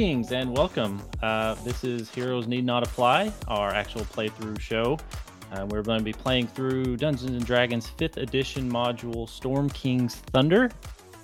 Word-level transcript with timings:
Greetings 0.00 0.32
and 0.32 0.56
welcome. 0.56 0.98
Uh, 1.22 1.56
this 1.56 1.84
is 1.84 2.08
Heroes 2.08 2.46
Need 2.46 2.64
Not 2.64 2.82
Apply, 2.82 3.30
our 3.48 3.68
actual 3.68 4.00
playthrough 4.00 4.58
show. 4.58 4.98
Uh, 5.52 5.66
we're 5.68 5.82
going 5.82 5.98
to 5.98 6.04
be 6.04 6.14
playing 6.14 6.46
through 6.46 6.96
Dungeons 6.96 7.32
and 7.32 7.44
Dragons 7.44 7.92
5th 7.98 8.16
edition 8.16 8.72
module 8.72 9.28
Storm 9.28 9.68
King's 9.68 10.14
Thunder 10.14 10.70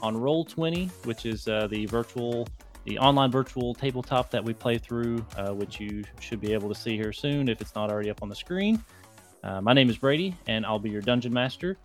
on 0.02 0.15
Roll20, 0.15 0.91
which 1.06 1.24
is 1.24 1.48
uh, 1.48 1.68
the 1.68 1.87
virtual, 1.87 2.46
the 2.84 2.98
online 2.98 3.30
virtual 3.30 3.73
tabletop 3.73 4.30
that 4.30 4.45
we 4.45 4.52
play 4.52 4.77
through, 4.77 5.24
uh, 5.38 5.54
which 5.54 5.80
you 5.80 6.04
should 6.20 6.43
be 6.43 6.52
able 6.52 6.68
to 6.68 6.74
see 6.74 6.98
here 6.98 7.15
soon 7.15 7.48
if 7.48 7.62
it's 7.62 7.74
not 7.74 7.90
already 7.90 8.10
up 8.10 8.23
on 8.23 8.29
the 8.29 8.37
screen. 8.37 8.84
Uh, 9.43 9.59
my 9.62 9.73
name 9.73 9.88
is 9.88 9.96
Brady, 9.96 10.37
and 10.48 10.66
I'll 10.66 10.79
be 10.79 10.90
your 10.90 11.01
dungeon 11.01 11.32
master. 11.32 11.79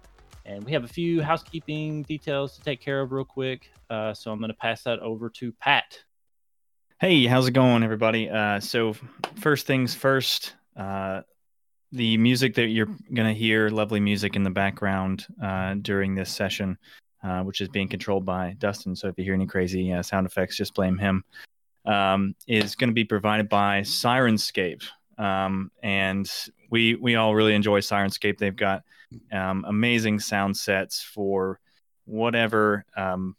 And 0.45 0.61
we 0.65 0.73
have 0.73 0.83
a 0.83 0.89
few 0.89 1.21
housekeeping 1.21 2.03
details 2.03 2.57
to 2.57 2.61
take 2.61 2.81
care 2.81 2.99
of 2.99 3.13
real 3.13 3.23
quick. 3.23 3.71
Uh, 3.89 4.13
so 4.13 4.29
I'm 4.29 4.39
going 4.39 4.51
to 4.51 4.57
pass 4.57 4.83
that 4.83 4.99
over 4.99 5.29
to 5.29 5.53
Pat. 5.53 5.97
Hey, 7.01 7.25
how's 7.25 7.47
it 7.47 7.53
going, 7.53 7.81
everybody? 7.81 8.29
Uh, 8.29 8.59
so, 8.59 8.95
first 9.39 9.65
things 9.65 9.95
first, 9.95 10.53
uh, 10.77 11.21
the 11.91 12.15
music 12.17 12.53
that 12.53 12.67
you're 12.67 12.85
going 12.85 13.27
to 13.27 13.33
hear, 13.33 13.71
lovely 13.71 13.99
music 13.99 14.35
in 14.35 14.43
the 14.43 14.51
background 14.51 15.25
uh, 15.41 15.73
during 15.81 16.13
this 16.13 16.29
session, 16.29 16.77
uh, 17.23 17.41
which 17.41 17.59
is 17.59 17.69
being 17.69 17.87
controlled 17.87 18.23
by 18.23 18.55
Dustin. 18.59 18.95
So, 18.95 19.07
if 19.07 19.17
you 19.17 19.23
hear 19.23 19.33
any 19.33 19.47
crazy 19.47 19.91
uh, 19.91 20.03
sound 20.03 20.27
effects, 20.27 20.55
just 20.55 20.75
blame 20.75 20.99
him. 20.99 21.23
Um, 21.87 22.35
is 22.47 22.75
going 22.75 22.91
to 22.91 22.93
be 22.93 23.03
provided 23.03 23.49
by 23.49 23.81
Syrinscape. 23.81 24.83
um, 25.17 25.71
and 25.81 26.31
we 26.69 26.93
we 26.93 27.15
all 27.15 27.33
really 27.33 27.55
enjoy 27.55 27.79
Syrinscape. 27.79 28.37
They've 28.37 28.55
got 28.55 28.83
um, 29.31 29.65
amazing 29.67 30.19
sound 30.19 30.55
sets 30.55 31.01
for 31.01 31.59
whatever 32.05 32.85
um, 32.95 33.35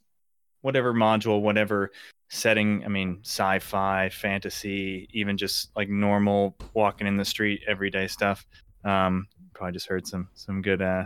whatever 0.63 0.93
module, 0.93 1.43
whatever 1.43 1.93
setting 2.35 2.83
i 2.85 2.89
mean 2.89 3.19
sci-fi 3.23 4.09
fantasy 4.09 5.07
even 5.13 5.37
just 5.37 5.71
like 5.77 5.91
normal 5.91 6.57
walking 6.73 7.07
in 7.07 7.19
the 7.19 7.25
street 7.25 7.61
everyday 7.69 8.07
stuff. 8.07 8.47
Um 8.85 9.29
probably 9.55 9.75
just 9.75 9.87
heard 9.87 10.07
some 10.07 10.29
some 10.35 10.63
good 10.63 10.81
uh 10.81 11.05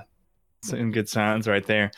some 0.62 0.92
good 0.92 1.08
sounds 1.08 1.48
right 1.48 1.66
there. 1.66 1.90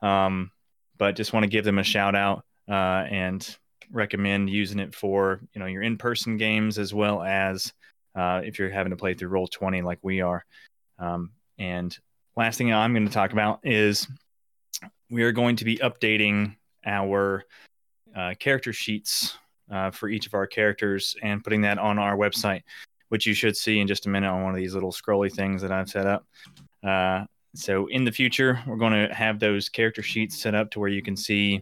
Um 0.00 0.52
but 0.96 1.16
just 1.16 1.32
want 1.32 1.42
to 1.42 1.50
give 1.50 1.64
them 1.64 1.78
a 1.78 1.82
shout 1.82 2.14
out 2.14 2.44
uh 2.68 3.04
and 3.10 3.56
recommend 3.90 4.48
using 4.48 4.78
it 4.78 4.94
for 4.94 5.40
you 5.54 5.58
know 5.58 5.66
your 5.66 5.82
in-person 5.82 6.36
games 6.36 6.78
as 6.78 6.94
well 6.94 7.22
as 7.22 7.72
uh, 8.14 8.40
if 8.44 8.58
you're 8.58 8.70
having 8.70 8.90
to 8.90 8.96
play 8.96 9.14
through 9.14 9.30
Roll20 9.30 9.84
like 9.84 10.00
we 10.02 10.22
are. 10.22 10.44
Um, 10.98 11.30
and 11.56 11.96
last 12.36 12.56
thing 12.56 12.72
i'm 12.72 12.94
going 12.94 13.06
to 13.06 13.12
talk 13.12 13.32
about 13.32 13.58
is 13.64 14.06
we 15.10 15.24
are 15.24 15.32
going 15.32 15.56
to 15.56 15.64
be 15.64 15.76
updating 15.78 16.54
our 16.86 17.44
uh, 18.16 18.34
character 18.38 18.72
sheets 18.72 19.36
uh, 19.70 19.90
for 19.90 20.08
each 20.08 20.26
of 20.26 20.34
our 20.34 20.46
characters 20.46 21.16
and 21.22 21.42
putting 21.42 21.62
that 21.62 21.78
on 21.78 21.98
our 21.98 22.16
website, 22.16 22.62
which 23.08 23.26
you 23.26 23.34
should 23.34 23.56
see 23.56 23.80
in 23.80 23.86
just 23.86 24.06
a 24.06 24.08
minute 24.08 24.28
on 24.28 24.42
one 24.42 24.52
of 24.52 24.58
these 24.58 24.74
little 24.74 24.92
scrolly 24.92 25.32
things 25.32 25.62
that 25.62 25.72
I've 25.72 25.88
set 25.88 26.06
up. 26.06 26.26
Uh, 26.82 27.24
so 27.54 27.86
in 27.86 28.04
the 28.04 28.12
future, 28.12 28.60
we're 28.66 28.76
going 28.76 29.08
to 29.08 29.14
have 29.14 29.40
those 29.40 29.68
character 29.68 30.02
sheets 30.02 30.40
set 30.40 30.54
up 30.54 30.70
to 30.72 30.80
where 30.80 30.88
you 30.88 31.02
can 31.02 31.16
see 31.16 31.60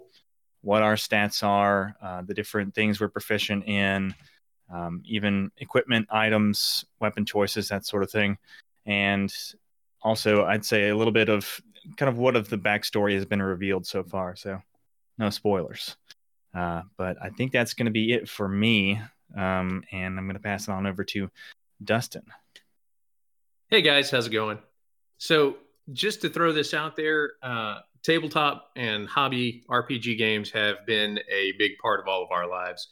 what 0.63 0.83
our 0.83 0.95
stats 0.95 1.45
are, 1.45 1.95
uh, 2.03 2.23
the 2.23 2.35
different 2.35 2.75
things 2.75 3.01
we're 3.01 3.09
proficient 3.09 3.65
in, 3.67 4.15
um, 4.73 5.01
even 5.05 5.51
equipment 5.59 6.09
items, 6.11 6.85
weapon 7.01 7.25
choices, 7.25 7.69
that 7.69 7.87
sort 7.87 8.03
of 8.03 8.11
thing. 8.11 8.37
And 8.85 9.33
also, 10.03 10.45
I'd 10.45 10.65
say 10.65 10.89
a 10.89 10.97
little 10.97 11.13
bit 11.13 11.29
of 11.29 11.61
kind 11.97 12.09
of 12.09 12.19
what 12.19 12.37
of 12.37 12.49
the 12.49 12.59
backstory 12.59 13.15
has 13.15 13.25
been 13.25 13.43
revealed 13.43 13.87
so 13.87 14.03
far. 14.03 14.35
So, 14.37 14.61
no 15.19 15.31
spoilers. 15.31 15.97
Uh, 16.57 16.83
but 16.97 17.17
I 17.23 17.29
think 17.31 17.53
that's 17.53 17.75
going 17.75 17.87
to 17.87 17.93
be 17.93 18.13
it 18.13 18.29
for 18.29 18.49
me. 18.49 19.01
Um, 19.37 19.83
and 19.93 20.19
I'm 20.19 20.27
going 20.27 20.37
to 20.37 20.43
pass 20.43 20.69
it 20.69 20.71
on 20.71 20.87
over 20.87 21.05
to 21.05 21.29
Dustin. 21.85 22.25
Hey 23.69 23.83
guys, 23.83 24.11
how's 24.11 24.29
it 24.29 24.31
going? 24.31 24.59
So, 25.19 25.57
just 25.93 26.21
to 26.23 26.29
throw 26.29 26.53
this 26.53 26.75
out 26.75 26.97
there, 26.97 27.33
uh, 27.43 27.79
tabletop 28.03 28.71
and 28.77 29.09
hobby 29.09 29.65
RPG 29.69 30.19
games 30.19 30.51
have 30.51 30.85
been 30.87 31.19
a 31.31 31.53
big 31.59 31.73
part 31.81 32.01
of 32.01 32.09
all 32.09 32.25
of 32.25 32.31
our 32.31 32.49
lives. 32.49 32.89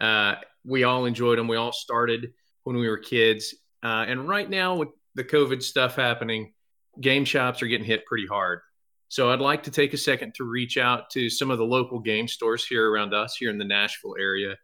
Uh, 0.00 0.36
we 0.64 0.84
all 0.84 1.04
enjoyed 1.04 1.38
them. 1.38 1.48
We 1.48 1.56
all 1.56 1.72
started 1.72 2.32
when 2.64 2.76
we 2.76 2.88
were 2.88 2.98
kids. 2.98 3.54
Uh, 3.82 4.04
and 4.08 4.28
right 4.28 4.48
now, 4.48 4.76
with 4.76 4.88
the 5.14 5.24
COVID 5.24 5.62
stuff 5.62 5.96
happening, 5.96 6.52
game 7.00 7.24
shops 7.24 7.62
are 7.62 7.66
getting 7.66 7.86
hit 7.86 8.06
pretty 8.06 8.26
hard. 8.26 8.60
So 9.08 9.30
I'd 9.30 9.40
like 9.40 9.62
to 9.64 9.70
take 9.70 9.92
a 9.92 9.98
second 9.98 10.34
to 10.36 10.44
reach 10.44 10.76
out 10.76 11.10
to 11.10 11.30
some 11.30 11.50
of 11.50 11.58
the 11.58 11.64
local 11.64 12.00
game 12.00 12.26
stores 12.26 12.66
here 12.66 12.90
around 12.90 13.14
us, 13.14 13.36
here 13.36 13.50
in 13.50 13.58
the 13.58 13.64
Nashville 13.64 14.16
area, 14.18 14.56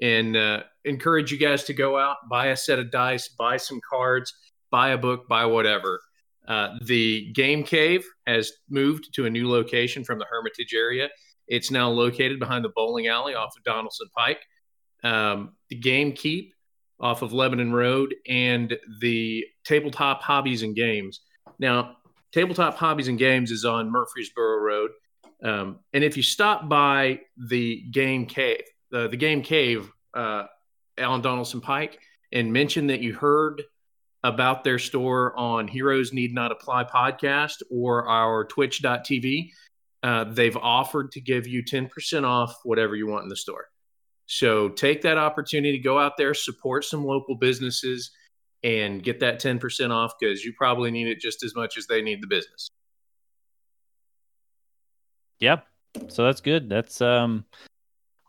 and 0.00 0.36
uh, 0.36 0.62
encourage 0.84 1.32
you 1.32 1.38
guys 1.38 1.64
to 1.64 1.74
go 1.74 1.98
out, 1.98 2.16
buy 2.30 2.46
a 2.48 2.56
set 2.56 2.78
of 2.78 2.90
dice, 2.90 3.28
buy 3.28 3.56
some 3.56 3.80
cards, 3.88 4.32
buy 4.70 4.90
a 4.90 4.98
book, 4.98 5.28
buy 5.28 5.46
whatever. 5.46 6.00
Uh, 6.46 6.76
the 6.82 7.30
Game 7.32 7.62
Cave 7.62 8.06
has 8.26 8.52
moved 8.70 9.12
to 9.14 9.26
a 9.26 9.30
new 9.30 9.48
location 9.50 10.04
from 10.04 10.18
the 10.18 10.26
Hermitage 10.30 10.74
area. 10.74 11.08
It's 11.46 11.70
now 11.70 11.90
located 11.90 12.38
behind 12.38 12.64
the 12.64 12.72
bowling 12.74 13.06
alley 13.06 13.34
off 13.34 13.54
of 13.56 13.64
Donaldson 13.64 14.08
Pike. 14.16 14.40
Um, 15.04 15.54
the 15.70 15.76
Game 15.76 16.12
Keep 16.12 16.54
off 17.00 17.22
of 17.22 17.32
Lebanon 17.32 17.72
Road 17.72 18.14
and 18.26 18.76
the 19.00 19.44
Tabletop 19.64 20.22
Hobbies 20.22 20.62
and 20.62 20.74
Games. 20.74 21.20
Now, 21.58 21.96
Tabletop 22.32 22.76
Hobbies 22.76 23.08
and 23.08 23.18
Games 23.18 23.50
is 23.50 23.64
on 23.64 23.90
Murfreesboro 23.90 24.58
Road. 24.58 24.90
Um, 25.42 25.78
and 25.92 26.04
if 26.04 26.16
you 26.16 26.22
stop 26.22 26.68
by 26.68 27.20
the 27.36 27.82
Game 27.90 28.26
Cave, 28.26 28.62
the, 28.90 29.08
the 29.08 29.16
Game 29.16 29.42
Cave 29.42 29.90
uh, 30.14 30.44
on 30.98 31.22
Donaldson 31.22 31.60
Pike, 31.60 31.98
and 32.32 32.52
mention 32.52 32.88
that 32.88 33.00
you 33.00 33.14
heard 33.14 33.62
about 34.24 34.64
their 34.64 34.78
store 34.78 35.36
on 35.38 35.68
Heroes 35.68 36.12
Need 36.12 36.34
Not 36.34 36.52
Apply 36.52 36.84
podcast 36.84 37.62
or 37.70 38.08
our 38.08 38.44
twitch.tv, 38.44 39.50
uh, 40.02 40.24
they've 40.24 40.56
offered 40.56 41.12
to 41.12 41.20
give 41.20 41.46
you 41.46 41.62
10% 41.62 42.24
off 42.24 42.54
whatever 42.64 42.96
you 42.96 43.06
want 43.06 43.22
in 43.22 43.28
the 43.28 43.36
store. 43.36 43.66
So 44.26 44.68
take 44.68 45.02
that 45.02 45.16
opportunity, 45.16 45.78
go 45.78 45.98
out 45.98 46.16
there, 46.18 46.34
support 46.34 46.84
some 46.84 47.04
local 47.04 47.36
businesses 47.36 48.10
and 48.64 49.02
get 49.02 49.20
that 49.20 49.40
10% 49.40 49.90
off 49.90 50.14
because 50.18 50.44
you 50.44 50.52
probably 50.52 50.90
need 50.90 51.08
it 51.08 51.20
just 51.20 51.42
as 51.44 51.54
much 51.54 51.78
as 51.78 51.86
they 51.86 52.02
need 52.02 52.22
the 52.22 52.26
business. 52.26 52.70
Yep. 55.40 55.66
So 56.08 56.24
that's 56.24 56.40
good. 56.40 56.68
That's 56.68 57.00
um 57.00 57.44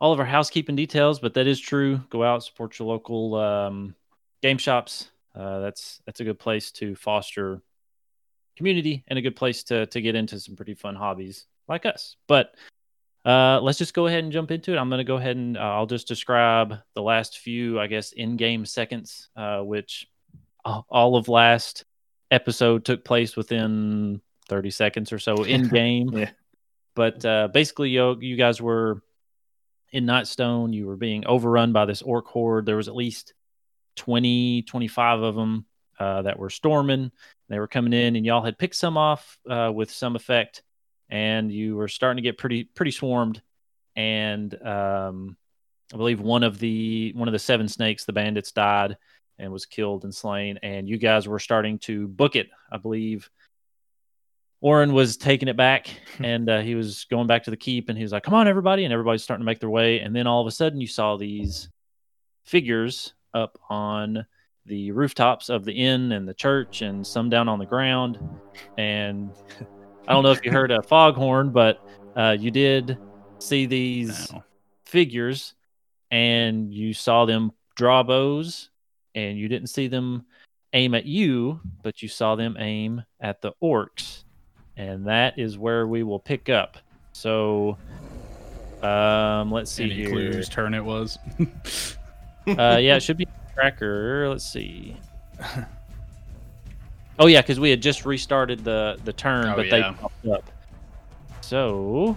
all 0.00 0.12
of 0.12 0.18
our 0.18 0.26
housekeeping 0.26 0.76
details, 0.76 1.20
but 1.20 1.34
that 1.34 1.46
is 1.46 1.60
true. 1.60 2.00
Go 2.08 2.24
out, 2.24 2.42
support 2.42 2.78
your 2.78 2.88
local 2.88 3.34
um, 3.34 3.94
game 4.42 4.58
shops. 4.58 5.10
Uh, 5.34 5.60
that's 5.60 6.00
that's 6.06 6.20
a 6.20 6.24
good 6.24 6.38
place 6.38 6.72
to 6.72 6.96
foster 6.96 7.62
community 8.56 9.04
and 9.08 9.18
a 9.18 9.22
good 9.22 9.36
place 9.36 9.62
to 9.64 9.86
to 9.86 10.00
get 10.00 10.14
into 10.14 10.40
some 10.40 10.56
pretty 10.56 10.74
fun 10.74 10.96
hobbies 10.96 11.46
like 11.68 11.86
us. 11.86 12.16
But 12.26 12.54
uh, 13.24 13.60
let's 13.60 13.78
just 13.78 13.94
go 13.94 14.06
ahead 14.06 14.24
and 14.24 14.32
jump 14.32 14.50
into 14.50 14.72
it. 14.72 14.78
I'm 14.78 14.88
going 14.88 14.98
to 14.98 15.04
go 15.04 15.16
ahead 15.16 15.36
and 15.36 15.56
uh, 15.56 15.60
I'll 15.60 15.86
just 15.86 16.08
describe 16.08 16.78
the 16.94 17.02
last 17.02 17.38
few, 17.38 17.78
I 17.78 17.86
guess, 17.86 18.12
in-game 18.12 18.64
seconds, 18.64 19.28
uh, 19.36 19.60
which 19.60 20.08
all 20.64 21.16
of 21.16 21.28
last 21.28 21.84
episode 22.30 22.84
took 22.84 23.04
place 23.04 23.36
within 23.36 24.20
30 24.48 24.70
seconds 24.70 25.12
or 25.12 25.18
so 25.18 25.34
in 25.44 25.68
game. 25.68 26.10
yeah. 26.12 26.30
But 26.94 27.24
uh, 27.24 27.48
basically, 27.52 27.90
you, 27.90 28.18
you 28.20 28.36
guys 28.36 28.60
were 28.60 29.02
in 29.92 30.04
Nightstone. 30.04 30.74
You 30.74 30.86
were 30.86 30.96
being 30.96 31.26
overrun 31.26 31.72
by 31.72 31.86
this 31.86 32.02
orc 32.02 32.26
horde. 32.26 32.66
There 32.66 32.76
was 32.76 32.88
at 32.88 32.96
least 32.96 33.32
20, 33.96 34.62
25 34.62 35.20
of 35.22 35.34
them 35.34 35.64
uh, 35.98 36.22
that 36.22 36.38
were 36.38 36.50
storming. 36.50 37.12
They 37.48 37.58
were 37.58 37.68
coming 37.68 37.92
in, 37.92 38.16
and 38.16 38.24
y'all 38.24 38.44
had 38.44 38.58
picked 38.58 38.76
some 38.76 38.96
off 38.96 39.38
uh, 39.48 39.70
with 39.74 39.90
some 39.90 40.16
effect, 40.16 40.62
and 41.08 41.50
you 41.50 41.76
were 41.76 41.88
starting 41.88 42.22
to 42.22 42.28
get 42.28 42.38
pretty 42.38 42.64
pretty 42.64 42.92
swarmed. 42.92 43.42
And 43.96 44.54
um, 44.62 45.36
I 45.92 45.96
believe 45.96 46.20
one 46.20 46.44
of 46.44 46.58
the 46.58 47.12
one 47.16 47.28
of 47.28 47.32
the 47.32 47.38
seven 47.38 47.68
snakes, 47.68 48.04
the 48.04 48.12
bandits, 48.12 48.52
died 48.52 48.96
and 49.40 49.52
was 49.52 49.66
killed 49.66 50.04
and 50.04 50.14
slain. 50.14 50.58
And 50.62 50.88
you 50.88 50.98
guys 50.98 51.26
were 51.26 51.38
starting 51.38 51.78
to 51.80 52.06
book 52.08 52.36
it, 52.36 52.50
I 52.70 52.76
believe. 52.76 53.30
Oren 54.60 54.92
was 54.92 55.16
taking 55.16 55.48
it 55.48 55.56
back 55.56 55.88
and 56.18 56.48
uh, 56.50 56.60
he 56.60 56.74
was 56.74 57.06
going 57.10 57.26
back 57.26 57.44
to 57.44 57.50
the 57.50 57.56
keep 57.56 57.88
and 57.88 57.96
he 57.96 58.04
was 58.04 58.12
like, 58.12 58.22
Come 58.22 58.34
on, 58.34 58.46
everybody. 58.46 58.84
And 58.84 58.92
everybody's 58.92 59.22
starting 59.22 59.42
to 59.42 59.46
make 59.46 59.58
their 59.58 59.70
way. 59.70 60.00
And 60.00 60.14
then 60.14 60.26
all 60.26 60.42
of 60.42 60.46
a 60.46 60.50
sudden, 60.50 60.80
you 60.80 60.86
saw 60.86 61.16
these 61.16 61.70
figures 62.44 63.14
up 63.32 63.58
on 63.70 64.26
the 64.66 64.90
rooftops 64.92 65.48
of 65.48 65.64
the 65.64 65.72
inn 65.72 66.12
and 66.12 66.28
the 66.28 66.34
church 66.34 66.82
and 66.82 67.06
some 67.06 67.30
down 67.30 67.48
on 67.48 67.58
the 67.58 67.66
ground. 67.66 68.18
And 68.76 69.30
I 70.08 70.12
don't 70.12 70.22
know 70.22 70.32
if 70.32 70.44
you 70.44 70.52
heard 70.52 70.70
a 70.70 70.82
foghorn, 70.82 71.50
but 71.50 71.80
uh, 72.16 72.36
you 72.38 72.50
did 72.50 72.98
see 73.38 73.66
these 73.66 74.32
figures 74.84 75.54
and 76.10 76.72
you 76.72 76.92
saw 76.92 77.24
them 77.24 77.52
draw 77.76 78.02
bows 78.02 78.69
and 79.14 79.38
you 79.38 79.48
didn't 79.48 79.68
see 79.68 79.86
them 79.88 80.24
aim 80.72 80.94
at 80.94 81.04
you, 81.06 81.60
but 81.82 82.02
you 82.02 82.08
saw 82.08 82.36
them 82.36 82.56
aim 82.58 83.02
at 83.20 83.40
the 83.42 83.52
orcs. 83.62 84.24
And 84.76 85.06
that 85.06 85.38
is 85.38 85.58
where 85.58 85.86
we 85.86 86.02
will 86.02 86.20
pick 86.20 86.48
up. 86.48 86.78
So 87.12 87.76
Um, 88.82 89.50
let's 89.52 89.70
see 89.70 89.84
Any 89.84 89.94
here. 89.94 90.08
clues 90.10 90.48
turn 90.48 90.72
it 90.74 90.84
was? 90.84 91.18
Uh, 92.46 92.78
yeah, 92.80 92.96
it 92.96 93.00
should 93.02 93.18
be 93.18 93.26
tracker. 93.54 94.26
Let's 94.28 94.50
see. 94.50 94.96
Oh 97.18 97.26
yeah, 97.26 97.42
because 97.42 97.60
we 97.60 97.68
had 97.70 97.82
just 97.82 98.06
restarted 98.06 98.64
the 98.64 98.98
the 99.04 99.12
turn, 99.12 99.46
Oh, 99.48 99.56
but 99.56 99.66
yeah. 99.66 99.70
they 99.92 99.96
popped 100.00 100.26
up. 100.26 100.50
So 101.42 102.16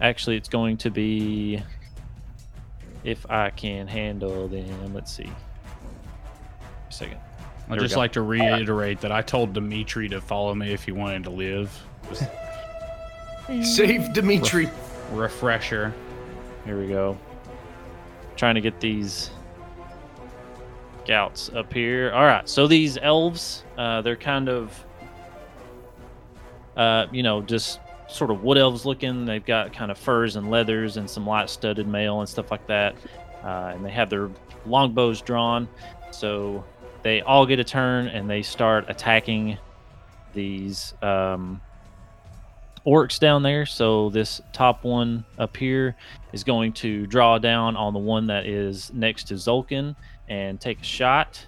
actually, 0.00 0.36
it's 0.36 0.48
going 0.48 0.76
to 0.78 0.90
be 0.90 1.62
if 3.04 3.28
I 3.30 3.50
can 3.50 3.86
handle 3.86 4.48
them. 4.48 4.94
Let's 4.94 5.12
see. 5.12 5.30
A 6.88 6.92
second. 6.92 7.18
I'd 7.70 7.80
just 7.80 7.96
like 7.96 8.12
to 8.12 8.22
reiterate 8.22 9.00
that 9.02 9.12
I 9.12 9.20
told 9.20 9.52
Dimitri 9.52 10.08
to 10.08 10.20
follow 10.20 10.54
me 10.54 10.72
if 10.72 10.84
he 10.84 10.92
wanted 10.92 11.24
to 11.24 11.30
live. 11.30 11.70
Just 12.08 12.24
Save 13.76 14.12
Dimitri. 14.14 14.70
refresher. 15.12 15.92
Here 16.64 16.80
we 16.80 16.88
go. 16.88 17.18
Trying 18.36 18.54
to 18.54 18.60
get 18.60 18.80
these 18.80 19.30
scouts 21.04 21.50
up 21.54 21.72
here. 21.72 22.12
All 22.12 22.24
right, 22.24 22.46
so 22.48 22.66
these 22.66 22.98
elves, 22.98 23.64
uh, 23.76 24.02
they're 24.02 24.16
kind 24.16 24.48
of, 24.48 24.84
uh, 26.76 27.06
you 27.10 27.22
know, 27.22 27.40
just 27.42 27.80
sort 28.08 28.30
of 28.30 28.42
wood 28.42 28.58
elves 28.58 28.84
looking. 28.84 29.24
They've 29.24 29.44
got 29.44 29.72
kind 29.72 29.90
of 29.90 29.98
furs 29.98 30.36
and 30.36 30.50
leathers 30.50 30.96
and 30.96 31.08
some 31.08 31.26
light 31.26 31.50
studded 31.50 31.86
mail 31.86 32.20
and 32.20 32.28
stuff 32.28 32.50
like 32.50 32.66
that. 32.66 32.96
Uh, 33.44 33.72
and 33.74 33.84
they 33.84 33.90
have 33.90 34.10
their 34.10 34.30
longbows 34.66 35.20
drawn. 35.20 35.68
So 36.10 36.64
they 37.02 37.20
all 37.20 37.46
get 37.46 37.58
a 37.58 37.64
turn 37.64 38.08
and 38.08 38.28
they 38.28 38.42
start 38.42 38.86
attacking 38.88 39.58
these 40.34 40.94
um, 41.02 41.60
orcs 42.86 43.18
down 43.18 43.42
there. 43.42 43.66
So 43.66 44.10
this 44.10 44.40
top 44.52 44.84
one 44.84 45.24
up 45.38 45.56
here 45.56 45.94
is 46.32 46.44
going 46.44 46.72
to 46.74 47.06
draw 47.06 47.38
down 47.38 47.76
on 47.76 47.92
the 47.92 47.98
one 47.98 48.26
that 48.26 48.46
is 48.46 48.92
next 48.92 49.28
to 49.28 49.34
Zolkin 49.34 49.94
and 50.28 50.60
take 50.60 50.80
a 50.80 50.84
shot. 50.84 51.46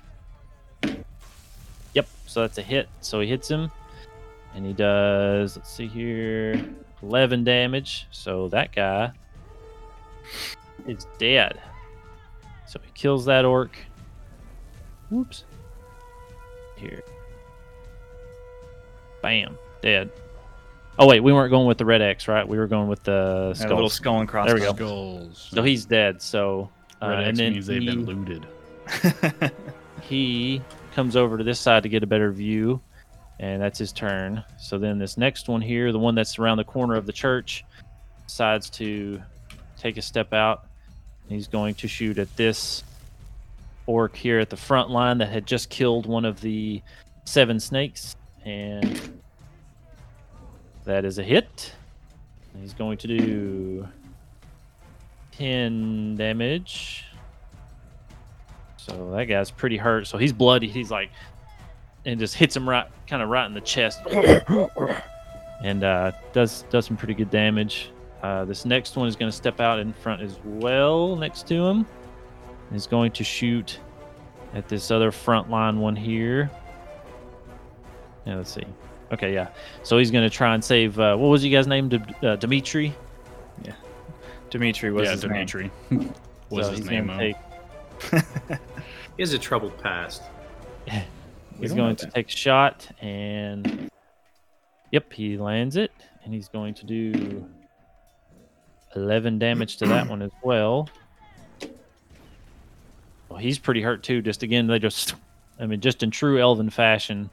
Yep, 1.95 2.09
so 2.27 2.43
that's 2.43 2.59
a 2.59 2.63
hit. 2.63 2.89
So 3.01 3.21
he 3.21 3.27
hits 3.29 3.49
him. 3.49 3.71
And 4.55 4.67
he 4.67 4.73
does, 4.73 5.57
let's 5.57 5.73
see 5.73 5.87
here, 5.87 6.65
11 7.03 7.45
damage. 7.45 8.07
So 8.11 8.49
that 8.49 8.73
guy 8.73 9.13
is 10.87 11.07
dead. 11.19 11.61
So 12.67 12.81
he 12.85 12.91
kills 12.95 13.25
that 13.27 13.45
orc. 13.45 13.77
Whoops. 15.11 15.45
Here. 16.77 17.03
Bam. 19.23 19.59
Dead. 19.83 20.11
Oh, 20.99 21.07
wait, 21.07 21.21
we 21.21 21.33
weren't 21.33 21.51
going 21.51 21.67
with 21.67 21.79
the 21.79 21.85
red 21.85 22.03
X, 22.03 22.29
right? 22.29 22.47
We 22.47 22.59
were 22.59 22.67
going 22.67 22.89
with 22.89 23.03
the 23.03 23.55
That 23.59 23.69
little 23.71 23.89
skull. 23.89 24.15
skull 24.15 24.21
and 24.21 24.29
crossbones. 24.29 24.61
There 24.61 24.73
we 24.73 24.79
go. 24.79 24.85
Skulls. 24.85 25.49
So 25.53 25.63
he's 25.63 25.85
dead. 25.87 26.21
So, 26.21 26.71
uh, 27.01 27.09
Red 27.09 27.19
and 27.21 27.29
X 27.29 27.39
then 27.39 27.53
means 27.53 27.67
they've 27.67 27.81
he, 27.81 27.87
been 27.87 28.05
looted. 28.05 28.47
he 30.03 30.61
comes 30.95 31.17
over 31.17 31.39
to 31.39 31.45
this 31.45 31.59
side 31.59 31.83
to 31.85 31.89
get 31.89 32.03
a 32.03 32.07
better 32.07 32.31
view, 32.31 32.81
and 33.41 33.61
that's 33.61 33.79
his 33.79 33.91
turn. 33.91 34.45
So 34.59 34.79
then 34.79 34.99
this 34.99 35.17
next 35.17 35.49
one 35.49 35.63
here, 35.63 35.93
the 35.93 35.99
one 35.99 36.15
that's 36.15 36.39
around 36.39 36.59
the 36.59 36.65
corner 36.65 36.95
of 36.95 37.07
the 37.07 37.13
church, 37.13 37.65
decides 38.27 38.69
to 38.71 39.21
take 39.79 39.97
a 39.97 40.03
step 40.03 40.35
out. 40.35 40.67
He's 41.29 41.49
going 41.49 41.75
to 41.77 41.89
shoot 41.89 42.19
at 42.19 42.35
this 42.37 42.85
orc 43.87 44.15
here 44.15 44.39
at 44.41 44.51
the 44.51 44.59
front 44.59 44.91
line 44.91 45.19
that 45.19 45.31
had 45.31 45.47
just 45.47 45.71
killed 45.71 46.05
one 46.05 46.27
of 46.27 46.41
the 46.43 46.83
seven 47.25 47.59
snakes, 47.59 48.15
and 48.45 49.21
that 50.85 51.07
is 51.07 51.19
a 51.19 51.23
hit. 51.23 51.73
He's 52.61 52.75
going 52.75 52.99
to 52.99 53.07
do 53.07 53.89
10 55.33 56.17
damage. 56.17 57.07
So 58.77 59.13
that 59.13 59.25
guy's 59.27 59.51
pretty 59.51 59.79
hurt. 59.79 60.07
So 60.09 60.19
he's 60.19 60.33
bloody. 60.33 60.69
He's 60.69 60.91
like, 60.91 61.11
and 62.05 62.19
just 62.19 62.35
hits 62.35 62.57
him 62.57 62.69
right, 62.69 62.87
kind 63.07 63.23
of 63.23 63.29
right 63.29 63.47
in 63.47 63.55
the 63.55 63.61
chest, 63.61 64.01
and 65.65 65.85
uh, 65.85 66.13
does 66.33 66.65
does 66.71 66.87
some 66.87 66.97
pretty 66.97 67.15
good 67.15 67.31
damage. 67.31 67.91
Uh, 68.23 68.45
this 68.45 68.65
next 68.65 68.97
one 68.97 69.09
is 69.09 69.17
going 69.17 69.31
to 69.31 69.37
step 69.37 69.61
out 69.61 69.79
in 69.79 69.93
front 69.93 70.21
as 70.21 70.39
well, 70.45 71.17
next 71.17 71.47
to 71.49 71.55
him. 71.67 71.87
He's 72.71 72.87
going 72.87 73.13
to 73.13 73.25
shoot 73.25 73.79
at 74.55 74.69
this 74.69 74.91
other 74.91 75.11
front 75.11 75.51
line 75.51 75.79
one 75.81 75.97
here. 75.97 76.51
Yeah, 78.27 78.37
let's 78.37 78.53
see. 78.53 78.65
Okay, 79.13 79.33
yeah. 79.35 79.49
So 79.83 79.99
he's 79.99 80.11
going 80.11 80.29
to 80.29 80.35
try 80.35 80.55
and 80.55 80.63
save. 80.63 81.01
Uh, 81.01 81.17
what 81.17 81.29
was 81.29 81.43
you 81.45 81.51
guys' 81.51 81.67
name? 81.67 81.89
D- 81.89 81.99
uh, 82.23 82.37
Dimitri. 82.37 82.95
Dimitri 84.51 84.91
was 84.91 85.05
yeah, 85.07 85.13
his 85.13 85.23
name. 85.25 85.33
Dimitri. 85.33 85.71
was 86.51 86.67
So 86.67 86.71
his 86.73 86.81
he's 86.81 86.91
name? 86.91 87.09
take 87.19 87.37
He 89.17 89.23
has 89.23 89.33
a 89.33 89.39
troubled 89.39 89.79
past. 89.79 90.23
He's 91.61 91.73
going 91.73 91.97
to 91.97 92.07
take 92.07 92.29
a 92.29 92.37
shot 92.37 92.89
and 93.01 93.91
yep, 94.91 95.13
he 95.13 95.37
lands 95.37 95.77
it 95.77 95.93
and 96.25 96.33
he's 96.33 96.49
going 96.49 96.75
to 96.75 96.87
do 96.87 97.47
11 98.97 99.39
damage 99.39 99.77
to 99.79 99.87
that 99.87 100.09
one 100.09 100.23
as 100.23 100.31
well. 100.43 100.89
Well, 103.29 103.39
he's 103.39 103.59
pretty 103.59 103.83
hurt 103.83 104.03
too. 104.03 104.23
Just 104.23 104.43
again, 104.43 104.67
they 104.67 104.79
just 104.79 105.15
I 105.59 105.67
mean 105.67 105.81
just 105.81 106.03
in 106.03 106.11
true 106.11 106.41
elven 106.41 106.71
fashion. 106.71 107.31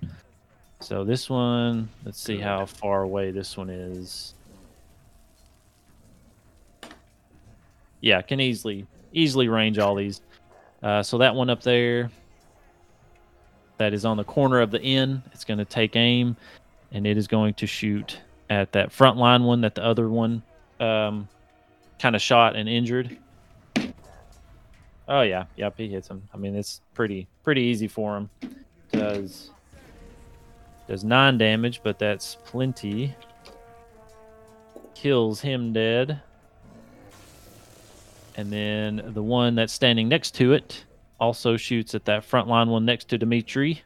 So 0.80 1.04
this 1.04 1.30
one, 1.30 1.90
let's 2.06 2.22
see 2.22 2.38
how 2.40 2.66
far 2.66 3.02
away 3.02 3.32
this 3.32 3.58
one 3.58 3.70
is. 3.70 4.36
Yeah, 8.02 8.22
can 8.22 8.40
easily 8.40 8.86
easily 9.12 9.48
range 9.48 9.80
all 9.80 9.96
these. 9.96 10.22
Uh, 10.84 11.02
so 11.02 11.18
that 11.18 11.34
one 11.34 11.50
up 11.50 11.64
there, 11.64 12.12
that 13.78 13.94
is 13.94 14.06
on 14.06 14.18
the 14.18 14.24
corner 14.24 14.60
of 14.60 14.72
the 14.72 14.82
inn. 14.82 15.24
It's 15.34 15.44
going 15.44 15.60
to 15.60 15.66
take 15.66 15.96
aim, 15.96 16.36
and 16.92 17.06
it 17.06 17.18
is 17.18 17.28
going 17.28 17.54
to 17.56 17.68
shoot 17.68 18.20
at 18.50 18.72
that 18.72 18.92
front 18.92 19.18
line 19.18 19.44
one 19.44 19.62
that 19.62 19.76
the 19.76 19.84
other 19.84 20.10
one 20.10 20.42
um, 20.80 21.28
kind 22.00 22.16
of 22.16 22.22
shot 22.22 22.56
and 22.56 22.68
injured. 22.68 23.18
Oh 25.10 25.22
yeah, 25.22 25.46
yep, 25.56 25.76
he 25.78 25.88
hits 25.88 26.08
him. 26.08 26.24
I 26.34 26.38
mean, 26.38 26.56
it's 26.56 26.82
pretty 26.94 27.28
pretty 27.44 27.62
easy 27.62 27.88
for 27.88 28.18
him. 28.18 28.30
Does 28.92 29.52
does 30.88 31.04
nine 31.04 31.38
damage, 31.38 31.82
but 31.84 32.00
that's 32.00 32.36
plenty. 32.46 33.16
Kills 34.96 35.40
him 35.42 35.74
dead. 35.74 36.22
And 38.36 38.52
then 38.52 39.02
the 39.14 39.24
one 39.24 39.56
that's 39.56 39.74
standing 39.74 40.08
next 40.08 40.36
to 40.36 40.54
it 40.54 40.86
also 41.20 41.58
shoots 41.58 41.96
at 41.96 42.06
that 42.06 42.24
front 42.24 42.48
line 42.48 42.70
one 42.70 42.86
next 42.86 43.10
to 43.10 43.18
Dimitri. 43.18 43.82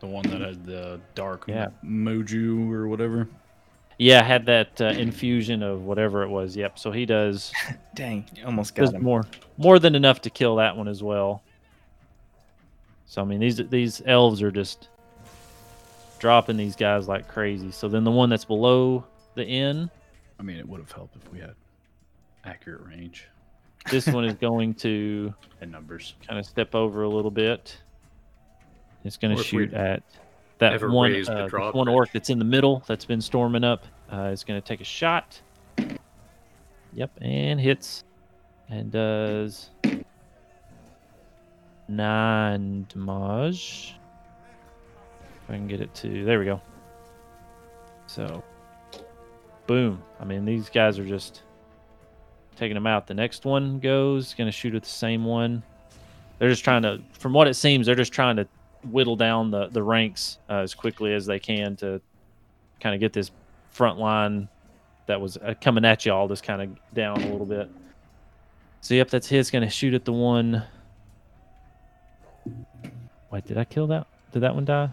The 0.00 0.06
one 0.06 0.22
that 0.30 0.40
had 0.40 0.64
the 0.64 1.00
dark 1.14 1.44
Yeah. 1.48 1.68
moju 1.84 2.70
or 2.72 2.86
whatever. 2.88 3.26
Yeah, 3.98 4.22
had 4.22 4.46
that 4.46 4.80
uh, 4.80 4.84
infusion 4.86 5.60
of 5.64 5.82
whatever 5.82 6.22
it 6.22 6.28
was. 6.28 6.56
Yep. 6.56 6.78
So 6.78 6.92
he 6.92 7.04
does, 7.04 7.52
Dang, 7.96 8.24
you 8.36 8.44
almost 8.44 8.76
does 8.76 8.90
got 8.90 8.98
him. 8.98 9.04
more 9.04 9.24
more 9.56 9.80
than 9.80 9.96
enough 9.96 10.20
to 10.22 10.30
kill 10.30 10.56
that 10.56 10.76
one 10.76 10.86
as 10.86 11.02
well. 11.02 11.42
So 13.06 13.22
I 13.22 13.24
mean 13.24 13.40
these 13.40 13.56
these 13.56 14.00
elves 14.06 14.40
are 14.42 14.52
just 14.52 14.88
dropping 16.20 16.56
these 16.56 16.76
guys 16.76 17.08
like 17.08 17.26
crazy. 17.26 17.72
So 17.72 17.88
then 17.88 18.04
the 18.04 18.10
one 18.12 18.28
that's 18.30 18.44
below 18.44 19.04
the 19.34 19.44
inn, 19.46 19.90
I 20.38 20.42
mean, 20.44 20.58
it 20.58 20.68
would 20.68 20.80
have 20.80 20.92
helped 20.92 21.16
if 21.16 21.32
we 21.32 21.40
had 21.40 21.54
accurate 22.44 22.82
range 22.86 23.26
this 23.90 24.06
one 24.06 24.24
is 24.24 24.34
going 24.34 24.74
to 24.74 25.34
and 25.60 25.72
numbers. 25.72 26.14
kind 26.26 26.38
of 26.38 26.46
step 26.46 26.74
over 26.74 27.02
a 27.02 27.08
little 27.08 27.30
bit. 27.30 27.76
It's 29.04 29.16
going 29.16 29.36
to 29.36 29.42
shoot 29.42 29.72
at 29.74 30.02
that 30.58 30.82
one, 30.82 31.28
uh, 31.28 31.48
one 31.70 31.88
orc 31.88 32.12
that's 32.12 32.30
in 32.30 32.38
the 32.38 32.44
middle 32.44 32.82
that's 32.86 33.04
been 33.04 33.20
storming 33.20 33.64
up. 33.64 33.84
Uh, 34.12 34.30
is 34.32 34.44
going 34.44 34.60
to 34.60 34.66
take 34.66 34.80
a 34.80 34.84
shot. 34.84 35.40
Yep, 36.94 37.10
and 37.20 37.60
hits, 37.60 38.04
and 38.68 38.90
does 38.90 39.70
nine 41.86 42.86
damage. 42.88 43.94
If 45.44 45.50
I 45.50 45.54
can 45.54 45.68
get 45.68 45.80
it 45.80 45.94
to 45.96 46.24
there, 46.24 46.38
we 46.38 46.46
go. 46.46 46.60
So, 48.06 48.42
boom. 49.66 50.02
I 50.18 50.24
mean, 50.24 50.44
these 50.44 50.68
guys 50.70 50.98
are 50.98 51.06
just 51.06 51.42
taking 52.58 52.74
them 52.74 52.86
out. 52.86 53.06
The 53.06 53.14
next 53.14 53.44
one 53.44 53.78
goes, 53.78 54.34
going 54.34 54.48
to 54.48 54.52
shoot 54.52 54.74
at 54.74 54.82
the 54.82 54.88
same 54.88 55.24
one. 55.24 55.62
They're 56.38 56.50
just 56.50 56.64
trying 56.64 56.82
to, 56.82 57.00
from 57.12 57.32
what 57.32 57.48
it 57.48 57.54
seems, 57.54 57.86
they're 57.86 57.94
just 57.94 58.12
trying 58.12 58.36
to 58.36 58.46
whittle 58.84 59.16
down 59.16 59.50
the 59.50 59.66
the 59.68 59.82
ranks 59.82 60.38
uh, 60.48 60.58
as 60.58 60.72
quickly 60.72 61.12
as 61.12 61.26
they 61.26 61.38
can 61.38 61.74
to 61.76 62.00
kind 62.80 62.94
of 62.94 63.00
get 63.00 63.12
this 63.12 63.32
front 63.70 63.98
line 63.98 64.48
that 65.06 65.20
was 65.20 65.36
uh, 65.38 65.54
coming 65.60 65.84
at 65.84 66.06
you 66.06 66.12
all 66.12 66.28
just 66.28 66.44
kind 66.44 66.62
of 66.62 66.94
down 66.94 67.20
a 67.20 67.28
little 67.28 67.46
bit. 67.46 67.68
So 68.80 68.94
yep, 68.94 69.10
that's 69.10 69.26
his. 69.26 69.50
Going 69.50 69.64
to 69.64 69.70
shoot 69.70 69.94
at 69.94 70.04
the 70.04 70.12
one. 70.12 70.62
Wait, 73.30 73.44
did 73.46 73.58
I 73.58 73.64
kill 73.64 73.88
that? 73.88 74.06
Did 74.32 74.40
that 74.40 74.54
one 74.54 74.64
die? 74.64 74.90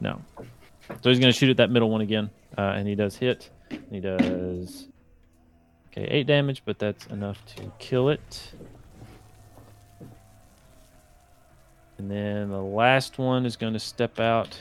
No. 0.00 0.20
So 1.02 1.10
he's 1.10 1.18
going 1.18 1.32
to 1.32 1.38
shoot 1.38 1.50
at 1.50 1.56
that 1.56 1.70
middle 1.70 1.90
one 1.90 2.02
again. 2.02 2.30
uh, 2.56 2.72
and 2.76 2.86
he 2.86 2.94
does 2.94 3.16
hit. 3.16 3.50
He 3.90 4.00
does 4.00 4.88
okay 5.96 6.06
eight 6.10 6.26
damage, 6.26 6.62
but 6.64 6.78
that's 6.78 7.06
enough 7.06 7.44
to 7.56 7.72
kill 7.78 8.08
it. 8.08 8.52
And 11.98 12.10
then 12.10 12.50
the 12.50 12.62
last 12.62 13.18
one 13.18 13.46
is 13.46 13.56
going 13.56 13.72
to 13.72 13.78
step 13.78 14.20
out 14.20 14.60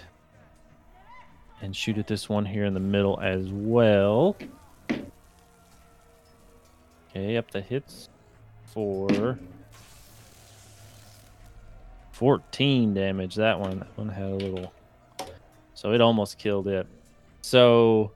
and 1.61 1.75
shoot 1.75 1.97
at 1.97 2.07
this 2.07 2.29
one 2.29 2.45
here 2.45 2.63
in 2.65 2.73
the 2.73 2.79
middle 2.79 3.19
as 3.19 3.47
well. 3.49 4.37
Okay, 7.09 7.37
up 7.37 7.51
the 7.51 7.61
hits 7.61 8.09
for 8.65 9.37
14 12.11 12.93
damage. 12.93 13.35
That 13.35 13.59
one, 13.59 13.79
that 13.79 13.97
one 13.97 14.09
had 14.09 14.31
a 14.31 14.35
little, 14.35 14.73
so 15.73 15.91
it 15.91 16.01
almost 16.01 16.37
killed 16.37 16.67
it. 16.67 16.87
So 17.41 18.11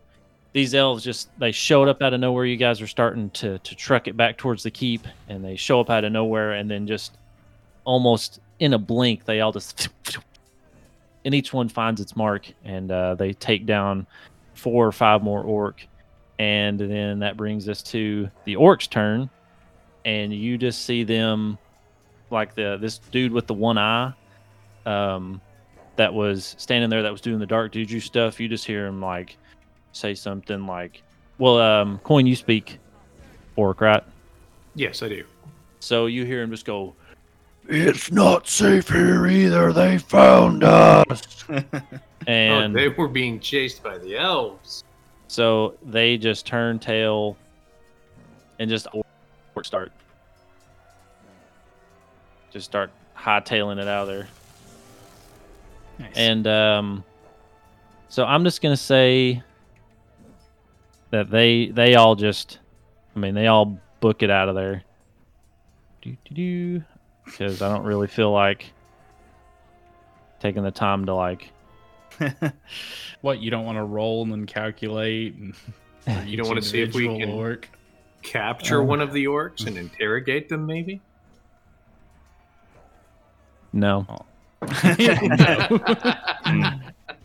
these 0.53 0.74
elves 0.74 1.03
just 1.03 1.29
they 1.39 1.51
showed 1.51 1.88
up 1.88 2.01
out 2.01 2.13
of 2.13 2.20
nowhere. 2.20 2.46
You 2.46 2.58
guys 2.58 2.82
are 2.82 2.88
starting 2.88 3.29
to 3.32 3.60
to 3.60 3.75
truck 3.75 4.08
it 4.08 4.18
back 4.18 4.38
towards 4.38 4.63
the 4.63 4.72
keep, 4.72 5.08
and 5.27 5.44
they 5.44 5.56
show 5.56 5.79
up 5.79 5.89
out 5.89 6.03
of 6.03 6.12
nowhere, 6.12 6.53
and 6.53 6.70
then 6.70 6.88
just 6.88 7.18
almost 7.86 8.39
in 8.60 8.74
a 8.74 8.77
blink, 8.77 9.25
they 9.25 9.41
all 9.41 9.51
just 9.51 9.89
and 11.25 11.36
each 11.36 11.53
one 11.53 11.70
finds 11.70 12.01
its 12.01 12.15
mark, 12.15 12.51
and 12.63 12.91
uh, 12.91 13.15
they 13.15 13.34
take 13.34 13.65
down 13.65 14.08
four 14.53 14.88
or 14.88 14.91
five 14.91 15.22
more 15.22 15.44
orc, 15.44 15.86
and 16.39 16.79
then 16.79 17.20
that 17.20 17.38
brings 17.38 17.70
us 17.70 17.84
to 17.84 18.29
the 18.46 18.56
orc's 18.56 18.88
turn, 18.88 19.29
and 20.06 20.34
you 20.34 20.58
just 20.58 20.86
see 20.86 21.03
them 21.03 21.58
like 22.32 22.56
the 22.56 22.77
this 22.79 23.00
dude 23.12 23.32
with 23.32 23.48
the 23.48 23.53
one 23.53 23.77
eye 23.77 24.13
um 24.86 25.41
that 25.96 26.13
was 26.13 26.56
standing 26.58 26.89
there 26.89 27.03
that 27.03 27.12
was 27.12 27.22
doing 27.22 27.39
the 27.39 27.46
dark 27.46 27.72
juju 27.72 28.00
stuff 28.00 28.39
you 28.39 28.48
just 28.48 28.65
hear 28.65 28.86
him 28.86 29.01
like 29.01 29.38
say 29.91 30.13
something 30.15 30.65
like 30.65 31.01
well 31.38 31.58
um 31.60 32.00
coin 32.03 32.25
you 32.27 32.36
speak 32.36 32.79
orc 33.55 33.81
right 33.81 34.03
Yes, 34.75 35.01
I 35.03 35.10
do. 35.10 35.25
so 35.79 36.05
you 36.05 36.25
hear 36.25 36.41
him 36.41 36.51
just 36.51 36.65
go 36.65 36.93
It's 37.67 38.12
not 38.12 38.48
safe 38.48 38.88
here 38.89 39.27
either. 39.27 39.74
They 39.74 39.98
found 39.98 40.63
us. 40.63 41.43
and 42.27 42.75
oh, 42.75 42.79
they 42.79 42.88
were 42.89 43.08
being 43.08 43.39
chased 43.39 43.84
by 43.84 43.98
the 43.98 44.15
elves. 44.17 44.84
so 45.27 45.75
they 45.86 46.17
just 46.17 46.46
turn 46.46 46.79
tail 46.79 47.36
and 48.60 48.69
just 48.69 48.88
orc 48.93 49.65
start 49.65 49.91
just 52.51 52.65
start 52.65 52.91
hightailing 53.17 53.79
it 53.81 53.88
out 53.88 54.03
of 54.03 54.08
there 54.08 54.27
Nice. 56.00 56.15
And 56.15 56.48
um, 56.48 57.03
so 58.08 58.24
I'm 58.24 58.46
just 58.46 58.62
gonna 58.62 58.77
say 58.77 59.43
that 61.12 61.30
they 61.32 61.68
they 61.68 61.96
all 61.96 62.16
just, 62.16 62.60
I 63.16 63.20
mean, 63.20 63.34
they 63.36 63.48
all 63.48 63.80
book 64.00 64.24
it 64.24 64.30
out 64.30 64.50
of 64.50 64.56
there. 64.56 64.84
Do 66.01 66.16
do 66.25 66.36
do, 66.36 66.84
because 67.25 67.62
I 67.62 67.74
don't 67.74 67.86
really 67.86 68.08
feel 68.08 68.32
like 68.32 68.72
taking 70.39 70.63
the 70.63 70.72
time 70.72 71.06
to 71.06 71.13
like. 71.16 71.51
What 73.22 73.42
you 73.42 73.51
don't 73.51 73.66
want 73.66 73.78
to 73.78 73.84
roll 73.84 74.24
and 74.24 74.32
then 74.32 74.46
calculate? 74.46 75.36
And 75.36 75.54
You 76.30 76.38
don't 76.38 76.48
wanna 76.48 76.62
see 76.62 76.82
if 76.82 76.94
we 76.94 77.08
can- 77.20 77.30
orc? 77.32 77.70
Capture 78.22 78.80
Um, 78.82 78.88
one 78.88 79.01
of 79.01 79.12
the 79.12 79.25
orcs 79.25 79.66
and 79.68 79.78
interrogate 79.78 80.48
them, 80.50 80.66
maybe? 80.66 81.01
No. 83.74 84.06
Mm, 84.62 86.82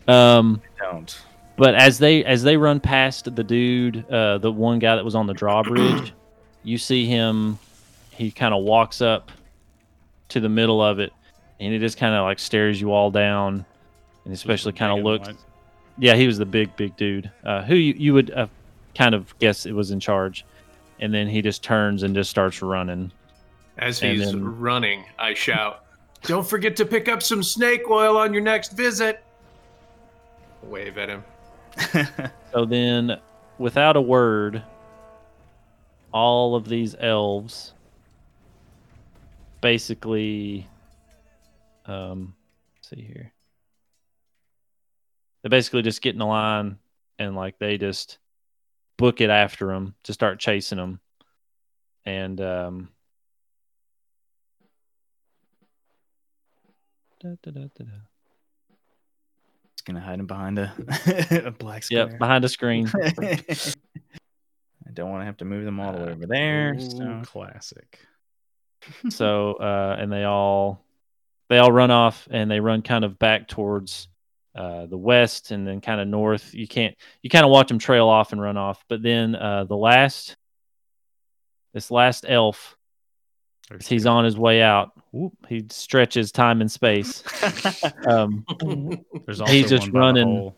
Um, 0.08 0.62
don't. 0.78 1.20
But 1.56 1.74
as 1.74 1.98
they 1.98 2.24
as 2.24 2.42
they 2.42 2.56
run 2.56 2.80
past 2.80 3.34
the 3.34 3.44
dude, 3.44 4.08
uh, 4.10 4.38
the 4.38 4.50
one 4.52 4.78
guy 4.78 4.96
that 4.96 5.04
was 5.04 5.14
on 5.14 5.26
the 5.26 5.34
drawbridge, 5.34 6.12
you 6.64 6.78
see 6.78 7.06
him. 7.06 7.58
He 8.10 8.30
kind 8.30 8.54
of 8.54 8.62
walks 8.62 9.00
up 9.00 9.32
to 10.28 10.40
the 10.40 10.48
middle 10.48 10.80
of 10.82 10.98
it, 11.00 11.12
and 11.60 11.72
he 11.72 11.78
just 11.78 11.98
kind 11.98 12.14
of 12.14 12.22
like 12.22 12.38
stares 12.38 12.80
you 12.80 12.92
all 12.92 13.10
down, 13.10 13.64
and 14.24 14.32
especially 14.32 14.72
kind 14.72 14.96
of 14.96 15.04
looks. 15.04 15.28
white. 15.28 15.36
Yeah, 15.98 16.14
he 16.14 16.26
was 16.26 16.38
the 16.38 16.46
big, 16.46 16.74
big 16.76 16.96
dude. 16.96 17.30
Uh, 17.44 17.62
who 17.62 17.74
you, 17.76 17.94
you 17.96 18.14
would 18.14 18.30
uh, 18.32 18.46
kind 18.96 19.14
of 19.14 19.36
guess 19.38 19.64
it 19.66 19.72
was 19.72 19.90
in 19.92 20.00
charge, 20.00 20.44
and 21.00 21.12
then 21.14 21.28
he 21.28 21.40
just 21.42 21.62
turns 21.62 22.02
and 22.04 22.14
just 22.14 22.30
starts 22.30 22.62
running. 22.62 23.12
As 23.78 24.00
And 24.02 24.16
he's 24.18 24.30
then- 24.32 24.58
running, 24.60 25.04
I 25.18 25.34
shout, 25.34 25.84
Don't 26.22 26.46
forget 26.46 26.76
to 26.76 26.84
pick 26.84 27.08
up 27.08 27.22
some 27.22 27.42
snake 27.42 27.88
oil 27.90 28.16
on 28.16 28.32
your 28.32 28.42
next 28.42 28.72
visit. 28.72 29.22
Wave 30.62 30.98
at 30.98 31.08
him. 31.08 31.22
So 32.52 32.64
then, 32.64 33.18
without 33.58 33.96
a 33.96 34.00
word, 34.00 34.62
all 36.12 36.54
of 36.54 36.68
these 36.68 36.94
elves 37.00 37.74
basically, 39.60 40.68
um, 41.86 42.36
see 42.80 43.02
here. 43.02 43.32
They 45.42 45.48
basically 45.48 45.82
just 45.82 46.00
get 46.00 46.12
in 46.14 46.20
the 46.20 46.26
line 46.26 46.78
and 47.18 47.34
like 47.34 47.58
they 47.58 47.76
just 47.76 48.18
book 48.98 49.20
it 49.20 49.30
after 49.30 49.66
them 49.66 49.96
to 50.04 50.12
start 50.12 50.38
chasing 50.38 50.78
them, 50.78 51.00
and 52.04 52.40
um. 52.40 52.88
da, 57.20 57.30
da, 57.42 57.50
da. 57.50 57.84
Just 59.84 59.92
gonna 59.92 60.06
hide 60.06 60.18
him 60.18 60.26
behind 60.26 60.58
a, 60.58 60.72
a 61.46 61.50
black 61.50 61.82
square. 61.82 62.08
Yep, 62.08 62.18
behind 62.18 62.42
a 62.42 62.48
screen. 62.48 62.90
I 63.04 64.90
don't 64.94 65.10
want 65.10 65.20
to 65.20 65.26
have 65.26 65.36
to 65.38 65.44
move 65.44 65.66
them 65.66 65.78
all 65.78 65.92
the 65.92 65.98
way 65.98 66.10
over 66.12 66.26
there. 66.26 66.74
Ooh, 66.74 66.80
So. 66.80 67.22
classic. 67.26 67.98
so 69.10 69.52
uh, 69.54 69.96
and 69.98 70.10
they 70.10 70.24
all 70.24 70.82
they 71.50 71.58
all 71.58 71.70
run 71.70 71.90
off 71.90 72.26
and 72.30 72.50
they 72.50 72.60
run 72.60 72.80
kind 72.80 73.04
of 73.04 73.18
back 73.18 73.46
towards 73.46 74.08
uh, 74.54 74.86
the 74.86 74.96
west 74.96 75.50
and 75.50 75.66
then 75.66 75.82
kind 75.82 76.00
of 76.00 76.08
north 76.08 76.54
you 76.54 76.66
can't 76.66 76.94
you 77.22 77.28
kind 77.28 77.44
of 77.44 77.50
watch 77.50 77.68
them 77.68 77.78
trail 77.78 78.08
off 78.08 78.32
and 78.32 78.40
run 78.40 78.56
off 78.56 78.84
but 78.88 79.02
then 79.02 79.34
uh, 79.34 79.64
the 79.64 79.76
last 79.76 80.36
this 81.74 81.90
last 81.90 82.24
elf 82.28 82.76
There's 83.68 83.86
he's 83.86 84.02
two. 84.04 84.08
on 84.08 84.24
his 84.24 84.36
way 84.36 84.62
out. 84.62 84.92
Whoop, 85.12 85.32
he 85.48 85.64
stretches 85.70 86.32
time 86.32 86.60
and 86.60 86.70
space. 86.70 87.22
Um, 88.06 88.44
There's 89.24 89.40
also 89.40 89.52
he's 89.52 89.70
just 89.70 89.84
one 89.84 89.92
by 89.92 89.98
the 89.98 89.98
running. 90.00 90.52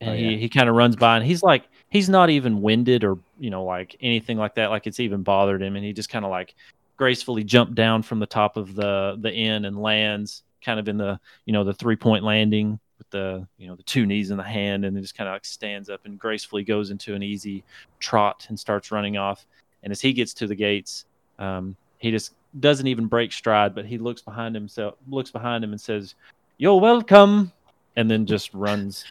and 0.00 0.10
Oh, 0.10 0.12
he, 0.12 0.38
he 0.38 0.48
kind 0.48 0.68
of 0.68 0.76
runs 0.76 0.94
by 0.94 1.16
and 1.16 1.26
he's 1.26 1.42
like 1.42 1.64
he's 1.88 2.08
not 2.08 2.30
even 2.30 2.62
winded 2.62 3.02
or 3.02 3.18
you 3.40 3.50
know 3.50 3.64
like 3.64 3.96
anything 4.00 4.38
like 4.38 4.54
that. 4.54 4.70
Like 4.70 4.86
it's 4.86 5.00
even 5.00 5.22
bothered 5.22 5.60
him 5.60 5.74
and 5.74 5.84
he 5.84 5.92
just 5.92 6.08
kind 6.08 6.24
of 6.24 6.30
like 6.30 6.54
gracefully 6.96 7.42
jumped 7.42 7.74
down 7.74 8.02
from 8.02 8.20
the 8.20 8.26
top 8.26 8.56
of 8.56 8.74
the 8.76 9.16
the 9.20 9.32
inn 9.32 9.64
and 9.64 9.80
lands 9.80 10.44
kind 10.62 10.78
of 10.78 10.88
in 10.88 10.96
the 10.96 11.18
you 11.46 11.52
know 11.52 11.64
the 11.64 11.74
three 11.74 11.96
point 11.96 12.22
landing 12.22 12.78
with 12.98 13.10
the 13.10 13.46
you 13.58 13.66
know 13.66 13.74
the 13.74 13.82
two 13.82 14.06
knees 14.06 14.30
in 14.30 14.36
the 14.36 14.42
hand 14.42 14.84
and 14.84 14.94
then 14.94 15.02
just 15.02 15.16
kind 15.16 15.28
of 15.28 15.34
like 15.34 15.44
stands 15.44 15.90
up 15.90 16.04
and 16.04 16.18
gracefully 16.18 16.62
goes 16.62 16.90
into 16.90 17.14
an 17.14 17.22
easy 17.22 17.64
trot 17.98 18.46
and 18.48 18.58
starts 18.58 18.92
running 18.92 19.16
off. 19.16 19.46
And 19.82 19.90
as 19.90 20.00
he 20.00 20.12
gets 20.12 20.32
to 20.34 20.46
the 20.46 20.54
gates 20.54 21.06
um, 21.38 21.76
he 21.98 22.10
just 22.10 22.32
doesn't 22.60 22.86
even 22.86 23.06
break 23.06 23.30
stride 23.32 23.74
but 23.74 23.84
he 23.84 23.98
looks 23.98 24.22
behind 24.22 24.54
himself 24.54 24.94
looks 25.08 25.30
behind 25.30 25.62
him 25.62 25.72
and 25.72 25.80
says 25.80 26.14
you're 26.56 26.80
welcome 26.80 27.52
and 27.96 28.10
then 28.10 28.24
just 28.26 28.52
runs 28.54 29.04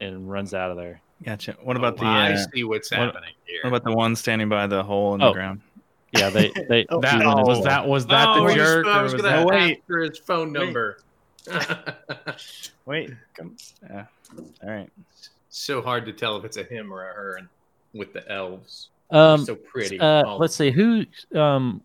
and 0.00 0.30
runs 0.30 0.52
out 0.54 0.70
of 0.70 0.76
there 0.76 1.00
Gotcha. 1.22 1.56
What 1.62 1.76
about 1.76 1.96
the 1.96 2.04
Oh, 2.04 2.08
I 2.08 2.32
uh, 2.32 2.44
see 2.52 2.64
what's 2.64 2.90
what- 2.90 3.00
happening 3.00 3.30
here. 3.46 3.60
what 3.62 3.68
about 3.68 3.84
the 3.84 3.96
one 3.96 4.14
standing 4.16 4.48
by 4.48 4.66
the 4.66 4.82
hole 4.82 5.14
in 5.14 5.22
Oh. 5.22 5.28
the 5.28 5.32
ground? 5.32 5.60
yeah 6.12 6.28
they 6.28 6.50
they 6.68 6.84
Oh, 6.90 7.00
That 7.00 7.20
he 7.20 7.26
went 7.26 7.46
was 7.46 7.64
that 7.64 7.86
was 7.86 8.06
that 8.08 8.28
oh, 8.28 8.44
the 8.46 8.50
you 8.50 8.56
jerk? 8.56 8.86
I 8.86 8.98
or 9.00 9.02
was 9.04 9.12
was 9.14 9.22
gonna 9.22 9.36
that- 9.38 9.46
wait. 9.46 9.78
ask 9.78 9.86
for 9.86 9.98
his 10.00 10.18
phone 10.18 10.52
Wait. 10.52 10.60
number. 10.60 10.98
Wait, 12.86 13.10
come. 13.34 13.56
Yeah. 13.88 14.06
All 14.62 14.70
right. 14.70 14.90
so 15.50 15.80
hard 15.80 16.04
to 16.06 16.12
tell 16.12 16.36
if 16.36 16.44
it's 16.44 16.56
a 16.56 16.64
him 16.64 16.92
or 16.92 17.08
a 17.08 17.14
her 17.14 17.36
and 17.36 17.48
with 17.94 18.12
the 18.12 18.28
elves. 18.30 18.88
Um 19.10 19.44
so 19.44 19.54
pretty. 19.54 19.98
Uh, 20.00 20.22
Oh, 20.26 20.36
let's 20.36 20.56
see 20.56 20.70
who. 20.70 21.04
Um, 21.34 21.82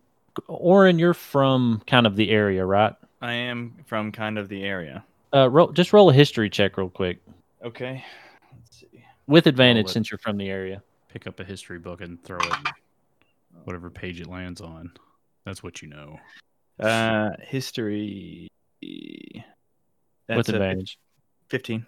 Oren, 0.48 0.98
you're 0.98 1.14
from 1.14 1.82
kind 1.86 2.06
of 2.06 2.16
the 2.16 2.30
area, 2.30 2.64
right? 2.64 2.94
I 3.20 3.32
am 3.32 3.74
from 3.86 4.12
kind 4.12 4.38
of 4.38 4.48
the 4.48 4.62
area. 4.64 5.04
Uh, 5.34 5.48
roll, 5.50 5.70
just 5.72 5.92
roll 5.92 6.10
a 6.10 6.12
history 6.12 6.50
check 6.50 6.76
real 6.76 6.88
quick 6.88 7.18
Okay. 7.64 8.02
Let's 8.52 8.80
see. 8.80 9.04
with 9.26 9.46
advantage 9.46 9.88
since 9.88 10.10
you're 10.10 10.18
from 10.18 10.36
the 10.38 10.48
area. 10.48 10.82
Pick 11.08 11.26
up 11.26 11.38
a 11.40 11.44
history 11.44 11.78
book 11.78 12.00
and 12.00 12.22
throw 12.24 12.38
it 12.38 12.68
whatever 13.64 13.90
page 13.90 14.20
it 14.20 14.26
lands 14.26 14.60
on. 14.60 14.90
That's 15.44 15.62
what 15.62 15.82
you 15.82 15.88
know. 15.88 16.18
Uh, 16.78 17.30
history. 17.40 18.48
with 18.80 19.42
That's 20.26 20.48
a 20.48 20.52
advantage. 20.54 20.98
Fifteen. 21.48 21.84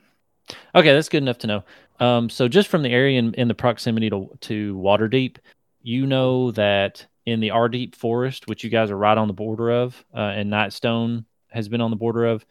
Okay, 0.75 0.93
that's 0.93 1.09
good 1.09 1.23
enough 1.23 1.39
to 1.39 1.47
know. 1.47 1.65
Um, 2.01 2.29
so 2.29 2.49
just 2.49 2.69
from 2.69 2.83
the 2.83 2.91
area 2.91 3.19
in, 3.19 3.35
in 3.35 3.49
the 3.49 3.55
proximity 3.55 4.11
to 4.11 4.29
to 4.41 4.75
Waterdeep, 4.77 5.37
you 5.83 6.07
know 6.07 6.51
that 6.53 7.07
in 7.27 7.41
the 7.41 7.49
Ardeep 7.49 7.95
Forest, 7.95 8.49
which 8.49 8.65
you 8.65 8.71
guys 8.71 8.91
are 8.91 8.97
right 8.97 9.17
on 9.17 9.29
the 9.29 9.35
border 9.35 9.71
of, 9.71 10.05
uh, 10.15 10.19
and 10.19 10.51
Nightstone 10.51 11.25
has 11.51 11.69
been 11.69 11.81
on 11.81 11.91
the 11.91 11.97
border 11.97 12.27
of, 12.27 12.45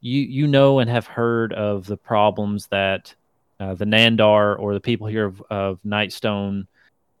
you 0.00 0.20
you 0.22 0.46
know 0.46 0.78
and 0.78 0.88
have 0.88 1.06
heard 1.06 1.52
of 1.52 1.86
the 1.86 1.96
problems 1.96 2.66
that 2.68 3.14
uh, 3.58 3.74
the 3.74 3.84
Nandar 3.84 4.58
or 4.58 4.74
the 4.74 4.80
people 4.80 5.06
here 5.06 5.24
of, 5.24 5.42
of 5.50 5.80
Nightstone 5.84 6.66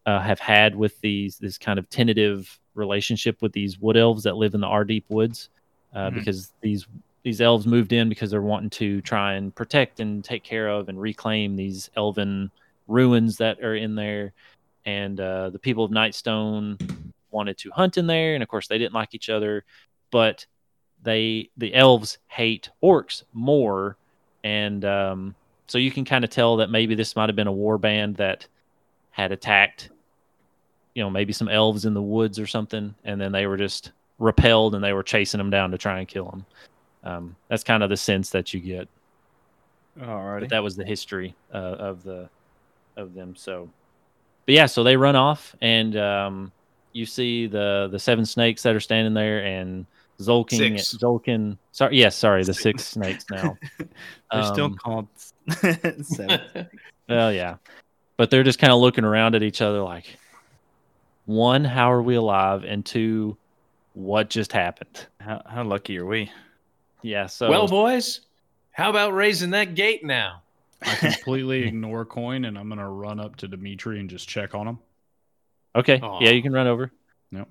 uh, 0.06 0.20
have 0.20 0.38
had 0.40 0.74
with 0.76 1.00
these 1.00 1.38
this 1.38 1.58
kind 1.58 1.78
of 1.78 1.88
tentative 1.90 2.58
relationship 2.74 3.42
with 3.42 3.52
these 3.52 3.78
wood 3.78 3.96
elves 3.96 4.22
that 4.24 4.36
live 4.36 4.54
in 4.54 4.60
the 4.60 4.66
Ardeep 4.66 5.04
woods, 5.08 5.48
uh, 5.94 6.10
Mhm. 6.10 6.14
because 6.14 6.52
these 6.60 6.86
these 7.22 7.40
elves 7.40 7.66
moved 7.66 7.92
in 7.92 8.08
because 8.08 8.30
they're 8.30 8.42
wanting 8.42 8.70
to 8.70 9.00
try 9.00 9.34
and 9.34 9.54
protect 9.54 10.00
and 10.00 10.24
take 10.24 10.42
care 10.42 10.68
of 10.68 10.88
and 10.88 11.00
reclaim 11.00 11.56
these 11.56 11.90
elven 11.96 12.50
ruins 12.88 13.36
that 13.36 13.60
are 13.60 13.76
in 13.76 13.94
there, 13.94 14.32
and 14.84 15.20
uh, 15.20 15.50
the 15.50 15.58
people 15.58 15.84
of 15.84 15.90
Nightstone 15.90 17.12
wanted 17.30 17.56
to 17.58 17.70
hunt 17.70 17.96
in 17.96 18.06
there, 18.06 18.34
and 18.34 18.42
of 18.42 18.48
course 18.48 18.66
they 18.68 18.78
didn't 18.78 18.94
like 18.94 19.14
each 19.14 19.30
other, 19.30 19.64
but 20.10 20.46
they 21.02 21.50
the 21.56 21.74
elves 21.74 22.18
hate 22.28 22.70
orcs 22.82 23.22
more, 23.32 23.96
and 24.44 24.84
um, 24.84 25.34
so 25.66 25.78
you 25.78 25.90
can 25.90 26.04
kind 26.04 26.24
of 26.24 26.30
tell 26.30 26.56
that 26.56 26.70
maybe 26.70 26.94
this 26.94 27.16
might 27.16 27.28
have 27.28 27.36
been 27.36 27.46
a 27.46 27.52
war 27.52 27.78
band 27.78 28.16
that 28.16 28.46
had 29.10 29.32
attacked, 29.32 29.90
you 30.94 31.02
know, 31.02 31.10
maybe 31.10 31.32
some 31.32 31.48
elves 31.48 31.84
in 31.84 31.94
the 31.94 32.02
woods 32.02 32.38
or 32.38 32.46
something, 32.46 32.94
and 33.04 33.20
then 33.20 33.32
they 33.32 33.46
were 33.46 33.56
just 33.56 33.92
repelled 34.18 34.74
and 34.74 34.82
they 34.82 34.92
were 34.92 35.02
chasing 35.02 35.38
them 35.38 35.50
down 35.50 35.70
to 35.70 35.78
try 35.78 35.98
and 35.98 36.08
kill 36.08 36.26
them. 36.26 36.44
Um, 37.04 37.36
that's 37.48 37.64
kind 37.64 37.82
of 37.82 37.90
the 37.90 37.96
sense 37.96 38.30
that 38.30 38.54
you 38.54 38.60
get. 38.60 38.88
All 40.06 40.22
right. 40.24 40.40
But 40.40 40.50
that 40.50 40.62
was 40.62 40.76
the 40.76 40.84
history 40.84 41.34
uh, 41.52 41.56
of 41.56 42.02
the 42.02 42.28
of 42.96 43.14
them. 43.14 43.34
So, 43.36 43.68
but 44.46 44.54
yeah, 44.54 44.66
so 44.66 44.82
they 44.82 44.96
run 44.96 45.16
off, 45.16 45.54
and 45.60 45.96
um, 45.96 46.52
you 46.92 47.04
see 47.06 47.46
the 47.46 47.88
the 47.90 47.98
seven 47.98 48.24
snakes 48.24 48.62
that 48.62 48.74
are 48.74 48.80
standing 48.80 49.14
there, 49.14 49.44
and 49.44 49.84
Zolkin, 50.20 50.78
Six. 50.78 50.94
Zolkin. 50.96 51.58
Sorry, 51.72 51.98
yes, 51.98 52.16
sorry, 52.16 52.44
the 52.44 52.54
six 52.54 52.84
snakes 52.86 53.24
now. 53.30 53.58
They're 54.32 54.44
still 54.44 54.66
Um, 54.66 54.76
called 54.76 55.08
seven. 56.02 56.40
Well, 57.08 57.32
yeah, 57.32 57.56
but 58.16 58.30
they're 58.30 58.44
just 58.44 58.58
kind 58.60 58.72
of 58.72 58.78
looking 58.80 59.04
around 59.04 59.34
at 59.34 59.42
each 59.42 59.60
other, 59.60 59.80
like, 59.82 60.06
one, 61.26 61.64
how 61.64 61.92
are 61.92 62.00
we 62.00 62.14
alive, 62.14 62.64
and 62.64 62.86
two, 62.86 63.36
what 63.94 64.30
just 64.30 64.52
happened? 64.52 65.06
how, 65.20 65.42
how 65.44 65.64
lucky 65.64 65.98
are 65.98 66.06
we? 66.06 66.30
Yeah. 67.02 67.26
So 67.26 67.50
well, 67.50 67.68
boys, 67.68 68.20
how 68.70 68.90
about 68.90 69.14
raising 69.14 69.50
that 69.50 69.74
gate 69.74 70.04
now? 70.04 70.42
I 70.82 70.94
completely 70.96 71.64
ignore 71.64 72.04
coin 72.04 72.44
and 72.44 72.58
I'm 72.58 72.68
gonna 72.68 72.88
run 72.88 73.20
up 73.20 73.36
to 73.36 73.48
Dimitri 73.48 74.00
and 74.00 74.10
just 74.10 74.28
check 74.28 74.54
on 74.54 74.66
him. 74.66 74.78
okay, 75.76 76.00
Aw. 76.00 76.20
yeah, 76.20 76.30
you 76.30 76.42
can 76.42 76.52
run 76.52 76.66
over. 76.66 76.90
Yep. 77.30 77.48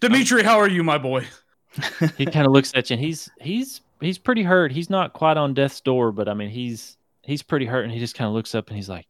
Dimitri, 0.00 0.42
how 0.42 0.58
are 0.58 0.68
you, 0.68 0.82
my 0.82 0.98
boy? 0.98 1.26
he 2.16 2.26
kind 2.26 2.46
of 2.46 2.52
looks 2.52 2.72
at 2.74 2.90
you 2.90 2.94
and 2.94 3.04
he's 3.04 3.30
he's 3.40 3.80
he's 4.00 4.18
pretty 4.18 4.42
hurt 4.42 4.72
he's 4.72 4.90
not 4.90 5.12
quite 5.12 5.36
on 5.36 5.54
death's 5.54 5.80
door 5.80 6.10
but 6.10 6.28
i 6.28 6.34
mean 6.34 6.50
he's 6.50 6.96
he's 7.22 7.42
pretty 7.42 7.66
hurt 7.66 7.84
and 7.84 7.92
he 7.92 7.98
just 7.98 8.16
kind 8.16 8.26
of 8.26 8.34
looks 8.34 8.54
up 8.54 8.68
and 8.68 8.76
he's 8.76 8.88
like 8.88 9.06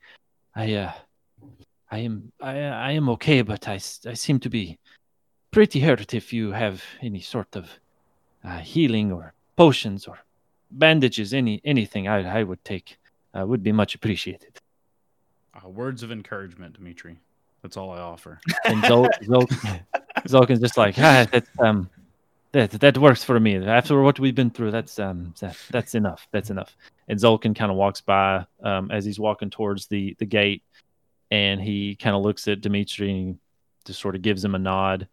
i 0.55 0.75
uh 0.75 0.93
i 1.91 1.99
am 1.99 2.31
i 2.41 2.59
i 2.59 2.91
am 2.93 3.09
okay 3.09 3.41
but 3.43 3.67
I 3.67 3.75
I 3.75 4.15
seem 4.15 4.39
to 4.41 4.51
be 4.51 4.79
pretty 5.51 5.81
hurt 5.81 6.13
if 6.13 6.33
you 6.33 6.53
have 6.53 6.85
any 7.01 7.21
sort 7.21 7.57
of 7.57 7.71
uh, 8.45 8.59
healing 8.59 9.13
or 9.13 9.33
potions 9.57 10.07
or 10.07 10.19
bandages 10.71 11.35
any 11.35 11.61
anything 11.65 12.07
i 12.09 12.41
i 12.41 12.43
would 12.43 12.63
take 12.65 12.99
uh, 13.39 13.45
would 13.47 13.63
be 13.63 13.73
much 13.73 13.95
appreciated 13.95 14.59
Uh, 15.55 15.69
words 15.69 16.03
of 16.05 16.11
encouragement, 16.13 16.75
Dimitri. 16.79 17.19
That's 17.63 17.77
all 17.77 17.91
I 17.91 17.99
offer. 17.99 18.39
and 18.65 18.83
Zol, 18.85 19.09
Zol, 19.31 19.47
Zolkin's 20.33 20.61
just 20.61 20.79
like 20.79 20.95
ah 20.99 21.27
that 21.33 21.45
um 21.59 21.91
that 22.53 22.71
that 22.85 22.97
works 22.99 23.23
for 23.25 23.39
me 23.39 23.57
after 23.67 24.01
what 24.01 24.19
we've 24.21 24.35
been 24.35 24.51
through 24.51 24.71
that's 24.71 24.99
um 24.99 25.35
that, 25.41 25.57
that's 25.71 25.95
enough 25.95 26.27
that's 26.33 26.51
enough 26.51 26.73
and 27.09 27.19
Zolkin 27.19 27.55
kind 27.55 27.71
of 27.71 27.77
walks 27.77 28.01
by 28.01 28.47
um 28.63 28.91
as 28.91 29.05
he's 29.05 29.21
walking 29.21 29.51
towards 29.51 29.87
the 29.89 30.15
the 30.19 30.27
gate 30.27 30.63
and 31.31 31.61
he 31.61 31.95
kind 31.97 32.17
of 32.17 32.23
looks 32.23 32.49
at 32.49 32.61
Dimitri 32.61 33.11
and 33.11 33.39
just 33.87 34.01
sort 34.01 34.15
of 34.17 34.23
gives 34.23 34.43
him 34.45 34.55
a 34.55 34.59
nod 34.59 35.07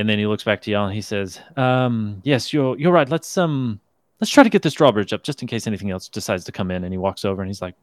and 0.00 0.08
then 0.08 0.18
he 0.18 0.26
looks 0.26 0.42
back 0.42 0.62
to 0.62 0.70
y'all 0.70 0.86
and 0.86 0.94
he 0.94 1.02
says 1.02 1.40
um 1.56 2.20
yes 2.24 2.52
you're 2.52 2.76
you're 2.78 2.92
right. 2.92 3.08
Let's 3.08 3.36
um 3.36 3.78
let's 4.18 4.30
try 4.30 4.42
to 4.42 4.48
get 4.48 4.62
this 4.62 4.72
drawbridge 4.74 5.12
up 5.12 5.22
just 5.22 5.42
in 5.42 5.48
case 5.48 5.66
anything 5.66 5.90
else 5.90 6.08
decides 6.08 6.44
to 6.44 6.52
come 6.52 6.70
in. 6.70 6.84
And 6.84 6.92
he 6.92 6.98
walks 6.98 7.24
over 7.24 7.42
and 7.42 7.48
he's 7.48 7.62
like 7.62 7.74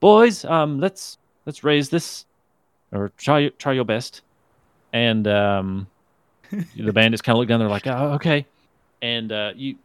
boys 0.00 0.44
um 0.44 0.80
let's 0.80 1.16
let's 1.46 1.62
raise 1.62 1.88
this 1.88 2.26
or 2.92 3.12
try 3.16 3.48
try 3.50 3.72
your 3.72 3.84
best. 3.84 4.22
And 4.92 5.26
um 5.28 5.86
the 6.76 6.92
bandits 6.92 7.22
kind 7.22 7.36
of 7.36 7.38
look 7.38 7.48
down. 7.48 7.60
They're 7.60 7.68
like 7.68 7.86
oh, 7.86 8.14
okay. 8.14 8.46
And 9.00 9.30
uh 9.30 9.52
you 9.54 9.76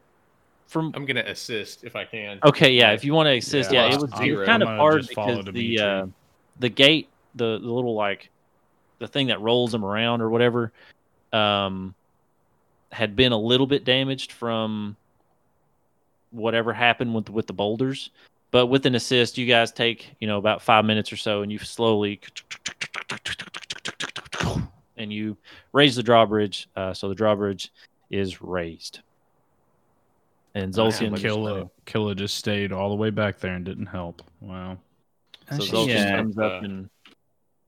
from 0.68 0.92
I'm 0.96 1.06
gonna 1.06 1.24
assist 1.28 1.84
if 1.84 1.96
I 1.96 2.06
can. 2.06 2.40
okay 2.44 2.72
yeah 2.72 2.94
if 2.94 3.06
you 3.06 3.14
want 3.14 3.28
to 3.28 3.38
assist 3.38 3.72
yeah, 3.72 3.86
Yeah, 3.86 3.94
it 3.94 4.02
was, 4.02 4.12
it 4.14 4.18
zero. 4.18 4.40
was 4.40 4.48
kind 4.48 4.64
of 4.64 4.68
gonna 4.68 4.80
hard 4.80 5.08
because 5.08 5.46
the 5.46 5.80
uh 5.80 6.06
the 6.60 6.70
gate 6.70 7.10
the, 7.36 7.60
the 7.60 7.72
little 7.72 7.94
like 7.94 8.32
the 8.98 9.08
thing 9.08 9.28
that 9.28 9.40
rolls 9.42 9.72
them 9.72 9.86
around 9.86 10.22
or 10.22 10.30
whatever 10.30 10.72
um 11.36 11.94
had 12.92 13.16
been 13.16 13.32
a 13.32 13.38
little 13.38 13.68
bit 13.68 13.84
damaged 13.84 14.32
from 14.32 14.96
whatever 16.32 16.74
happened 16.74 17.14
with 17.14 17.30
with 17.30 17.48
the 17.48 17.54
boulders 17.54 18.10
but 18.52 18.68
with 18.68 18.86
an 18.86 18.96
assist 18.96 19.38
you 19.38 19.46
guys 19.46 19.72
take 19.72 20.16
you 20.20 20.28
know 20.28 20.38
about 20.38 20.62
five 20.62 20.86
minutes 20.86 21.12
or 21.12 21.18
so 21.18 21.42
and 21.42 21.52
you 21.52 21.60
slowly 21.60 22.20
and 24.98 25.12
you 25.12 25.36
raise 25.74 25.96
the 25.96 26.04
drawbridge 26.04 26.70
uh, 26.76 26.94
so 26.94 27.10
the 27.10 27.16
drawbridge 27.16 27.72
is 28.10 28.42
raised 28.42 29.02
and 30.56 30.74
Zolkin 30.74 31.12
Nice. 31.12 31.22
Kella, 31.22 31.70
Kella 31.86 32.16
just 32.16 32.38
stayed 32.38 32.72
all 32.72 32.90
the 32.90 32.96
way 32.96 33.10
back 33.10 33.40
there 33.40 33.54
and 33.54 33.66
didn't 33.66 33.88
help. 33.88 34.22
Wow. 34.40 34.78
so 35.52 35.60
she, 35.60 35.72
Zolkin 35.72 36.14
uh, 36.14 36.16
comes 36.16 36.38
up 36.38 36.64
and 36.64 36.90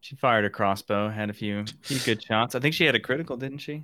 she 0.07 0.15
fired 0.15 0.45
a 0.45 0.49
crossbow, 0.49 1.09
had 1.09 1.29
a 1.29 1.33
few, 1.33 1.65
few 1.81 1.99
good 1.99 2.23
shots. 2.23 2.55
I 2.55 2.61
think 2.61 2.73
she 2.73 2.85
had 2.85 2.95
a 2.95 2.99
critical, 2.99 3.35
didn't 3.35 3.57
she? 3.57 3.83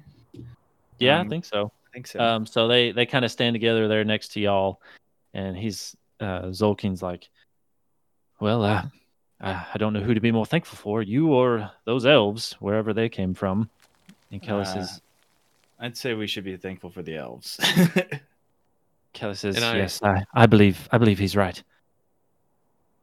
yeah 0.99 1.17
i 1.17 1.21
um, 1.21 1.29
think 1.29 1.43
so 1.43 1.65
I 1.65 1.89
think 1.91 2.07
so. 2.07 2.19
Um, 2.19 2.45
so 2.45 2.67
they 2.67 2.91
they 2.91 3.05
kind 3.05 3.25
of 3.25 3.31
stand 3.31 3.53
together 3.53 3.88
there 3.89 4.05
next 4.05 4.29
to 4.33 4.39
y'all, 4.39 4.79
and 5.33 5.55
he's 5.57 5.95
uh, 6.19 6.43
Zolkin's 6.43 7.03
like, 7.03 7.29
"Well, 8.39 8.63
uh, 8.63 8.83
I 9.41 9.65
I 9.73 9.77
don't 9.77 9.91
know 9.93 9.99
who 9.99 10.13
to 10.13 10.21
be 10.21 10.31
more 10.31 10.45
thankful 10.45 10.77
for, 10.77 11.03
you 11.03 11.33
or 11.33 11.69
those 11.86 12.05
elves, 12.05 12.53
wherever 12.59 12.93
they 12.93 13.09
came 13.09 13.33
from." 13.33 13.69
And 14.31 14.41
Kella 14.41 14.62
Uh, 14.62 14.65
says, 14.65 15.01
I'd 15.79 15.97
say 15.97 16.13
we 16.13 16.25
should 16.25 16.45
be 16.45 16.57
thankful 16.57 16.89
for 16.89 17.03
the 17.03 17.17
elves. 17.17 17.59
"Kella 19.13 19.36
says, 19.36 19.62
I- 19.62 19.77
yes, 19.77 20.01
I, 20.01 20.23
I 20.33 20.45
believe 20.47 20.88
I 20.91 20.97
believe 20.97 21.19
he's 21.19 21.36
right." 21.36 21.62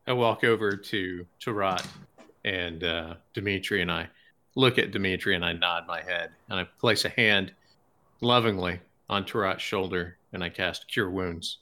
I 0.07 0.15
walk 0.15 0.43
over 0.43 0.75
to 0.75 1.27
Tarat 1.41 1.87
and 2.45 2.85
uh, 2.85 3.15
Dimitri, 3.35 3.83
and 3.83 3.91
I 3.91 4.09
look 4.55 4.79
at 4.79 4.91
Dimitri 4.91 5.35
and 5.35 5.45
I 5.45 5.53
nod 5.53 5.87
my 5.87 6.03
head, 6.03 6.31
and 6.49 6.59
I 6.59 6.65
place 6.79 7.05
a 7.05 7.11
hand 7.11 7.53
lovingly 8.21 8.81
on 9.09 9.25
Tarat's 9.25 9.63
shoulder, 9.63 10.17
and 10.33 10.43
I 10.43 10.49
cast 10.49 10.89
Cure 10.89 11.11
Wounds. 11.11 11.59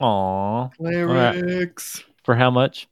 Aw, 0.00 0.68
Lyrics. 0.78 2.02
for 2.24 2.34
how 2.34 2.50
much? 2.50 2.88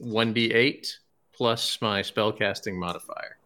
1d8 0.00 0.96
plus 1.32 1.80
my 1.80 2.00
spellcasting 2.00 2.74
modifier. 2.74 3.36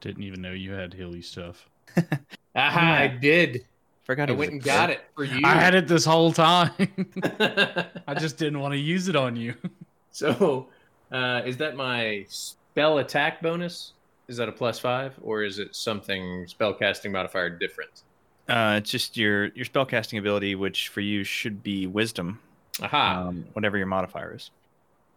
Didn't 0.00 0.22
even 0.22 0.42
know 0.42 0.52
you 0.52 0.72
had 0.72 0.94
hilly 0.94 1.22
stuff. 1.22 1.68
Aha, 2.56 2.94
I 3.00 3.08
did. 3.08 3.64
Forgot 4.04 4.30
I 4.30 4.32
went 4.34 4.52
and 4.52 4.62
got 4.62 4.90
it 4.90 5.00
for 5.14 5.24
you. 5.24 5.40
I 5.44 5.54
had 5.54 5.74
it 5.74 5.88
this 5.88 6.04
whole 6.04 6.32
time. 6.32 6.72
I 8.06 8.14
just 8.18 8.36
didn't 8.36 8.60
want 8.60 8.72
to 8.72 8.78
use 8.78 9.08
it 9.08 9.16
on 9.16 9.34
you. 9.34 9.54
so, 10.10 10.68
uh, 11.14 11.42
is 11.46 11.56
that 11.58 11.76
my 11.76 12.26
spell 12.28 12.98
attack 12.98 13.40
bonus? 13.40 13.92
Is 14.26 14.36
that 14.38 14.48
a 14.48 14.52
plus 14.52 14.78
five, 14.78 15.14
or 15.22 15.42
is 15.42 15.58
it 15.58 15.76
something 15.76 16.46
spellcasting 16.46 17.10
modifier 17.12 17.50
different? 17.50 18.02
Uh, 18.48 18.76
it's 18.78 18.90
just 18.90 19.16
your 19.16 19.46
your 19.48 19.64
spellcasting 19.64 20.18
ability, 20.18 20.54
which 20.54 20.88
for 20.88 21.00
you 21.00 21.24
should 21.24 21.62
be 21.62 21.86
wisdom, 21.86 22.40
Aha, 22.82 23.26
um, 23.28 23.44
whatever 23.52 23.76
your 23.78 23.86
modifier 23.86 24.34
is. 24.34 24.50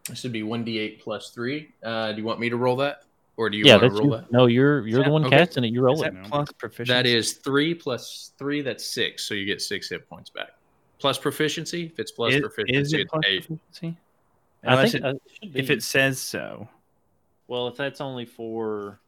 this 0.09 0.19
should 0.19 0.31
be 0.33 0.43
1d8 0.43 0.99
plus 0.99 1.29
three. 1.31 1.69
Uh, 1.83 2.11
do 2.11 2.19
you 2.19 2.25
want 2.25 2.39
me 2.39 2.49
to 2.49 2.57
roll 2.57 2.75
that, 2.77 3.03
or 3.37 3.49
do 3.49 3.57
you 3.57 3.65
yeah, 3.65 3.73
want 3.77 3.83
to 3.83 3.89
that's 3.89 3.99
roll 3.99 4.09
you. 4.11 4.17
that? 4.17 4.31
No, 4.31 4.45
you're 4.47 4.85
you're 4.87 5.03
the 5.03 5.09
one 5.09 5.25
okay. 5.25 5.37
casting 5.37 5.63
it. 5.63 5.71
You 5.73 5.81
roll 5.81 5.95
Is 5.95 6.01
it. 6.07 6.13
that 6.13 6.23
plus 6.25 6.51
proficiency? 6.51 6.93
That 6.93 7.05
is 7.05 7.33
three 7.33 7.73
plus 7.73 8.31
three. 8.37 8.61
That's 8.61 8.85
six. 8.85 9.23
So 9.25 9.33
you 9.33 9.45
get 9.45 9.61
six 9.61 9.89
hit 9.89 10.07
points 10.09 10.29
back. 10.29 10.49
Plus 10.99 11.17
proficiency. 11.17 11.85
If 11.85 11.99
it's 11.99 12.11
plus 12.11 12.33
Is- 12.33 12.41
proficiency, 12.41 12.75
is 12.81 12.93
it 12.93 12.99
it's 13.01 13.11
plus 13.11 13.23
eight. 13.27 13.47
proficiency? 13.47 13.97
I 14.67 14.87
think 14.87 15.03
it- 15.03 15.03
it 15.05 15.21
should 15.41 15.53
be. 15.53 15.59
if 15.59 15.69
it 15.69 15.83
says 15.83 16.19
so. 16.19 16.67
well, 17.47 17.67
if 17.67 17.77
that's 17.77 18.01
only 18.01 18.25
for, 18.25 18.99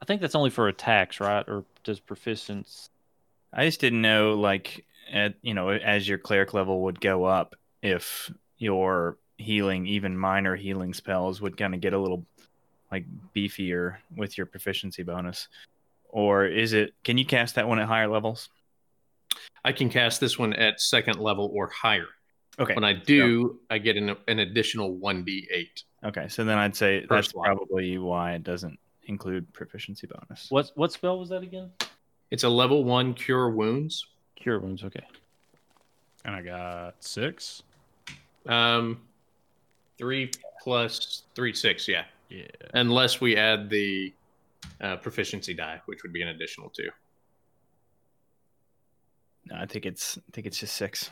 I 0.00 0.04
think 0.04 0.20
that's 0.20 0.34
only 0.34 0.50
for 0.50 0.68
attacks, 0.68 1.18
right? 1.20 1.44
Or 1.48 1.64
does 1.84 1.98
proficiency? 2.00 2.88
I 3.52 3.64
just 3.66 3.80
didn't 3.80 4.02
know, 4.02 4.34
like, 4.34 4.84
at 5.10 5.34
you 5.42 5.54
know, 5.54 5.70
as 5.70 6.08
your 6.08 6.18
cleric 6.18 6.52
level 6.54 6.82
would 6.82 7.00
go 7.00 7.24
up, 7.24 7.56
if 7.82 8.30
your 8.58 9.16
healing, 9.38 9.86
even 9.86 10.16
minor 10.16 10.56
healing 10.56 10.94
spells, 10.94 11.40
would 11.40 11.56
kind 11.56 11.74
of 11.74 11.80
get 11.80 11.92
a 11.92 11.98
little 11.98 12.24
like 12.92 13.04
beefier 13.34 13.96
with 14.16 14.36
your 14.38 14.46
proficiency 14.46 15.02
bonus, 15.02 15.48
or 16.08 16.44
is 16.46 16.72
it? 16.72 16.94
Can 17.04 17.18
you 17.18 17.24
cast 17.24 17.54
that 17.56 17.66
one 17.68 17.78
at 17.78 17.86
higher 17.88 18.08
levels? 18.08 18.48
I 19.64 19.72
can 19.72 19.88
cast 19.90 20.20
this 20.20 20.38
one 20.38 20.52
at 20.54 20.80
second 20.80 21.18
level 21.18 21.50
or 21.52 21.68
higher. 21.68 22.06
Okay. 22.58 22.74
When 22.74 22.84
I 22.84 22.94
do, 22.94 23.60
I 23.68 23.78
get 23.78 23.96
an, 23.96 24.16
an 24.28 24.38
additional 24.38 24.96
1d8. 24.96 25.84
Okay, 26.04 26.28
so 26.28 26.44
then 26.44 26.56
I'd 26.56 26.74
say 26.74 27.04
that's 27.08 27.30
slot. 27.30 27.44
probably 27.44 27.98
why 27.98 28.32
it 28.32 28.44
doesn't 28.44 28.78
include 29.04 29.52
proficiency 29.52 30.06
bonus. 30.06 30.50
What 30.50 30.70
what 30.74 30.92
spell 30.92 31.18
was 31.18 31.28
that 31.30 31.42
again? 31.42 31.70
It's 32.30 32.44
a 32.44 32.48
level 32.48 32.84
one 32.84 33.14
cure 33.14 33.50
wounds. 33.50 34.06
Cure 34.36 34.58
wounds. 34.58 34.84
Okay. 34.84 35.04
And 36.24 36.34
I 36.34 36.42
got 36.42 36.94
six. 37.00 37.62
Um, 38.46 39.00
three 39.98 40.30
plus 40.62 41.22
three, 41.34 41.52
six, 41.52 41.86
yeah. 41.86 42.04
Yeah. 42.28 42.46
Unless 42.74 43.20
we 43.20 43.36
add 43.36 43.70
the 43.70 44.12
uh, 44.80 44.96
proficiency 44.96 45.54
die, 45.54 45.80
which 45.86 46.02
would 46.02 46.12
be 46.12 46.22
an 46.22 46.28
additional 46.28 46.70
two. 46.70 46.88
No, 49.46 49.56
I 49.56 49.66
think 49.66 49.86
it's 49.86 50.18
I 50.18 50.30
think 50.32 50.46
it's 50.46 50.58
just 50.58 50.74
six. 50.74 51.10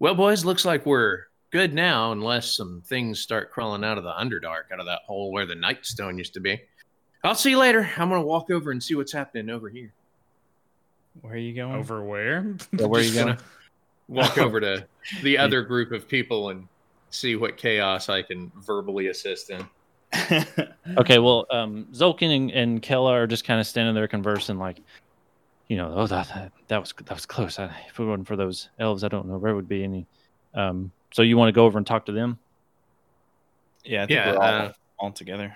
Well, 0.00 0.14
boys, 0.14 0.44
looks 0.44 0.64
like 0.64 0.86
we're 0.86 1.24
good 1.50 1.74
now, 1.74 2.12
unless 2.12 2.54
some 2.54 2.82
things 2.86 3.18
start 3.18 3.50
crawling 3.50 3.84
out 3.84 3.98
of 3.98 4.04
the 4.04 4.12
Underdark, 4.12 4.70
out 4.72 4.80
of 4.80 4.86
that 4.86 5.00
hole 5.06 5.32
where 5.32 5.46
the 5.46 5.54
Nightstone 5.54 6.18
used 6.18 6.34
to 6.34 6.40
be. 6.40 6.60
I'll 7.24 7.34
see 7.34 7.50
you 7.50 7.58
later. 7.58 7.90
I'm 7.96 8.08
gonna 8.08 8.22
walk 8.22 8.50
over 8.50 8.70
and 8.70 8.82
see 8.82 8.94
what's 8.94 9.12
happening 9.12 9.50
over 9.50 9.68
here. 9.68 9.92
Where 11.20 11.34
are 11.34 11.36
you 11.36 11.52
going? 11.52 11.74
Over 11.74 12.04
where? 12.04 12.54
Yeah, 12.78 12.86
where 12.86 13.00
are 13.00 13.04
you 13.04 13.12
going? 13.12 13.26
gonna 13.26 13.38
Walk 14.06 14.38
over 14.38 14.60
to 14.60 14.86
the 15.22 15.36
other 15.36 15.62
group 15.62 15.90
of 15.92 16.06
people 16.08 16.50
and 16.50 16.68
see 17.10 17.36
what 17.36 17.56
chaos 17.56 18.08
I 18.08 18.22
can 18.22 18.52
verbally 18.56 19.08
assist 19.08 19.50
in. 19.50 19.66
Okay, 20.96 21.18
well, 21.18 21.46
um, 21.50 21.86
Zolkin 21.92 22.34
and, 22.34 22.50
and 22.50 22.82
Kella 22.82 23.12
are 23.12 23.26
just 23.26 23.44
kind 23.44 23.60
of 23.60 23.66
standing 23.66 23.94
there 23.94 24.08
conversing, 24.08 24.58
like, 24.58 24.80
you 25.68 25.76
know, 25.76 25.92
oh, 25.94 26.06
that, 26.06 26.28
that, 26.28 26.52
that 26.68 26.80
was 26.80 26.92
that 27.04 27.14
was 27.14 27.26
close. 27.26 27.58
I, 27.58 27.66
if 27.88 27.98
it 27.98 28.04
wasn't 28.04 28.26
for 28.26 28.36
those 28.36 28.68
elves, 28.78 29.04
I 29.04 29.08
don't 29.08 29.26
know 29.28 29.38
where 29.38 29.52
it 29.52 29.54
would 29.54 29.68
be 29.68 29.84
any. 29.84 30.06
Um, 30.54 30.90
so 31.12 31.22
you 31.22 31.36
want 31.36 31.48
to 31.48 31.52
go 31.52 31.64
over 31.64 31.78
and 31.78 31.86
talk 31.86 32.06
to 32.06 32.12
them? 32.12 32.38
yeah, 33.84 34.02
I 34.02 34.06
think 34.06 34.10
Yeah, 34.16 34.30
we're 34.32 34.36
all, 34.38 34.42
uh, 34.66 34.72
all 34.98 35.12
together. 35.12 35.54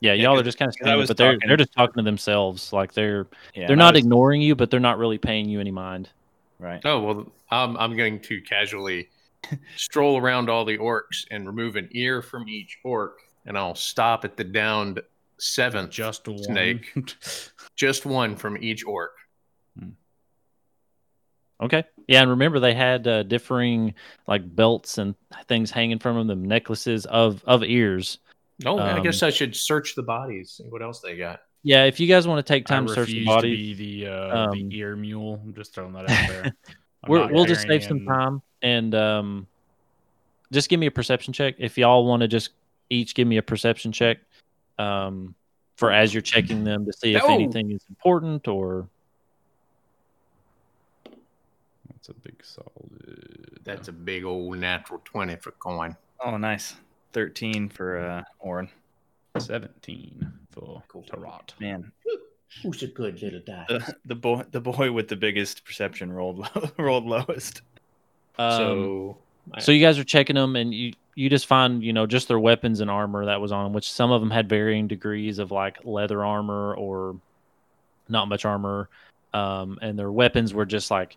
Yeah, 0.00 0.14
y'all 0.14 0.38
are 0.38 0.42
just 0.42 0.58
kind 0.58 0.68
of 0.68 0.74
'cause 0.76 0.82
I 0.82 0.86
standing, 0.90 1.06
but 1.06 1.16
they're 1.16 1.32
talking- 1.34 1.48
they're 1.48 1.56
just 1.56 1.72
talking 1.72 1.94
to 1.96 2.02
themselves, 2.02 2.72
like 2.72 2.92
they're 2.92 3.26
Yeah, 3.54 3.68
they're 3.68 3.76
not 3.76 3.94
was- 3.94 4.02
ignoring 4.02 4.42
you, 4.42 4.54
but 4.56 4.70
they're 4.70 4.80
not 4.80 4.98
really 4.98 5.18
paying 5.18 5.48
you 5.48 5.60
any 5.60 5.70
mind. 5.70 6.10
right. 6.58 6.80
Oh 6.84 7.00
well, 7.00 7.32
I'm 7.50 7.76
I'm 7.76 7.96
going 7.96 8.18
to 8.22 8.40
casually 8.42 9.08
stroll 9.76 10.18
around 10.18 10.50
all 10.50 10.64
the 10.64 10.76
orcs 10.78 11.24
and 11.30 11.46
remove 11.46 11.76
an 11.76 11.88
ear 11.92 12.20
from 12.20 12.48
each 12.48 12.78
orc, 12.84 13.18
and 13.46 13.56
I'll 13.56 13.76
stop 13.76 14.24
at 14.24 14.36
the 14.36 14.42
downed 14.44 15.00
seventh, 15.38 15.90
Just 15.92 16.26
one. 16.26 16.38
Snake. 16.38 16.92
just 17.76 18.06
one 18.06 18.34
from 18.34 18.56
each 18.62 18.84
orc. 18.84 19.12
Okay. 21.62 21.84
Yeah, 22.06 22.20
and 22.22 22.30
remember 22.30 22.60
they 22.60 22.74
had 22.74 23.06
uh, 23.08 23.22
differing 23.22 23.94
like 24.26 24.54
belts 24.54 24.98
and 24.98 25.14
things 25.48 25.70
hanging 25.70 25.98
from 25.98 26.16
them, 26.16 26.26
them 26.26 26.44
necklaces 26.44 27.06
of 27.06 27.42
of 27.46 27.64
ears. 27.64 28.18
Oh, 28.64 28.78
I 28.78 29.00
guess 29.00 29.22
Um, 29.22 29.26
I 29.28 29.30
should 29.30 29.56
search 29.56 29.94
the 29.94 30.02
bodies, 30.02 30.52
see 30.52 30.64
what 30.64 30.82
else 30.82 31.00
they 31.00 31.16
got. 31.16 31.40
Yeah, 31.62 31.84
if 31.84 31.98
you 31.98 32.06
guys 32.06 32.28
want 32.28 32.44
to 32.44 32.52
take 32.52 32.64
I 32.70 32.74
time 32.74 32.86
to 32.86 32.94
search 32.94 33.08
the 33.08 33.14
refuse 33.18 33.26
body, 33.26 33.50
to 33.50 33.56
be 33.56 34.02
the 34.04 34.10
uh, 34.12 34.36
Um, 34.36 34.50
the 34.52 34.76
ear 34.78 34.96
mule. 34.96 35.40
I'm 35.42 35.54
just 35.54 35.74
throwing 35.74 35.92
that 35.94 36.08
out 36.08 36.28
there. 36.28 36.54
We're, 37.08 37.26
we'll 37.32 37.44
just 37.44 37.62
save 37.62 37.82
carrying 37.82 37.82
some 37.82 38.00
time 38.06 38.42
and 38.62 38.94
um, 38.94 39.46
just 40.52 40.68
give 40.68 40.78
me 40.80 40.86
a 40.86 40.90
perception 40.90 41.32
check. 41.32 41.54
If 41.58 41.78
y'all 41.78 42.04
want 42.06 42.20
to 42.22 42.28
just 42.28 42.50
each 42.90 43.14
give 43.14 43.26
me 43.26 43.36
a 43.36 43.42
perception 43.42 43.92
check 43.92 44.18
um, 44.78 45.34
for 45.76 45.90
as 45.90 46.14
you're 46.14 46.20
checking 46.20 46.64
them 46.64 46.84
to 46.86 46.92
see 46.92 47.14
if 47.14 47.22
No. 47.28 47.34
anything 47.34 47.70
is 47.72 47.84
important 47.88 48.46
or 48.48 48.88
That's 52.06 52.18
a 52.18 52.20
big 52.20 52.44
solid. 52.44 53.58
That's 53.64 53.88
a 53.88 53.92
big 53.92 54.24
old 54.24 54.58
natural 54.58 55.00
twenty 55.04 55.34
for 55.36 55.50
coin. 55.52 55.96
Oh, 56.20 56.36
nice. 56.36 56.76
Thirteen 57.12 57.68
for 57.68 57.98
uh, 57.98 58.22
Orin. 58.38 58.68
17 59.38 60.32
for 60.50 60.82
Cool. 60.88 61.02
Tarot. 61.02 61.40
Man, 61.60 61.92
Who's 62.62 62.82
a 62.82 62.86
good 62.86 63.20
little 63.20 63.40
die? 63.40 63.66
the, 63.68 63.96
the 64.06 64.14
boy 64.14 64.44
the 64.50 64.60
boy 64.60 64.90
with 64.92 65.08
the 65.08 65.16
biggest 65.16 65.64
perception 65.64 66.10
rolled 66.12 66.38
low, 66.38 66.70
rolled 66.78 67.04
lowest. 67.06 67.60
um, 68.38 68.50
so, 68.56 69.16
So 69.58 69.72
you 69.72 69.84
guys 69.84 69.98
are 69.98 70.04
checking 70.04 70.36
them, 70.36 70.54
and 70.56 70.72
you 70.72 70.92
you 71.16 71.28
just 71.28 71.46
find 71.46 71.82
you 71.82 71.92
know 71.92 72.06
just 72.06 72.28
their 72.28 72.38
weapons 72.38 72.80
and 72.80 72.90
armor 72.90 73.26
that 73.26 73.40
was 73.40 73.50
on 73.52 73.64
them, 73.64 73.72
which 73.72 73.90
some 73.90 74.10
of 74.12 74.20
them 74.20 74.30
had 74.30 74.48
varying 74.48 74.86
degrees 74.86 75.38
of 75.38 75.50
like 75.50 75.78
leather 75.84 76.24
armor 76.24 76.74
or 76.74 77.16
not 78.08 78.28
much 78.28 78.44
armor, 78.44 78.88
um, 79.34 79.78
and 79.82 79.98
their 79.98 80.12
weapons 80.12 80.54
were 80.54 80.64
just 80.66 80.90
like 80.90 81.16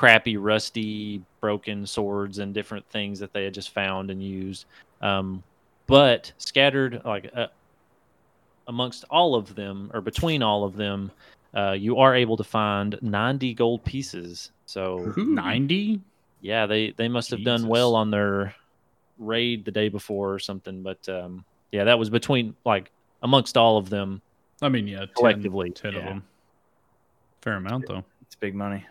crappy, 0.00 0.38
rusty, 0.38 1.20
broken 1.42 1.86
swords 1.86 2.38
and 2.38 2.54
different 2.54 2.88
things 2.88 3.18
that 3.18 3.34
they 3.34 3.44
had 3.44 3.52
just 3.52 3.68
found 3.68 4.10
and 4.10 4.22
used. 4.22 4.64
Um, 5.02 5.42
but 5.86 6.32
scattered 6.38 7.02
like 7.04 7.30
uh, 7.36 7.48
amongst 8.66 9.04
all 9.10 9.34
of 9.34 9.54
them 9.54 9.90
or 9.92 10.00
between 10.00 10.42
all 10.42 10.64
of 10.64 10.74
them, 10.74 11.10
uh, 11.54 11.72
you 11.72 11.98
are 11.98 12.14
able 12.14 12.38
to 12.38 12.44
find 12.44 12.98
ninety 13.02 13.52
gold 13.52 13.84
pieces. 13.84 14.52
So. 14.64 15.12
90? 15.18 16.00
Yeah, 16.40 16.64
they 16.64 16.92
they 16.92 17.08
must 17.08 17.30
have 17.32 17.44
done 17.44 17.68
well 17.68 17.94
on 17.94 18.10
their 18.10 18.54
raid 19.18 19.66
the 19.66 19.70
day 19.70 19.90
before 19.90 20.32
or 20.32 20.38
something. 20.38 20.82
But 20.82 21.06
um, 21.10 21.44
yeah, 21.72 21.84
that 21.84 21.98
was 21.98 22.08
between 22.08 22.56
like 22.64 22.90
amongst 23.22 23.58
all 23.58 23.76
of 23.76 23.90
them. 23.90 24.22
I 24.62 24.70
mean, 24.70 24.88
yeah, 24.88 25.04
Collectively, 25.14 25.68
10 25.68 25.88
of 25.90 25.94
yeah. 25.96 26.08
them. 26.08 26.24
Fair 27.42 27.56
amount, 27.56 27.86
though. 27.86 28.02
It's 28.22 28.34
big 28.34 28.54
money. 28.54 28.86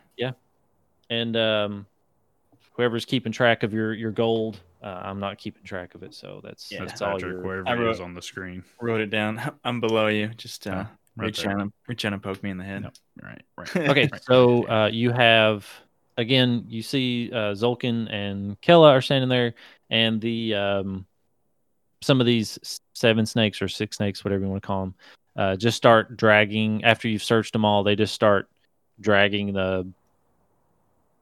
And 1.09 1.35
um, 1.37 1.85
whoever's 2.73 3.05
keeping 3.05 3.31
track 3.31 3.63
of 3.63 3.73
your 3.73 3.93
your 3.93 4.11
gold, 4.11 4.59
uh, 4.83 5.01
I'm 5.03 5.19
not 5.19 5.37
keeping 5.37 5.63
track 5.63 5.95
of 5.95 6.03
it, 6.03 6.13
so 6.13 6.39
that's 6.43 6.71
Yeah. 6.71 6.79
That's 6.79 6.91
that's 6.93 7.01
all 7.01 7.13
Patrick, 7.13 7.31
your. 7.33 7.41
wherever 7.43 7.67
I 7.67 7.73
wrote- 7.73 7.91
is 7.91 7.99
on 7.99 8.13
the 8.13 8.21
screen. 8.21 8.63
Wrote 8.81 9.01
it 9.01 9.09
down. 9.09 9.41
I'm 9.63 9.79
below 9.79 10.07
you. 10.07 10.27
Just 10.29 10.67
uh, 10.67 10.71
Yeah, 10.71 10.77
right 11.17 11.25
reach 11.27 11.41
there. 11.41 11.51
down 11.51 11.61
and 11.61 11.73
reach 11.87 12.03
down 12.03 12.13
and 12.13 12.21
poke 12.23 12.41
me 12.43 12.49
in 12.51 12.57
the 12.57 12.63
head. 12.63 12.83
Yep. 12.83 12.93
Right, 13.23 13.41
right. 13.57 13.75
Okay, 13.89 14.09
right. 14.11 14.23
so 14.23 14.67
uh, 14.69 14.87
you 14.91 15.11
have 15.11 15.67
again. 16.17 16.65
You 16.67 16.81
see 16.83 17.31
uh, 17.33 17.53
Zolkin 17.53 18.11
and 18.13 18.59
Kella 18.61 18.91
are 18.91 19.01
standing 19.01 19.29
there, 19.29 19.55
and 19.89 20.21
the 20.21 20.53
um, 20.55 21.05
some 22.01 22.19
of 22.21 22.27
these 22.27 22.79
seven 22.93 23.25
snakes 23.25 23.61
or 23.61 23.67
six 23.67 23.97
snakes, 23.97 24.23
whatever 24.23 24.43
you 24.43 24.49
want 24.49 24.61
to 24.61 24.67
call 24.67 24.81
them, 24.81 24.95
uh, 25.37 25.55
just 25.55 25.75
start 25.75 26.15
dragging. 26.15 26.83
After 26.85 27.07
you've 27.09 27.23
searched 27.23 27.51
them 27.53 27.65
all, 27.65 27.83
they 27.83 27.95
just 27.95 28.13
start 28.13 28.47
dragging 29.01 29.51
the 29.53 29.85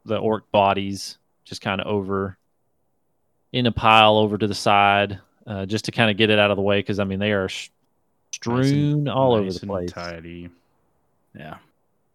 the 0.07 0.17
orc 0.17 0.49
bodies 0.51 1.17
just 1.45 1.61
kind 1.61 1.79
of 1.81 1.87
over 1.87 2.37
in 3.53 3.65
a 3.65 3.71
pile 3.71 4.17
over 4.17 4.37
to 4.37 4.47
the 4.47 4.55
side, 4.55 5.19
uh, 5.45 5.65
just 5.65 5.85
to 5.85 5.91
kind 5.91 6.09
of 6.11 6.17
get 6.17 6.29
it 6.29 6.39
out 6.39 6.51
of 6.51 6.57
the 6.57 6.63
way. 6.63 6.79
Because 6.79 6.99
I 6.99 7.03
mean, 7.03 7.19
they 7.19 7.31
are 7.31 7.47
sh- 7.49 7.69
Nice 8.45 8.57
and- 8.57 8.65
strewn 8.67 9.07
all 9.07 9.33
over 9.33 9.45
nice 9.45 9.55
the 9.55 9.61
and 9.61 9.69
place. 9.69 9.91
Tidy. 9.91 10.49
Yeah. 11.37 11.57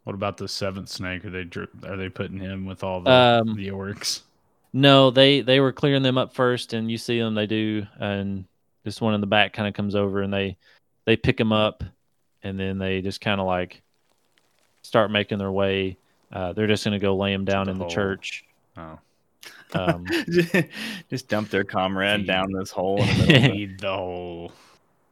What 0.05 0.15
about 0.15 0.37
the 0.37 0.47
seventh 0.49 0.89
snake? 0.89 1.25
Are 1.25 1.31
they 1.31 1.49
are 1.89 1.97
they 1.97 2.09
putting 2.09 2.39
him 2.39 2.67
with 2.67 2.83
all 2.85 3.01
the 3.01 3.11
Um, 3.11 3.55
the 3.57 3.69
orcs? 3.69 4.23
No, 4.73 5.11
they 5.11 5.41
they 5.43 5.61
were 5.61 5.73
clearing 5.73 6.03
them 6.03 6.19
up 6.19 6.35
first, 6.35 6.73
and 6.75 6.91
you 6.91 6.99
see 6.99 7.19
them. 7.19 7.35
They 7.35 7.47
do, 7.47 7.87
and 7.99 8.45
this 8.85 9.01
one 9.01 9.15
in 9.15 9.21
the 9.21 9.27
back 9.27 9.53
kind 9.53 9.69
of 9.69 9.75
comes 9.75 9.95
over, 9.95 10.23
and 10.23 10.33
they 10.33 10.57
they 11.05 11.17
pick 11.17 11.37
them 11.37 11.53
up, 11.53 11.83
and 12.43 12.59
then 12.59 12.79
they 12.79 13.01
just 13.01 13.21
kind 13.21 13.41
of 13.41 13.47
like 13.47 13.81
start 14.83 15.11
making 15.11 15.39
their 15.39 15.53
way. 15.53 15.97
Uh, 16.33 16.53
they're 16.53 16.67
just 16.67 16.85
going 16.85 16.93
to 16.93 16.99
go 16.99 17.15
lay 17.17 17.33
them 17.33 17.45
down 17.45 17.67
the 17.67 17.73
in 17.73 17.79
the 17.79 17.87
church. 17.89 18.45
Oh, 18.77 18.99
Um, 19.75 20.07
just 21.11 21.29
dump 21.29 21.51
their 21.51 21.65
comrade 21.65 22.21
Feed. 22.21 22.27
down 22.27 22.53
this 22.53 22.71
hole. 22.71 23.03
In 23.03 23.19
the 23.19 23.27
middle. 23.27 23.51
Feed 23.53 23.79
the 23.81 23.93
whole. 23.97 24.53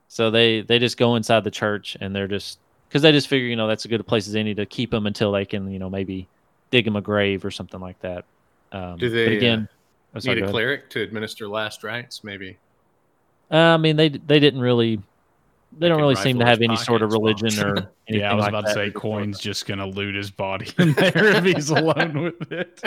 so 0.09 0.31
they 0.31 0.63
they 0.63 0.79
just 0.79 0.97
go 0.97 1.17
inside 1.17 1.45
the 1.45 1.51
church, 1.51 1.97
and 2.01 2.15
they're 2.17 2.29
just 2.29 2.59
because 2.89 3.03
they 3.03 3.13
just 3.13 3.29
figure 3.29 3.47
you 3.49 3.57
know 3.57 3.67
that's 3.69 3.85
a 3.85 3.89
good 3.89 4.07
place 4.07 4.27
as 4.29 4.35
any 4.35 4.55
to 4.55 4.67
keep 4.67 4.91
them 4.91 5.07
until 5.07 5.33
they 5.33 5.45
can 5.45 5.71
you 5.71 5.79
know 5.79 5.91
maybe 5.91 6.27
dig 6.71 6.85
them 6.85 6.97
a 6.97 7.01
grave 7.01 7.45
or 7.45 7.51
something 7.51 7.81
like 7.81 8.01
that. 8.01 8.25
Um, 8.73 8.97
Do 8.99 9.09
but 9.11 9.15
they, 9.15 9.27
uh, 9.27 9.37
again? 9.37 9.69
oh, 10.15 10.19
sorry, 10.21 10.37
need 10.37 10.41
go 10.41 10.45
a 10.45 10.49
ahead. 10.49 10.55
cleric 10.55 10.91
to 10.91 11.03
administer 11.03 11.49
last 11.49 11.83
rites, 11.85 12.23
maybe. 12.25 12.57
Uh, 13.51 13.57
I 13.57 13.77
mean, 13.77 13.97
they 13.97 14.09
they 14.09 14.39
didn't 14.41 14.61
really. 14.61 15.01
They 15.73 15.79
They 15.87 15.89
don't 15.89 16.01
really 16.01 16.17
seem 16.17 16.39
to 16.41 16.45
have 16.45 16.63
any 16.63 16.77
sort 16.77 17.03
of 17.03 17.11
pockets 17.11 17.21
while- 17.21 17.33
religion 17.33 17.61
or 17.65 17.77
anything 18.09 18.21
Yeah, 18.21 18.33
I 18.33 18.35
was 18.35 18.43
like 18.43 18.49
about 18.51 18.65
that. 18.65 18.75
to 18.75 18.87
say 18.87 18.91
Coin's 18.91 19.39
just 19.39 19.67
gonna 19.67 19.87
loot 19.87 20.15
his 20.15 20.31
body 20.31 20.69
in 20.79 20.93
there 20.95 21.13
if 21.37 21.45
he's 21.45 21.71
alone 21.71 22.23
with 22.23 22.53
it. 22.53 22.83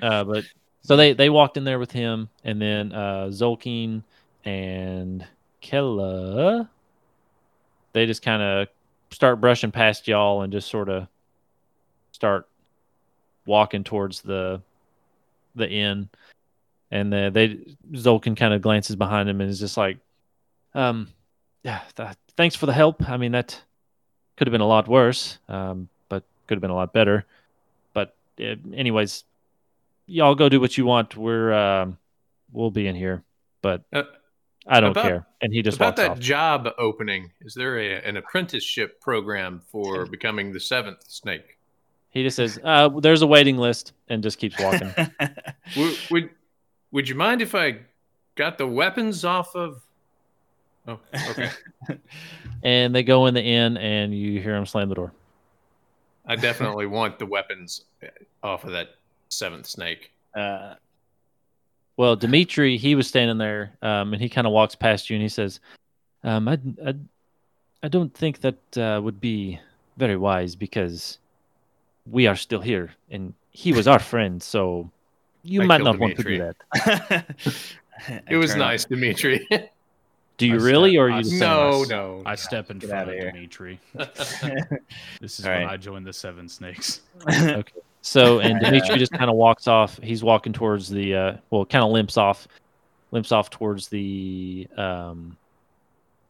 Uh, 0.00 0.24
but 0.24 0.44
so 0.82 0.96
they 0.96 1.12
they 1.12 1.28
walked 1.28 1.56
in 1.56 1.64
there 1.64 1.78
with 1.78 1.92
him, 1.92 2.28
and 2.44 2.60
then 2.62 2.92
uh, 2.92 3.26
Zolkin 3.30 4.02
and 4.44 5.26
Kella, 5.60 6.70
they 7.92 8.06
just 8.06 8.22
kind 8.22 8.42
of 8.42 8.68
start 9.10 9.40
brushing 9.40 9.72
past 9.72 10.06
y'all 10.08 10.42
and 10.42 10.52
just 10.52 10.70
sort 10.70 10.88
of 10.88 11.06
start 12.12 12.48
walking 13.44 13.82
towards 13.84 14.20
the 14.22 14.62
the 15.56 15.68
inn, 15.68 16.08
and 16.92 17.12
the, 17.12 17.30
they 17.34 17.58
Zolkin 17.98 18.36
kind 18.36 18.54
of 18.54 18.62
glances 18.62 18.94
behind 18.96 19.28
him 19.28 19.40
and 19.40 19.50
is 19.50 19.58
just 19.58 19.76
like, 19.76 19.98
um, 20.74 21.08
yeah, 21.62 21.80
th- 21.96 22.10
thanks 22.36 22.54
for 22.56 22.66
the 22.66 22.72
help. 22.72 23.08
I 23.08 23.16
mean 23.16 23.32
that 23.32 23.60
could 24.36 24.46
have 24.46 24.52
been 24.52 24.60
a 24.60 24.66
lot 24.66 24.88
worse, 24.88 25.38
um, 25.48 25.88
but 26.08 26.24
could 26.46 26.56
have 26.56 26.62
been 26.62 26.70
a 26.70 26.74
lot 26.74 26.92
better. 26.92 27.26
But 27.92 28.14
uh, 28.40 28.54
anyways, 28.74 29.24
y'all 30.06 30.34
go 30.34 30.48
do 30.48 30.60
what 30.60 30.78
you 30.78 30.86
want. 30.86 31.16
We're 31.16 31.52
um, 31.52 31.98
we'll 32.52 32.70
be 32.70 32.86
in 32.86 32.94
here, 32.96 33.22
but 33.62 33.82
Uh, 33.92 34.04
I 34.66 34.80
don't 34.80 34.90
about- 34.92 35.04
care. 35.04 35.26
And 35.42 35.54
he 35.54 35.62
just 35.62 35.78
About 35.78 35.96
that 35.96 36.10
off. 36.10 36.18
job 36.18 36.68
opening, 36.78 37.32
is 37.40 37.54
there 37.54 37.78
a, 37.78 37.94
an 38.06 38.18
apprenticeship 38.18 39.00
program 39.00 39.62
for 39.72 40.04
becoming 40.16 40.52
the 40.52 40.60
seventh 40.60 41.02
snake? 41.08 41.56
He 42.10 42.22
just 42.24 42.36
says, 42.36 42.58
uh, 42.62 42.88
"There's 42.88 43.22
a 43.22 43.26
waiting 43.26 43.56
list," 43.56 43.92
and 44.08 44.22
just 44.22 44.38
keeps 44.38 44.58
walking. 44.58 44.92
would, 45.76 45.96
would 46.10 46.30
would 46.92 47.08
you 47.08 47.14
mind 47.14 47.40
if 47.40 47.54
I 47.54 47.78
got 48.34 48.58
the 48.58 48.66
weapons 48.66 49.24
off 49.24 49.54
of? 49.54 49.82
Oh, 50.88 50.98
okay. 51.30 51.50
and 52.62 52.94
they 52.94 53.02
go 53.02 53.26
in 53.26 53.34
the 53.34 53.42
inn, 53.42 53.76
and 53.76 54.14
you 54.16 54.40
hear 54.40 54.56
him 54.56 54.66
slam 54.66 54.88
the 54.88 54.94
door. 54.94 55.12
I 56.26 56.36
definitely 56.36 56.86
want 56.86 57.18
the 57.18 57.26
weapons 57.26 57.84
off 58.42 58.64
of 58.64 58.72
that 58.72 58.90
seventh 59.28 59.66
snake. 59.66 60.10
uh, 60.34 60.74
Well, 61.96 62.16
Dimitri, 62.16 62.76
he 62.76 62.94
was 62.94 63.06
standing 63.06 63.38
there, 63.38 63.72
um, 63.82 64.12
and 64.12 64.22
he 64.22 64.28
kind 64.28 64.46
of 64.46 64.52
walks 64.52 64.74
past 64.74 65.10
you, 65.10 65.16
and 65.16 65.22
he 65.22 65.28
says, 65.28 65.60
um, 66.24 66.48
I, 66.48 66.58
I, 66.86 66.94
I 67.82 67.88
don't 67.88 68.12
think 68.14 68.40
that 68.40 68.78
uh, 68.78 69.00
would 69.02 69.20
be 69.20 69.58
very 69.96 70.16
wise 70.16 70.54
because 70.54 71.18
we 72.10 72.26
are 72.26 72.36
still 72.36 72.60
here, 72.60 72.90
and 73.10 73.34
he 73.50 73.72
was 73.72 73.86
our 73.88 73.98
friend, 73.98 74.42
so 74.42 74.90
you 75.42 75.62
I 75.62 75.66
might 75.66 75.82
killed 75.82 75.96
not 75.96 75.98
want 75.98 76.16
to 76.16 76.22
do 76.22 76.38
that. 76.38 77.26
It 78.30 78.36
was 78.36 78.56
nice, 78.56 78.86
Dimitri. 78.86 79.46
Do 80.40 80.46
you 80.46 80.54
I 80.54 80.56
really, 80.56 80.90
step- 80.92 81.00
or 81.00 81.04
are 81.04 81.10
you 81.10 81.22
just 81.22 81.36
step- 81.36 81.40
no, 81.48 81.78
this? 81.80 81.88
no. 81.90 82.22
I 82.26 82.34
step 82.34 82.70
in 82.70 82.78
Get 82.78 82.90
front 82.90 83.08
outta 83.08 83.16
of 83.16 83.22
here. 83.22 83.32
Dimitri. 83.32 83.80
This 85.20 85.38
is 85.38 85.44
All 85.46 85.52
when 85.52 85.62
right. 85.64 85.72
I 85.72 85.76
joined 85.76 86.06
the 86.06 86.12
Seven 86.12 86.48
Snakes. 86.48 87.02
Okay. 87.28 87.62
So, 88.02 88.40
and 88.40 88.58
Dimitri 88.60 88.96
just 88.98 89.12
kind 89.12 89.28
of 89.30 89.36
walks 89.36 89.68
off. 89.68 89.98
He's 90.02 90.24
walking 90.24 90.52
towards 90.54 90.88
the, 90.88 91.14
uh, 91.14 91.36
well, 91.50 91.66
kind 91.66 91.84
of 91.84 91.90
limps 91.90 92.16
off, 92.16 92.48
limps 93.10 93.30
off 93.32 93.50
towards 93.50 93.88
the, 93.88 94.66
um, 94.78 95.36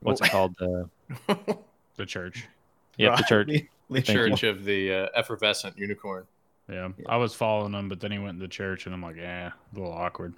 what's 0.00 0.20
it 0.20 0.30
called? 0.30 0.54
The, 0.58 0.88
The 1.96 2.06
church. 2.06 2.48
yep, 2.96 3.16
the 3.18 3.22
church. 3.24 3.46
Leave- 3.48 3.68
leave- 3.88 4.04
Thank 4.06 4.18
you. 4.18 4.28
Church 4.30 4.42
of 4.44 4.64
the 4.64 4.92
uh, 4.92 5.06
effervescent 5.14 5.78
unicorn. 5.78 6.24
Yeah. 6.68 6.88
I 7.08 7.16
was 7.16 7.34
following 7.34 7.72
him, 7.74 7.88
but 7.88 8.00
then 8.00 8.10
he 8.12 8.18
went 8.18 8.38
to 8.38 8.42
the 8.42 8.48
church, 8.48 8.86
and 8.86 8.94
I'm 8.94 9.02
like, 9.02 9.18
eh, 9.18 9.48
a 9.50 9.52
little 9.74 9.92
awkward. 9.92 10.34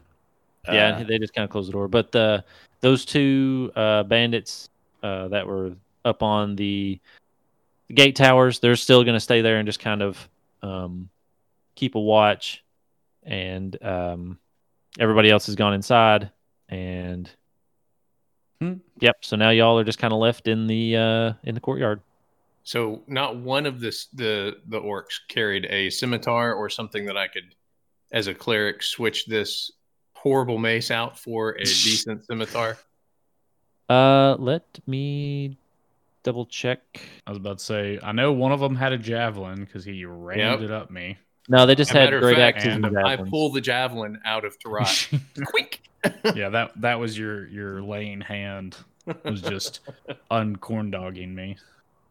Yeah, 0.66 0.96
Uh, 0.96 1.04
they 1.04 1.18
just 1.18 1.34
kind 1.34 1.44
of 1.44 1.50
closed 1.50 1.68
the 1.68 1.72
door. 1.72 1.88
But 1.88 2.14
uh, 2.14 2.42
those 2.80 3.04
two 3.04 3.72
uh, 3.74 4.04
bandits 4.04 4.68
uh, 5.02 5.28
that 5.28 5.46
were 5.46 5.74
up 6.04 6.22
on 6.22 6.56
the 6.56 7.00
gate 7.92 8.16
towers, 8.16 8.60
they're 8.60 8.76
still 8.76 9.02
going 9.04 9.16
to 9.16 9.20
stay 9.20 9.40
there 9.40 9.58
and 9.58 9.66
just 9.66 9.80
kind 9.80 10.02
of 10.02 10.28
um, 10.62 11.08
keep 11.74 11.94
a 11.94 12.00
watch. 12.00 12.62
And 13.24 13.76
um, 13.84 14.38
everybody 14.98 15.30
else 15.30 15.46
has 15.46 15.54
gone 15.54 15.74
inside. 15.74 16.30
And 16.68 17.30
Hmm. 18.62 18.74
yep, 19.00 19.16
so 19.22 19.34
now 19.34 19.50
y'all 19.50 19.76
are 19.76 19.84
just 19.84 19.98
kind 19.98 20.12
of 20.12 20.20
left 20.20 20.46
in 20.46 20.68
the 20.68 20.96
uh, 20.96 21.32
in 21.42 21.56
the 21.56 21.60
courtyard. 21.60 22.00
So 22.62 23.02
not 23.08 23.36
one 23.36 23.66
of 23.66 23.80
this 23.80 24.06
the 24.12 24.58
the 24.68 24.80
orcs 24.80 25.18
carried 25.26 25.66
a 25.66 25.90
scimitar 25.90 26.54
or 26.54 26.70
something 26.70 27.04
that 27.06 27.16
I 27.16 27.26
could, 27.26 27.56
as 28.12 28.28
a 28.28 28.34
cleric, 28.34 28.84
switch 28.84 29.26
this 29.26 29.72
horrible 30.22 30.58
mace 30.58 30.90
out 30.90 31.18
for 31.18 31.50
a 31.50 31.64
decent 31.64 32.24
scimitar. 32.26 32.78
Uh, 33.88 34.36
let 34.38 34.64
me 34.86 35.56
double 36.22 36.46
check. 36.46 36.80
I 37.26 37.30
was 37.30 37.38
about 37.38 37.58
to 37.58 37.64
say, 37.64 37.98
I 38.02 38.12
know 38.12 38.32
one 38.32 38.52
of 38.52 38.60
them 38.60 38.76
had 38.76 38.92
a 38.92 38.98
javelin 38.98 39.64
because 39.64 39.84
he 39.84 40.04
rammed 40.04 40.60
Yep. 40.60 40.70
it 40.70 40.70
up 40.70 40.90
me. 40.90 41.18
No, 41.48 41.66
they 41.66 41.74
just 41.74 41.90
a 41.92 41.98
had 41.98 42.10
great 42.20 42.36
fact, 42.36 42.58
axes 42.58 42.74
and 42.76 42.86
and 42.86 42.96
I 42.98 43.10
javelins. 43.10 43.30
pull 43.30 43.50
the 43.50 43.60
javelin 43.60 44.20
out 44.24 44.44
of 44.44 44.56
Tarat. 44.60 45.20
Quick. 45.46 45.80
yeah, 46.36 46.48
that 46.50 46.80
that 46.80 47.00
was 47.00 47.18
your 47.18 47.46
your 47.48 47.82
laying 47.82 48.20
hand 48.20 48.76
was 49.24 49.42
just 49.42 49.80
uncorn 50.30 50.90
dogging 50.92 51.34
me. 51.34 51.56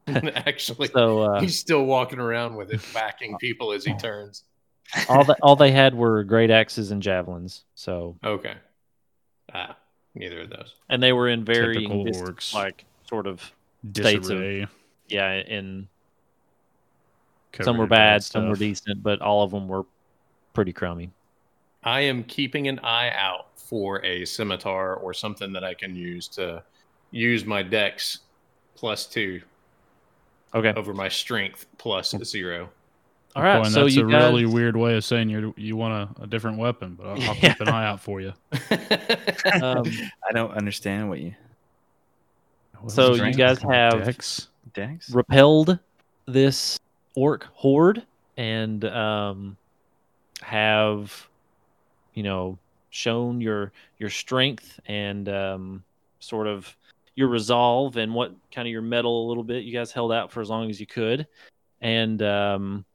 Actually, 0.07 0.89
So 0.89 1.19
uh, 1.21 1.39
he's 1.41 1.57
still 1.57 1.85
walking 1.85 2.19
around 2.19 2.55
with 2.55 2.71
it, 2.73 2.81
backing 2.93 3.37
people 3.37 3.71
as 3.71 3.85
he 3.85 3.93
turns. 3.95 4.43
All 5.09 5.23
that 5.25 5.37
all 5.41 5.55
they 5.55 5.71
had 5.71 5.95
were 5.95 6.23
great 6.23 6.49
axes 6.51 6.91
and 6.91 7.01
javelins. 7.01 7.63
So 7.75 8.17
Okay. 8.23 8.55
Ah, 9.53 9.75
neither 10.15 10.41
of 10.41 10.49
those. 10.49 10.75
and 10.89 11.01
they 11.01 11.13
were 11.13 11.27
in 11.29 11.43
varying 11.43 11.89
Typical 11.89 12.03
dis- 12.05 12.21
orcs. 12.21 12.53
like 12.53 12.85
sort 13.09 13.27
of 13.27 13.51
States 13.93 14.29
of- 14.29 14.69
yeah 15.07 15.33
in 15.33 15.87
covered 17.51 17.65
some 17.65 17.77
were 17.77 17.87
bad 17.87 18.23
some 18.23 18.47
were 18.47 18.55
decent 18.55 19.01
but 19.03 19.21
all 19.21 19.43
of 19.43 19.51
them 19.51 19.67
were 19.67 19.83
pretty 20.53 20.71
crummy 20.71 21.09
I 21.83 22.01
am 22.01 22.23
keeping 22.23 22.67
an 22.67 22.79
eye 22.79 23.09
out 23.15 23.47
for 23.57 24.05
a 24.05 24.23
scimitar 24.25 24.95
or 24.95 25.13
something 25.13 25.51
that 25.53 25.63
I 25.63 25.73
can 25.73 25.95
use 25.95 26.27
to 26.29 26.63
use 27.09 27.43
my 27.43 27.63
dex 27.63 28.19
plus 28.75 29.05
two 29.07 29.41
okay 30.53 30.73
over 30.75 30.93
my 30.93 31.07
strength 31.09 31.65
plus 31.77 32.13
zero. 32.23 32.69
All 33.35 33.43
right 33.43 33.63
Boy, 33.63 33.69
so 33.69 33.83
that's 33.83 33.95
you 33.95 34.07
a 34.07 34.11
guys 34.11 34.31
really 34.31 34.45
weird 34.45 34.75
way 34.75 34.95
of 34.97 35.03
saying 35.05 35.29
you 35.29 35.53
you 35.57 35.75
want 35.75 35.93
a, 36.19 36.23
a 36.23 36.27
different 36.27 36.57
weapon, 36.57 36.95
but 36.95 37.05
I'll, 37.07 37.11
I'll 37.13 37.35
Yeah. 37.37 37.53
keep 37.53 37.61
an 37.61 37.69
eye 37.69 37.85
out 37.85 37.99
for 38.01 38.19
you. 38.21 38.33
um, 39.61 39.83
I 40.27 40.31
don't 40.33 40.51
understand 40.51 41.09
what 41.09 41.19
you 41.19 41.33
What 42.79 42.91
So 42.91 43.13
you 43.15 43.33
guys 43.33 43.61
have- 43.61 44.03
Dex? 44.05 44.47
Dex. 44.73 45.09
repelled 45.11 45.77
this 46.27 46.79
orc 47.15 47.43
horde 47.53 48.03
and 48.37 48.85
um, 48.85 49.57
have 50.41 51.27
you 52.13 52.23
know 52.23 52.57
shown 52.89 53.41
your 53.41 53.71
your 53.99 54.09
strength 54.09 54.79
and 54.87 55.27
um, 55.29 55.83
sort 56.19 56.47
of 56.47 56.73
your 57.15 57.27
resolve 57.27 57.97
and 57.97 58.13
what 58.13 58.33
kind 58.53 58.67
of 58.67 58.71
your 58.71 58.81
metal 58.81 59.25
a 59.25 59.27
little 59.27 59.43
bit 59.43 59.63
you 59.63 59.73
guys 59.73 59.91
held 59.91 60.11
out 60.13 60.31
for 60.31 60.39
as 60.41 60.49
long 60.49 60.69
as 60.69 60.79
you 60.79 60.85
could 60.87 61.27
and 61.81 62.21
um, 62.21 62.85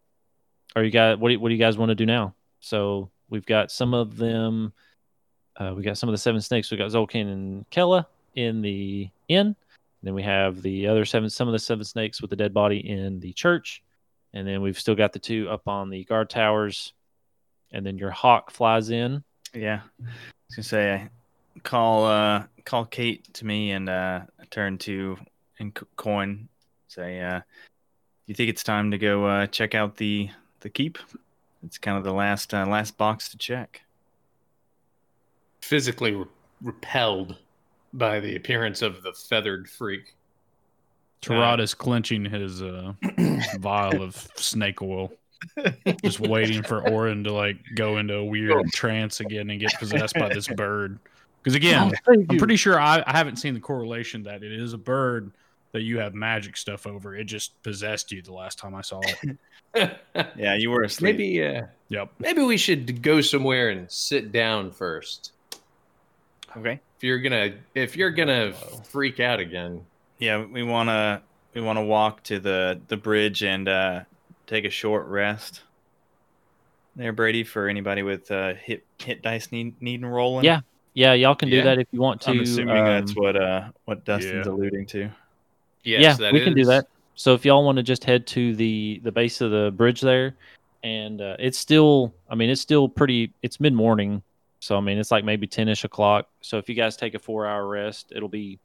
are 0.76 0.84
you 0.84 0.90
guys 0.90 1.16
what 1.18 1.30
do, 1.30 1.40
what 1.40 1.48
do 1.48 1.54
you 1.54 1.60
guys 1.60 1.76
want 1.76 1.88
to 1.88 1.94
do 1.94 2.06
now? 2.06 2.34
So 2.60 3.10
we've 3.28 3.46
got 3.46 3.72
some 3.72 3.94
of 3.94 4.16
them 4.16 4.72
uh, 5.58 5.72
we 5.74 5.82
got 5.82 5.98
some 5.98 6.08
of 6.08 6.12
the 6.12 6.18
seven 6.18 6.40
snakes. 6.40 6.70
We 6.70 6.76
got 6.76 6.90
zolkin 6.90 7.32
and 7.32 7.70
kella 7.70 8.06
in 8.34 8.60
the 8.60 9.08
inn. 9.28 9.56
Then 10.02 10.14
we 10.14 10.22
have 10.22 10.62
the 10.62 10.86
other 10.86 11.04
seven, 11.04 11.30
some 11.30 11.48
of 11.48 11.52
the 11.52 11.58
seven 11.58 11.84
snakes 11.84 12.20
with 12.20 12.30
the 12.30 12.36
dead 12.36 12.52
body 12.52 12.88
in 12.88 13.18
the 13.20 13.32
church, 13.32 13.82
and 14.34 14.46
then 14.46 14.60
we've 14.60 14.78
still 14.78 14.94
got 14.94 15.12
the 15.12 15.18
two 15.18 15.48
up 15.48 15.66
on 15.66 15.88
the 15.90 16.04
guard 16.04 16.30
towers, 16.30 16.92
and 17.72 17.84
then 17.84 17.98
your 17.98 18.10
hawk 18.10 18.50
flies 18.50 18.90
in. 18.90 19.24
Yeah. 19.54 19.80
I 20.00 20.04
was 20.48 20.56
gonna 20.56 20.64
say 20.64 20.92
I 20.92 21.58
call 21.60 22.04
uh 22.04 22.44
call 22.64 22.84
Kate 22.84 23.32
to 23.34 23.46
me 23.46 23.70
and 23.70 23.88
uh 23.88 24.20
turn 24.50 24.78
to 24.78 25.16
and 25.58 25.74
Co- 25.74 25.88
coin. 25.96 26.48
Say 26.88 27.20
uh 27.20 27.40
you 28.26 28.34
think 28.34 28.50
it's 28.50 28.62
time 28.62 28.90
to 28.90 28.98
go 28.98 29.24
uh 29.24 29.46
check 29.46 29.74
out 29.74 29.96
the 29.96 30.28
the 30.60 30.70
keep? 30.70 30.98
It's 31.64 31.78
kind 31.78 31.98
of 31.98 32.04
the 32.04 32.12
last 32.12 32.54
uh, 32.54 32.66
last 32.66 32.96
box 32.96 33.28
to 33.30 33.38
check. 33.38 33.82
Physically 35.60 36.12
re- 36.12 36.26
repelled 36.62 37.36
by 37.92 38.20
the 38.20 38.36
appearance 38.36 38.82
of 38.82 39.02
the 39.02 39.12
feathered 39.12 39.68
freak. 39.68 40.14
Tarat 41.22 41.60
is 41.60 41.74
clenching 41.74 42.24
his 42.24 42.62
uh, 42.62 42.92
vial 43.58 44.02
of 44.02 44.14
snake 44.36 44.80
oil, 44.82 45.12
just 46.04 46.20
waiting 46.20 46.62
for 46.62 46.88
Orin 46.88 47.24
to 47.24 47.32
like 47.32 47.56
go 47.74 47.98
into 47.98 48.14
a 48.16 48.24
weird 48.24 48.68
trance 48.72 49.20
again 49.20 49.50
and 49.50 49.58
get 49.58 49.74
possessed 49.78 50.14
by 50.14 50.28
this 50.28 50.46
bird. 50.46 50.98
Because 51.42 51.56
again, 51.56 51.92
I'm 52.06 52.26
pretty 52.26 52.56
sure 52.56 52.78
I, 52.78 53.02
I 53.06 53.16
haven't 53.16 53.36
seen 53.36 53.54
the 53.54 53.60
correlation 53.60 54.24
that 54.24 54.42
it 54.42 54.52
is 54.52 54.72
a 54.72 54.78
bird 54.78 55.32
that 55.76 55.82
you 55.82 55.98
have 55.98 56.14
magic 56.14 56.56
stuff 56.56 56.86
over. 56.86 57.14
It 57.14 57.24
just 57.24 57.62
possessed 57.62 58.10
you 58.10 58.22
the 58.22 58.32
last 58.32 58.58
time 58.58 58.74
I 58.74 58.80
saw 58.80 59.00
it. 59.22 59.36
Yeah, 60.36 60.54
you 60.54 60.70
were 60.70 60.84
asleep. 60.84 61.16
maybe 61.16 61.44
uh, 61.46 61.66
Yep. 61.90 62.10
maybe 62.18 62.42
we 62.42 62.56
should 62.56 63.02
go 63.02 63.20
somewhere 63.20 63.68
and 63.68 63.90
sit 63.92 64.32
down 64.32 64.70
first. 64.70 65.32
Okay. 66.56 66.80
If 66.96 67.04
you're 67.04 67.18
gonna 67.20 67.52
if 67.74 67.94
you're 67.94 68.10
gonna 68.10 68.54
freak 68.84 69.20
out 69.20 69.38
again, 69.38 69.84
Yeah, 70.18 70.44
we 70.46 70.62
wanna 70.62 71.20
we 71.52 71.60
wanna 71.60 71.84
walk 71.84 72.22
to 72.24 72.38
the 72.40 72.80
the 72.88 72.96
bridge 72.96 73.42
and 73.42 73.68
uh 73.68 74.00
take 74.46 74.64
a 74.64 74.70
short 74.70 75.06
rest. 75.08 75.60
There, 76.94 77.12
Brady, 77.12 77.44
for 77.44 77.68
anybody 77.68 78.02
with 78.02 78.30
uh 78.30 78.54
hit 78.54 78.82
hit 78.98 79.20
dice 79.20 79.52
need 79.52 79.74
needing 79.82 80.06
rolling. 80.06 80.46
Yeah, 80.46 80.60
Yeah, 80.94 81.12
y'all 81.12 81.34
can 81.34 81.50
do 81.50 81.56
Yeah. 81.56 81.64
that 81.64 81.78
if 81.80 81.88
you 81.92 82.00
want 82.00 82.22
to. 82.22 82.30
I'm 82.30 82.40
assuming 82.40 82.82
that's 82.82 83.10
um, 83.10 83.16
what 83.16 83.36
uh 83.36 83.68
what 83.84 84.06
Dustin's 84.06 84.46
yeah. 84.46 84.52
alluding 84.52 84.86
to. 84.86 85.10
Yes, 85.86 86.02
yeah, 86.02 86.14
that 86.14 86.32
we 86.32 86.42
can 86.42 86.54
do 86.54 86.64
that. 86.66 86.88
So 87.14 87.32
if 87.32 87.44
y'all 87.44 87.64
want 87.64 87.76
to 87.76 87.82
just 87.82 88.04
head 88.04 88.26
to 88.28 88.54
the 88.54 89.00
the 89.02 89.12
base 89.12 89.40
of 89.40 89.50
the 89.50 89.72
bridge 89.74 90.00
there, 90.00 90.34
and 90.82 91.20
uh, 91.20 91.36
it's 91.38 91.58
still, 91.58 92.12
I 92.28 92.34
mean, 92.34 92.50
it's 92.50 92.60
still 92.60 92.88
pretty. 92.88 93.32
It's 93.42 93.58
mid 93.58 93.72
morning, 93.72 94.22
so 94.60 94.76
I 94.76 94.80
mean, 94.80 94.98
it's 94.98 95.10
like 95.10 95.24
maybe 95.24 95.46
ten 95.46 95.68
ish 95.68 95.84
o'clock. 95.84 96.28
So 96.42 96.58
if 96.58 96.68
you 96.68 96.74
guys 96.74 96.96
take 96.96 97.14
a 97.14 97.18
four 97.18 97.46
hour 97.46 97.66
rest, 97.66 98.12
it'll 98.14 98.28
be 98.28 98.58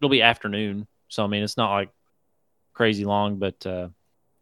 it'll 0.00 0.10
be 0.10 0.22
afternoon. 0.22 0.86
So 1.08 1.24
I 1.24 1.26
mean, 1.26 1.42
it's 1.42 1.56
not 1.56 1.72
like 1.72 1.90
crazy 2.72 3.04
long, 3.04 3.36
but 3.36 3.66
uh, 3.66 3.88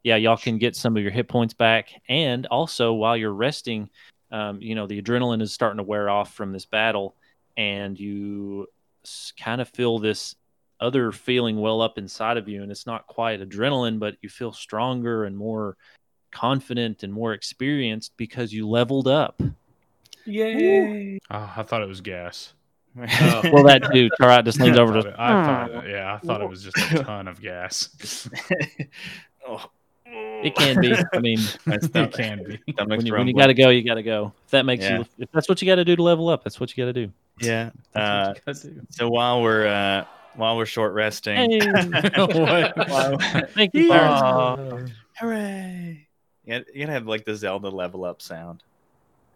yeah, 0.03 0.17
y'all 0.17 0.37
can 0.37 0.59
get 0.59 0.77
some 0.77 0.97
of 0.97 1.03
your 1.03 1.13
hit 1.13 1.29
points 1.29 1.55
back, 1.55 1.91
and 2.09 2.47
also 2.47 2.93
while 2.93 3.17
you're 3.17 3.33
resting, 3.33 3.89
um, 4.31 4.61
you 4.61 4.75
know 4.75 4.87
the 4.87 5.01
adrenaline 5.01 5.41
is 5.41 5.53
starting 5.53 5.79
to 5.79 5.83
wear 5.83 6.11
off 6.11 6.35
from 6.35 6.53
this 6.53 6.67
battle, 6.67 7.15
and 7.57 7.99
you 7.99 8.67
kind 9.41 9.61
of 9.61 9.69
feel 9.71 9.99
this 9.99 10.37
other 10.81 11.13
feeling 11.13 11.61
well 11.61 11.81
up 11.81 11.99
inside 11.99 12.37
of 12.37 12.49
you, 12.49 12.63
and 12.63 12.71
it's 12.71 12.87
not 12.87 13.07
quite 13.07 13.41
adrenaline, 13.41 13.99
but 13.99 14.17
you 14.23 14.29
feel 14.29 14.53
stronger 14.53 15.25
and 15.25 15.37
more 15.37 15.77
confident 16.31 17.03
and 17.03 17.13
more 17.13 17.33
experienced 17.33 18.13
because 18.17 18.53
you 18.53 18.69
leveled 18.69 19.09
up. 19.09 19.41
Yay! 20.25 21.19
Oh, 21.31 21.53
I 21.57 21.63
thought 21.63 21.83
it 21.83 21.89
was 21.89 22.01
gas. 22.01 22.53
Oh. 22.99 23.41
Well, 23.53 23.65
that 23.65 23.83
too. 23.93 24.09
Tarat 24.21 24.45
just 24.45 24.61
leans 24.61 24.77
over 24.79 25.01
to. 25.03 25.09
it- 25.09 25.15
I 25.19 25.45
thought, 25.69 25.89
yeah, 25.89 26.15
I 26.15 26.19
thought 26.19 26.41
it 26.43 26.49
was 26.49 26.63
just 26.65 26.77
a 26.93 27.03
ton 27.05 27.29
of 27.29 27.41
gas. 27.41 28.29
oh. 29.49 29.65
It 30.11 30.55
can 30.55 30.81
be. 30.81 30.95
I 31.13 31.19
mean, 31.19 31.39
it 31.67 32.13
can 32.13 32.43
be. 32.45 32.59
when 32.87 33.05
you, 33.05 33.13
when 33.13 33.27
you 33.29 33.35
got 33.35 33.49
to 33.49 33.55
go, 33.55 33.69
you 33.71 33.83
got 33.85 33.95
to 33.97 34.03
go. 34.03 34.33
If 34.47 34.51
that 34.53 34.65
makes 34.65 34.83
Yeah. 34.85 34.99
you, 34.99 35.05
if 35.19 35.31
that's 35.33 35.49
what 35.49 35.61
you 35.61 35.67
got 35.67 35.75
to 35.77 35.85
do 35.85 35.97
to 35.97 36.03
level 36.03 36.29
up, 36.29 36.45
that's 36.45 36.59
what 36.59 36.75
you 36.77 36.83
got 36.83 36.93
to 36.93 37.07
do. 37.07 37.13
Yeah. 37.41 37.71
Uh, 37.95 38.33
That's 38.47 38.65
what 38.65 38.65
you 38.65 38.71
gotta 38.71 38.81
do. 38.81 38.87
so 38.91 39.09
while 39.11 39.43
we're 39.43 39.67
uh, 39.67 40.05
while 40.39 40.57
we're 40.57 40.67
short 40.67 40.95
resting, 40.95 41.61
What? 42.17 42.75
Thank 43.51 43.75
you, 43.75 43.89
sir. 43.89 44.89
Hooray! 45.17 46.07
You 46.45 46.53
gotta, 46.53 46.65
you 46.73 46.81
gotta 46.81 46.93
have 46.93 47.07
like 47.07 47.25
the 47.25 47.35
Zelda 47.35 47.69
level 47.69 48.05
up 48.05 48.23
sound. 48.23 48.63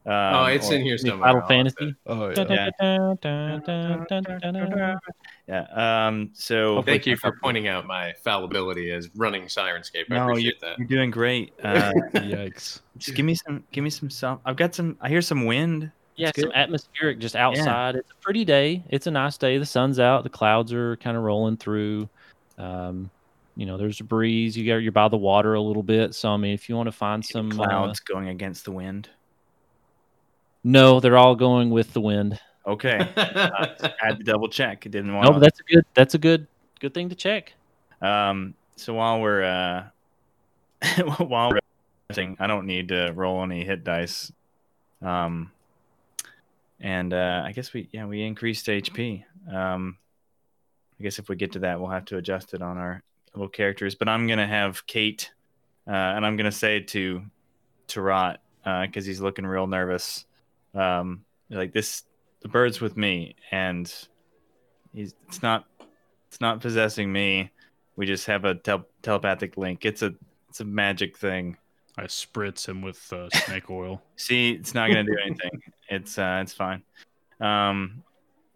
Um, 0.05 0.13
oh, 0.13 0.45
it's 0.47 0.69
in 0.71 0.83
here 0.83 0.95
Any 1.01 1.11
somewhere. 1.11 1.33
Final 1.33 1.47
Fantasy. 1.47 1.95
Oh 2.07 2.31
Yeah. 2.31 2.71
Yeah. 5.47 6.07
Um. 6.07 6.31
So 6.35 6.77
to- 6.77 6.83
Thank 6.83 7.07
you 7.07 7.17
for 7.17 7.39
pointing 7.41 7.69
out 7.69 7.87
my 7.87 8.13
fallibility 8.25 8.91
as 8.91 9.11
running 9.15 9.45
Syrinscape. 9.45 10.07
I 10.11 10.15
No, 10.17 10.29
appreciate 10.29 10.61
that. 10.61 10.79
You're 10.79 10.89
doing 10.89 11.13
great. 11.13 11.53
Uh, 11.63 11.93
Yikes. 12.15 12.81
just 12.99 13.15
give 13.15 13.25
me 13.25 13.37
some. 13.37 13.63
Give 13.71 13.85
me 13.85 13.91
some. 13.91 14.11
Some. 14.11 14.41
I've 14.45 14.57
got 14.57 14.75
some. 14.75 14.97
I 15.01 15.09
hear 15.09 15.23
some 15.23 15.47
wind. 15.47 15.93
Yeah, 16.17 16.29
It's 16.29 16.41
some 16.41 16.51
good. 16.51 16.57
atmospheric 16.57 17.19
just 17.19 17.35
outside. 17.37 17.97
It's 17.97 18.11
a 18.11 18.15
pretty 18.23 18.45
day. 18.45 18.83
It's 18.91 19.07
a 19.07 19.11
nice 19.11 19.39
day. 19.39 19.59
The 19.59 19.67
sun's 19.67 19.99
out. 19.99 20.25
The 20.25 20.31
clouds 20.31 20.73
are 20.73 20.97
kind 20.97 21.17
of 21.17 21.23
rolling 21.23 21.57
through. 21.57 22.09
Um, 22.59 23.11
you 23.57 23.67
know, 23.67 23.77
there's 23.79 24.01
a 24.01 24.05
breeze. 24.05 24.57
You 24.57 24.67
got 24.67 24.77
you're 24.77 24.93
by 24.93 25.09
the 25.09 25.17
water 25.17 25.55
a 25.55 25.61
little 25.61 25.83
bit. 25.83 26.15
So 26.15 26.31
I 26.31 26.37
mean, 26.37 26.53
if 26.55 26.69
you 26.69 26.77
want 26.77 26.87
to 26.89 26.93
find 26.93 27.25
some 27.25 27.51
uh, 27.53 27.55
clouds 27.55 28.01
going 28.01 28.29
against 28.29 28.65
the 28.65 28.73
wind. 28.73 29.09
no, 30.65 31.01
they're 31.01 31.19
all 31.19 31.35
going 31.35 31.71
with 31.71 31.93
the 31.93 32.01
wind. 32.01 32.39
Okay. 32.67 32.99
I 33.17 33.93
had 33.99 34.19
to 34.19 34.25
double 34.25 34.49
check. 34.49 34.83
Didn't 34.83 35.13
want. 35.15 35.27
No, 35.27 35.33
but 35.33 35.41
that's 35.41 35.61
a 35.61 35.65
good. 35.65 35.85
That's 35.95 36.15
a 36.15 36.19
good 36.19 36.47
good 36.81 36.95
thing 36.95 37.09
to 37.09 37.15
check. 37.15 37.55
Um, 38.01 38.55
so 38.77 38.95
while 38.95 39.21
we're 39.21 39.43
uh, 39.43 39.85
while 41.19 41.51
we're 41.51 41.59
resting, 42.09 42.37
I 42.39 42.47
don't 42.47 42.67
need 42.67 42.89
to 42.89 43.13
roll 43.15 43.43
any 43.43 43.65
hit 43.65 43.83
dice. 43.85 44.33
Um, 45.01 45.51
and 46.83 47.15
uh, 47.15 47.43
I 47.47 47.53
guess 47.53 47.73
we 47.73 47.89
yeah 47.93 48.05
we 48.07 48.23
increased 48.23 48.67
HP. 48.67 49.25
Um, 49.51 49.97
I 51.01 51.03
guess 51.03 51.19
if 51.19 51.29
we 51.29 51.37
get 51.37 51.53
to 51.53 51.61
that, 51.61 51.81
we'll 51.81 51.91
have 51.91 52.05
to 52.07 52.17
adjust 52.19 52.55
it 52.55 52.61
on 52.61 52.77
our 52.77 53.03
little 53.35 53.49
characters. 53.49 53.95
But 53.95 54.09
I'm 54.09 54.27
gonna 54.27 54.47
have 54.47 54.87
Kate, 54.87 55.31
uh, 55.87 55.91
and 55.91 56.27
I'm 56.27 56.37
gonna 56.37 56.53
say 56.53 56.81
to 56.81 57.23
to 57.89 58.03
Rot 58.03 58.41
because 58.65 59.07
he's 59.07 59.21
looking 59.21 59.47
real 59.47 59.67
nervous. 59.67 60.27
Um, 60.75 61.25
like 61.51 61.73
this, 61.73 62.03
the 62.41 62.49
bird's 62.49 62.81
with 62.81 62.97
me, 62.97 63.37
and 63.51 63.93
he's 64.93 65.15
it's 65.29 65.43
not 65.43 65.67
it's 66.29 66.41
not 66.41 66.61
possessing 66.61 67.13
me. 67.13 67.53
We 67.95 68.07
just 68.07 68.27
have 68.27 68.45
a 68.45 68.55
tel- 68.55 68.89
telepathic 69.03 69.57
link. 69.57 69.85
It's 69.85 70.03
a 70.03 70.15
it's 70.49 70.61
a 70.61 70.65
magic 70.65 71.17
thing. 71.17 71.57
I 71.99 72.05
spritz 72.05 72.67
him 72.69 72.81
with 72.83 73.13
uh, 73.13 73.29
snake 73.35 73.69
oil. 73.71 74.03
See, 74.17 74.53
it's 74.53 74.75
not 74.75 74.89
gonna 74.89 75.05
do 75.05 75.17
anything. 75.25 75.51
It's 75.89 76.19
uh 76.19 76.41
it's 76.43 76.55
fine. 76.55 76.83
Um 77.41 78.03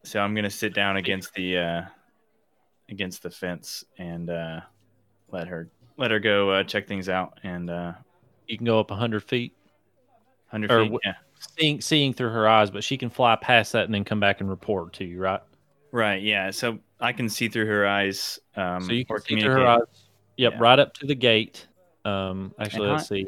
so 0.05 0.21
I'm 0.21 0.35
gonna 0.35 0.51
sit 0.51 0.73
down 0.75 0.97
against 0.97 1.35
the 1.35 1.59
uh 1.59 1.83
against 2.89 3.23
the 3.23 3.31
fence 3.31 3.85
and 3.99 4.31
uh 4.31 4.61
let 5.33 5.49
her 5.49 5.69
let 5.97 6.11
her 6.11 6.21
go 6.21 6.51
uh, 6.51 6.63
check 6.65 6.87
things 6.87 7.09
out 7.09 7.39
and 7.43 7.69
uh 7.71 7.93
You 8.47 8.57
can 8.57 8.65
go 8.67 8.79
up 8.81 8.91
hundred 8.91 9.23
feet, 9.25 9.55
hundred 10.49 10.71
Or 10.71 10.85
feet. 10.85 10.93
wh- 10.93 11.07
yeah. 11.07 11.15
seeing 11.59 11.81
seeing 11.81 12.13
through 12.15 12.31
her 12.31 12.49
eyes, 12.49 12.71
but 12.71 12.85
she 12.85 12.97
can 12.97 13.11
fly 13.11 13.37
past 13.37 13.73
that 13.73 13.85
and 13.85 13.93
then 13.95 14.05
come 14.05 14.21
back 14.21 14.41
and 14.41 14.49
report 14.49 14.93
to 14.95 15.05
you, 15.05 15.19
right? 15.19 15.41
Right, 15.93 16.23
yeah. 16.23 16.51
So 16.51 16.79
I 17.01 17.13
can 17.13 17.29
see 17.29 17.49
through 17.49 17.67
her 17.67 17.87
eyes. 17.87 18.39
Um 18.57 18.83
so 18.83 18.93
you 18.93 19.05
can 19.05 19.21
see 19.21 19.41
through 19.41 19.51
her 19.53 19.67
eyes. 19.67 19.81
Yep, 20.39 20.53
Yeah. 20.55 20.59
right 20.61 20.79
up 20.79 20.95
to 20.95 21.07
the 21.07 21.15
gate. 21.15 21.67
Um, 22.07 22.55
actually, 22.59 22.89
And 22.89 22.97
let's 22.97 23.09
see. 23.09 23.27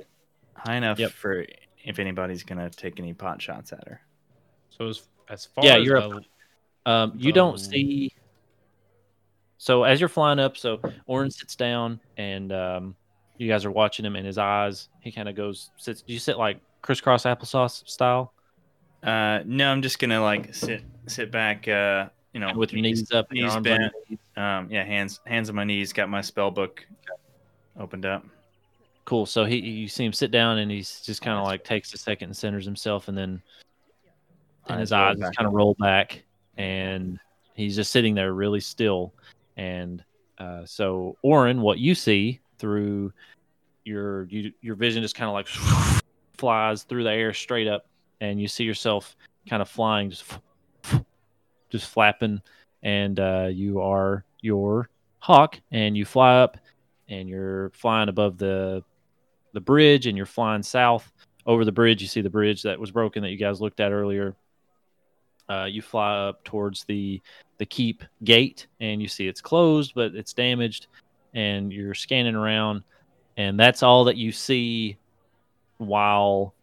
high 0.55 0.77
enough 0.77 0.99
Yep. 0.99 1.11
for 1.13 1.45
if 1.85 1.99
anybody's 1.99 2.43
gonna 2.43 2.71
take 2.71 2.99
any 3.01 3.13
pot 3.15 3.41
shots 3.43 3.73
at 3.73 3.87
her. 3.89 4.01
So 4.71 4.87
as, 4.89 5.09
as 5.29 5.47
far 5.47 5.65
Yeah, 5.65 5.77
as 5.79 5.85
you're 5.85 6.01
the- 6.01 6.25
Um, 6.87 7.13
you 7.17 7.33
don't 7.33 7.59
see. 7.59 8.13
So 9.59 9.83
as 9.85 10.01
you're 10.01 10.09
flying 10.09 10.39
up, 10.39 10.57
so 10.57 10.81
Orin 11.07 11.31
sits 11.31 11.57
down, 11.57 12.01
and 12.17 12.53
um, 12.53 12.97
you 13.37 13.49
guys 13.49 13.65
are 13.65 13.71
watching 13.71 14.05
him, 14.05 14.15
and 14.17 14.25
his 14.25 14.39
eyes, 14.39 14.89
he 15.01 15.11
kind 15.11 15.29
of 15.29 15.35
goes 15.35 15.71
sits. 15.77 16.03
Do 16.03 16.13
you 16.13 16.19
sit 16.19 16.39
like 16.39 16.61
crisscross 16.83 17.25
applesauce 17.25 17.87
style, 17.89 18.33
Uh 19.03 19.41
no, 19.45 19.71
I'm 19.71 19.83
just 19.83 19.99
gonna 19.99 20.23
like 20.23 20.55
sit 20.55 20.83
sit 21.07 21.31
back 21.33 21.67
uh 21.69 22.09
you 22.33 22.41
know 22.41 22.53
with 22.55 22.73
your 22.73 22.83
knees 22.83 23.11
up, 23.13 23.27
your 23.33 23.45
knees 23.47 23.55
arms 23.55 23.65
bent. 23.65 23.93
knees? 24.09 24.19
Um, 24.37 24.71
yeah, 24.71 24.85
hands 24.85 25.21
hands 25.27 25.49
on 25.51 25.57
my 25.57 25.65
knees. 25.65 25.93
Got 25.93 26.09
my 26.09 26.21
spell 26.21 26.51
book 26.53 26.87
opened 27.79 28.07
up. 28.07 28.25
Cool. 29.09 29.25
So 29.25 29.47
he, 29.47 29.57
you 29.57 29.89
see 29.89 30.05
him 30.05 30.13
sit 30.13 30.31
down, 30.31 30.59
and 30.59 30.71
he's 30.71 31.01
just 31.01 31.23
kind 31.23 31.39
of 31.39 31.47
like 31.47 31.65
takes 31.65 31.95
a 31.95 31.97
second 31.97 32.29
and 32.29 32.37
centers 32.37 32.67
himself, 32.67 33.09
and 33.09 33.17
then 33.17 33.41
and 34.67 34.79
his 34.79 34.93
eyes 34.93 35.17
kind 35.19 35.47
of 35.47 35.55
roll 35.55 35.75
back, 35.81 36.25
and 36.59 37.19
he's 37.55 37.75
just 37.75 37.91
sitting 37.91 38.15
there 38.15 38.35
really 38.35 38.61
still. 38.61 39.15
And 39.57 40.05
uh, 40.37 40.67
so, 40.67 41.17
Orin, 41.23 41.63
what 41.63 41.79
you 41.79 41.95
see 41.95 42.41
through 42.59 43.11
your 43.87 44.25
you, 44.25 44.53
your 44.61 44.75
vision 44.75 45.03
just 45.03 45.15
kind 45.15 45.31
of 45.31 45.33
like 45.33 45.49
flies 46.37 46.83
through 46.83 47.05
the 47.05 47.11
air 47.11 47.33
straight 47.33 47.67
up, 47.67 47.87
and 48.21 48.39
you 48.39 48.47
see 48.47 48.65
yourself 48.65 49.17
kind 49.49 49.63
of 49.63 49.71
flying, 49.71 50.11
just 50.11 50.39
just 51.71 51.89
flapping, 51.89 52.43
and 52.83 53.19
uh, 53.19 53.49
you 53.51 53.81
are 53.81 54.27
your 54.43 54.91
hawk, 55.21 55.59
and 55.71 55.97
you 55.97 56.05
fly 56.05 56.41
up, 56.43 56.59
and 57.09 57.27
you're 57.27 57.71
flying 57.71 58.11
above 58.11 58.37
the 58.37 58.85
the 59.59 59.65
bridge, 59.65 60.07
and 60.07 60.17
you're 60.17 60.25
flying 60.25 60.63
south 60.63 61.11
over 61.45 61.65
the 61.65 61.73
bridge. 61.73 62.01
You 62.01 62.07
see 62.07 62.21
the 62.21 62.31
bridge 62.31 62.63
that 62.63 62.79
was 62.79 62.93
broken 62.93 63.25
that 63.25 63.31
you 63.31 63.37
guys 63.37 63.61
looked 63.61 63.81
at 63.81 63.91
earlier. 63.91 64.37
Uh, 65.51 65.65
you 65.65 65.83
fly 65.83 66.29
up 66.29 66.45
towards 66.45 66.85
the 66.85 67.21
the 67.59 67.67
keep 67.67 68.05
gate, 68.23 68.69
and 68.79 69.03
you 69.03 69.09
see 69.09 69.27
it's 69.27 69.41
closed, 69.41 69.95
but 69.97 70.15
it's 70.15 70.33
damaged, 70.33 70.87
and 71.35 71.73
you're 71.73 71.95
scanning 71.95 72.37
around, 72.37 72.85
and 73.37 73.59
that's 73.59 73.83
all 73.83 74.05
that 74.05 74.17
you 74.17 74.31
see. 74.31 74.97
While 75.79 76.55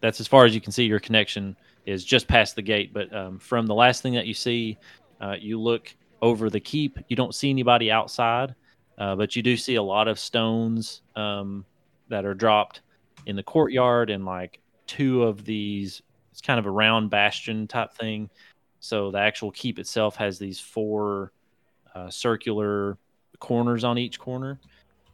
that's 0.00 0.18
as 0.18 0.26
far 0.26 0.44
as 0.44 0.56
you 0.56 0.60
can 0.60 0.72
see, 0.72 0.84
your 0.86 1.00
connection 1.00 1.56
is 1.86 2.04
just 2.04 2.26
past 2.26 2.56
the 2.56 2.62
gate. 2.62 2.92
But 2.92 3.14
um, 3.14 3.38
from 3.38 3.66
the 3.66 3.74
last 3.74 4.02
thing 4.02 4.14
that 4.14 4.26
you 4.26 4.34
see, 4.34 4.76
uh, 5.20 5.36
you 5.38 5.60
look 5.60 5.94
over 6.20 6.50
the 6.50 6.60
keep. 6.60 6.98
You 7.08 7.14
don't 7.14 7.34
see 7.34 7.50
anybody 7.50 7.92
outside, 7.92 8.56
uh, 8.98 9.14
but 9.14 9.36
you 9.36 9.42
do 9.42 9.56
see 9.56 9.76
a 9.76 9.82
lot 9.82 10.08
of 10.08 10.18
stones 10.18 11.02
um, 11.14 11.64
that 12.08 12.24
are 12.24 12.34
dropped 12.34 12.82
in 13.26 13.36
the 13.36 13.42
courtyard 13.42 14.10
and 14.10 14.24
like 14.24 14.60
two 14.86 15.22
of 15.22 15.44
these 15.44 16.02
it's 16.30 16.40
kind 16.40 16.58
of 16.58 16.66
a 16.66 16.70
round 16.70 17.10
bastion 17.10 17.68
type 17.68 17.94
thing. 17.94 18.28
So 18.80 19.12
the 19.12 19.18
actual 19.18 19.52
keep 19.52 19.78
itself 19.78 20.16
has 20.16 20.36
these 20.36 20.58
four 20.58 21.32
uh, 21.94 22.10
circular 22.10 22.98
corners 23.38 23.84
on 23.84 23.98
each 23.98 24.18
corner. 24.18 24.58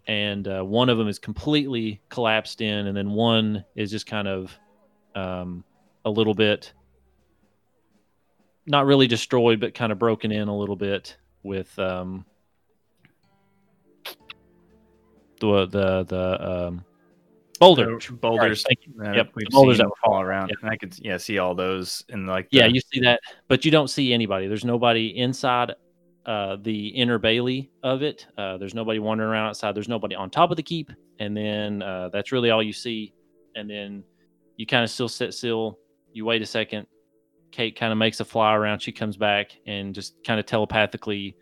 And 0.06 0.48
uh, 0.48 0.62
one 0.62 0.88
of 0.88 0.96
them 0.96 1.08
is 1.08 1.18
completely 1.18 2.00
collapsed 2.08 2.62
in 2.62 2.86
and 2.86 2.96
then 2.96 3.10
one 3.10 3.64
is 3.76 3.90
just 3.90 4.06
kind 4.06 4.26
of 4.26 4.58
um, 5.14 5.62
a 6.06 6.10
little 6.10 6.34
bit 6.34 6.72
not 8.66 8.86
really 8.86 9.06
destroyed 9.06 9.60
but 9.60 9.74
kind 9.74 9.92
of 9.92 9.98
broken 9.98 10.32
in 10.32 10.48
a 10.48 10.56
little 10.56 10.76
bit 10.76 11.16
with 11.42 11.78
um, 11.78 12.24
the 15.40 15.66
the 15.66 16.04
the 16.04 16.50
um, 16.68 16.84
boulder 17.58 18.00
So 18.00 18.14
boulders. 18.14 18.64
Yep, 18.68 19.32
the 19.34 19.46
boulders 19.50 19.78
that 19.78 19.86
were 19.86 19.96
fall 20.04 20.20
around. 20.20 20.50
Yeah. 20.50 20.56
And 20.62 20.70
I 20.70 20.76
could 20.76 20.96
yeah 21.00 21.16
see 21.16 21.38
all 21.38 21.54
those 21.54 22.04
in 22.08 22.26
like 22.26 22.48
Yeah, 22.50 22.66
the- 22.66 22.74
you 22.74 22.80
see 22.80 23.00
that, 23.00 23.20
but 23.48 23.64
you 23.64 23.70
don't 23.70 23.88
see 23.88 24.12
anybody. 24.12 24.46
There's 24.46 24.64
nobody 24.64 25.16
inside 25.16 25.72
uh, 26.26 26.56
the 26.62 26.88
inner 26.88 27.18
bailey 27.18 27.70
of 27.82 28.02
it. 28.02 28.26
Uh, 28.36 28.58
there's 28.58 28.74
nobody 28.74 28.98
wandering 28.98 29.30
around 29.30 29.48
outside. 29.48 29.74
There's 29.74 29.88
nobody 29.88 30.14
on 30.14 30.30
top 30.30 30.50
of 30.50 30.56
the 30.56 30.62
keep, 30.62 30.90
and 31.18 31.36
then 31.36 31.82
uh, 31.82 32.10
that's 32.12 32.30
really 32.30 32.50
all 32.50 32.62
you 32.62 32.72
see. 32.72 33.12
And 33.56 33.68
then 33.68 34.04
you 34.56 34.66
kind 34.66 34.84
of 34.84 34.90
still 34.90 35.08
sit 35.08 35.34
still. 35.34 35.78
You 36.12 36.24
wait 36.24 36.42
a 36.42 36.46
second. 36.46 36.86
Kate 37.52 37.74
kind 37.74 37.90
of 37.90 37.98
makes 37.98 38.20
a 38.20 38.24
fly 38.24 38.54
around. 38.54 38.80
She 38.80 38.92
comes 38.92 39.16
back 39.16 39.52
and 39.66 39.94
just 39.94 40.22
kind 40.22 40.38
of 40.38 40.46
telepathically 40.46 41.34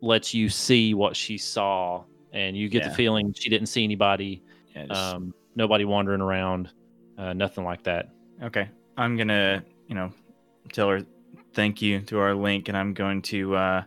lets 0.00 0.32
you 0.32 0.48
see 0.48 0.94
what 0.94 1.14
she 1.16 1.36
saw, 1.36 2.04
and 2.32 2.56
you 2.56 2.68
get 2.68 2.82
Yeah. 2.82 2.88
the 2.88 2.94
feeling 2.94 3.32
she 3.32 3.48
didn't 3.48 3.68
see 3.68 3.84
anybody. 3.84 4.42
yeah, 4.74 4.86
just- 4.86 5.14
Um, 5.14 5.32
nobody 5.54 5.84
wandering 5.86 6.20
around, 6.20 6.68
uh, 7.16 7.32
nothing 7.32 7.64
like 7.64 7.82
that. 7.84 8.10
Okay. 8.42 8.68
I'm 8.98 9.16
gonna, 9.16 9.64
you 9.88 9.94
know, 9.94 10.12
tell 10.72 10.88
her 10.90 11.00
thank 11.54 11.80
you 11.80 12.00
to 12.00 12.18
our 12.18 12.34
link, 12.34 12.68
and 12.68 12.76
I'm 12.76 12.92
going 12.92 13.22
to 13.22 13.56
uh, 13.56 13.82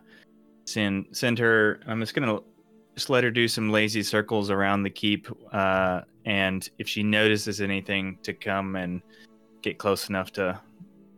send 0.64 1.06
send 1.12 1.38
her. 1.38 1.80
I'm 1.86 2.00
just 2.00 2.14
gonna 2.14 2.40
just 2.94 3.08
let 3.10 3.22
her 3.24 3.30
do 3.30 3.46
some 3.46 3.70
lazy 3.70 4.02
circles 4.02 4.50
around 4.50 4.82
the 4.82 4.90
keep, 4.90 5.28
uh, 5.52 6.00
and 6.24 6.68
if 6.78 6.88
she 6.88 7.02
notices 7.04 7.60
anything, 7.60 8.18
to 8.24 8.32
come 8.32 8.74
and 8.76 9.00
get 9.62 9.78
close 9.78 10.08
enough 10.08 10.32
to 10.32 10.60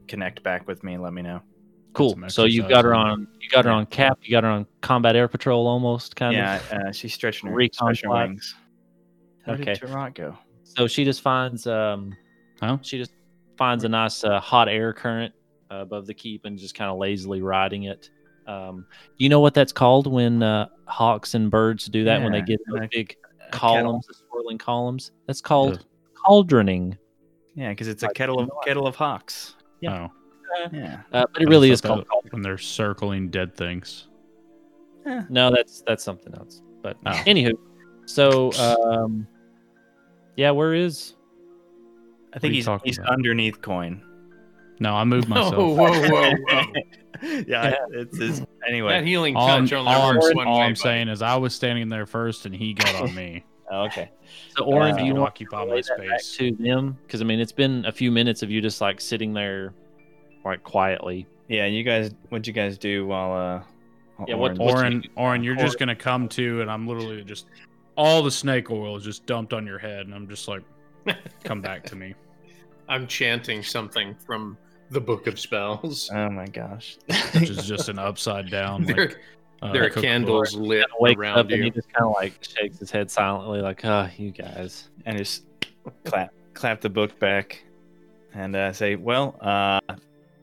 connect 0.09 0.43
back 0.43 0.67
with 0.69 0.85
me 0.85 0.95
and 0.95 1.03
let 1.03 1.13
me 1.15 1.23
know. 1.23 1.41
Cool. 1.95 2.11
some 2.11 2.29
So 2.31 2.45
you 2.45 2.67
got 2.69 2.85
her 2.85 2.95
on. 2.95 3.27
You 3.41 3.49
got 3.51 3.65
her 3.65 3.71
on 3.71 3.87
cap. 3.87 4.19
You 4.23 4.31
got 4.31 4.45
her 4.45 4.51
on 4.51 4.67
combat 4.81 5.15
air 5.17 5.29
patrol 5.29 5.67
almost 5.67 6.17
kind 6.17 6.37
yeah, 6.37 6.61
of. 6.71 6.79
uh, 6.89 6.93
she's 6.93 7.13
stretching 7.13 7.51
her, 7.51 7.67
stretching 7.73 8.11
her 8.11 8.27
wings. 8.29 8.55
How 9.45 9.53
Okay. 9.55 9.75
did 9.75 9.81
Tarat 9.81 10.15
go? 10.15 10.39
So 10.65 10.87
she 10.87 11.05
just 11.05 11.21
finds 11.21 11.67
um, 11.67 12.17
Huh? 12.61 12.79
she 12.83 12.97
just 12.99 13.13
finds 13.59 13.85
a 13.85 13.89
nice 13.89 14.25
uh, 14.25 14.41
hot 14.41 14.69
air 14.69 14.93
current 14.93 15.35
uh, 15.71 15.77
above 15.77 16.07
the 16.07 16.15
keep 16.15 16.45
and 16.45 16.57
just 16.59 16.75
kind 16.75 16.91
of 16.91 16.97
lazily 16.97 17.43
riding 17.43 17.85
it. 17.85 18.09
Um, 18.47 18.87
you 19.19 19.29
know 19.29 19.41
what 19.41 19.55
that's 19.55 19.73
called 19.73 20.07
when 20.07 20.43
uh, 20.43 20.69
hawks 20.87 21.35
and 21.35 21.51
birds 21.51 21.87
do 21.87 22.05
that 22.05 22.23
when 22.23 22.33
they 22.33 22.43
get 22.43 22.59
those 22.69 22.81
like 22.81 22.91
big 22.91 23.15
A 23.41 23.51
columns, 23.51 24.07
the 24.07 24.15
swirling 24.15 24.59
columns? 24.59 25.13
That's 25.27 25.41
called 25.41 25.75
Ugh. 25.75 25.85
cauldroning. 26.27 26.97
Yeah, 27.55 27.69
because 27.71 27.89
it's 27.89 28.03
a 28.03 28.09
kettle 28.09 28.39
of 28.41 28.49
kettle 28.65 28.87
of 28.87 28.97
hawks. 28.97 29.57
Yeah. 29.81 30.09
Oh, 30.09 30.13
Yeah. 30.73 31.01
Uh, 31.13 31.25
but 31.33 31.43
it 31.43 31.49
really 31.49 31.71
is 31.71 31.81
called 31.81 32.01
that 32.07 32.33
when 32.33 32.43
they're 32.43 32.59
circling 32.59 33.29
dead 33.31 33.55
things. 33.57 34.09
No, 35.29 35.51
that's 35.51 35.83
that's 35.87 36.05
something 36.05 36.35
else. 36.35 36.63
But 36.83 36.97
Oh. 37.07 37.11
anywho, 37.27 37.53
so 38.07 38.53
um, 38.53 39.27
yeah, 40.37 40.51
where 40.51 40.75
is? 40.75 41.15
I 42.35 42.39
think 42.39 42.55
he's 42.55 42.69
he's 42.85 42.99
about? 42.99 43.11
underneath 43.13 43.61
coin. 43.61 44.03
No, 44.81 44.95
I 44.95 45.05
moved 45.05 45.29
myself. 45.29 45.55
Oh, 45.57 45.75
whoa, 45.75 45.91
whoa, 46.09 46.33
whoa! 46.49 46.65
yeah, 47.47 47.75
it's 47.91 48.17
his 48.19 48.41
that 48.41 48.49
anyway. 48.69 49.05
healing 49.05 49.37
all 49.37 49.49
I'm, 49.49 49.65
touch 49.67 49.73
only 49.75 49.93
all 49.93 50.03
I'm- 50.13 50.35
one 50.35 50.47
all 50.47 50.59
way. 50.61 50.65
I'm 50.67 50.77
saying 50.77 51.09
is 51.09 51.21
I 51.23 51.37
was 51.37 51.55
standing 51.55 51.89
there 51.89 52.07
first 52.07 52.47
and 52.47 52.55
he 52.55 52.75
got 52.75 52.95
on 52.97 53.15
me. 53.15 53.45
Oh, 53.71 53.85
okay. 53.85 54.11
So, 54.59 54.65
Oren, 54.65 54.93
Uh, 54.93 54.99
do 54.99 55.05
you 55.05 55.15
to 55.15 55.21
want 55.21 55.31
occupy 55.31 55.57
my 55.59 55.63
relay 55.65 55.81
that 55.83 55.97
back 55.97 56.21
space. 56.21 56.37
to 56.37 56.63
them? 56.63 56.99
Because 57.07 57.23
I 57.23 57.25
mean, 57.25 57.41
it's 57.41 57.53
been 57.53 57.87
a 57.87 57.93
few 57.93 58.11
minutes 58.11 58.43
of 58.43 58.51
you 58.51 58.61
just 58.61 58.83
like 58.83 59.01
sitting 59.01 59.33
there, 59.33 59.73
like 60.45 60.63
quietly. 60.63 61.27
Yeah, 61.49 61.67
you 61.67 61.83
guys, 61.85 62.13
what'd 62.31 62.47
you 62.47 62.53
guys 62.53 62.79
do 62.79 63.07
while 63.07 63.33
uh? 63.33 63.63
while 64.17 64.29
Yeah, 64.29 64.35
what- 64.37 64.59
Orin- 64.59 64.59
what- 64.59 64.75
Oren, 64.77 65.03
you- 65.03 65.11
Oren, 65.17 65.45
you're 65.45 65.57
just 65.57 65.79
gonna 65.79 65.97
come 65.97 66.29
to, 66.31 66.61
and 66.63 66.71
I'm 66.71 66.87
literally 66.87 67.23
just 67.25 67.47
all 67.97 68.23
the 68.23 68.31
snake 68.31 68.71
oil 68.71 68.97
is 68.97 69.05
just 69.05 69.27
dumped 69.27 69.53
on 69.53 69.67
your 69.67 69.79
head, 69.79 70.07
and 70.07 70.15
I'm 70.15 70.29
just 70.29 70.49
like, 70.49 70.63
come 71.45 71.61
back 71.61 71.85
to 71.85 71.97
me. 71.97 72.15
I'm 72.89 73.07
chanting 73.07 73.63
something 73.63 74.15
from 74.15 74.57
the 74.91 75.01
Book 75.01 75.27
of 75.27 75.39
Spells. 75.39 76.11
Oh 76.13 76.29
my 76.31 76.47
gosh. 76.47 76.99
Which 77.35 77.49
is 77.51 77.67
just 77.67 77.89
an 77.89 77.99
upside 77.99 78.51
down. 78.51 78.85
there, 78.87 78.97
Like, 79.09 79.19
uh, 79.63 79.73
there 79.73 79.83
are 79.85 79.87
cookbook. 79.87 80.05
candles 80.05 80.55
lit 80.55 80.87
Wakes 81.01 81.19
around 81.19 81.39
up 81.39 81.47
and 81.51 81.57
you. 81.59 81.63
he 81.65 81.71
just 81.71 81.91
kind 81.93 82.05
of 82.07 82.13
like 82.13 82.35
shakes 82.43 82.79
his 82.79 82.91
head 82.91 83.11
silently, 83.11 83.61
like, 83.61 83.81
"Ah, 83.85 84.11
you 84.17 84.31
guys." 84.31 84.89
and 85.07 85.17
just 85.19 85.45
clap 86.05 86.33
clap 86.55 86.81
the 86.81 86.89
book 86.91 87.19
back 87.19 87.63
and 88.35 88.55
uh, 88.57 88.73
say, 88.73 88.97
"Well," 88.97 89.37
uh, 89.41 89.81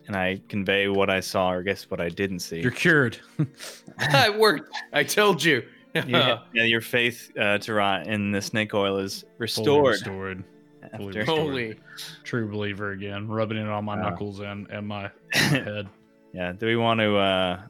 and 0.10 0.18
I 0.18 0.42
convey 0.50 0.88
what 0.88 1.12
I 1.12 1.20
saw, 1.20 1.52
or 1.52 1.62
guess 1.62 1.84
what 1.84 2.02
I 2.02 2.10
didn't 2.10 2.40
see. 2.40 2.60
You're 2.62 2.72
cured. 2.72 3.20
it 4.00 4.40
worked. 4.40 4.76
I 4.92 5.04
told 5.04 5.44
you. 5.44 5.64
You 5.94 6.02
yeah, 6.08 6.40
your 6.54 6.82
faith, 6.82 7.32
uh, 7.38 7.58
Tarat, 7.60 8.08
in 8.08 8.32
the 8.32 8.42
snake 8.42 8.74
oil 8.74 8.98
is 8.98 9.22
Fully 9.22 9.30
restored. 9.38 9.86
restored. 9.94 10.44
after- 10.92 11.26
Holy. 11.26 11.80
True 12.24 12.50
believer 12.50 12.92
again, 12.92 13.28
rubbing 13.28 13.58
it 13.58 13.68
on 13.68 13.86
my 13.86 13.94
Uh. 13.94 14.10
knuckles 14.10 14.40
and, 14.40 14.68
and 14.72 14.88
my, 14.88 15.12
my 15.34 15.40
head. 15.40 15.88
yeah. 16.34 16.54
Do 16.54 16.66
we 16.66 16.76
want 16.76 17.00
to 17.02 17.16
uh, 17.18 17.62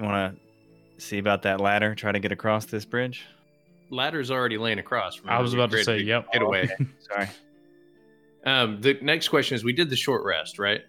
want 0.00 0.34
to 0.98 1.04
see 1.04 1.18
about 1.18 1.42
that 1.42 1.60
ladder? 1.60 1.94
Try 1.94 2.10
to 2.10 2.18
get 2.18 2.32
across 2.32 2.66
this 2.66 2.84
bridge. 2.84 3.24
Ladder's 3.90 4.30
already 4.32 4.58
laying 4.58 4.78
across. 4.80 5.20
I 5.24 5.40
was 5.40 5.52
Remember, 5.54 5.76
about 5.76 5.84
to 5.84 5.90
ready 5.90 6.02
say, 6.04 6.06
yep. 6.08 6.32
Get 6.32 6.42
away. 6.42 6.68
Sorry. 7.00 7.28
Um, 8.44 8.80
the 8.80 8.96
next 9.02 9.28
question 9.28 9.54
is: 9.56 9.62
We 9.64 9.72
did 9.72 9.90
the 9.90 9.96
short 9.96 10.24
rest, 10.24 10.58
right? 10.58 10.80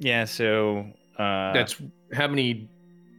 Yeah. 0.00 0.24
So 0.24 0.86
uh, 1.18 1.52
That's 1.52 1.80
how 2.12 2.26
many 2.26 2.68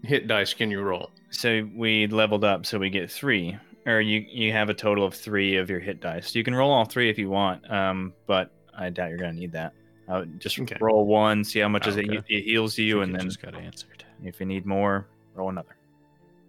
hit 0.04 0.28
dice 0.28 0.54
can 0.54 0.70
you 0.70 0.82
roll? 0.82 1.10
so 1.30 1.66
we 1.78 2.08
leveled 2.08 2.44
up, 2.44 2.66
so 2.66 2.78
we 2.78 2.90
get 2.90 3.10
three, 3.10 3.58
or 3.86 4.02
you 4.02 4.26
you 4.30 4.52
have 4.52 4.68
a 4.70 4.74
total 4.74 5.06
of 5.06 5.14
three 5.14 5.56
of 5.56 5.70
your 5.70 5.80
hit 5.80 6.02
dice. 6.02 6.36
You 6.36 6.44
can 6.44 6.54
roll 6.54 6.72
all 6.72 6.84
three 6.84 7.10
if 7.10 7.18
you 7.18 7.30
want, 7.30 7.70
um, 7.72 8.12
but 8.28 8.52
I 8.78 8.90
doubt 8.90 9.10
you're 9.10 9.18
gonna 9.18 9.32
need 9.34 9.54
that. 9.54 9.74
I 10.10 10.20
would 10.20 10.42
just 10.42 10.60
Okay. 10.60 10.76
roll 10.82 11.06
one, 11.06 11.44
see 11.46 11.60
how 11.60 11.70
much 11.70 11.88
is 11.88 11.96
it, 11.96 12.10
Okay. 12.10 12.22
it 12.28 12.44
heals 12.44 12.78
you, 12.78 13.00
and 13.02 13.16
then 13.16 13.22
just 13.22 13.42
got 13.42 13.56
answered. 13.56 14.04
if 14.26 14.40
you 14.42 14.46
need 14.46 14.66
more, 14.66 15.08
roll 15.36 15.50
another. 15.50 15.78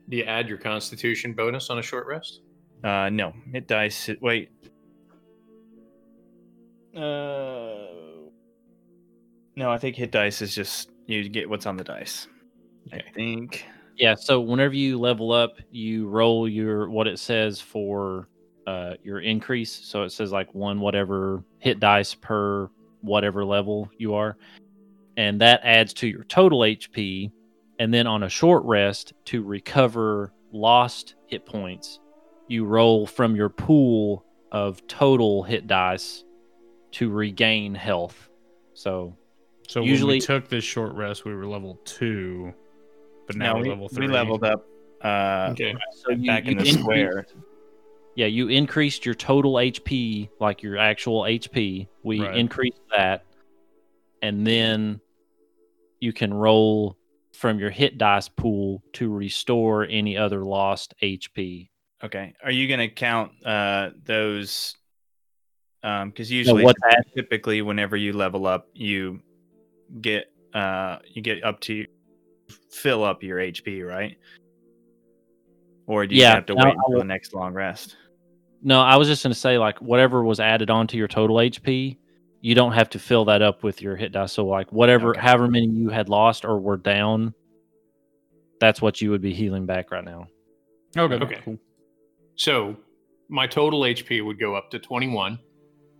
Do 0.08 0.16
you 0.16 0.24
add 0.24 0.48
your 0.48 0.58
Constitution 0.58 1.32
bonus 1.32 1.70
on 1.70 1.78
a 1.78 1.82
short 1.82 2.06
rest? 2.08 2.40
Uh, 2.82 3.08
no, 3.08 3.32
hit 3.52 3.68
dice. 3.68 4.10
Wait. 4.20 4.50
Uh, 6.94 7.86
no, 9.56 9.70
I 9.70 9.78
think 9.78 9.96
hit 9.96 10.10
dice 10.10 10.42
is 10.42 10.54
just 10.54 10.90
you 11.06 11.28
get 11.28 11.48
what's 11.48 11.66
on 11.66 11.76
the 11.76 11.84
dice. 11.84 12.28
I 12.92 13.00
think. 13.14 13.66
Yeah. 13.96 14.14
So 14.14 14.40
whenever 14.40 14.74
you 14.74 14.98
level 14.98 15.32
up, 15.32 15.56
you 15.70 16.08
roll 16.08 16.48
your 16.48 16.88
what 16.88 17.06
it 17.06 17.18
says 17.18 17.60
for 17.60 18.28
uh, 18.66 18.94
your 19.02 19.20
increase. 19.20 19.72
So 19.72 20.02
it 20.02 20.10
says 20.10 20.32
like 20.32 20.54
one 20.54 20.80
whatever 20.80 21.44
hit 21.58 21.80
dice 21.80 22.14
per 22.14 22.70
whatever 23.02 23.44
level 23.44 23.90
you 23.98 24.14
are, 24.14 24.36
and 25.16 25.40
that 25.40 25.60
adds 25.64 25.92
to 25.94 26.06
your 26.06 26.24
total 26.24 26.60
HP. 26.60 27.30
And 27.78 27.92
then 27.92 28.06
on 28.06 28.22
a 28.22 28.28
short 28.28 28.64
rest 28.64 29.12
to 29.26 29.42
recover 29.42 30.32
lost 30.52 31.16
hit 31.26 31.44
points, 31.44 31.98
you 32.46 32.64
roll 32.64 33.06
from 33.06 33.34
your 33.34 33.48
pool 33.48 34.24
of 34.52 34.86
total 34.86 35.42
hit 35.42 35.66
dice 35.66 36.24
to 36.92 37.10
regain 37.10 37.74
health. 37.74 38.28
So 38.74 39.16
So 39.72 39.80
when 39.80 39.88
Usually- 39.88 40.16
we 40.16 40.20
took 40.20 40.48
this 40.48 40.64
short 40.64 40.92
rest, 40.92 41.24
we 41.24 41.34
were 41.34 41.46
level 41.46 41.80
two, 41.86 42.52
but 43.26 43.36
now 43.36 43.54
No, 43.54 43.56
we're 43.56 43.62
we, 43.62 43.68
level 43.70 43.88
we 43.90 43.96
three. 43.96 44.06
leveled 44.06 44.44
up. 44.44 44.66
Uh, 45.02 45.48
Okay. 45.52 45.74
so 45.94 46.10
you, 46.12 46.26
back 46.26 46.44
in 46.46 46.58
the 46.58 46.66
square. 46.66 47.26
Yeah, 48.14 48.26
you 48.26 48.48
increased 48.48 49.06
your 49.06 49.14
total 49.14 49.58
HP, 49.58 50.28
like 50.38 50.62
your 50.62 50.76
actual 50.76 51.24
HP. 51.26 51.88
We 52.02 52.20
Right. 52.20 52.36
increased 52.36 52.82
that, 52.94 53.24
and 54.20 54.46
then 54.46 55.00
you 56.00 56.12
can 56.12 56.34
roll 56.34 56.98
from 57.32 57.58
your 57.58 57.70
hit 57.70 57.96
dice 57.96 58.28
pool 58.28 58.82
to 58.92 59.10
restore 59.10 59.86
any 59.86 60.18
other 60.18 60.44
lost 60.44 60.92
HP. 61.00 61.70
Okay. 62.04 62.34
Are 62.44 62.50
you 62.50 62.68
gonna 62.68 62.90
count 62.90 63.32
uh 63.46 63.92
those? 64.04 64.76
Um, 65.82 66.10
because 66.10 66.30
usually, 66.30 66.62
what's 66.62 66.80
that? 66.82 67.06
typically, 67.16 67.62
whenever 67.62 67.96
you 67.96 68.12
level 68.12 68.46
up, 68.46 68.68
you 68.74 69.22
get 70.00 70.26
uh 70.54 70.98
you 71.12 71.22
get 71.22 71.42
up 71.44 71.60
to 71.60 71.84
fill 72.70 73.04
up 73.04 73.22
your 73.22 73.38
HP, 73.38 73.86
right? 73.86 74.16
Or 75.86 76.06
do 76.06 76.14
you 76.14 76.22
Yeah, 76.22 76.36
have 76.36 76.46
to 76.46 76.54
no, 76.54 76.64
wait 76.64 76.70
I 76.70 76.76
until 76.86 76.98
the 77.00 77.04
next 77.04 77.34
long 77.34 77.52
rest? 77.52 77.96
No, 78.62 78.80
I 78.80 78.96
was 78.96 79.08
just 79.08 79.22
going 79.24 79.32
to 79.32 79.38
say, 79.38 79.58
like, 79.58 79.80
whatever 79.80 80.22
was 80.22 80.38
added 80.38 80.70
onto 80.70 80.96
your 80.96 81.08
total 81.08 81.36
HP, 81.36 81.98
you 82.40 82.54
don't 82.54 82.72
have 82.72 82.88
to 82.90 82.98
fill 83.00 83.24
that 83.24 83.42
up 83.42 83.64
with 83.64 83.82
your 83.82 83.96
hit 83.96 84.12
dice. 84.12 84.32
So, 84.32 84.46
like, 84.46 84.72
whatever, 84.72 85.10
Okay. 85.10 85.20
however 85.20 85.48
many 85.48 85.66
you 85.66 85.88
had 85.88 86.08
lost 86.08 86.44
or 86.44 86.60
were 86.60 86.76
down, 86.76 87.34
that's 88.60 88.80
what 88.80 89.00
you 89.00 89.10
would 89.10 89.20
be 89.20 89.34
healing 89.34 89.66
back 89.66 89.90
right 89.90 90.04
now. 90.04 90.28
Okay. 90.96 91.16
Okay. 91.16 91.40
Cool. 91.44 91.58
So 92.36 92.76
my 93.28 93.48
total 93.48 93.80
HP 93.80 94.24
would 94.24 94.38
go 94.38 94.54
up 94.54 94.70
to 94.70 94.78
21, 94.78 95.40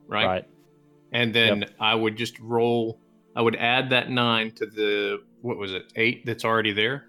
right? 0.06 0.26
Right. 0.26 0.44
And 1.12 1.34
then 1.34 1.64
I 1.80 1.96
would 1.96 2.16
just 2.16 2.38
roll. 2.38 3.00
I 3.34 3.42
would 3.42 3.56
add 3.56 3.90
that 3.90 4.10
nine 4.10 4.50
to 4.52 4.66
the 4.66 5.22
what 5.40 5.56
was 5.56 5.72
it 5.72 5.92
eight 5.96 6.24
that's 6.26 6.44
already 6.44 6.72
there. 6.72 7.06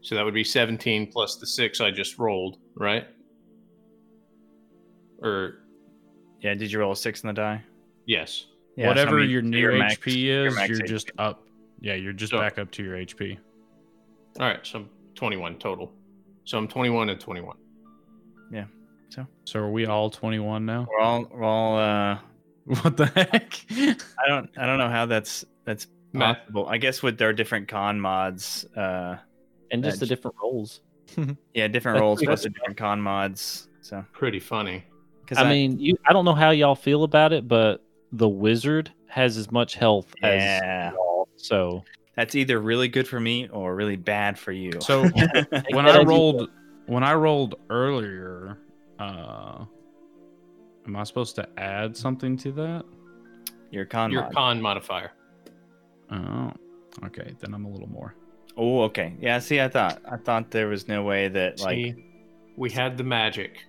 So 0.00 0.14
that 0.16 0.24
would 0.24 0.34
be 0.34 0.42
17 0.44 1.12
plus 1.12 1.36
the 1.36 1.46
six 1.46 1.80
I 1.80 1.90
just 1.92 2.18
rolled, 2.18 2.58
right? 2.74 3.06
Or 5.22 5.58
Yeah. 6.40 6.54
Did 6.54 6.72
you 6.72 6.78
roll 6.80 6.92
a 6.92 6.96
six 6.96 7.22
in 7.22 7.28
the 7.28 7.32
die? 7.34 7.62
yes. 8.06 8.46
Yeah, 8.74 8.84
so, 8.84 8.86
I 8.86 8.88
Whatever 8.88 9.16
mean, 9.20 9.28
your 9.30 9.42
so 9.42 9.48
new 9.48 9.58
HP 9.58 10.22
your 10.22 10.46
is, 10.46 10.54
max 10.54 10.68
you're 10.70 10.78
HP. 10.78 10.86
just 10.88 11.10
up. 11.18 11.46
Yeah, 11.82 11.92
you're 11.94 12.14
just 12.14 12.30
So- 12.30 12.38
back 12.38 12.58
up 12.58 12.70
to 12.70 12.82
your 12.82 12.96
HP. 12.96 13.36
All 14.40 14.46
right. 14.46 14.66
So 14.66 14.78
I'm 14.80 14.88
21 15.14 15.58
total. 15.58 15.92
So 16.46 16.56
I'm 16.56 16.66
21 16.66 17.10
and 17.10 17.20
21. 17.20 17.54
Yeah. 18.50 18.64
So 19.10 19.26
so 19.44 19.60
are 19.60 19.70
we 19.70 19.84
all 19.84 20.08
21 20.08 20.64
now? 20.64 20.86
We're 20.90 21.00
all 21.00 21.28
we're 21.30 21.42
all. 21.44 21.78
Uh, 21.78 22.18
What 22.82 22.96
the 22.96 23.06
heck? 23.06 23.60
I 23.70 24.28
don't 24.28 24.48
I 24.56 24.66
don't 24.66 24.78
know 24.78 24.88
how 24.88 25.06
that's 25.06 25.44
that's 25.64 25.88
possible. 26.14 26.66
I 26.68 26.78
guess 26.78 27.02
with 27.02 27.18
their 27.18 27.32
different 27.32 27.68
con 27.68 28.00
mods, 28.00 28.64
uh, 28.76 29.16
And 29.70 29.82
just 29.82 30.00
the 30.00 30.06
different 30.06 30.36
roles. 30.40 30.80
yeah, 31.54 31.68
different 31.68 32.00
roles 32.00 32.18
pretty 32.18 32.28
plus 32.28 32.42
the 32.42 32.50
different 32.50 32.76
con 32.76 33.00
mods. 33.00 33.68
So, 33.80 34.04
Pretty 34.12 34.38
funny. 34.38 34.84
because 35.22 35.38
I, 35.38 35.50
mean, 35.50 35.78
you. 35.78 35.96
I 36.06 36.12
don't 36.12 36.24
know 36.24 36.34
how 36.34 36.50
y'all 36.50 36.76
feel 36.76 37.02
about 37.02 37.32
it, 37.32 37.48
but 37.48 37.84
the 38.12 38.28
wizard 38.28 38.92
has 39.08 39.36
as 39.36 39.50
much 39.50 39.74
health 39.74 40.14
as 40.22 40.62
y'all. 40.62 41.28
So 41.36 41.82
That's 42.16 42.34
either 42.34 42.60
really 42.60 42.88
good 42.88 43.08
for 43.08 43.18
me 43.18 43.48
or 43.48 43.74
really 43.74 43.96
bad 43.96 44.38
for 44.38 44.52
you. 44.52 44.72
So 44.80 45.08
when 45.70 45.86
I 45.86 46.02
rolled 46.02 46.50
when 46.86 47.02
I 47.02 47.14
rolled 47.14 47.56
earlier, 47.70 48.58
uh 48.98 49.64
am 50.86 50.96
I 50.96 51.04
supposed 51.04 51.34
to 51.36 51.48
add 51.58 51.96
something 51.96 52.36
to 52.38 52.52
that? 52.52 52.84
your 53.70 53.86
con 53.86 54.10
Your 54.12 54.22
mod. 54.24 54.34
con 54.34 54.60
modifier. 54.62 55.12
Oh. 56.10 56.52
Okay, 57.04 57.34
then 57.40 57.54
I'm 57.54 57.64
a 57.64 57.70
little 57.70 57.88
more. 57.88 58.14
Oh, 58.56 58.82
okay. 58.82 59.14
Yeah, 59.18 59.38
see, 59.38 59.60
I 59.62 59.68
thought 59.68 60.02
I 60.10 60.16
thought 60.18 60.50
there 60.50 60.68
was 60.68 60.86
no 60.88 61.02
way 61.04 61.28
that 61.28 61.60
like 61.60 61.74
See, 61.76 61.94
we 62.56 62.70
had 62.70 62.98
the 62.98 63.04
magic. 63.04 63.64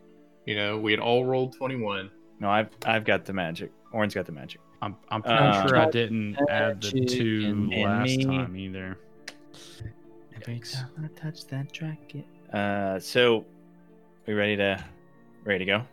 You 0.46 0.56
know, 0.58 0.78
we 0.78 0.92
had 0.92 1.00
all 1.00 1.24
rolled 1.24 1.56
21. 1.56 2.12
no, 2.42 2.50
I've 2.50 2.68
I've 2.86 3.06
got 3.06 3.24
the 3.24 3.32
magic. 3.32 3.72
Oren's 3.94 4.14
got 4.14 4.26
the 4.26 4.34
magic. 4.34 4.60
I'm 4.82 4.98
I'm 5.08 5.22
pretty 5.22 5.38
Uh, 5.38 5.68
sure 5.68 5.78
I 5.78 5.90
didn't 5.90 6.38
add 6.50 6.82
the 6.82 7.06
two 7.06 7.44
and- 7.46 7.72
and 7.74 7.84
last 7.84 8.18
me. 8.18 8.26
time 8.26 8.58
either. 8.58 8.98
Every 10.36 10.60
Yikes. 10.60 10.74
time 10.74 10.90
I 11.06 11.08
touch 11.20 11.46
that 11.48 11.72
jacket. 11.72 12.26
Uh, 12.52 13.00
so 13.00 13.46
we 14.28 14.34
ready 14.34 14.58
to 14.58 14.84
ready 15.46 15.60
to 15.60 15.66
go? 15.66 15.84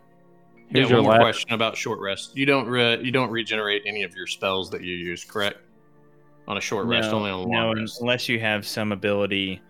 Here's 0.71 0.85
yeah, 0.89 0.95
your 0.95 0.97
one 0.97 1.03
more 1.03 1.11
ladder. 1.13 1.23
question 1.25 1.53
about 1.53 1.75
short 1.75 1.99
rest. 1.99 2.35
You 2.35 2.45
don't 2.45 2.67
re- 2.67 3.01
you 3.03 3.11
don't 3.11 3.29
regenerate 3.29 3.83
any 3.85 4.03
of 4.03 4.15
your 4.15 4.27
spells 4.27 4.69
that 4.71 4.81
you 4.83 4.95
use, 4.95 5.23
correct? 5.23 5.59
On 6.47 6.57
a 6.57 6.61
short 6.61 6.85
rest, 6.87 7.11
No, 7.11 7.17
only 7.17 7.31
on 7.31 7.39
a 7.39 7.41
long 7.41 7.51
no, 7.75 7.81
rest. 7.81 8.01
unless 8.01 8.27
you 8.29 8.39
have 8.39 8.65
some 8.65 8.91
ability. 8.91 9.61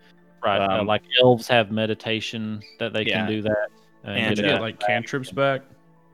right, 0.44 0.58
uh, 0.60 0.80
Um, 0.80 0.86
like 0.88 1.02
elves 1.22 1.46
have 1.46 1.70
meditation 1.70 2.60
that 2.80 2.92
they 2.92 3.02
Yeah. 3.04 3.18
can 3.18 3.28
do 3.28 3.42
that. 3.42 3.68
uh, 4.04 4.10
And, 4.10 4.36
get 4.36 4.44
you 4.44 4.50
a- 4.50 4.54
get 4.54 4.60
like 4.60 4.80
cantrips 4.80 5.30
back? 5.30 5.62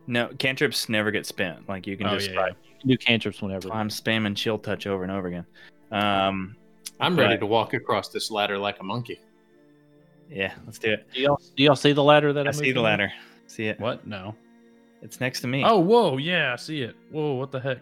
No, 0.07 0.29
cantrips 0.39 0.89
never 0.91 1.11
get 1.11 1.25
spent. 1.25 1.67
Like 1.69 1.87
you 1.87 1.97
can 1.97 2.07
Oh 2.09 2.15
just. 2.19 2.31
yeah, 2.31 2.41
yeah. 2.41 2.47
you 2.49 2.79
can 2.81 2.89
do 2.91 2.97
cantrips 2.99 3.41
whenever. 3.41 3.73
I'm 3.73 3.89
spamming 3.89 4.37
chill 4.37 4.59
touch 4.59 4.87
over 4.87 5.03
and 5.03 5.11
over 5.13 5.29
again. 5.29 5.47
Um, 5.93 6.57
I'm 7.01 7.17
ready 7.19 7.39
to 7.39 7.47
walk 7.47 7.73
across 7.73 8.09
this 8.11 8.31
ladder 8.31 8.59
like 8.59 8.81
a 8.81 8.85
monkey. 8.85 9.21
yeah, 10.31 10.53
let's 10.67 10.79
do 10.79 10.93
it. 10.93 11.07
Do 11.15 11.21
y'all 11.23 11.41
do 11.57 11.63
y'all 11.63 11.77
see 11.77 11.93
the 11.93 12.05
ladder 12.05 12.33
that 12.35 12.47
I, 12.47 12.51
I 12.51 12.53
see 12.53 12.73
the 12.73 12.81
in? 12.81 12.85
ladder. 12.85 13.13
See 13.47 13.67
it? 13.69 13.81
What? 13.81 14.07
No. 14.07 14.35
It's 15.03 15.21
next 15.21 15.41
to 15.43 15.47
me. 15.47 15.63
Oh, 15.65 15.79
whoa, 15.79 16.17
yeah, 16.17 16.53
I 16.53 16.57
see 16.57 16.83
it. 16.83 16.97
Whoa, 17.11 17.35
what 17.35 17.53
the 17.53 17.61
heck? 17.61 17.79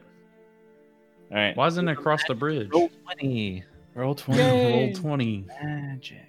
all 1.31 1.37
right. 1.37 1.57
Why 1.57 1.67
isn't 1.67 1.89
it 1.89 1.93
across 1.93 2.23
the 2.29 2.35
bridge? 2.35 2.69
Roll 2.73 2.91
twenty. 3.05 3.64
Roll 3.95 4.14
twenty. 4.14 4.43
Roll 4.43 4.93
20. 4.93 5.45
Magic. 5.62 6.21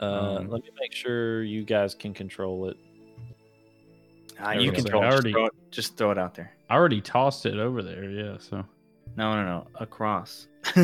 Uh, 0.00 0.04
Um, 0.38 0.50
let 0.50 0.62
me 0.62 0.70
make 0.78 0.92
sure 0.92 1.42
you 1.42 1.64
guys 1.64 1.94
can 1.94 2.12
control 2.12 2.68
it. 2.68 2.76
Ah, 4.38 4.48
I 4.48 4.54
you 4.54 4.70
was 4.70 4.82
can 4.82 4.84
gonna 4.84 4.84
say, 4.84 4.90
throw 4.90 5.00
I 5.00 5.06
it. 5.06 5.10
Just 5.10 5.22
already- 5.22 5.32
throw 5.32 5.46
it. 5.46 5.52
Just 5.70 5.96
throw 5.96 6.10
it 6.10 6.18
out 6.18 6.34
there. 6.34 6.52
I 6.68 6.74
already 6.74 7.00
tossed 7.00 7.46
it 7.46 7.56
over 7.58 7.82
there, 7.82 8.10
yeah, 8.10 8.36
so 8.38 8.64
No, 9.16 9.34
no, 9.34 9.44
no. 9.44 9.66
Across. 9.76 10.48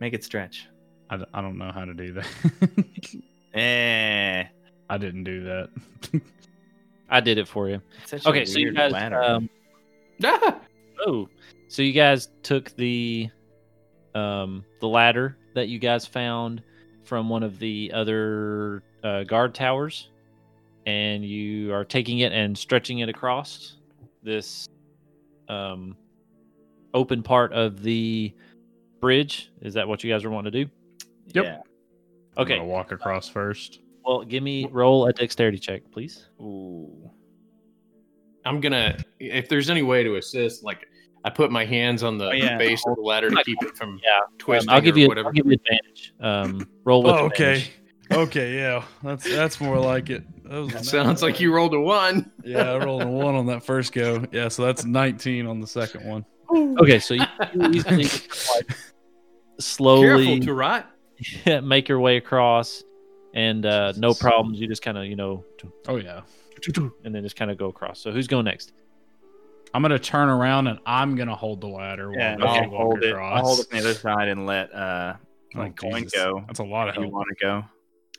Make 0.00 0.12
it 0.14 0.22
stretch. 0.24 0.68
I 1.10 1.40
don't 1.40 1.58
know 1.58 1.70
how 1.72 1.84
to 1.84 1.94
do 1.94 2.12
that. 2.14 2.26
Eh. 3.54 4.44
I 4.90 4.98
didn't 4.98 5.22
do 5.24 5.44
that. 5.44 5.68
I 7.14 7.20
did 7.20 7.38
it 7.38 7.46
for 7.46 7.68
you. 7.68 7.80
It's 8.02 8.10
such 8.10 8.26
a 8.26 8.28
Okay, 8.28 8.44
so 8.44 8.58
you 8.58 8.72
guys. 8.72 8.92
Um, 8.92 9.48
Ah! 10.24 10.58
oh, 11.06 11.28
so 11.68 11.80
you 11.80 11.92
guys 11.92 12.28
took 12.42 12.74
the 12.74 13.30
um 14.16 14.64
the 14.80 14.88
ladder 14.88 15.36
that 15.54 15.68
you 15.68 15.78
guys 15.78 16.04
found 16.04 16.60
from 17.04 17.28
one 17.28 17.44
of 17.44 17.60
the 17.60 17.92
other 17.94 18.82
uh, 19.04 19.22
guard 19.22 19.54
towers, 19.54 20.10
and 20.86 21.24
you 21.24 21.72
are 21.72 21.84
taking 21.84 22.18
it 22.18 22.32
and 22.32 22.58
stretching 22.58 22.98
it 22.98 23.08
across 23.08 23.76
this 24.24 24.66
um 25.48 25.96
open 26.94 27.22
part 27.22 27.52
of 27.52 27.80
the 27.84 28.34
bridge. 29.00 29.52
Is 29.62 29.74
that 29.74 29.86
what 29.86 30.02
you 30.02 30.12
guys 30.12 30.24
are 30.24 30.30
wanting 30.30 30.50
to 30.50 30.64
do? 30.64 30.70
Yep. 31.28 31.44
Yeah. 31.44 31.58
I'm 32.36 32.42
Okay. 32.42 32.58
walk 32.58 32.90
across 32.90 33.28
first. 33.28 33.78
Well, 34.04 34.24
give 34.24 34.42
me 34.42 34.68
roll 34.70 35.06
a 35.06 35.12
dexterity 35.12 35.58
check, 35.58 35.82
please. 35.92 36.28
Ooh. 36.40 37.10
I'm 38.44 38.60
gonna 38.60 38.98
if 39.18 39.48
there's 39.48 39.70
any 39.70 39.82
way 39.82 40.02
to 40.04 40.16
assist, 40.16 40.62
like 40.62 40.86
I 41.24 41.30
put 41.30 41.50
my 41.50 41.64
hands 41.64 42.02
on 42.02 42.18
the 42.18 42.28
Oh, 42.28 42.32
yeah. 42.32 42.58
base 42.58 42.82
of 42.86 42.96
the 42.96 43.00
ladder 43.02 43.30
to 43.30 43.42
keep 43.44 43.56
it 43.62 43.74
from 43.76 43.98
Yeah, 44.04 44.20
twisting 44.38 44.68
Um, 44.68 44.74
I'll 44.76 44.82
give 44.82 44.96
or 44.96 44.98
you. 44.98 45.08
whatever. 45.08 45.28
I'll 45.28 45.32
give 45.32 45.46
you 45.46 45.52
advantage. 45.52 46.12
Um, 46.20 46.68
roll 46.84 47.02
with 47.02 47.14
Oh, 47.14 47.26
advantage. 47.26 47.70
okay, 48.12 48.56
yeah, 48.56 48.84
that's 49.02 49.24
that's 49.24 49.58
more 49.62 49.78
like 49.80 50.10
it. 50.10 50.22
That 50.44 50.58
was 50.74 50.88
Sounds 50.90 51.22
like 51.22 51.40
you 51.40 51.54
rolled 51.54 51.72
a 51.72 51.80
one. 51.80 52.30
Yeah, 52.44 52.72
I 52.72 52.84
rolled 52.84 53.02
a 53.02 53.08
one 53.08 53.34
on 53.34 53.46
that 53.46 53.64
first 53.64 53.94
go. 53.94 54.26
Yeah, 54.32 54.48
so 54.48 54.66
that's 54.66 54.84
19 54.84 55.46
on 55.46 55.60
the 55.60 55.66
second 55.66 56.04
one. 56.04 56.26
Okay, 56.78 56.98
so 56.98 57.14
you, 57.14 57.24
you 57.54 57.70
easily 57.72 58.04
like, 58.04 58.66
Careful 58.66 59.60
slowly 59.60 60.40
to 60.40 60.52
rot. 60.52 60.90
Yeah, 61.46 61.60
make 61.62 61.88
your 61.88 62.00
way 62.00 62.18
across, 62.18 62.82
and 63.34 63.66
uh, 63.66 63.92
no 63.96 64.14
problems. 64.14 64.58
You 64.58 64.66
just 64.66 64.82
kind 64.82 64.96
of 64.96 65.04
you 65.04 65.16
know, 65.16 65.44
Oh 65.86 65.96
yeah. 65.96 66.22
and 67.04 67.14
then 67.14 67.22
just 67.22 67.36
kind 67.36 67.50
of 67.50 67.58
go 67.58 67.66
across. 67.68 68.00
So 68.00 68.10
who's 68.10 68.26
going 68.26 68.46
next? 68.46 68.72
I'm 69.74 69.82
gonna 69.82 69.98
turn 69.98 70.28
around 70.28 70.68
and 70.68 70.78
I'm 70.86 71.16
gonna 71.16 71.34
hold 71.34 71.60
the 71.60 71.66
ladder 71.68 72.08
while 72.10 72.18
Yeah, 72.18 72.36
we 72.36 72.42
I'll 72.44 72.70
hold 72.70 73.02
it. 73.02 73.10
across. 73.10 73.36
I'll 73.38 73.44
hold 73.44 73.58
it 73.60 73.68
from 73.68 73.78
the 73.80 73.90
other 73.90 73.98
side 73.98 74.28
and 74.28 74.46
let 74.46 74.72
uh 74.74 75.14
Oh, 75.56 75.60
let 75.60 75.76
coin 75.76 76.06
go. 76.12 76.42
That's 76.46 76.58
a 76.60 76.64
lot 76.64 76.88
of 76.88 76.96
If 76.96 77.02
you 77.02 77.08
want 77.08 77.28
to 77.28 77.44
go? 77.44 77.64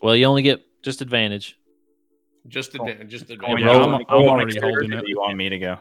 Well, 0.01 0.15
you 0.15 0.25
only 0.25 0.41
get 0.41 0.61
just 0.83 1.01
advantage. 1.01 1.57
Just 2.47 2.75
a 2.75 3.03
just 3.05 3.29
a 3.31 3.37
Coin 3.37 3.57
Yeah, 3.59 3.67
roll- 3.67 3.95
I'm. 3.95 4.05
I'm 4.07 4.29
already 4.29 4.59
holding 4.59 4.93
or 4.93 4.99
it. 4.99 5.07
You 5.07 5.17
want 5.19 5.35
me 5.35 5.49
to 5.49 5.57
go? 5.59 5.77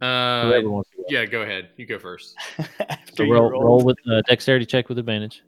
Uh, 0.00 0.50
to 0.52 0.62
go. 0.62 0.84
yeah, 1.08 1.24
go 1.26 1.42
ahead. 1.42 1.70
You 1.76 1.86
go 1.86 1.98
first. 1.98 2.34
After 2.58 2.96
So 3.16 3.22
you 3.24 3.32
roll, 3.34 3.50
roll 3.50 3.84
with 3.84 3.98
uh, 4.10 4.22
dexterity 4.28 4.66
check 4.66 4.88
with 4.88 4.98
advantage. 4.98 5.42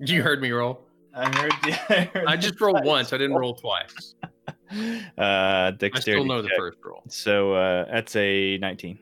You 0.00 0.22
heard 0.22 0.40
me 0.40 0.50
roll. 0.50 0.80
I 1.14 1.28
heard. 1.38 1.52
I, 1.62 2.10
heard 2.14 2.26
I 2.26 2.36
just 2.36 2.60
rolled 2.60 2.76
twice. 2.78 2.86
once. 2.86 3.12
I 3.12 3.18
didn't 3.18 3.36
roll 3.36 3.54
twice. 3.54 4.14
Uh, 4.74 5.12
I 5.18 5.70
dexterity. 5.72 6.00
still 6.22 6.24
know 6.24 6.40
the 6.40 6.48
first 6.56 6.78
roll. 6.82 7.02
So 7.06 7.52
uh, 7.52 7.84
that's 7.92 8.16
a 8.16 8.56
19. 8.56 8.98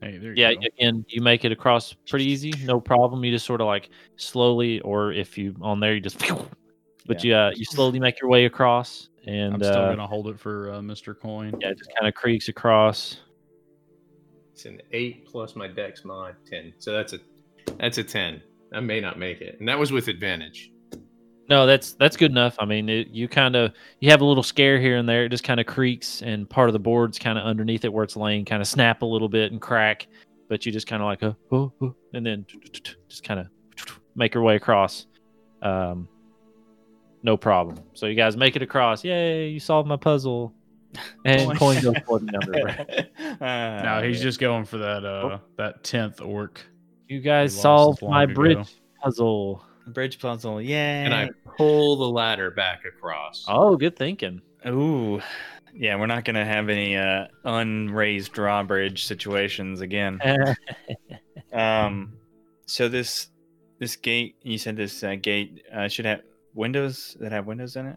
Hey, 0.00 0.16
there 0.18 0.30
you 0.30 0.34
Yeah, 0.36 0.54
go. 0.54 0.60
again, 0.78 1.04
you 1.08 1.20
make 1.20 1.44
it 1.44 1.50
across 1.50 1.92
pretty 2.08 2.26
easy, 2.26 2.52
no 2.62 2.80
problem. 2.80 3.24
You 3.24 3.32
just 3.32 3.44
sort 3.46 3.60
of 3.60 3.66
like 3.66 3.90
slowly, 4.14 4.78
or 4.82 5.10
if 5.12 5.36
you 5.36 5.56
on 5.60 5.80
there, 5.80 5.94
you 5.94 6.00
just. 6.00 6.22
But 7.06 7.24
you 7.24 7.34
uh, 7.34 7.50
you 7.56 7.64
slowly 7.64 7.98
make 7.98 8.20
your 8.20 8.30
way 8.30 8.44
across, 8.44 9.08
and 9.26 9.54
I'm 9.54 9.60
still 9.60 9.74
uh, 9.74 9.88
gonna 9.90 10.06
hold 10.06 10.28
it 10.28 10.38
for 10.38 10.70
uh, 10.74 10.78
Mr. 10.78 11.18
Coin. 11.18 11.52
yeah, 11.60 11.70
it 11.70 11.78
just 11.78 11.90
kind 11.98 12.06
of 12.06 12.14
creaks 12.14 12.46
across. 12.48 13.16
It's 14.52 14.66
an 14.66 14.80
eight 14.92 15.26
plus 15.26 15.56
my 15.56 15.66
dex 15.66 16.04
mod 16.04 16.36
ten. 16.48 16.72
So 16.78 16.92
that's 16.92 17.12
a 17.14 17.18
that's 17.78 17.98
a 17.98 18.04
ten. 18.04 18.40
I 18.72 18.78
may 18.78 19.00
not 19.00 19.18
make 19.18 19.40
it, 19.40 19.58
and 19.58 19.68
that 19.68 19.76
was 19.78 19.90
with 19.90 20.06
advantage. 20.06 20.70
No, 21.50 21.66
that's 21.66 21.94
that's 21.94 22.16
good 22.16 22.30
enough. 22.30 22.54
I 22.60 22.64
mean, 22.64 22.88
it, 22.88 23.08
you 23.08 23.26
kind 23.26 23.56
of 23.56 23.72
you 23.98 24.08
have 24.10 24.20
a 24.20 24.24
little 24.24 24.42
scare 24.44 24.80
here 24.80 24.96
and 24.96 25.08
there. 25.08 25.24
It 25.24 25.30
just 25.30 25.42
kind 25.42 25.58
of 25.58 25.66
creaks, 25.66 26.22
and 26.22 26.48
part 26.48 26.68
of 26.68 26.72
the 26.72 26.78
board's 26.78 27.18
kind 27.18 27.36
of 27.36 27.44
underneath 27.44 27.84
it 27.84 27.92
where 27.92 28.04
it's 28.04 28.16
laying, 28.16 28.44
kind 28.44 28.62
of 28.62 28.68
snap 28.68 29.02
a 29.02 29.06
little 29.06 29.28
bit 29.28 29.50
and 29.50 29.60
crack. 29.60 30.06
But 30.48 30.64
you 30.64 30.70
just 30.70 30.86
kind 30.86 31.02
of 31.02 31.06
like, 31.06 31.22
uh, 31.24 31.32
oh, 31.50 31.72
oh, 31.82 31.94
and 32.14 32.24
then 32.24 32.46
just 33.08 33.24
kind 33.24 33.40
of 33.40 33.48
make 34.14 34.32
your 34.32 34.44
way 34.44 34.54
across. 34.56 35.06
Um, 35.60 36.08
no 37.24 37.36
problem. 37.36 37.80
So 37.94 38.06
you 38.06 38.14
guys 38.14 38.36
make 38.36 38.54
it 38.54 38.62
across. 38.62 39.04
Yay! 39.04 39.48
You 39.48 39.60
solved 39.60 39.88
my 39.88 39.96
puzzle. 39.96 40.54
And 41.24 41.46
Coin. 41.56 41.56
coin 41.56 41.82
goes 41.82 41.94
floating 42.04 42.26
down 42.28 42.40
the 42.46 42.50
river. 42.50 43.06
Uh, 43.40 43.82
No, 43.84 44.02
he's 44.02 44.20
just 44.20 44.40
going 44.40 44.64
for 44.64 44.78
that 44.78 45.04
uh 45.04 45.38
that 45.56 45.84
tenth 45.84 46.20
orc. 46.20 46.60
You 47.08 47.20
guys 47.20 47.54
solved 47.54 48.02
long 48.02 48.10
my 48.10 48.24
ago. 48.24 48.34
bridge 48.34 48.74
puzzle. 49.00 49.64
Bridge 49.90 50.18
puzzle. 50.18 50.60
Yeah. 50.60 51.04
And 51.04 51.14
I 51.14 51.30
pull 51.56 51.96
the 51.96 52.08
ladder 52.08 52.50
back 52.50 52.84
across. 52.84 53.44
Oh, 53.48 53.76
good 53.76 53.96
thinking. 53.96 54.40
Ooh. 54.66 55.20
Yeah, 55.72 55.96
we're 55.96 56.06
not 56.06 56.24
gonna 56.24 56.44
have 56.44 56.68
any 56.68 56.96
uh, 56.96 57.26
unraised 57.44 58.32
drawbridge 58.32 59.04
situations 59.04 59.80
again. 59.80 60.20
Um, 61.52 62.12
so 62.66 62.88
this 62.88 63.28
this 63.80 63.96
gate, 63.96 64.36
you 64.42 64.56
said 64.56 64.76
this 64.76 65.02
uh, 65.02 65.16
gate 65.20 65.64
uh, 65.74 65.88
should 65.88 66.04
have 66.04 66.20
windows 66.54 67.16
that 67.18 67.32
have 67.32 67.46
windows 67.46 67.74
in 67.74 67.86
it. 67.86 67.96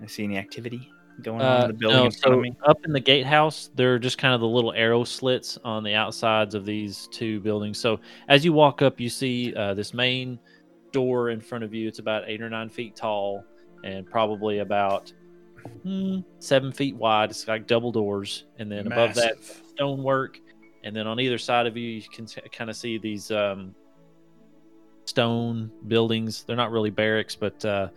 I 0.00 0.06
see 0.06 0.24
any 0.24 0.38
activity 0.38 0.88
going 1.22 1.40
on 1.40 1.46
Uh, 1.46 1.64
in 1.64 1.66
the 1.68 1.74
building 1.74 1.98
no, 1.98 2.04
in 2.04 2.10
front 2.12 2.22
so 2.22 2.32
of 2.34 2.40
me. 2.40 2.56
up 2.66 2.84
in 2.84 2.92
the 2.92 3.00
gatehouse, 3.00 3.70
there 3.74 3.94
are 3.94 3.98
just 3.98 4.18
kind 4.18 4.34
of 4.34 4.40
the 4.40 4.46
little 4.46 4.72
arrow 4.72 5.04
slits 5.04 5.58
on 5.64 5.82
the 5.82 5.94
outsides 5.94 6.54
of 6.54 6.64
these 6.64 7.08
two 7.10 7.40
buildings. 7.40 7.78
So 7.78 7.98
as 8.28 8.44
you 8.44 8.52
walk 8.52 8.82
up, 8.82 9.00
you 9.00 9.08
see 9.08 9.54
uh, 9.54 9.74
this 9.74 9.92
main 9.92 10.38
door 10.92 11.30
in 11.30 11.40
front 11.40 11.64
of 11.64 11.74
you. 11.74 11.88
It's 11.88 11.98
about 11.98 12.24
eight 12.26 12.40
or 12.40 12.50
nine 12.50 12.68
feet 12.68 12.96
tall 12.96 13.44
and 13.84 14.08
probably 14.08 14.58
about 14.58 15.12
hmm, 15.82 16.20
seven 16.38 16.72
feet 16.72 16.96
wide. 16.96 17.30
It's 17.30 17.46
like 17.46 17.66
double 17.66 17.92
doors, 17.92 18.44
and 18.58 18.70
then 18.70 18.86
above 18.86 19.14
that, 19.14 19.42
stonework, 19.68 20.38
and 20.84 20.94
then 20.94 21.06
on 21.06 21.20
either 21.20 21.38
side 21.38 21.66
of 21.66 21.76
you, 21.76 21.88
you 21.88 22.02
can 22.02 22.26
kind 22.52 22.70
of 22.70 22.76
see 22.76 22.98
these 22.98 23.30
um, 23.30 23.74
stone 25.04 25.70
buildings. 25.88 26.44
They're 26.44 26.56
not 26.56 26.70
really 26.70 26.90
barracks, 26.90 27.34
but 27.34 27.64
uh, 27.64 27.88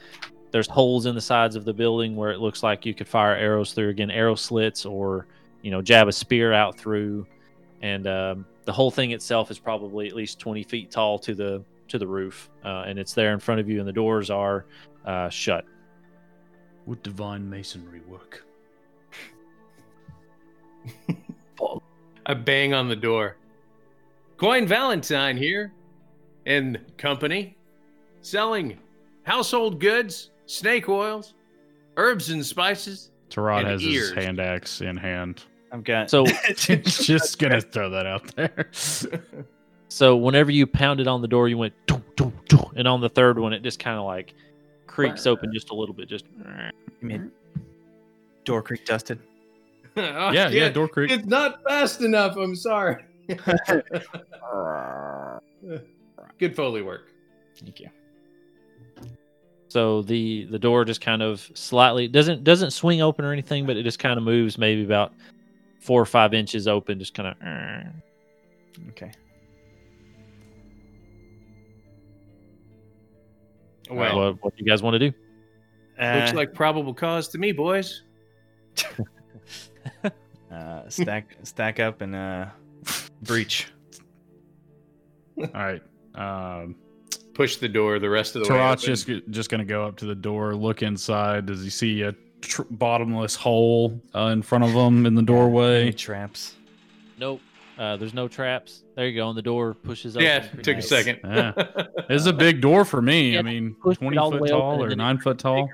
there's 0.51 0.67
holes 0.67 1.05
in 1.05 1.15
the 1.15 1.21
sides 1.21 1.55
of 1.55 1.65
the 1.65 1.73
building 1.73 2.15
where 2.15 2.31
it 2.31 2.39
looks 2.39 2.63
like 2.63 2.85
you 2.85 2.93
could 2.93 3.07
fire 3.07 3.35
arrows 3.35 3.73
through. 3.73 3.89
Again, 3.89 4.11
arrow 4.11 4.35
slits, 4.35 4.85
or 4.85 5.27
you 5.61 5.71
know, 5.71 5.81
jab 5.81 6.07
a 6.07 6.11
spear 6.11 6.53
out 6.53 6.77
through. 6.77 7.25
and 7.81 8.07
um, 8.07 8.45
the 8.65 8.71
whole 8.71 8.91
thing 8.91 9.11
itself 9.11 9.51
is 9.51 9.59
probably 9.59 10.07
at 10.07 10.13
least 10.13 10.39
20 10.39 10.63
feet 10.63 10.89
tall 10.89 11.19
to 11.19 11.35
the 11.35 11.63
to 11.93 11.99
the 11.99 12.07
roof, 12.07 12.49
uh, 12.65 12.85
and 12.87 12.97
it's 12.97 13.13
there 13.13 13.33
in 13.33 13.39
front 13.39 13.61
of 13.61 13.69
you, 13.69 13.77
and 13.77 13.87
the 13.87 13.93
doors 13.93 14.31
are 14.31 14.65
uh, 15.05 15.29
shut. 15.29 15.63
Would 16.87 17.03
divine 17.03 17.47
masonry 17.47 18.01
work? 18.07 18.43
I 22.25 22.33
bang 22.33 22.73
on 22.73 22.89
the 22.89 22.95
door. 22.95 23.37
Coin 24.37 24.65
Valentine 24.65 25.37
here, 25.37 25.71
and 26.47 26.79
company, 26.97 27.55
selling 28.21 28.79
household 29.21 29.79
goods, 29.79 30.31
snake 30.47 30.89
oils, 30.89 31.35
herbs 31.95 32.31
and 32.31 32.43
spices. 32.43 33.11
Tarat 33.29 33.59
And 33.59 33.67
has 33.67 33.83
ears. 33.83 34.09
his 34.09 34.25
hand 34.25 34.39
axe 34.39 34.81
in 34.81 34.97
hand. 34.97 35.43
I've 35.71 35.83
got 35.83 36.09
So 36.09 36.25
Just 36.55 37.37
gonna 37.37 37.61
throw 37.61 37.91
that 37.91 38.07
out 38.07 38.35
there. 38.35 38.67
So 39.93 40.15
whenever 40.17 40.49
you 40.49 40.65
pounded 40.65 41.07
on 41.07 41.21
the 41.21 41.27
door, 41.27 41.47
you 41.47 41.55
went, 41.55 41.75
"Doo, 41.85 42.01
doo, 42.15 42.33
doo," 42.49 42.71
and 42.75 42.87
on 42.87 42.99
the 42.99 43.09
third 43.09 43.37
one, 43.37 43.53
it 43.53 43.61
just 43.61 43.77
kind 43.77 43.99
of 43.99 44.05
like 44.05 44.33
creaks 44.87 45.27
open 45.27 45.53
just 45.53 45.69
a 45.69 45.75
little 45.75 45.93
bit, 45.93 46.09
just. 46.09 46.25
I 46.43 46.71
mean, 46.99 47.31
door 48.43 48.63
creak 48.63 48.85
dusted. 48.85 49.19
Oh, 49.95 50.31
yeah, 50.31 50.49
yeah, 50.49 50.69
door 50.69 50.87
creak. 50.87 51.11
It's 51.11 51.27
not 51.27 51.61
fast 51.61 52.01
enough. 52.01 52.35
I'm 52.35 52.55
sorry. 52.55 53.03
Good 56.39 56.55
foley 56.55 56.81
work. 56.81 57.11
Thank 57.59 57.79
you. 57.79 57.89
So 59.67 60.01
the 60.01 60.45
the 60.45 60.57
door 60.57 60.83
just 60.83 60.99
kind 61.01 61.21
of 61.21 61.47
slightly 61.53 62.07
doesn't 62.07 62.43
doesn't 62.43 62.71
swing 62.71 63.03
open 63.03 63.23
or 63.23 63.31
anything, 63.31 63.67
but 63.67 63.77
it 63.77 63.83
just 63.83 63.99
kind 63.99 64.17
of 64.17 64.23
moves 64.23 64.57
maybe 64.57 64.83
about 64.83 65.13
four 65.79 66.01
or 66.01 66.07
five 66.07 66.33
inches 66.33 66.67
open, 66.67 66.97
just 66.97 67.13
kind 67.13 67.27
of. 67.27 67.37
Okay. 68.89 69.11
Well, 73.89 74.15
what, 74.17 74.43
what 74.43 74.55
do 74.57 74.63
you 74.63 74.69
guys 74.69 74.81
want 74.83 74.95
to 74.95 74.99
do? 74.99 75.05
looks 75.99 76.31
Uh, 76.31 76.35
like 76.35 76.53
probable 76.53 76.93
cause 76.93 77.27
to 77.29 77.37
me, 77.37 77.51
boys. 77.51 78.01
uh, 80.51 80.87
stack 80.89 81.35
stack 81.43 81.79
up 81.79 82.01
and 82.01 82.15
uh, 82.15 82.45
breach. 83.23 83.67
All 85.37 85.47
right. 85.53 85.81
Um, 86.15 86.75
Push 87.33 87.57
the 87.57 87.67
door 87.67 87.97
the 87.97 88.09
rest 88.09 88.35
of 88.35 88.43
the 88.43 88.53
way. 88.53 88.59
Tarat's 88.59 88.83
open. 88.83 88.95
just 88.95 89.29
just 89.31 89.49
gonna 89.49 89.65
go 89.65 89.83
up 89.85 89.97
to 89.97 90.05
the 90.05 90.13
door, 90.15 90.55
look 90.55 90.83
inside. 90.83 91.47
Does 91.47 91.63
he 91.63 91.69
see 91.71 92.03
a 92.03 92.13
tr- 92.41 92.61
bottomless 92.69 93.35
hole 93.35 93.99
uh, 94.13 94.27
in 94.27 94.43
front 94.43 94.63
of 94.63 94.69
him 94.69 95.05
in 95.07 95.15
the 95.15 95.19
Any 95.19 95.25
doorway? 95.25 95.91
traps? 95.91 96.55
Nope. 97.17 97.41
Uh, 97.77 97.97
there's 97.97 98.13
no 98.13 98.27
traps. 98.27 98.83
There 98.95 99.07
you 99.07 99.15
go. 99.15 99.29
And 99.29 99.37
the 99.37 99.41
door 99.41 99.73
pushes 99.73 100.15
open. 100.15 100.25
Yeah, 100.25 100.39
pretty 100.47 100.61
took 100.63 100.77
a 100.77 100.81
second. 100.81 101.19
Yeah. 101.23 101.53
It's 102.09 102.25
a 102.25 102.33
big 102.33 102.61
door 102.61 102.83
for 102.85 103.01
me. 103.01 103.31
Yeah, 103.33 103.39
I 103.39 103.41
mean, 103.43 103.75
twenty 103.81 104.17
foot 104.17 104.49
tall 104.49 104.83
or 104.83 104.93
nine 104.95 105.17
foot 105.17 105.39
tall. 105.39 105.69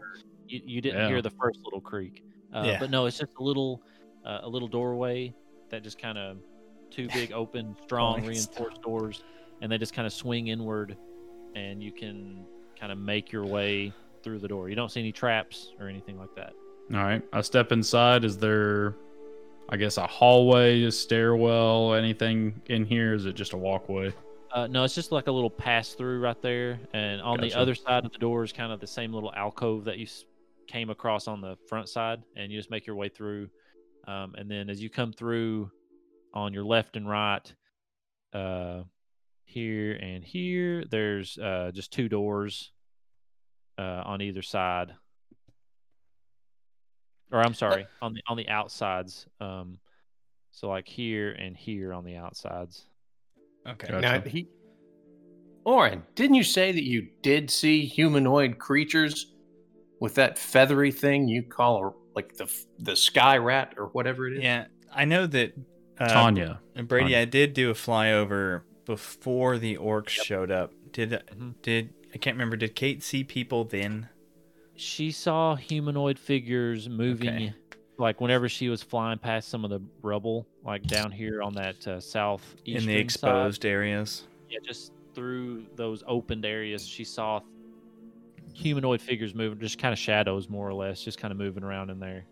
You, 0.47 0.61
you 0.63 0.81
didn't 0.81 1.01
Yeah. 1.01 1.07
hear 1.07 1.21
the 1.21 1.31
first 1.31 1.59
little 1.63 1.81
creak. 1.81 2.23
Uh, 2.53 2.63
Yeah. 2.65 2.79
But 2.79 2.89
no, 2.91 3.05
it's 3.07 3.17
just 3.17 3.33
a 3.39 3.43
little 3.43 3.81
uh, 4.25 4.39
a 4.43 4.49
little 4.49 4.67
doorway 4.67 5.33
that 5.69 5.83
just 5.83 5.97
kind 5.99 6.17
of 6.17 6.37
two 6.91 7.07
big 7.13 7.31
open, 7.33 7.75
strong, 7.83 8.25
reinforced 8.25 8.81
doors, 8.81 9.23
and 9.61 9.71
they 9.71 9.77
just 9.77 9.93
kind 9.93 10.05
of 10.05 10.13
swing 10.13 10.47
inward, 10.47 10.95
and 11.55 11.83
you 11.83 11.91
can 11.91 12.45
kind 12.79 12.91
of 12.91 12.97
make 12.97 13.31
your 13.31 13.45
way 13.45 13.91
through 14.23 14.39
the 14.39 14.47
door. 14.47 14.69
You 14.69 14.75
don't 14.75 14.91
see 14.91 14.99
any 15.01 15.11
traps 15.11 15.73
or 15.79 15.87
anything 15.89 16.17
like 16.17 16.33
that. 16.35 16.53
All 16.93 17.03
right. 17.03 17.21
I 17.33 17.41
step 17.41 17.71
inside. 17.71 18.23
Is 18.23 18.37
there, 18.37 18.95
I 19.69 19.77
guess, 19.77 19.97
a 19.97 20.07
hallway, 20.07 20.83
a 20.83 20.91
stairwell, 20.91 21.93
anything 21.93 22.59
in 22.65 22.85
here? 22.85 23.13
Is 23.13 23.25
it 23.25 23.35
just 23.35 23.53
a 23.53 23.57
walkway? 23.57 24.11
Uh, 24.51 24.65
no, 24.65 24.83
it's 24.83 24.95
just 24.95 25.11
like 25.11 25.27
a 25.27 25.31
little 25.31 25.49
pass 25.49 25.93
through 25.93 26.19
right 26.21 26.41
there, 26.41 26.79
and 26.93 27.21
on 27.21 27.39
the 27.39 27.53
other 27.53 27.75
side 27.75 28.03
of 28.03 28.11
the 28.11 28.17
door 28.17 28.43
is 28.43 28.51
kind 28.51 28.71
of 28.71 28.79
the 28.79 28.87
same 28.87 29.13
little 29.13 29.31
alcove 29.35 29.85
that 29.85 29.99
you 29.99 30.07
came 30.67 30.89
across 30.89 31.27
on 31.27 31.39
the 31.39 31.55
front 31.67 31.87
side, 31.87 32.23
and 32.35 32.51
you 32.51 32.57
just 32.57 32.71
make 32.71 32.87
your 32.87 32.95
way 32.95 33.09
through. 33.09 33.47
Um, 34.07 34.33
and 34.35 34.49
then 34.49 34.69
as 34.69 34.81
you 34.81 34.89
come 34.89 35.13
through, 35.13 35.69
on 36.33 36.53
your 36.53 36.63
left 36.63 36.95
and 36.95 37.07
right, 37.07 37.53
uh, 38.33 38.81
here 39.45 39.93
and 39.93 40.23
here, 40.23 40.83
there's 40.89 41.37
uh, 41.37 41.71
just 41.73 41.93
two 41.93 42.09
doors 42.09 42.71
uh, 43.77 44.01
on 44.05 44.21
either 44.21 44.41
side. 44.41 44.93
Or 47.31 47.39
I'm 47.41 47.53
sorry, 47.53 47.85
on 48.01 48.13
the 48.13 48.21
on 48.27 48.37
the 48.37 48.49
outsides. 48.49 49.27
Um, 49.39 49.77
so 50.51 50.69
like 50.69 50.87
here 50.87 51.31
and 51.31 51.55
here 51.55 51.93
on 51.93 52.03
the 52.03 52.15
outsides. 52.15 52.85
Okay. 53.67 53.87
Gotcha. 53.87 54.01
Now 54.01 54.21
he, 54.21 54.47
Oren, 55.65 56.03
didn't 56.15 56.35
you 56.35 56.43
say 56.43 56.71
that 56.71 56.83
you 56.83 57.07
did 57.21 57.51
see 57.51 57.85
humanoid 57.85 58.57
creatures 58.57 59.33
with 59.99 60.15
that 60.15 60.39
feathery 60.39 60.91
thing 60.91 61.27
you 61.27 61.43
call 61.43 61.85
a, 61.85 61.91
like 62.15 62.35
the 62.35 62.51
the 62.79 62.95
sky 62.95 63.37
rat 63.37 63.75
or 63.77 63.87
whatever 63.87 64.27
it 64.27 64.37
is? 64.37 64.43
Yeah, 64.43 64.65
I 64.93 65.05
know 65.05 65.27
that. 65.27 65.53
Uh, 65.99 66.07
Tanya. 66.07 66.61
and 66.75 66.87
Brady, 66.87 67.07
Tanya. 67.07 67.17
I 67.19 67.25
did 67.25 67.53
do 67.53 67.69
a 67.69 67.73
flyover 67.73 68.61
before 68.85 69.57
the 69.57 69.75
orcs 69.77 70.09
showed 70.09 70.49
up. 70.49 70.71
Did 70.93 71.11
Mhm. 71.11 71.55
did 71.61 71.93
I 72.13 72.17
can't 72.17 72.35
remember? 72.35 72.55
Did 72.55 72.73
Kate 72.73 73.03
see 73.03 73.23
people 73.23 73.65
then? 73.65 74.07
She 74.79 75.11
saw 75.11 75.55
humanoid 75.55 76.17
figures 76.17 76.87
moving 76.87 77.29
Okay. 77.29 77.53
like 77.97 78.21
whenever 78.21 78.47
she 78.47 78.69
was 78.69 78.81
flying 78.81 79.19
past 79.19 79.49
some 79.49 79.63
of 79.65 79.69
the 79.69 79.81
rubble 80.01 80.47
like 80.63 80.83
down 80.83 81.11
here 81.11 81.41
on 81.41 81.53
that 81.55 81.85
uh, 81.87 81.99
south 81.99 82.55
in 82.65 82.85
the 82.85 82.95
exposed 82.95 83.65
areas. 83.65 84.27
yeah 84.49 84.59
just 84.65 84.93
through 85.13 85.65
those 85.75 86.01
opened 86.07 86.45
areas 86.45 86.87
she 86.87 87.03
saw 87.03 87.41
humanoid 88.53 89.01
figures 89.01 89.35
moving 89.35 89.59
just 89.59 89.77
kind 89.77 89.91
of 89.93 89.99
shadows 89.99 90.49
more 90.49 90.67
or 90.67 90.73
less 90.73 91.03
just 91.03 91.17
kind 91.17 91.31
of 91.31 91.37
moving 91.37 91.63
around 91.63 91.89
in 91.89 91.99
there 91.99 92.25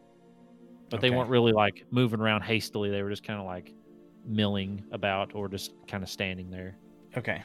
but 0.89 1.01
they 1.01 1.09
weren't 1.09 1.29
really 1.29 1.51
like 1.51 1.85
moving 1.91 2.19
around 2.21 2.41
hastily 2.41 2.89
they 2.89 3.03
were 3.03 3.09
just 3.09 3.23
kind 3.23 3.39
of 3.39 3.45
like 3.45 3.73
milling 4.25 4.83
about 4.91 5.35
or 5.35 5.47
just 5.49 5.73
kind 5.87 6.01
of 6.03 6.09
standing 6.09 6.49
there 6.49 6.77
Okay. 7.17 7.41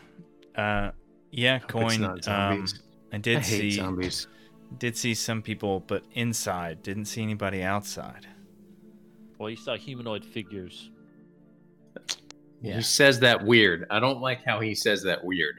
Uh, 0.55 0.91
yeah, 1.31 1.59
Hope 1.61 1.83
it's 1.83 1.97
coin. 1.97 2.01
not 2.03 2.11
Um, 2.13 2.21
zombies. 2.23 2.83
I 3.13 3.17
I 3.17 3.19
did 3.21 3.39
hate 3.39 3.45
see 3.47 3.71
zombies. 3.71 4.27
Did 4.79 4.97
see 4.97 5.15
some 5.15 5.43
people, 5.43 5.81
but 5.81 6.05
inside. 6.15 6.83
Didn't 6.83 7.05
see 7.07 7.23
anybody 7.23 7.63
outside. 7.63 8.27
well 9.39 9.51
you 9.51 9.57
saw 9.57 9.77
humanoid 9.77 10.25
figures 10.25 10.91
Yeah. 12.61 12.77
He 12.77 12.83
says 12.83 13.21
that 13.21 13.45
weird. 13.45 13.87
I 13.91 13.99
don't 14.01 14.21
like 14.21 14.45
how 14.45 14.61
he 14.61 14.75
says 14.75 15.03
that 15.03 15.25
weird. 15.25 15.57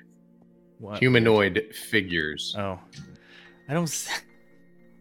What? 0.80 1.00
Humanoid 1.00 1.74
figures. 1.90 2.56
Oh, 2.58 2.80
I 3.70 3.74
don't. 3.74 3.84
s- 3.84 4.10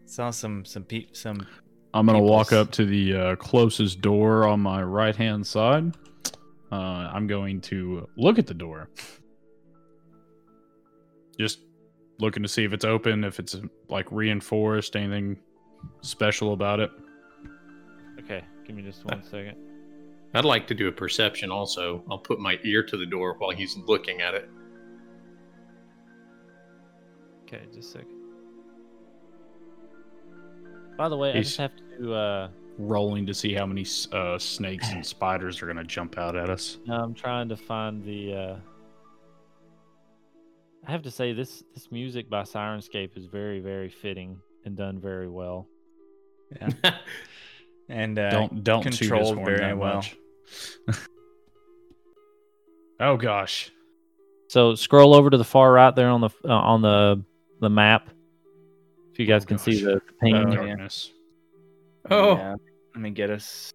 Saw 0.05 0.29
some 0.29 0.63
some 0.65 0.83
pe- 0.83 1.07
some. 1.13 1.45
I'm 1.93 2.05
gonna 2.05 2.21
walk 2.21 2.51
up 2.53 2.71
to 2.73 2.85
the 2.85 3.15
uh, 3.15 3.35
closest 3.37 4.01
door 4.01 4.45
on 4.45 4.59
my 4.59 4.83
right 4.83 5.15
hand 5.15 5.45
side. 5.47 5.95
Uh, 6.71 6.75
I'm 7.13 7.25
going 7.27 7.61
to 7.61 8.07
look 8.17 8.37
at 8.39 8.47
the 8.47 8.53
door. 8.53 8.89
Just 11.39 11.59
looking 12.23 12.41
to 12.41 12.49
see 12.49 12.63
if 12.63 12.73
it's 12.73 12.85
open, 12.85 13.23
if 13.23 13.39
it's 13.39 13.55
like 13.89 14.11
reinforced, 14.11 14.95
anything 14.95 15.37
special 16.01 16.53
about 16.53 16.79
it. 16.79 16.89
okay 18.19 18.41
give 18.65 18.75
me 18.75 18.81
just 18.81 19.03
one 19.03 19.21
second 19.21 19.57
I'd 20.33 20.45
like 20.45 20.65
to 20.67 20.73
do 20.73 20.87
a 20.87 20.91
perception 20.91 21.51
also. 21.51 22.03
I'll 22.09 22.17
put 22.17 22.39
my 22.39 22.57
ear 22.63 22.81
to 22.83 22.97
the 22.97 23.05
door 23.05 23.35
while 23.37 23.51
he's 23.51 23.77
looking 23.85 24.21
at 24.21 24.33
it. 24.33 24.49
Okay, 27.43 27.61
just 27.67 27.89
a 27.89 27.91
second. 27.91 28.17
By 30.97 31.07
the 31.09 31.17
way, 31.17 31.33
I 31.33 31.41
just 31.41 31.57
have 31.57 31.71
to. 31.99 32.13
Uh, 32.13 32.49
Rolling 32.79 33.27
to 33.27 33.35
see 33.35 33.53
how 33.53 33.67
many 33.67 33.85
uh, 34.11 34.39
snakes 34.39 34.89
and 34.91 35.05
spiders 35.05 35.61
are 35.61 35.67
gonna 35.67 35.83
jump 35.83 36.17
out 36.17 36.35
at 36.35 36.49
us. 36.49 36.79
I'm 36.89 37.13
trying 37.13 37.47
to 37.49 37.57
find 37.57 38.03
the. 38.03 38.33
Uh, 38.33 38.55
I 40.85 40.91
have 40.91 41.03
to 41.03 41.11
say 41.11 41.33
this 41.33 41.63
this 41.73 41.91
music 41.91 42.29
by 42.29 42.43
Syrinscape 42.43 43.17
is 43.17 43.25
very 43.25 43.59
very 43.59 43.89
fitting 43.89 44.37
and 44.65 44.75
done 44.75 44.99
very 44.99 45.29
well. 45.29 45.67
And 47.89 48.17
uh, 48.17 48.29
don't 48.29 48.63
don't 48.63 48.83
toot 48.83 48.91
his 48.93 48.99
controlled 48.99 49.35
horn 49.35 49.57
very 49.57 49.73
well. 49.73 50.05
oh 52.99 53.17
gosh. 53.17 53.71
So 54.47 54.75
scroll 54.75 55.13
over 55.15 55.29
to 55.29 55.37
the 55.37 55.43
far 55.43 55.71
right 55.71 55.95
there 55.95 56.09
on 56.09 56.21
the 56.21 56.29
uh, 56.45 56.49
on 56.53 56.81
the 56.81 57.23
the 57.59 57.69
map. 57.69 58.09
If 59.11 59.19
you 59.19 59.25
guys 59.25 59.43
Oh, 59.43 59.47
can 59.47 59.57
see 59.57 59.81
gosh. 59.83 59.93
the 59.93 60.01
ping. 60.21 60.35
Uh, 60.35 60.49
yeah. 60.49 60.55
darkness. 60.55 61.11
Oh. 62.09 62.35
yeah. 62.37 62.55
let 62.95 63.01
me 63.01 63.09
get 63.11 63.29
us. 63.29 63.71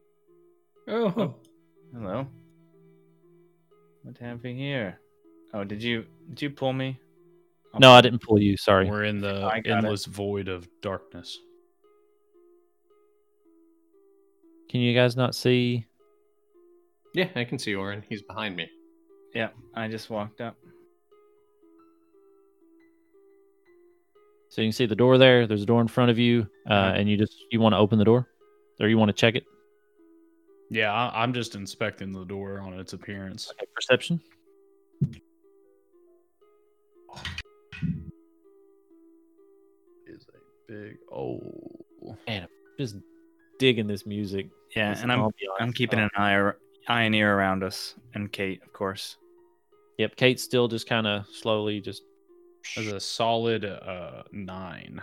Oh. 0.88 1.34
Hello. 1.94 2.26
What 4.02 4.18
have 4.18 4.42
we 4.42 4.54
here? 4.54 5.00
Oh, 5.54 5.64
did 5.64 5.82
you 5.82 6.04
did 6.28 6.42
you 6.42 6.50
pull 6.50 6.72
me? 6.72 6.98
no, 7.78 7.92
I 7.92 8.00
didn't 8.00 8.22
pull 8.22 8.40
you. 8.40 8.56
Sorry. 8.56 8.88
We're 8.88 9.04
in 9.04 9.18
the 9.18 9.46
I 9.46 9.60
got 9.60 9.66
it. 9.66 9.70
endless 9.70 10.04
void 10.04 10.48
of 10.48 10.68
darkness. 10.80 11.38
Can 14.68 14.80
you 14.80 14.94
guys 14.94 15.16
not 15.16 15.34
see? 15.34 15.86
Yeah, 17.14 17.28
I 17.34 17.44
can 17.44 17.58
see 17.58 17.74
Orin. 17.74 18.02
He's 18.08 18.22
behind 18.22 18.56
me. 18.56 18.68
Yeah, 19.34 19.48
I 19.74 19.88
just 19.88 20.10
walked 20.10 20.40
up. 20.40 20.56
So 24.50 24.62
you 24.62 24.68
can 24.68 24.72
see 24.72 24.86
the 24.86 24.96
door 24.96 25.18
there. 25.18 25.46
There's 25.46 25.62
a 25.62 25.66
door 25.66 25.80
in 25.80 25.88
front 25.88 26.10
of 26.10 26.18
you, 26.18 26.48
uh, 26.68 26.92
and 26.96 27.08
you 27.08 27.16
just 27.16 27.34
you 27.50 27.60
want 27.60 27.74
to 27.74 27.76
open 27.76 27.98
the 27.98 28.04
door, 28.04 28.28
or 28.80 28.88
you 28.88 28.98
want 28.98 29.08
to 29.10 29.12
check 29.12 29.34
it. 29.34 29.44
Yeah, 30.70 30.92
I, 30.92 31.22
I'm 31.22 31.32
just 31.32 31.54
inspecting 31.54 32.12
the 32.12 32.24
door 32.24 32.60
on 32.60 32.74
its 32.74 32.92
appearance. 32.92 33.50
Okay, 33.52 33.66
perception. 33.74 34.20
Is 40.68 40.74
a 40.74 40.82
big 40.88 40.96
oh. 41.14 41.40
Just 42.78 42.96
digging 43.58 43.86
this 43.86 44.06
music. 44.06 44.48
Yeah, 44.76 44.92
this 44.94 45.02
and 45.02 45.10
I'm 45.12 45.20
ambiance. 45.20 45.32
I'm 45.60 45.72
keeping 45.72 45.98
an 45.98 46.10
eye 46.16 46.34
ar- 46.34 46.58
eye 46.88 47.02
and 47.02 47.14
ear 47.14 47.34
around 47.36 47.62
us, 47.64 47.94
and 48.14 48.30
Kate, 48.30 48.62
of 48.62 48.72
course. 48.72 49.16
Yep, 49.98 50.16
Kate's 50.16 50.42
still 50.42 50.68
just 50.68 50.88
kind 50.88 51.06
of 51.06 51.26
slowly 51.32 51.80
just. 51.80 52.02
As 52.76 52.86
a 52.88 53.00
solid 53.00 53.64
uh 53.64 54.24
nine. 54.30 55.00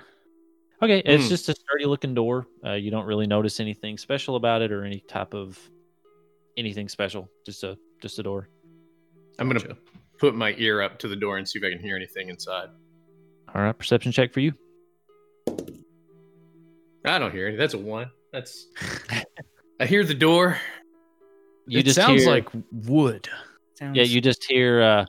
Okay, 0.83 1.01
it's 1.03 1.23
Hmm. 1.23 1.29
just 1.29 1.49
a 1.49 1.55
sturdy 1.55 1.85
looking 1.85 2.13
door. 2.13 2.45
Uh, 2.63 2.73
you 2.73 2.91
don't 2.91 3.05
really 3.05 3.25
notice 3.25 3.59
anything 3.59 3.97
special 3.97 4.35
about 4.35 4.61
it 4.61 4.71
or 4.71 4.83
any 4.83 4.99
type 5.07 5.33
of 5.33 5.57
anything 6.57 6.87
special. 6.87 7.27
Just 7.45 7.63
a 7.63 7.75
just 8.01 8.19
a 8.19 8.23
door. 8.23 8.49
I'm 9.39 9.47
gonna 9.47 9.61
Gotcha. 9.61 9.77
put 10.19 10.35
my 10.35 10.53
ear 10.57 10.81
up 10.81 10.99
to 10.99 11.07
the 11.07 11.15
door 11.15 11.37
and 11.37 11.47
see 11.47 11.57
if 11.57 11.65
I 11.65 11.71
can 11.71 11.79
hear 11.79 11.95
anything 11.95 12.29
inside. 12.29 12.69
All 13.55 13.61
right, 13.61 13.75
perception 13.75 14.11
check 14.11 14.31
for 14.31 14.41
you. 14.41 14.53
I 17.05 17.19
don't 17.19 17.31
hear 17.31 17.47
any. 17.47 17.57
That's 17.57 17.73
a 17.73 17.77
one. 17.77 18.09
That's. 18.31 18.67
I 19.79 19.85
hear 19.85 20.03
the 20.03 20.13
door. 20.13 20.57
You 21.67 21.79
it 21.79 21.83
just 21.85 21.95
sounds 21.95 22.23
hear- 22.23 22.31
like 22.31 22.47
wood. 22.71 23.27
Sounds 23.75 23.97
yeah. 23.97 24.03
You 24.03 24.21
just 24.21 24.43
hear, 24.45 24.81
uh, 24.81 25.05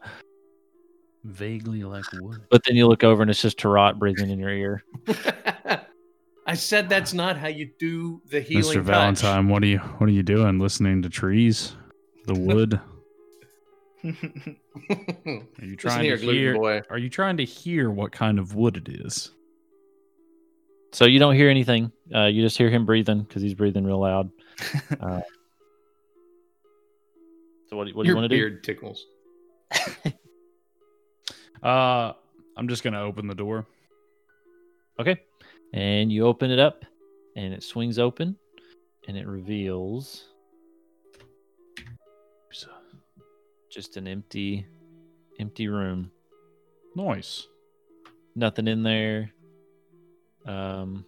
Vaguely 1.24 1.82
like 1.84 2.04
wood. 2.14 2.40
but 2.50 2.62
then 2.64 2.76
you 2.76 2.86
look 2.86 3.02
over 3.04 3.20
and 3.22 3.30
it's 3.30 3.42
just 3.42 3.58
Tarat 3.58 3.98
breathing 3.98 4.30
in 4.30 4.38
your 4.38 4.50
ear. 4.50 4.82
I 6.48 6.54
said 6.54 6.88
that's 6.88 7.12
not 7.12 7.36
how 7.36 7.48
you 7.48 7.70
do 7.78 8.22
the 8.30 8.40
healing. 8.40 8.64
Mr. 8.64 8.74
touch. 8.74 8.84
Valentine, 8.84 9.48
what 9.48 9.62
are 9.62 9.66
you 9.66 9.78
what 9.78 10.08
are 10.08 10.12
you 10.12 10.22
doing? 10.22 10.58
Listening 10.60 11.02
to 11.02 11.08
trees? 11.08 11.74
The 12.26 12.34
wood? 12.38 12.80
Are 14.04 15.64
you 15.64 15.74
trying 15.76 16.04
here, 16.04 16.16
to 16.16 16.22
hear 16.30 16.54
boy. 16.54 16.80
are 16.90 16.98
you 16.98 17.08
trying 17.10 17.36
to 17.38 17.44
hear 17.44 17.90
what 17.90 18.12
kind 18.12 18.38
of 18.38 18.54
wood 18.54 18.76
it 18.76 18.88
is? 18.88 19.32
So 20.92 21.04
you 21.04 21.18
don't 21.18 21.34
hear 21.34 21.50
anything. 21.50 21.92
Uh, 22.14 22.24
you 22.26 22.42
just 22.42 22.56
hear 22.56 22.70
him 22.70 22.86
breathing 22.86 23.22
because 23.22 23.42
he's 23.42 23.54
breathing 23.54 23.84
real 23.84 24.00
loud. 24.00 24.30
Uh, 25.00 25.20
so 27.68 27.76
what, 27.76 27.86
do- 27.88 27.94
what 27.94 28.04
do 28.04 28.08
you 28.08 28.14
want 28.16 28.24
to 28.24 28.28
do? 28.28 28.36
beard 28.36 28.64
tickles. 28.64 29.04
Uh 31.62 32.12
I'm 32.56 32.68
just 32.68 32.82
gonna 32.84 33.02
open 33.02 33.26
the 33.26 33.34
door. 33.34 33.66
Okay. 35.00 35.20
And 35.72 36.12
you 36.12 36.26
open 36.26 36.50
it 36.50 36.58
up 36.58 36.84
and 37.34 37.52
it 37.52 37.62
swings 37.62 37.98
open 37.98 38.36
and 39.08 39.16
it 39.16 39.26
reveals 39.26 40.24
just 43.70 43.96
an 43.96 44.06
empty 44.08 44.66
empty 45.38 45.68
room. 45.68 46.10
Nice. 46.94 47.46
Nothing 48.34 48.68
in 48.68 48.82
there. 48.82 49.32
Um 50.46 51.04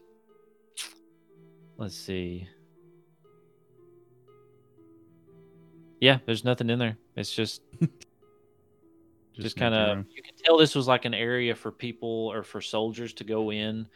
let's 1.77 1.97
see. 1.97 2.49
Yeah, 6.01 6.19
there's 6.27 6.45
nothing 6.45 6.71
in 6.71 6.79
there. 6.79 6.97
It's 7.17 7.35
just 7.35 7.63
just, 9.41 9.57
an 9.57 9.61
kind 9.61 9.75
of 9.75 10.07
you 10.15 10.23
can 10.23 10.35
tell 10.45 10.57
this 10.57 10.75
was 10.75 10.89
like 10.89 11.05
an 11.05 11.15
area 11.15 11.55
for 11.55 11.71
people 11.71 12.31
or 12.33 12.43
for 12.43 12.61
soldiers 12.61 13.13
to 13.15 13.25
go 13.25 13.53
in 13.53 13.87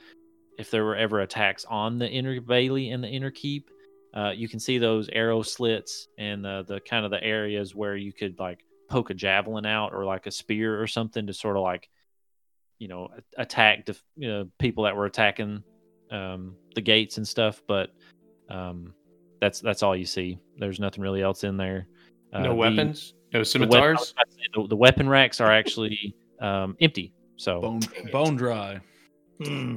if 0.59 0.71
there 0.71 0.85
were 0.85 0.97
ever 0.97 1.21
attacks 1.21 1.65
on 1.65 1.99
the 1.99 2.09
inner 2.09 2.41
bailey 2.41 2.91
and 2.91 3.03
the 3.03 3.09
inner 3.09 3.31
keep 3.31 3.71
uh, 4.15 4.31
you 4.31 4.49
can 4.49 4.61
see 4.61 4.77
those 4.79 5.09
arrow 5.13 5.41
slits 5.43 6.09
and 6.19 6.45
the, 6.45 6.65
the 6.69 6.81
kind 6.81 7.05
of 7.05 7.11
the 7.11 7.23
areas 7.25 7.75
where 7.75 7.97
you 7.97 8.13
could 8.13 8.39
like 8.39 8.65
poke 8.89 9.11
a 9.11 9.15
javelin 9.15 9.65
out 9.65 9.93
or 9.95 10.05
like 10.05 10.27
a 10.27 10.31
spear 10.31 10.81
or 10.81 10.87
something 10.87 11.27
to 11.27 11.33
sort 11.33 11.57
of 11.57 11.63
like 11.63 11.89
you 12.83 12.89
know 12.89 13.09
attacked 13.39 13.87
the 13.87 13.97
you 14.17 14.29
know, 14.29 14.49
people 14.59 14.83
that 14.85 14.95
were 14.97 15.07
attacking 15.07 15.63
um, 16.11 16.57
the 16.75 16.81
gates 16.81 17.17
and 17.19 17.27
stuff 17.35 17.63
but 17.69 17.91
um, 18.51 18.93
that's 19.41 19.61
that's 19.61 19.83
all 19.85 19.95
you 19.97 20.05
see 20.05 20.39
there's 20.59 20.81
nothing 20.81 21.03
really 21.03 21.23
else 21.23 21.45
in 21.45 21.57
there 21.57 21.87
Uh, 22.33 22.41
no 22.41 22.49
the- 22.51 22.55
weapons. 22.55 23.15
No 23.35 23.43
the, 23.45 23.59
weapon, 23.59 23.71
scimitars. 23.71 24.13
about 24.13 24.27
to 24.29 24.33
say, 24.35 24.43
the, 24.55 24.67
the 24.69 24.77
weapon 24.77 25.09
racks 25.09 25.41
are 25.41 25.51
actually 25.51 26.15
um, 26.41 26.77
empty. 26.83 27.15
So 27.37 27.61
Bone 27.63 27.81
bone 28.13 28.37
dry. 28.37 28.81
Hmm. 29.43 29.77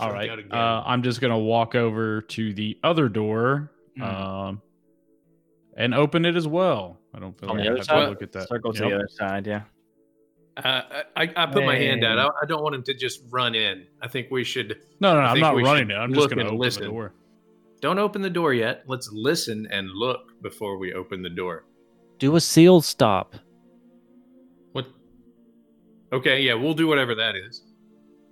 All 0.00 0.08
Struck 0.08 0.12
right. 0.12 0.30
out 0.30 0.38
again. 0.38 0.52
Uh, 0.56 0.82
I'm 0.86 1.02
just 1.02 1.20
gonna 1.20 1.38
walk 1.54 1.74
over 1.74 2.20
to 2.36 2.54
the 2.54 2.78
other 2.84 3.08
door, 3.08 3.72
Hmm. 3.96 4.02
um, 4.04 4.62
and 5.76 5.92
open 5.92 6.24
it 6.24 6.36
as 6.36 6.46
well. 6.46 7.00
I 7.14 7.18
don't 7.18 7.36
feel 7.40 7.50
On 7.50 7.56
like 7.56 7.64
the 7.66 7.72
I 7.72 7.76
have 7.78 7.84
side? 7.84 8.04
to 8.04 8.10
look 8.10 8.22
at 8.22 8.32
that. 8.32 8.48
Circle 8.48 8.72
to 8.74 8.82
Yep. 8.82 8.90
the 8.90 8.94
other 8.96 9.08
side, 9.10 9.46
yeah. 9.48 9.62
Uh, 10.58 11.02
I, 11.16 11.32
I 11.36 11.46
put 11.46 11.64
my 11.64 11.76
hand 11.76 12.04
out. 12.04 12.18
I, 12.18 12.26
I 12.42 12.46
don't 12.46 12.62
want 12.62 12.74
him 12.74 12.82
to 12.84 12.94
just 12.94 13.20
run 13.30 13.54
in. 13.54 13.86
I 14.02 14.08
think 14.08 14.28
we 14.30 14.42
should. 14.44 14.76
No, 15.00 15.14
no, 15.14 15.20
no 15.20 15.26
I 15.26 15.30
I'm 15.32 15.40
not 15.40 15.54
running 15.54 15.88
should 15.88 15.90
it. 15.92 15.98
I'm 15.98 16.12
just 16.12 16.28
gonna 16.30 16.40
and 16.42 16.48
open 16.50 16.58
listen. 16.60 16.82
the 16.82 16.88
door. 16.90 17.12
Don't 17.80 17.98
open 18.00 18.22
the 18.22 18.30
door 18.30 18.52
yet. 18.54 18.82
Let's 18.86 19.08
listen 19.12 19.68
and 19.70 19.88
look 19.90 20.42
before 20.42 20.76
we 20.78 20.92
open 20.94 21.22
the 21.22 21.30
door. 21.30 21.64
do 22.18 22.34
a 22.34 22.40
seal 22.40 22.80
stop. 22.80 23.36
What? 24.72 24.86
Okay, 26.12 26.40
yeah, 26.40 26.54
we'll 26.54 26.74
do 26.74 26.88
whatever 26.88 27.14
that 27.14 27.36
is. 27.36 27.62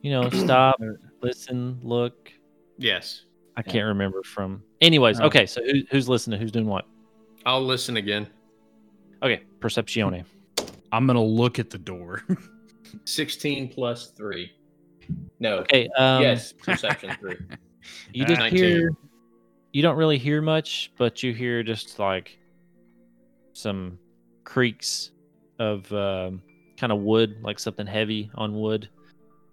You 0.02 0.10
know, 0.10 0.28
stop, 0.30 0.80
listen, 1.22 1.78
look. 1.82 2.32
Yes, 2.78 3.22
I 3.56 3.62
Yeah. 3.64 3.72
can't 3.72 3.86
remember 3.86 4.22
from. 4.24 4.62
Anyways, 4.80 5.20
okay. 5.20 5.46
So 5.46 5.62
who, 5.64 5.82
who's 5.92 6.08
listening? 6.08 6.40
Who's 6.40 6.50
doing 6.50 6.66
what? 6.66 6.84
I'll 7.44 7.64
listen 7.64 7.96
again. 7.96 8.26
Okay, 9.22 9.42
perceptione. 9.60 10.24
I'm 10.96 11.06
gonna 11.06 11.22
look 11.22 11.58
at 11.58 11.68
the 11.68 11.78
door. 11.78 12.22
16 13.04 13.68
plus 13.68 14.12
3. 14.12 14.50
No. 15.40 15.58
Okay. 15.58 15.88
Um, 15.98 16.22
yes, 16.22 16.52
perception 16.52 17.14
3. 17.20 17.36
You 18.12 18.24
just 18.24 18.40
19. 18.40 18.58
hear. 18.58 18.90
You 19.72 19.82
don't 19.82 19.96
really 19.96 20.18
hear 20.18 20.42
much, 20.42 20.90
but 20.98 21.22
you 21.22 21.32
hear 21.32 21.62
just 21.62 22.00
like 22.00 22.36
some 23.52 24.00
creaks 24.42 25.12
of 25.60 25.92
um, 25.92 26.42
kind 26.76 26.92
of 26.92 26.98
wood, 26.98 27.36
like 27.42 27.60
something 27.60 27.86
heavy 27.86 28.28
on 28.34 28.58
wood. 28.58 28.88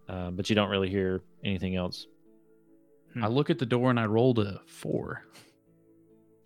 Uh, 0.09 0.31
but 0.31 0.49
you 0.49 0.55
don't 0.55 0.69
really 0.69 0.89
hear 0.89 1.21
anything 1.45 1.75
else. 1.75 2.07
I 3.21 3.27
look 3.27 3.51
at 3.51 3.59
the 3.59 3.67
door 3.67 3.91
and 3.91 3.99
I 3.99 4.05
rolled 4.05 4.39
a 4.39 4.61
four. 4.65 5.25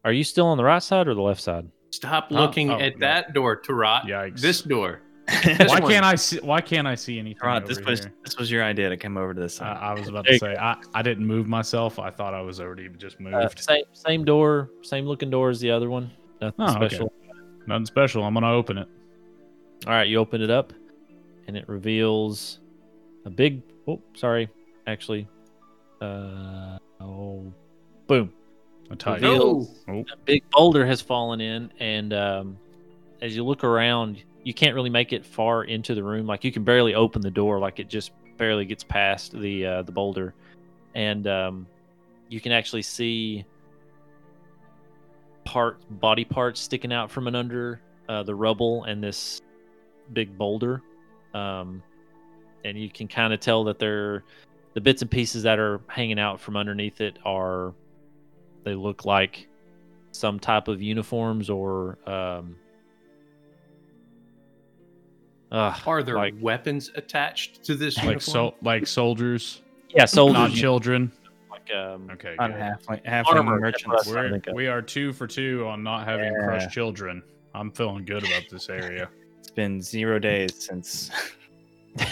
Are 0.03 0.11
you 0.11 0.25
still 0.25 0.47
on 0.47 0.57
the 0.57 0.65
right 0.65 0.83
side 0.83 1.07
or 1.07 1.13
the 1.13 1.21
left 1.21 1.41
side? 1.41 1.69
Stop 1.91 2.27
Oh, 2.31 2.35
looking 2.35 2.69
oh, 2.71 2.79
at 2.79 2.97
no. 2.99 3.07
that 3.07 3.33
door, 3.33 3.59
Tarat. 3.61 4.03
Yikes. 4.03 4.39
This 4.41 4.61
door. 4.61 5.01
Why 5.43 5.79
one. 5.79 5.91
can't 5.91 6.05
I 6.05 6.15
see? 6.15 6.39
Why 6.39 6.61
can't 6.61 6.87
I 6.87 6.95
see 6.95 7.19
anything? 7.19 7.41
Rod, 7.43 7.67
this 7.67 7.81
was 7.81 7.99
here? 7.99 8.13
this 8.23 8.37
was 8.37 8.49
your 8.49 8.63
idea 8.63 8.87
to 8.87 8.95
come 8.95 9.17
over 9.17 9.33
to 9.33 9.39
this 9.41 9.59
I, 9.59 9.73
side. 9.73 9.77
I 9.81 9.93
was 9.93 10.07
about 10.07 10.25
to 10.25 10.37
say 10.39 10.55
I, 10.55 10.77
I 10.93 11.01
didn't 11.01 11.25
move 11.25 11.47
myself. 11.47 11.99
I 11.99 12.09
thought 12.11 12.33
I 12.33 12.39
was 12.41 12.61
already 12.61 12.87
just 12.97 13.19
moved. 13.19 13.35
Uh, 13.35 13.49
same 13.57 13.83
same 13.91 14.23
door, 14.23 14.69
same 14.83 15.05
looking 15.05 15.29
door 15.29 15.49
as 15.49 15.59
the 15.59 15.69
other 15.69 15.89
one. 15.89 16.11
Nothing 16.39 16.55
Oh, 16.59 16.75
okay. 16.77 16.87
special. 16.87 17.13
Nothing 17.65 17.85
special. 17.85 18.23
I'm 18.23 18.33
gonna 18.35 18.53
open 18.53 18.77
it. 18.77 18.87
All 19.85 19.91
right, 19.93 20.07
you 20.07 20.17
open 20.17 20.41
it 20.41 20.49
up, 20.49 20.71
and 21.47 21.57
it 21.57 21.67
reveals 21.67 22.59
a 23.25 23.29
big. 23.29 23.61
Oh, 23.85 24.01
sorry, 24.15 24.49
actually. 24.87 25.27
Uh 25.99 26.77
oh, 27.01 27.51
boom! 28.07 28.31
A 28.89 28.95
tight. 28.95 29.21
Reveal- 29.21 29.67
No. 29.87 30.05
A 30.11 30.17
big 30.25 30.43
boulder 30.51 30.85
has 30.85 31.01
fallen 31.01 31.41
in, 31.41 31.71
and 31.79 32.13
um, 32.13 32.57
as 33.21 33.35
you 33.35 33.43
look 33.43 33.63
around, 33.63 34.23
you 34.43 34.53
can't 34.53 34.75
really 34.75 34.89
make 34.89 35.11
it 35.13 35.25
far 35.25 35.63
into 35.65 35.93
the 35.93 36.03
room. 36.03 36.25
Like 36.25 36.43
you 36.43 36.51
can 36.51 36.63
barely 36.63 36.95
open 36.95 37.21
the 37.21 37.31
door. 37.31 37.59
Like 37.59 37.79
it 37.79 37.89
just 37.89 38.11
barely 38.37 38.65
gets 38.65 38.83
past 38.83 39.33
the 39.33 39.65
uh, 39.65 39.81
the 39.83 39.91
boulder, 39.91 40.33
and 40.95 41.27
um, 41.27 41.67
you 42.29 42.39
can 42.39 42.51
actually 42.51 42.81
see 42.83 43.43
part 45.43 45.77
body 45.99 46.25
parts 46.25 46.59
sticking 46.59 46.91
out 46.93 47.09
from 47.09 47.27
and 47.27 47.35
under 47.35 47.81
uh, 48.09 48.23
the 48.23 48.35
rubble 48.35 48.83
and 48.85 49.03
this 49.03 49.41
big 50.13 50.37
boulder. 50.37 50.81
Um, 51.33 51.81
and 52.65 52.77
you 52.77 52.89
can 52.89 53.07
kind 53.07 53.33
of 53.33 53.39
tell 53.39 53.63
that 53.65 53.79
they're 53.79 54.23
the 54.73 54.81
bits 54.81 55.01
and 55.01 55.09
pieces 55.09 55.43
that 55.43 55.57
are 55.59 55.81
hanging 55.87 56.19
out 56.19 56.39
from 56.39 56.55
underneath 56.57 57.01
it 57.01 57.17
are 57.25 57.73
they 58.67 58.75
look 58.75 59.05
like 59.05 59.47
some 60.11 60.39
type 60.39 60.67
of 60.67 60.81
uniforms 60.81 61.49
or 61.49 61.97
um 62.05 62.55
uh, 65.49 65.73
Are 65.85 66.03
there 66.03 66.15
like 66.17 66.33
weapons 66.41 66.91
attached 66.95 67.63
to 67.63 67.75
this 67.75 67.95
Like 67.97 68.05
uniform? 68.05 68.19
so, 68.19 68.53
like 68.61 68.85
soldiers, 68.85 69.61
yeah 69.95 70.03
soldiers 70.03 70.33
not 70.33 70.51
children. 70.51 71.09
like 71.49 71.69
like 71.69 71.77
um, 71.77 72.09
Okay, 72.11 72.35
On 72.37 72.51
good. 72.51 72.59
halfling, 72.59 73.05
halfling 73.05 73.25
Armor, 73.27 73.71
that's 73.71 73.87
what 73.87 74.17
I 74.17 74.21
merchants. 74.27 74.47
We're, 74.49 74.53
we 74.53 74.67
are 74.67 74.81
two 74.81 75.13
for 75.13 75.25
two 75.25 75.65
on 75.65 75.83
not 75.83 76.05
having 76.05 76.33
Yeah. 76.33 76.43
crushed 76.45 76.71
children. 76.71 77.23
I'm 77.55 77.71
feeling 77.71 78.03
good 78.03 78.25
about 78.25 78.43
this 78.51 78.67
area. 78.81 79.09
It's 79.39 79.51
been 79.51 79.81
zero 79.81 80.19
days 80.19 80.51
since. 80.59 81.09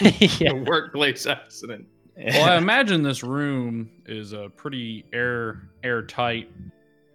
yeah. 0.40 0.52
A 0.52 0.54
workplace 0.54 1.26
accident. 1.26 1.86
Well, 2.16 2.50
I 2.50 2.56
imagine 2.58 3.02
this 3.02 3.22
room 3.22 3.90
is 4.06 4.32
a 4.32 4.50
pretty 4.56 5.04
air 5.12 5.68
airtight. 5.82 6.50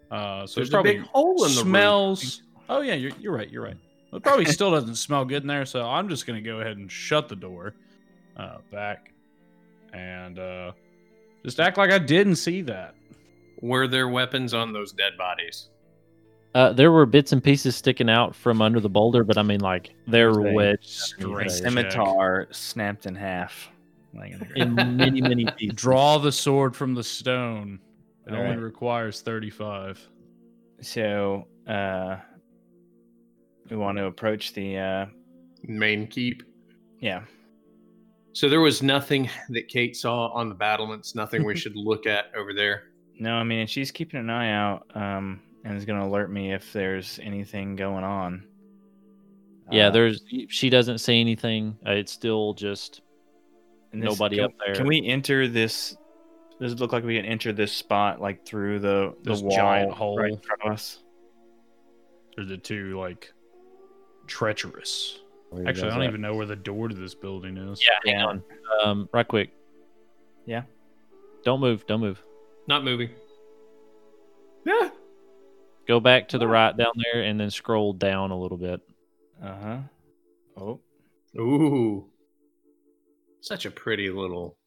Uh, 0.09 0.45
so 0.45 0.59
There's 0.59 0.69
it 0.69 0.71
a 0.71 0.75
probably 0.75 0.93
big 0.97 1.03
hole 1.07 1.43
in 1.45 1.51
the 1.51 1.61
roof. 1.61 1.67
smells. 1.67 2.41
Oh 2.69 2.81
yeah, 2.81 2.95
you're 2.95 3.11
you're 3.19 3.33
right. 3.33 3.49
You're 3.49 3.63
right. 3.63 3.77
It 4.13 4.23
probably 4.23 4.45
still 4.45 4.71
doesn't 4.71 4.95
smell 4.95 5.23
good 5.23 5.43
in 5.43 5.47
there. 5.47 5.65
So 5.65 5.85
I'm 5.87 6.09
just 6.09 6.25
gonna 6.27 6.41
go 6.41 6.59
ahead 6.59 6.77
and 6.77 6.91
shut 6.91 7.29
the 7.29 7.35
door 7.35 7.73
uh, 8.37 8.57
back 8.71 9.11
and 9.93 10.37
uh, 10.39 10.71
just 11.43 11.59
act 11.59 11.77
like 11.77 11.91
I 11.91 11.99
didn't 11.99 12.35
see 12.35 12.61
that. 12.63 12.95
Were 13.61 13.87
there 13.87 14.09
weapons 14.09 14.53
on 14.53 14.73
those 14.73 14.91
dead 14.91 15.17
bodies? 15.17 15.69
Uh, 16.53 16.73
there 16.73 16.91
were 16.91 17.05
bits 17.05 17.31
and 17.31 17.41
pieces 17.41 17.75
sticking 17.75 18.09
out 18.09 18.35
from 18.35 18.61
under 18.61 18.81
the 18.81 18.89
boulder, 18.89 19.23
but 19.23 19.37
I 19.37 19.43
mean, 19.43 19.61
like 19.61 19.95
they're 20.07 20.33
There's 20.33 20.51
a 20.51 20.53
wedged 21.29 21.51
scimitar 21.51 22.47
snapped 22.51 23.05
in 23.05 23.15
half. 23.15 23.69
Like, 24.13 24.33
in 24.55 24.75
many, 24.75 25.21
many 25.21 25.45
pieces. 25.57 25.75
Draw 25.75 26.19
the 26.19 26.31
sword 26.31 26.75
from 26.75 26.93
the 26.93 27.03
stone. 27.03 27.79
It 28.27 28.33
All 28.33 28.39
only 28.39 28.51
right. 28.51 28.59
requires 28.59 29.21
35. 29.21 29.99
So, 30.81 31.47
uh, 31.67 32.17
we 33.69 33.77
want 33.77 33.97
to 33.97 34.05
approach 34.05 34.53
the, 34.53 34.77
uh, 34.77 35.05
Main 35.63 36.07
keep. 36.07 36.43
yeah. 36.99 37.21
So 38.33 38.47
there 38.47 38.61
was 38.61 38.81
nothing 38.81 39.29
that 39.49 39.67
Kate 39.67 39.95
saw 39.95 40.29
on 40.29 40.47
the 40.49 40.55
battlements, 40.55 41.15
nothing 41.15 41.43
we 41.43 41.55
should 41.57 41.75
look 41.75 42.05
at 42.07 42.31
over 42.35 42.53
there. 42.53 42.83
No, 43.19 43.33
I 43.35 43.43
mean, 43.43 43.67
she's 43.67 43.91
keeping 43.91 44.19
an 44.21 44.29
eye 44.29 44.51
out, 44.53 44.85
um, 44.95 45.41
and 45.65 45.77
is 45.77 45.83
going 45.85 45.99
to 45.99 46.05
alert 46.05 46.31
me 46.31 46.53
if 46.53 46.71
there's 46.73 47.19
anything 47.21 47.75
going 47.75 48.03
on. 48.05 48.43
Yeah, 49.69 49.87
Uh, 49.87 49.91
there's. 49.91 50.23
She 50.47 50.69
doesn't 50.69 50.99
see 50.99 51.19
anything. 51.19 51.77
Uh, 51.85 51.91
it's 51.91 52.11
still 52.11 52.53
just. 52.53 53.01
And 53.93 54.01
this- 54.01 54.09
nobody 54.09 54.37
can, 54.37 54.45
up 54.45 54.53
there. 54.65 54.75
Can 54.75 54.87
we 54.87 55.05
enter 55.05 55.47
this? 55.47 55.95
Does 56.59 56.73
it 56.73 56.79
look 56.79 56.91
like 56.93 57.03
we 57.03 57.15
can 57.17 57.25
enter 57.25 57.51
this 57.53 57.71
spot 57.73 58.21
like 58.21 58.45
through 58.45 58.79
the 58.79 59.15
the 59.23 59.31
This 59.31 59.41
wall 59.41 59.55
giant 59.55 59.91
hole? 59.93 60.17
right 60.17 60.31
in 60.31 60.37
front 60.39 60.61
of 60.63 60.71
us? 60.71 60.99
Or 62.37 62.43
the 62.45 62.57
two 62.57 62.99
like 62.99 63.33
treacherous. 64.27 65.19
Where 65.49 65.67
Actually, 65.67 65.87
I 65.87 65.89
don't 65.91 65.99
that? 66.01 66.07
even 66.09 66.21
know 66.21 66.35
where 66.35 66.45
the 66.45 66.55
door 66.55 66.87
to 66.87 66.95
this 66.95 67.13
building 67.15 67.57
is. 67.57 67.81
Yeah, 67.83 68.11
hang 68.11 68.19
Yeah. 68.19 68.25
on. 68.25 68.43
Um, 68.83 69.09
right 69.11 69.27
quick. 69.27 69.51
Yeah. 70.45 70.63
Don't 71.43 71.59
move. 71.59 71.85
Don't 71.87 71.99
move. 71.99 72.21
Not 72.67 72.83
moving. 72.85 73.09
Yeah. 74.65 74.91
Go 75.87 75.99
back 75.99 76.29
to 76.29 76.37
the 76.37 76.47
right 76.47 76.75
down 76.77 76.93
there, 77.11 77.23
and 77.23 77.39
then 77.39 77.49
scroll 77.49 77.91
down 77.93 78.31
a 78.31 78.39
little 78.39 78.57
bit. 78.57 78.79
Uh 79.43 79.55
huh. 79.61 79.77
Oh. 80.55 80.79
Ooh. 81.37 82.05
Such 83.41 83.65
a 83.65 83.71
pretty 83.71 84.09
little. 84.09 84.57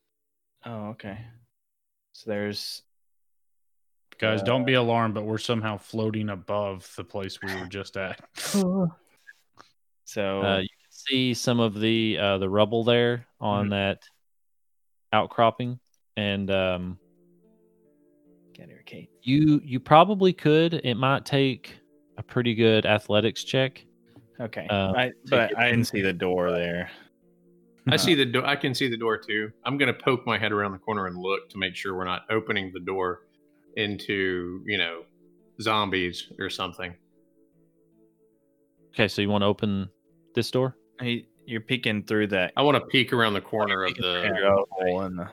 Oh, 0.64 0.89
okay. 0.91 1.18
So 2.12 2.31
there's 2.31 2.83
Guys, 4.18 4.43
don't 4.43 4.64
be 4.64 4.75
alarmed, 4.75 5.14
but 5.14 5.25
we're 5.25 5.39
somehow 5.39 5.77
floating 5.77 6.29
above 6.31 6.89
the 6.97 7.03
place 7.05 7.41
we 7.43 7.53
were 7.55 7.66
just 7.66 7.97
at. 7.97 8.20
so 10.05 10.43
Uh, 10.43 10.59
you 10.59 10.68
can 10.68 10.91
see 10.91 11.35
some 11.35 11.59
of 11.61 11.79
the 11.81 12.16
uh, 12.18 12.39
the 12.39 12.49
rubble 12.49 12.85
there 12.85 13.27
on 13.41 13.70
that 13.70 14.03
outcropping, 15.12 15.79
and 16.16 16.51
um, 16.51 16.99
get 18.53 18.70
her, 18.70 18.83
Kate. 18.87 19.11
you 19.22 19.61
you 19.64 19.81
probably 19.81 20.33
could. 20.33 20.75
It 20.75 20.95
might 20.95 21.25
take 21.25 21.77
a 22.16 22.22
pretty 22.22 22.55
good 22.55 22.87
athletics 22.87 23.43
check. 23.43 23.85
Okay, 24.41 24.66
Uh, 24.70 24.93
I, 24.97 25.12
but 25.29 25.57
I 25.59 25.70
didn't 25.70 25.87
see 25.87 26.01
the 26.03 26.12
door 26.12 26.51
there. 26.53 26.91
I 27.89 27.97
see 27.97 28.14
the 28.22 28.24
door. 28.24 28.45
I 28.47 28.57
can 28.57 28.74
see 28.74 28.89
the 28.89 28.97
door 28.97 29.18
too. 29.18 29.51
I'm 29.64 29.76
gonna 29.78 29.93
poke 29.95 30.26
my 30.26 30.39
head 30.39 30.53
around 30.53 30.72
the 30.72 30.78
corner 30.78 31.07
and 31.07 31.16
look 31.16 31.49
to 31.51 31.59
make 31.59 31.74
sure 31.76 31.95
we're 31.97 32.05
not 32.05 32.22
opening 32.30 32.70
the 32.72 32.80
door 32.80 33.20
into 33.76 34.62
you 34.66 34.78
know 34.78 35.03
zombies 35.61 36.30
or 36.39 36.49
something. 36.51 36.95
Okay, 38.95 39.09
so 39.09 39.22
you 39.22 39.28
want 39.28 39.43
to 39.43 39.47
open 39.47 39.89
this 40.35 40.51
door? 40.51 40.76
Hey, 41.01 41.26
you're 41.47 41.61
peeking 41.61 42.05
through 42.05 42.28
that. 42.28 42.53
I 42.57 42.62
want 42.62 42.76
to 42.76 42.87
peek 42.87 43.12
around 43.12 43.35
the 43.35 43.41
corner 43.41 43.85
of 43.85 43.95
the. 43.97 44.22
arrow 44.24 44.64
hole 44.70 45.03
in 45.03 45.16
the. 45.16 45.28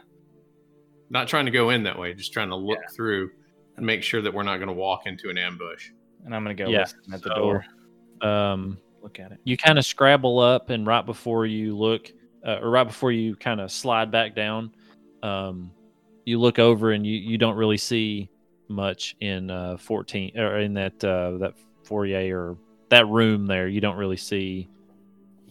Not 1.11 1.27
trying 1.27 1.45
to 1.45 1.51
go 1.51 1.69
in 1.69 1.83
that 1.83 1.99
way, 1.99 2.13
just 2.13 2.33
trying 2.33 2.49
to 2.49 2.55
look 2.55 2.79
Yeah. 2.81 2.95
through 2.95 3.29
and 3.77 3.85
make 3.85 4.01
sure 4.01 4.21
that 4.21 4.33
we're 4.33 4.43
not 4.43 4.57
going 4.57 4.67
to 4.69 4.73
walk 4.73 5.01
into 5.05 5.29
an 5.29 5.37
ambush. 5.37 5.89
And 6.25 6.33
I'm 6.35 6.43
gonna 6.43 6.53
go 6.55 6.69
Yeah, 6.69 6.81
listen 6.81 7.13
at 7.13 7.21
the 7.21 7.33
door. 7.33 7.65
Um, 8.21 8.77
Look 9.01 9.19
at 9.19 9.31
it. 9.31 9.39
you 9.43 9.57
kind 9.57 9.77
of 9.79 9.85
scrabble 9.85 10.39
up, 10.39 10.69
and 10.69 10.85
right 10.87 11.05
before 11.05 11.45
you 11.47 11.75
look, 11.77 12.11
uh, 12.45 12.59
or 12.61 12.69
right 12.69 12.85
before 12.85 13.11
you 13.11 13.35
kind 13.35 13.61
of 13.61 13.71
slide 13.71 14.11
back 14.11 14.35
down, 14.35 14.73
um, 15.23 15.71
you 16.25 16.39
look 16.39 16.59
over 16.59 16.91
and 16.91 17.05
you 17.05 17.13
you 17.13 17.37
don't 17.37 17.55
really 17.55 17.77
see 17.77 18.29
much 18.67 19.15
in 19.19 19.49
uh, 19.51 19.77
14 19.77 20.37
or 20.37 20.59
in 20.59 20.73
that 20.75 21.03
uh, 21.03 21.37
that 21.37 21.53
foyer 21.83 22.51
or 22.51 22.57
that 22.89 23.07
room 23.07 23.47
there. 23.47 23.67
You 23.67 23.81
don't 23.81 23.97
really 23.97 24.17
see 24.17 24.69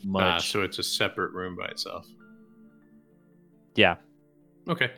much. 0.05 0.24
Ah, 0.24 0.38
so 0.38 0.62
it's 0.62 0.78
a 0.78 0.82
separate 0.82 1.32
room 1.32 1.57
by 1.57 1.66
itself. 1.66 2.07
yeah. 3.74 3.97
Okay. 4.68 4.91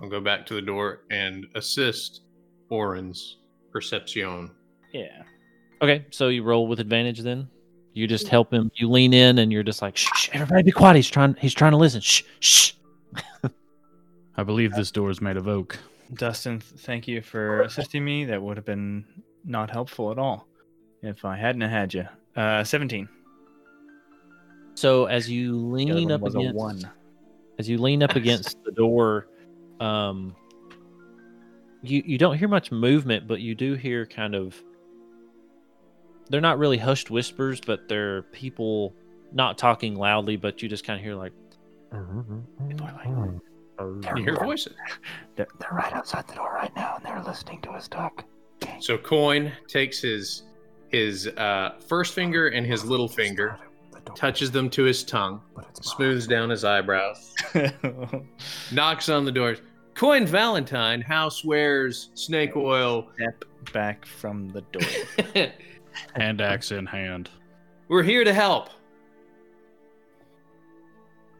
I'll 0.00 0.08
go 0.08 0.20
back 0.20 0.46
to 0.46 0.54
the 0.54 0.62
door 0.62 1.02
and 1.10 1.46
assist 1.54 2.22
Oren's 2.70 3.38
perception. 3.70 4.50
Yeah. 4.92 5.22
Okay, 5.82 6.06
so 6.10 6.28
you 6.28 6.42
roll 6.42 6.66
with 6.66 6.80
advantage 6.80 7.20
then. 7.20 7.48
You 7.92 8.06
just 8.06 8.28
help 8.28 8.52
him. 8.52 8.70
You 8.76 8.88
lean 8.88 9.12
in 9.12 9.38
and 9.38 9.50
you're 9.52 9.62
just 9.62 9.82
like, 9.82 9.96
shh, 9.96 10.08
shh, 10.14 10.30
everybody 10.32 10.62
be 10.62 10.70
quiet. 10.70 10.96
He's 10.96 11.08
trying. 11.08 11.34
He's 11.40 11.54
trying 11.54 11.72
to 11.72 11.76
listen. 11.76 12.00
Shh, 12.00 12.22
shh. 12.38 12.72
I 14.36 14.42
believe 14.44 14.72
this 14.72 14.90
door 14.90 15.10
is 15.10 15.20
made 15.20 15.36
of 15.36 15.48
oak. 15.48 15.78
Dustin, 16.14 16.60
thank 16.60 17.06
you 17.06 17.20
for 17.20 17.62
assisting 17.62 18.04
me. 18.04 18.24
That 18.24 18.40
would 18.40 18.56
have 18.56 18.66
been 18.66 19.04
not 19.44 19.70
helpful 19.70 20.10
at 20.10 20.18
all 20.18 20.46
if 21.02 21.24
I 21.24 21.36
hadn't 21.36 21.62
had 21.62 21.94
you. 21.94 22.06
Uh, 22.36 22.64
17. 22.64 23.08
So 24.74 25.06
as 25.06 25.28
you 25.28 25.56
lean 25.56 25.92
one 25.92 26.12
up 26.12 26.22
against, 26.22 26.54
one. 26.54 26.90
as 27.58 27.68
you 27.68 27.78
lean 27.78 28.02
up 28.02 28.10
against 28.16 28.62
the 28.64 28.72
door, 28.72 29.28
um, 29.78 30.34
you 31.82 32.02
you 32.06 32.18
don't 32.18 32.38
hear 32.38 32.48
much 32.48 32.70
movement, 32.70 33.26
but 33.26 33.40
you 33.40 33.54
do 33.54 33.74
hear 33.74 34.06
kind 34.06 34.34
of. 34.34 34.60
They're 36.30 36.40
not 36.40 36.58
really 36.58 36.78
hushed 36.78 37.10
whispers, 37.10 37.60
but 37.60 37.88
they're 37.88 38.22
people 38.22 38.94
not 39.32 39.58
talking 39.58 39.96
loudly, 39.96 40.36
but 40.36 40.62
you 40.62 40.68
just 40.68 40.84
kind 40.84 40.98
of 40.98 41.04
hear 41.04 41.14
like. 41.14 41.32
People 41.90 42.86
are 42.86 43.40
like, 43.78 44.16
You 44.16 44.24
hear 44.24 44.36
voices. 44.36 44.74
They're 45.36 45.46
right 45.72 45.92
outside 45.92 46.28
the 46.28 46.34
door 46.34 46.52
right 46.54 46.74
now, 46.76 46.96
and 46.96 47.04
they're 47.04 47.22
listening 47.22 47.60
to 47.62 47.70
us 47.70 47.88
talk. 47.88 48.24
So 48.78 48.96
Coin 48.96 49.52
takes 49.66 50.00
his 50.00 50.44
his 50.88 51.28
uh, 51.28 51.78
first 51.88 52.14
finger 52.14 52.48
and 52.48 52.66
his 52.66 52.84
little 52.84 53.08
finger, 53.08 53.56
touches 54.14 54.50
them 54.50 54.68
to 54.70 54.82
his 54.84 55.02
tongue, 55.02 55.40
smooths 55.80 56.26
down 56.26 56.50
his 56.50 56.64
eyebrows, 56.64 57.34
knocks 58.72 59.08
on 59.08 59.24
the 59.24 59.32
door. 59.32 59.56
Coin 59.94 60.26
Valentine, 60.26 61.00
house 61.00 61.44
wears 61.44 62.10
snake 62.14 62.56
oil. 62.56 63.08
Step 63.16 63.44
back 63.72 64.06
from 64.06 64.48
the 64.48 64.62
door. 64.62 65.52
Hand 66.16 66.40
axe 66.40 66.70
in 66.72 66.86
hand. 66.86 67.30
We're 67.88 68.02
here 68.02 68.24
to 68.24 68.32
help. 68.32 68.70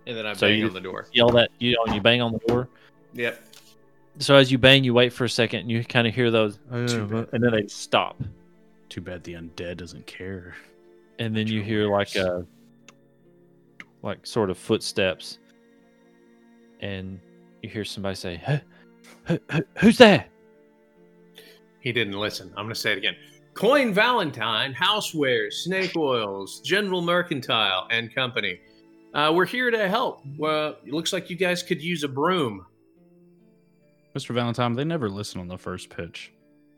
And 0.06 0.16
then 0.16 0.26
I 0.26 0.32
So 0.32 0.46
bang 0.48 0.58
you- 0.60 0.66
on 0.68 0.74
the 0.74 0.80
door. 0.80 1.06
Yell 1.12 1.28
that 1.30 1.50
you 1.58 1.76
know, 1.86 1.94
you 1.94 2.00
bang 2.00 2.20
on 2.20 2.32
the 2.32 2.38
door. 2.40 2.68
Yep. 3.14 3.42
So 4.18 4.34
as 4.34 4.50
you 4.50 4.58
bang, 4.58 4.82
you 4.84 4.92
wait 4.92 5.12
for 5.12 5.24
a 5.24 5.28
second, 5.28 5.60
and 5.60 5.70
you 5.70 5.84
kind 5.84 6.06
of 6.06 6.14
hear 6.14 6.30
those, 6.30 6.58
oh, 6.70 6.86
Too 6.86 7.06
bad. 7.06 7.28
and 7.32 7.42
then 7.42 7.52
they 7.52 7.66
stop. 7.68 8.20
Too 8.88 9.00
bad 9.00 9.22
the 9.24 9.34
undead 9.34 9.76
doesn't 9.78 10.06
care. 10.06 10.54
and 11.18 11.36
then 11.36 11.46
you 11.46 11.62
hear 11.62 11.86
like 11.90 12.16
a 12.16 12.36
uh, 12.36 12.42
like 14.02 14.26
sort 14.26 14.48
of 14.48 14.56
footsteps 14.56 15.38
and 16.80 17.20
you 17.62 17.68
hear 17.68 17.84
somebody 17.84 18.14
say 18.14 18.36
"Huh? 18.42 18.58
Who- 19.26 19.38
who- 19.52 19.64
who's 19.80 19.98
there 19.98 20.24
He 21.80 21.92
didn't 21.92 22.18
listen. 22.18 22.48
I'm 22.56 22.64
going 22.64 22.74
to 22.74 22.80
say 22.80 22.92
it 22.92 22.98
again. 22.98 23.16
Coin 23.60 23.92
Valentine, 23.92 24.72
housewares, 24.72 25.52
snake 25.52 25.94
oils, 25.94 26.60
General 26.60 27.02
Mercantile, 27.02 27.86
and 27.90 28.12
Company. 28.14 28.58
Uh, 29.12 29.30
we're 29.34 29.44
here 29.44 29.70
to 29.70 29.86
help. 29.86 30.22
Well, 30.38 30.76
it 30.86 30.94
looks 30.94 31.12
like 31.12 31.28
you 31.28 31.36
guys 31.36 31.62
could 31.62 31.82
use 31.82 32.02
a 32.02 32.08
broom. 32.08 32.64
Mr. 34.16 34.30
Valentine, 34.34 34.72
they 34.74 34.84
never 34.84 35.10
listen 35.10 35.42
on 35.42 35.46
the 35.46 35.58
first 35.58 35.90
pitch. 35.90 36.32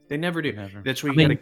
They 0.08 0.16
never 0.16 0.42
do. 0.42 0.52
Never. 0.54 0.82
That's 0.84 1.04
where 1.04 1.10
I 1.10 1.14
you 1.14 1.18
mean, 1.18 1.28
got 1.28 1.34
to 1.34 1.40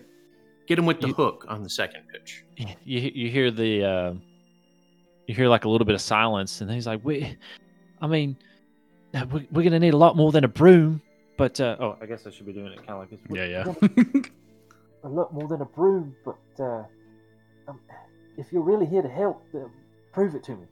get 0.69 0.77
them 0.77 0.85
with 0.85 1.01
the 1.01 1.07
you- 1.09 1.15
hook 1.15 1.47
on 1.49 1.63
the 1.63 1.71
second 1.71 2.03
pitch. 2.13 2.45
you, 2.85 3.11
you 3.15 3.31
hear 3.31 3.51
the 3.51 3.83
uh 3.83 4.13
you 5.27 5.35
hear 5.35 5.49
like 5.49 5.65
a 5.65 5.71
little 5.71 5.87
bit 5.87 5.95
of 5.95 6.03
silence 6.03 6.61
and 6.61 6.71
he's 6.71 6.87
like 6.87 7.01
we 7.05 7.37
i 8.03 8.07
mean 8.07 8.37
uh, 9.15 9.25
we- 9.33 9.49
we're 9.53 9.63
gonna 9.63 9.79
need 9.79 9.95
a 9.95 9.97
lot 9.97 10.17
more 10.17 10.31
than 10.33 10.45
a 10.45 10.49
broom 10.49 11.01
but 11.39 11.59
uh, 11.61 11.77
oh, 11.81 11.97
I 12.03 12.07
guess 12.07 12.27
I 12.27 12.31
should 12.31 12.45
be 12.47 12.53
doing 12.53 12.73
it 12.73 12.77
kind 12.87 12.91
of 12.91 12.99
like 12.99 13.11
this. 13.11 13.21
Yeah, 13.31 13.65
yeah. 13.65 14.23
a 15.05 15.09
lot 15.09 15.33
more 15.33 15.49
than 15.49 15.61
a 15.63 15.65
broom, 15.65 16.15
but 16.25 16.39
uh, 16.63 16.85
um, 17.69 17.81
if 18.37 18.53
you're 18.53 18.63
really 18.63 18.87
here 18.87 19.03
to 19.03 19.09
help, 19.09 19.43
uh, 19.55 19.61
prove 20.13 20.35
it 20.35 20.45
to 20.45 20.53
me. 20.57 20.67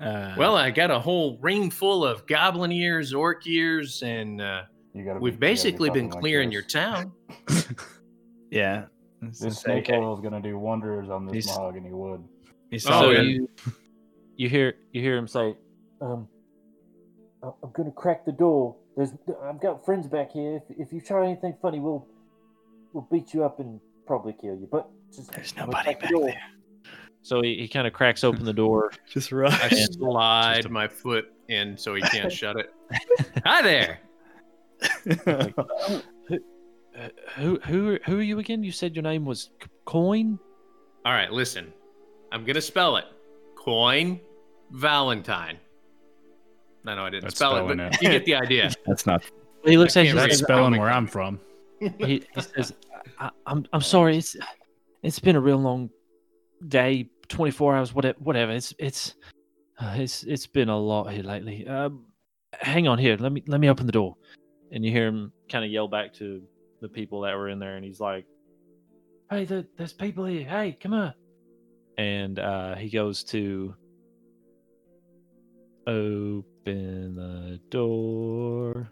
Uh, 0.00 0.34
Well, 0.38 0.56
I 0.56 0.70
got 0.70 0.90
a 0.90 0.98
whole 0.98 1.38
ring 1.40 1.70
full 1.70 2.04
of 2.04 2.26
goblin 2.26 2.70
ears, 2.72 3.12
orc 3.12 3.46
ears, 3.46 4.02
and 4.02 4.40
uh, 4.40 4.62
we've 4.94 5.04
be- 5.04 5.10
you 5.10 5.18
be 5.32 5.36
basically 5.36 5.90
been 5.90 6.04
talking 6.08 6.10
like 6.14 6.20
clearing 6.20 6.52
your 6.52 6.62
town. 6.62 7.12
yeah. 8.50 8.84
This 9.20 9.40
This 9.40 9.58
snake 9.58 9.84
okay. 9.90 9.96
oil 9.98 10.14
is 10.14 10.20
gonna 10.20 10.40
do 10.40 10.56
wonders 10.58 11.10
on 11.10 11.26
this 11.26 11.46
He's- 11.46 11.56
mahogany 11.56 11.92
wood. 11.92 12.22
He's 12.70 12.86
Oh, 12.86 12.90
so 12.90 13.00
solid. 13.00 13.16
yeah. 13.16 13.22
you 13.22 13.48
you 14.36 14.48
hear 14.48 14.74
you 14.92 15.00
hear 15.02 15.16
him 15.16 15.26
say, 15.26 15.56
Um, 16.00 16.28
I'm 17.42 17.70
gonna 17.72 17.90
crack 17.90 18.24
the 18.24 18.30
door. 18.32 18.76
There's, 18.98 19.12
I've 19.44 19.60
got 19.60 19.84
friends 19.84 20.08
back 20.08 20.32
here. 20.32 20.56
If, 20.56 20.88
if 20.88 20.92
you 20.92 21.00
try 21.00 21.24
anything 21.24 21.56
funny, 21.62 21.78
we'll, 21.78 22.04
we'll 22.92 23.06
beat 23.12 23.32
you 23.32 23.44
up 23.44 23.60
and 23.60 23.80
probably 24.08 24.32
kill 24.32 24.56
you. 24.56 24.68
But 24.70 24.88
just, 25.14 25.30
There's 25.30 25.54
nobody 25.56 25.84
crack 25.84 26.00
the 26.00 26.02
back 26.02 26.10
door. 26.10 26.26
there. 26.26 26.42
so 27.22 27.40
he, 27.40 27.54
he 27.58 27.68
kind 27.68 27.86
of 27.86 27.92
cracks 27.92 28.24
open 28.24 28.44
the 28.44 28.52
door. 28.52 28.90
Just 29.08 29.32
I 29.32 29.68
slide 29.68 30.62
Just 30.62 30.70
my 30.70 30.88
foot 30.88 31.26
in 31.48 31.76
so 31.78 31.94
he 31.94 32.02
can't 32.02 32.32
shut 32.32 32.56
it. 32.56 32.74
Hi 33.44 33.62
there. 33.62 34.00
Uh, 36.98 37.08
who 37.36 37.60
who 37.60 37.96
who 38.06 38.18
are 38.18 38.22
you 38.22 38.40
again? 38.40 38.64
You 38.64 38.72
said 38.72 38.96
your 38.96 39.04
name 39.04 39.24
was 39.24 39.50
C- 39.62 39.68
Coin. 39.84 40.36
All 41.04 41.12
right, 41.12 41.30
listen. 41.30 41.72
I'm 42.32 42.44
gonna 42.44 42.60
spell 42.60 42.96
it. 42.96 43.04
Coin 43.54 44.18
Valentine. 44.72 45.58
No, 46.88 46.94
no, 46.94 47.04
I 47.04 47.10
didn't 47.10 47.24
That's 47.24 47.36
spell 47.36 47.54
it, 47.56 47.58
spelling 47.58 47.76
but 47.76 47.94
it. 47.96 48.02
you 48.02 48.08
get 48.08 48.24
the 48.24 48.34
idea. 48.34 48.72
That's 48.86 49.04
not. 49.04 49.22
He 49.62 49.76
looks 49.76 49.94
I 49.94 50.00
at 50.00 50.04
you. 50.04 50.10
and 50.12 50.18
That's 50.20 50.38
says, 50.38 50.42
spelling 50.42 50.80
where. 50.80 50.88
I'm 50.88 51.06
from. 51.06 51.38
he, 51.80 52.24
he 52.34 52.40
says, 52.40 52.72
I, 53.18 53.28
"I'm 53.46 53.66
I'm 53.74 53.82
sorry. 53.82 54.16
It's 54.16 54.38
it's 55.02 55.18
been 55.18 55.36
a 55.36 55.40
real 55.40 55.58
long 55.58 55.90
day. 56.68 57.10
Twenty 57.28 57.50
four 57.50 57.76
hours. 57.76 57.92
Whatever. 57.92 58.16
Whatever. 58.20 58.52
It's 58.52 58.72
it's 58.78 59.16
uh, 59.78 59.96
it's 59.98 60.22
it's 60.22 60.46
been 60.46 60.70
a 60.70 60.78
lot 60.78 61.12
here 61.12 61.24
lately. 61.24 61.68
Um, 61.68 62.06
hang 62.54 62.88
on 62.88 62.96
here. 62.96 63.18
Let 63.20 63.32
me 63.32 63.42
let 63.46 63.60
me 63.60 63.68
open 63.68 63.84
the 63.84 63.92
door." 63.92 64.16
And 64.72 64.82
you 64.82 64.90
hear 64.90 65.06
him 65.08 65.30
kind 65.50 65.66
of 65.66 65.70
yell 65.70 65.88
back 65.88 66.14
to 66.14 66.42
the 66.80 66.88
people 66.88 67.20
that 67.20 67.36
were 67.36 67.50
in 67.50 67.58
there, 67.58 67.76
and 67.76 67.84
he's 67.84 68.00
like, 68.00 68.24
"Hey, 69.30 69.44
there, 69.44 69.66
there's 69.76 69.92
people 69.92 70.24
here. 70.24 70.48
Hey, 70.48 70.74
come 70.80 70.94
on!" 70.94 71.12
And 71.98 72.38
uh, 72.38 72.76
he 72.76 72.88
goes 72.88 73.24
to 73.24 73.74
open 76.68 77.14
the 77.14 77.60
door. 77.70 78.90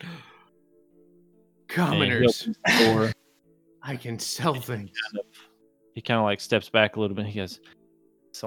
Commoners, 1.68 2.42
opens 2.42 2.56
door. 2.78 3.12
I 3.82 3.96
can 3.96 4.18
sell 4.18 4.54
things. 4.54 4.90
he 5.94 6.00
kind 6.02 6.18
of 6.18 6.24
like 6.24 6.40
steps 6.40 6.68
back 6.68 6.96
a 6.96 7.00
little 7.00 7.16
bit. 7.16 7.26
He 7.26 7.38
goes, 7.38 7.60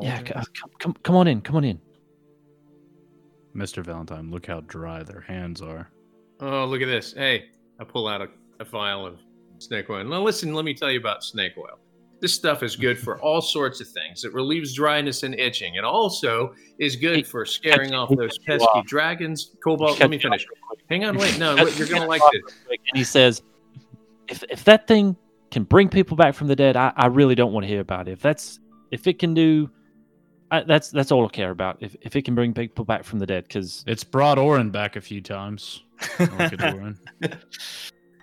"Yeah, 0.02 0.20
c- 0.20 0.34
uh, 0.34 0.44
come, 0.60 0.70
come, 0.80 0.94
come 1.04 1.16
on 1.16 1.28
in, 1.28 1.42
come 1.42 1.56
on 1.56 1.64
in." 1.64 1.80
Mr. 3.56 3.84
Valentine, 3.84 4.32
look 4.32 4.46
how 4.48 4.62
dry 4.62 5.04
their 5.04 5.22
hands 5.22 5.62
are. 5.62 5.90
Oh, 6.40 6.66
look 6.66 6.82
at 6.82 6.86
this. 6.86 7.14
Hey, 7.14 7.50
I 7.80 7.84
pull 7.84 8.08
out 8.08 8.22
a, 8.22 8.28
a 8.60 8.64
vial 8.66 9.06
of 9.06 9.20
snake 9.60 9.90
oil. 9.90 10.04
Now, 10.06 10.22
listen, 10.22 10.54
let 10.54 10.64
me 10.66 10.74
tell 10.74 10.90
you 10.90 11.00
about 11.00 11.24
snake 11.24 11.54
oil. 11.58 11.78
This 12.22 12.36
stuff 12.36 12.62
is 12.62 12.76
good 12.76 13.00
for 13.00 13.20
all 13.20 13.42
sorts 13.42 13.82
of 13.82 13.88
things. 13.88 14.24
It 14.24 14.34
relieves 14.34 14.76
dryness 14.76 15.24
and 15.24 15.34
itching. 15.40 15.76
It 15.76 15.84
also 15.84 16.54
is 16.78 16.96
good 16.96 17.26
for 17.26 17.46
scaring 17.46 17.94
off 17.94 18.16
those 18.16 18.38
pesky 18.38 18.64
off. 18.66 18.86
dragons. 18.86 19.56
Cobalt, 19.64 20.00
let 20.00 20.10
me 20.12 20.20
finish. 20.20 20.46
Hang 20.88 21.04
on, 21.04 21.18
wait. 21.18 21.40
No, 21.40 21.56
wait, 21.56 21.78
you're 21.80 21.88
going 21.88 22.04
to 22.04 22.08
like 22.08 22.22
you 22.32 22.44
this. 22.46 22.56
And 22.70 22.80
he 22.98 23.04
says, 23.04 23.42
"If 24.28 24.44
if 24.50 24.64
that 24.66 24.88
thing 24.88 25.16
can 25.50 25.64
bring 25.64 25.90
people 25.90 26.16
back 26.16 26.36
from 26.36 26.48
the 26.48 26.56
dead, 26.56 26.78
I, 26.78 26.94
I 26.96 27.08
really 27.08 27.34
don't 27.36 27.54
want 27.54 27.64
to 27.64 27.68
hear 27.68 27.82
about 27.82 28.08
it. 28.08 28.12
If 28.12 28.22
that's 28.22 28.60
if 28.92 29.08
it 29.08 29.18
can 29.18 29.34
do, 29.34 29.70
I, 30.52 30.62
that's 30.62 30.92
that's 30.92 31.12
all 31.12 31.26
I 31.26 31.30
care 31.30 31.50
about. 31.50 31.78
If 31.82 31.96
if 32.02 32.16
it 32.16 32.24
can 32.24 32.36
bring 32.36 32.54
people 32.54 32.86
back 32.86 33.04
from 33.04 33.18
the 33.20 33.26
dead, 33.26 33.46
because 33.46 33.84
It's 33.88 34.04
brought 34.04 34.38
Orin 34.38 34.70
back 34.70 34.96
a 34.96 35.02
few 35.02 35.22
times. 35.22 35.82
Look 36.20 36.32
at 36.40 36.64
Orin. 36.76 37.00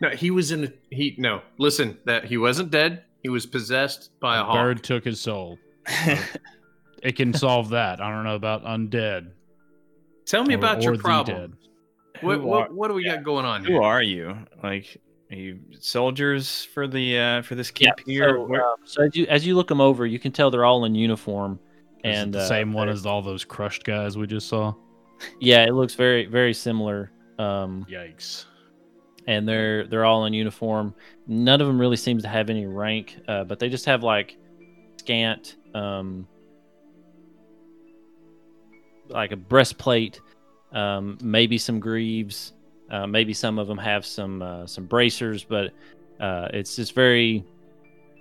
No, 0.00 0.10
he 0.10 0.30
was 0.30 0.52
in. 0.52 0.64
A, 0.64 0.72
he 0.94 1.16
no. 1.18 1.42
Listen, 1.58 1.98
that 2.04 2.24
he 2.24 2.36
wasn't 2.38 2.70
dead. 2.70 3.04
He 3.22 3.28
was 3.28 3.46
possessed 3.46 4.10
by 4.20 4.36
a 4.38 4.42
A 4.42 4.44
hawk. 4.44 4.54
bird 4.54 4.82
took 4.84 5.04
his 5.04 5.20
soul. 5.20 5.58
It 7.02 7.14
can 7.14 7.32
solve 7.32 7.68
that. 7.70 8.00
I 8.00 8.10
don't 8.10 8.24
know 8.24 8.34
about 8.34 8.64
undead. 8.64 9.30
Tell 10.26 10.42
me 10.44 10.54
or- 10.54 10.58
about 10.58 10.78
or 10.78 10.82
your 10.82 10.98
problem. 10.98 11.36
dead. 11.52 12.22
What, 12.24 12.42
what 12.42 12.70
are- 12.70 12.74
what 12.74 12.88
do 12.88 12.94
we 12.94 13.04
got 13.04 13.22
going 13.22 13.44
on 13.44 13.60
Here? 13.64 13.68
Who 13.76 13.80
here? 13.82 13.88
are 13.88 14.02
you? 14.02 14.36
Like, 14.64 15.00
are 15.30 15.36
you 15.36 15.60
soldiers 15.78 16.64
for 16.74 16.88
the 16.88 17.16
uh 17.18 17.42
for 17.42 17.54
this 17.54 17.70
yeah. 17.78 17.92
here? 18.04 18.30
So, 18.30 18.44
Where- 18.46 18.66
um, 18.66 18.76
so 18.84 19.02
as 19.04 19.14
you 19.14 19.26
as 19.26 19.46
you 19.46 19.54
look 19.54 19.68
them 19.68 19.80
over, 19.80 20.06
you 20.06 20.18
can 20.18 20.32
tell 20.32 20.50
they're 20.50 20.64
all 20.64 20.84
in 20.86 20.96
uniform, 20.96 21.60
Is 22.02 22.18
and 22.18 22.34
the 22.34 22.40
uh, 22.40 22.48
same 22.48 22.72
one 22.72 22.88
as 22.88 23.06
all 23.06 23.22
those 23.22 23.44
crushed 23.44 23.84
guys 23.84 24.18
we 24.18 24.26
just 24.26 24.48
saw. 24.48 24.74
yeah, 25.40 25.62
it 25.64 25.74
looks 25.74 25.94
very 25.94 26.26
very 26.26 26.52
similar. 26.54 27.12
Um, 27.38 27.86
Yikes. 27.88 28.46
And 29.28 29.46
they're 29.46 29.86
they're 29.86 30.06
all 30.06 30.24
in 30.24 30.32
uniform. 30.32 30.94
None 31.26 31.60
of 31.60 31.66
them 31.66 31.78
really 31.78 31.98
seems 31.98 32.22
to 32.22 32.28
have 32.28 32.48
any 32.48 32.66
rank, 32.66 33.14
uh, 33.28 33.44
but 33.44 33.58
they 33.58 33.68
just 33.68 33.84
have 33.84 34.02
like 34.02 34.38
scant, 34.96 35.56
um, 35.74 36.26
like 39.08 39.30
a 39.30 39.36
breastplate, 39.36 40.22
um, 40.72 41.18
maybe 41.22 41.58
some 41.58 41.78
greaves, 41.78 42.54
uh, 42.90 43.06
maybe 43.06 43.34
some 43.34 43.58
of 43.58 43.68
them 43.68 43.76
have 43.76 44.06
some 44.06 44.40
uh, 44.40 44.66
some 44.66 44.86
bracers, 44.86 45.44
but 45.44 45.72
uh, 46.20 46.48
it's 46.54 46.74
just 46.74 46.94
very 46.94 47.44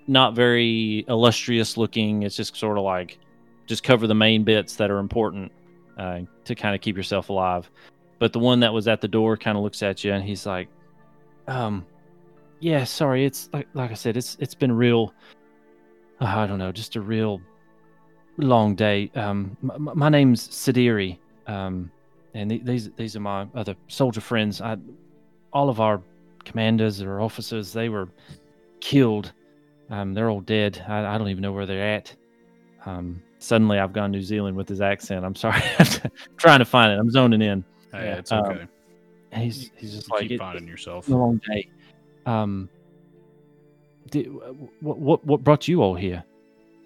not 0.08 0.34
very 0.34 1.06
illustrious 1.08 1.78
looking. 1.78 2.22
It's 2.22 2.36
just 2.36 2.54
sort 2.54 2.76
of 2.76 2.84
like 2.84 3.18
just 3.66 3.82
cover 3.82 4.06
the 4.06 4.14
main 4.14 4.44
bits 4.44 4.76
that 4.76 4.90
are 4.90 4.98
important 4.98 5.52
uh, 5.96 6.20
to 6.44 6.54
kind 6.54 6.74
of 6.74 6.82
keep 6.82 6.98
yourself 6.98 7.30
alive. 7.30 7.70
But 8.18 8.34
the 8.34 8.40
one 8.40 8.60
that 8.60 8.74
was 8.74 8.88
at 8.88 9.00
the 9.00 9.08
door 9.08 9.38
kind 9.38 9.56
of 9.56 9.64
looks 9.64 9.82
at 9.82 10.04
you 10.04 10.12
and 10.12 10.22
he's 10.22 10.44
like, 10.44 10.68
um, 11.48 11.84
yeah, 12.60 12.84
sorry. 12.84 13.24
It's 13.24 13.48
like 13.52 13.68
like 13.74 13.90
I 13.90 13.94
said, 13.94 14.16
it's 14.16 14.36
it's 14.40 14.54
been 14.54 14.72
real. 14.72 15.12
uh, 16.20 16.24
I 16.26 16.46
don't 16.46 16.58
know, 16.58 16.72
just 16.72 16.96
a 16.96 17.00
real 17.00 17.40
long 18.36 18.74
day. 18.74 19.10
Um, 19.14 19.56
m- 19.62 19.88
m- 19.88 19.98
my 19.98 20.08
name's 20.08 20.46
Sidiri. 20.48 21.18
Um, 21.46 21.90
and 22.34 22.50
th- 22.50 22.62
these 22.64 22.90
these 22.92 23.16
are 23.16 23.20
my 23.20 23.46
other 23.54 23.74
soldier 23.88 24.20
friends. 24.20 24.60
I, 24.60 24.76
all 25.52 25.68
of 25.70 25.80
our 25.80 26.02
commanders 26.44 27.00
or 27.00 27.20
officers, 27.20 27.72
they 27.72 27.88
were 27.88 28.08
killed. 28.80 29.32
Um, 29.90 30.12
they're 30.14 30.28
all 30.28 30.40
dead. 30.42 30.84
I, 30.86 31.14
I 31.14 31.18
don't 31.18 31.28
even 31.28 31.42
know 31.42 31.52
where 31.52 31.64
they're 31.66 31.94
at. 31.94 32.14
Um, 32.84 33.22
suddenly, 33.38 33.78
I've 33.78 33.92
gone 33.92 34.10
New 34.10 34.22
Zealand 34.22 34.56
with 34.56 34.68
his 34.68 34.80
accent. 34.80 35.24
I'm 35.24 35.34
sorry. 35.34 35.62
I'm 35.78 35.86
trying 36.36 36.58
to 36.58 36.64
find 36.66 36.92
it. 36.92 36.98
I'm 36.98 37.10
zoning 37.10 37.40
in. 37.42 37.64
Hey, 37.92 38.04
Yeah, 38.06 38.16
it's 38.18 38.30
um, 38.32 38.44
okay. 38.44 38.60
And 38.60 38.68
he's 39.38 39.70
he's 39.76 39.94
just 39.94 40.08
You 40.08 40.16
like 40.16 40.28
keep 40.28 40.40
finding 40.40 40.66
yourself. 40.68 41.04
it's 41.04 41.12
a 41.12 41.16
long 41.16 41.40
day. 41.48 41.68
Um, 42.26 42.68
did, 44.10 44.26
what 44.80 44.98
what 44.98 45.24
what 45.24 45.44
brought 45.44 45.68
you 45.68 45.82
all 45.82 45.94
here? 45.94 46.24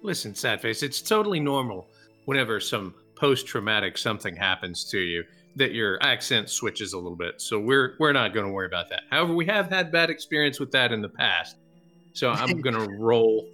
Listen, 0.02 0.34
sad 0.34 0.60
face, 0.60 0.82
it's 0.82 1.00
totally 1.00 1.40
normal 1.40 1.88
whenever 2.24 2.58
some 2.60 2.94
post-traumatic 3.14 3.96
something 3.96 4.34
happens 4.34 4.84
to 4.90 4.98
you 4.98 5.22
that 5.54 5.72
your 5.72 6.02
accent 6.02 6.48
switches 6.50 6.92
a 6.92 6.96
little 6.96 7.16
bit. 7.16 7.40
So 7.40 7.60
we're 7.60 7.94
we're 8.00 8.12
not 8.12 8.34
going 8.34 8.46
to 8.46 8.52
worry 8.52 8.66
about 8.66 8.88
that. 8.90 9.02
However, 9.10 9.34
we 9.34 9.46
have 9.46 9.68
had 9.68 9.92
bad 9.92 10.10
experience 10.10 10.58
with 10.58 10.72
that 10.72 10.92
in 10.92 11.02
the 11.02 11.08
past. 11.08 11.56
So 12.14 12.30
I'm 12.30 12.60
going 12.60 12.74
to 12.88 12.96
roll 12.98 13.48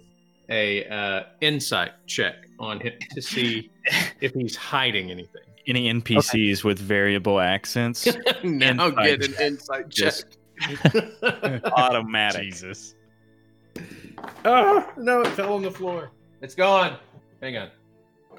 a 0.49 0.85
uh, 0.87 1.23
insight 1.41 1.91
check 2.07 2.48
on 2.59 2.79
him 2.79 2.93
to 3.11 3.21
see 3.21 3.71
if 4.21 4.33
he's 4.33 4.55
hiding 4.55 5.11
anything. 5.11 5.41
Any 5.67 5.91
NPCs 5.93 6.63
with 6.63 6.79
variable 6.79 7.39
accents? 7.39 8.05
now 8.43 8.87
Insight 8.87 8.95
get 8.95 9.23
an 9.25 9.31
check. 9.33 9.41
insight 9.41 9.89
check. 9.89 10.13
Just- 10.13 10.37
Automatic. 11.77 12.43
Jesus. 12.43 12.95
oh 14.45 14.91
no! 14.97 15.21
It 15.21 15.27
fell 15.29 15.53
on 15.53 15.61
the 15.61 15.71
floor. 15.71 16.11
It's 16.41 16.55
gone. 16.55 16.97
Hang 17.41 17.57
on. 17.57 17.69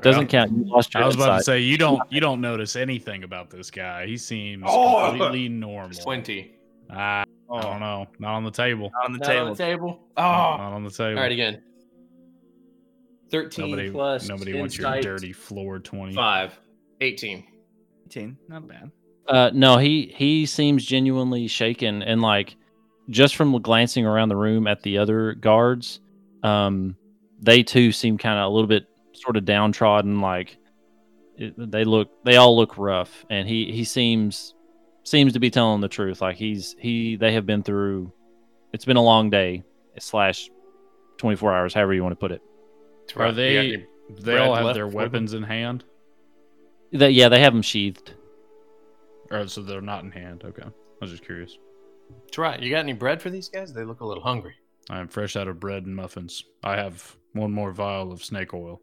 Doesn't 0.03 0.29
count. 0.29 0.51
You 0.53 0.65
lost 0.65 0.95
your 0.95 1.03
I 1.03 1.07
was 1.07 1.15
about 1.15 1.39
to 1.39 1.45
say 1.45 1.61
you 1.61 1.77
don't 1.79 2.01
you 2.11 2.21
don't 2.21 2.41
notice 2.41 2.75
anything 2.77 3.23
about 3.25 3.51
this 3.51 3.71
guy. 3.71 4.07
He 4.07 4.17
seems 4.17 4.65
Oh! 4.67 5.09
completely 5.11 5.49
normal. 5.49 5.97
Twenty. 5.99 6.55
Ah, 6.91 7.25
I 7.53 7.61
don't 7.61 7.81
know. 7.81 8.07
Not 8.19 8.35
on 8.35 8.45
the 8.45 8.51
table. 8.51 8.91
Not 8.95 9.05
On 9.07 9.13
the 9.13 9.19
Not 9.19 9.27
table. 9.27 9.47
on 9.47 9.53
the 9.53 9.57
table. 9.57 10.01
Oh. 10.17 10.23
Not 10.23 10.61
on 10.73 10.85
the 10.85 10.91
table. 10.91 11.17
All 11.19 11.23
right, 11.23 11.33
again. 11.33 11.63
13 13.31 13.71
Nobody 13.71 13.91
plus 13.91 14.29
nobody 14.29 14.59
wants 14.59 14.77
your 14.77 15.01
dirty 15.01 15.33
floor 15.33 15.79
twenty. 15.79 16.15
5. 16.15 16.59
18. 17.01 17.47
18. 18.07 18.37
Not 18.49 18.69
bad. 18.69 18.91
Uh, 19.29 19.51
no, 19.55 19.79
he 19.79 20.13
he 20.17 20.47
seems 20.47 20.85
genuinely 20.85 21.47
shaken 21.47 22.03
and 22.03 22.21
like 22.21 22.57
just 23.09 23.37
from 23.37 23.61
glancing 23.61 24.07
around 24.07 24.29
the 24.29 24.37
room 24.37 24.67
at 24.67 24.83
the 24.83 24.99
other 24.99 25.35
guards, 25.35 26.01
um, 26.43 26.97
they 27.41 27.63
too 27.63 27.93
seem 27.93 28.19
kind 28.19 28.39
of 28.39 28.47
a 28.47 28.55
little 28.55 28.69
bit 28.69 28.87
sort 29.13 29.37
of 29.37 29.45
downtrodden. 29.45 30.21
Like 30.21 30.57
it, 31.37 31.55
they 31.57 31.85
look 31.85 32.11
they 32.25 32.37
all 32.37 32.57
look 32.57 32.79
rough, 32.79 33.25
and 33.31 33.49
he 33.49 33.73
he 33.73 33.85
seems 33.85 34.55
seems 35.05 35.33
to 35.33 35.41
be 35.41 35.51
telling 35.51 35.81
the 35.81 35.89
truth. 35.89 36.21
Like 36.21 36.37
he's 36.37 36.77
he 36.79 37.17
they 37.17 37.33
have 37.33 37.47
been 37.47 37.63
through. 37.63 38.13
It's 38.73 38.85
been 38.85 38.97
a 38.97 39.03
long 39.03 39.31
day 39.31 39.65
slash 39.99 40.49
twenty 41.19 41.37
four 41.37 41.55
hours, 41.55 41.75
however 41.75 41.95
you 41.95 42.03
want 42.03 42.13
to 42.13 42.21
put 42.21 42.33
it. 42.33 42.43
That's 43.11 43.17
Are 43.17 43.25
right. 43.25 43.51
You 43.51 43.77
got 43.77 43.89
they? 44.17 44.23
They 44.23 44.39
all 44.39 44.55
have 44.55 44.75
their 44.75 44.87
weapons 44.87 45.35
in 45.35 45.43
hand. 45.43 45.85
They, 46.93 47.11
yeah, 47.11 47.29
they 47.29 47.41
have 47.41 47.53
them 47.53 47.63
sheathed. 47.63 48.15
Or 49.31 49.47
so 49.47 49.63
they're 49.63 49.81
not 49.81 50.05
in 50.05 50.11
hand. 50.11 50.43
Okay, 50.45 50.63
I 50.65 50.71
was 51.01 51.11
just 51.11 51.25
curious. 51.25 51.57
That's 52.25 52.39
right. 52.39 52.61
You 52.61 52.71
got 52.71 52.81
any 52.81 52.93
bread 52.93 53.23
for 53.23 53.31
these 53.31 53.49
guys? 53.49 53.73
They 53.73 53.85
look 53.85 54.01
a 54.01 54.07
little 54.07 54.23
hungry. 54.23 54.55
I 54.89 54.99
am 54.99 55.09
fresh 55.09 55.37
out 55.37 55.49
of 55.49 55.61
bread 55.61 55.87
and 55.87 55.95
muffins. 55.95 56.45
I 56.65 56.77
have 56.77 57.17
one 57.33 57.53
more 57.53 57.73
vial 57.73 58.13
of 58.13 58.25
snake 58.25 58.55
oil, 58.55 58.81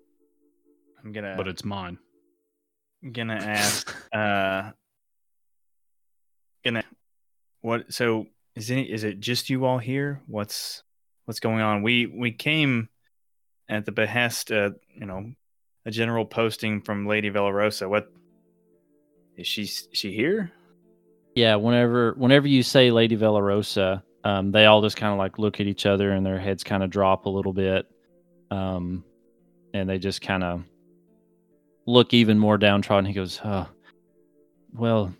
I'm 1.04 1.12
gonna 1.12 1.36
but 1.36 1.48
it's 1.48 1.66
mine. 1.66 1.98
I'm 3.04 3.12
gonna 3.12 3.36
ask 3.42 3.94
uh 4.14 4.72
gonna 6.64 6.84
what 7.62 7.94
so 7.94 8.28
is 8.56 8.70
it 8.72 8.88
is 8.88 9.04
it 9.04 9.20
just 9.20 9.50
you 9.50 9.66
all 9.66 9.78
here 9.78 10.22
what's 10.28 10.84
what's 11.26 11.40
going 11.40 11.62
on 11.62 11.82
we 11.82 12.06
we 12.08 12.32
came 12.32 12.90
at 13.70 13.86
the 13.86 13.92
behest 13.92 14.52
uh 14.52 14.70
you 14.96 15.06
know 15.06 15.32
a 15.86 15.92
general 15.92 16.26
posting 16.26 16.82
from 16.82 17.06
lady 17.08 17.30
Velarosa. 17.30 17.90
what 17.90 18.08
is 19.38 19.48
she 19.48 19.66
she 19.66 20.12
here 20.14 20.52
Yeah, 21.36 21.56
whenever 21.56 22.14
whenever 22.18 22.48
you 22.48 22.64
say 22.64 22.90
Lady 22.90 23.16
Velarosa, 23.16 24.02
um, 24.24 24.52
they 24.52 24.66
all 24.66 24.82
just 24.82 24.98
kind 24.98 25.14
of 25.14 25.20
like 25.20 25.38
look 25.38 25.60
at 25.60 25.68
each 25.68 25.86
other 25.86 26.12
and 26.12 26.26
their 26.26 26.40
heads 26.40 26.64
kind 26.64 26.82
of 26.84 26.90
drop 26.90 27.26
a 27.28 27.30
little 27.30 27.54
bit, 27.54 27.86
um, 28.50 29.04
and 29.76 29.88
they 29.88 30.00
just 30.00 30.22
kind 30.22 30.44
of 30.44 30.64
look 31.86 32.14
even 32.14 32.40
more 32.40 32.58
downtrodden. 32.58 33.06
He 33.06 33.14
goes, 33.14 33.40
"Oh, 33.46 33.70
well, 34.74 35.14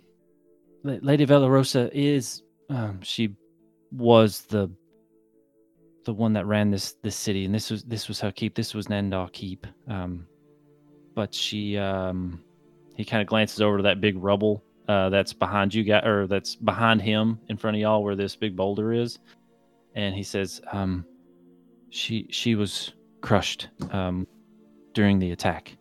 La- 0.82 0.98
Lady 1.02 1.24
Velarosa 1.24 1.88
is 1.92 2.42
um, 2.68 3.00
she 3.02 3.36
was 3.92 4.40
the 4.50 4.68
the 6.08 6.14
one 6.14 6.32
that 6.32 6.46
ran 6.46 6.70
this 6.70 6.92
this 7.02 7.14
city, 7.14 7.44
and 7.44 7.54
this 7.54 7.70
was 7.70 7.84
this 7.84 8.08
was 8.08 8.18
her 8.18 8.32
keep. 8.32 8.54
This 8.54 8.72
was 8.72 8.86
Nandar 8.86 9.30
Keep. 9.30 9.66
Um, 9.88 10.26
but 11.14 11.34
she 11.34 11.76
um, 11.76 12.42
he 12.96 13.04
kind 13.04 13.20
of 13.20 13.28
glances 13.28 13.60
over 13.60 13.76
to 13.76 13.82
that 13.82 14.00
big 14.00 14.16
rubble 14.16 14.64
uh, 14.88 15.10
that's 15.10 15.34
behind 15.34 15.74
you 15.74 15.84
guys, 15.84 16.06
or 16.06 16.26
that's 16.26 16.56
behind 16.56 17.02
him 17.02 17.38
in 17.50 17.58
front 17.58 17.76
of 17.76 17.82
y'all, 17.82 18.02
where 18.02 18.16
this 18.16 18.34
big 18.36 18.56
boulder 18.56 18.94
is, 18.94 19.18
and 19.96 20.14
he 20.14 20.22
says, 20.22 20.62
um, 20.72 21.04
"She 21.90 22.26
she 22.30 22.54
was 22.54 22.94
crushed 23.20 23.68
um, 23.90 24.26
during 24.94 25.18
the 25.18 25.32
attack." 25.32 25.76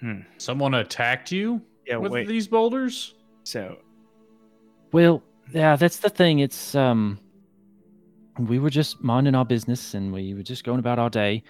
hmm 0.00 0.20
Someone 0.38 0.72
attacked 0.72 1.30
you 1.30 1.60
yeah 1.86 1.98
with 1.98 2.12
wait 2.12 2.26
these 2.26 2.48
boulders. 2.48 3.16
so 3.44 3.76
Well, 4.92 5.22
yeah, 5.52 5.76
that's 5.76 5.98
the 5.98 6.08
thing. 6.08 6.38
It's 6.38 6.74
um, 6.74 7.20
we 8.38 8.58
were 8.58 8.70
just 8.70 9.02
minding 9.02 9.34
our 9.34 9.44
business, 9.44 9.94
and 9.94 10.12
we 10.12 10.34
were 10.34 10.42
just 10.42 10.64
going 10.64 10.78
about 10.78 10.98
our 10.98 11.10
day, 11.10 11.42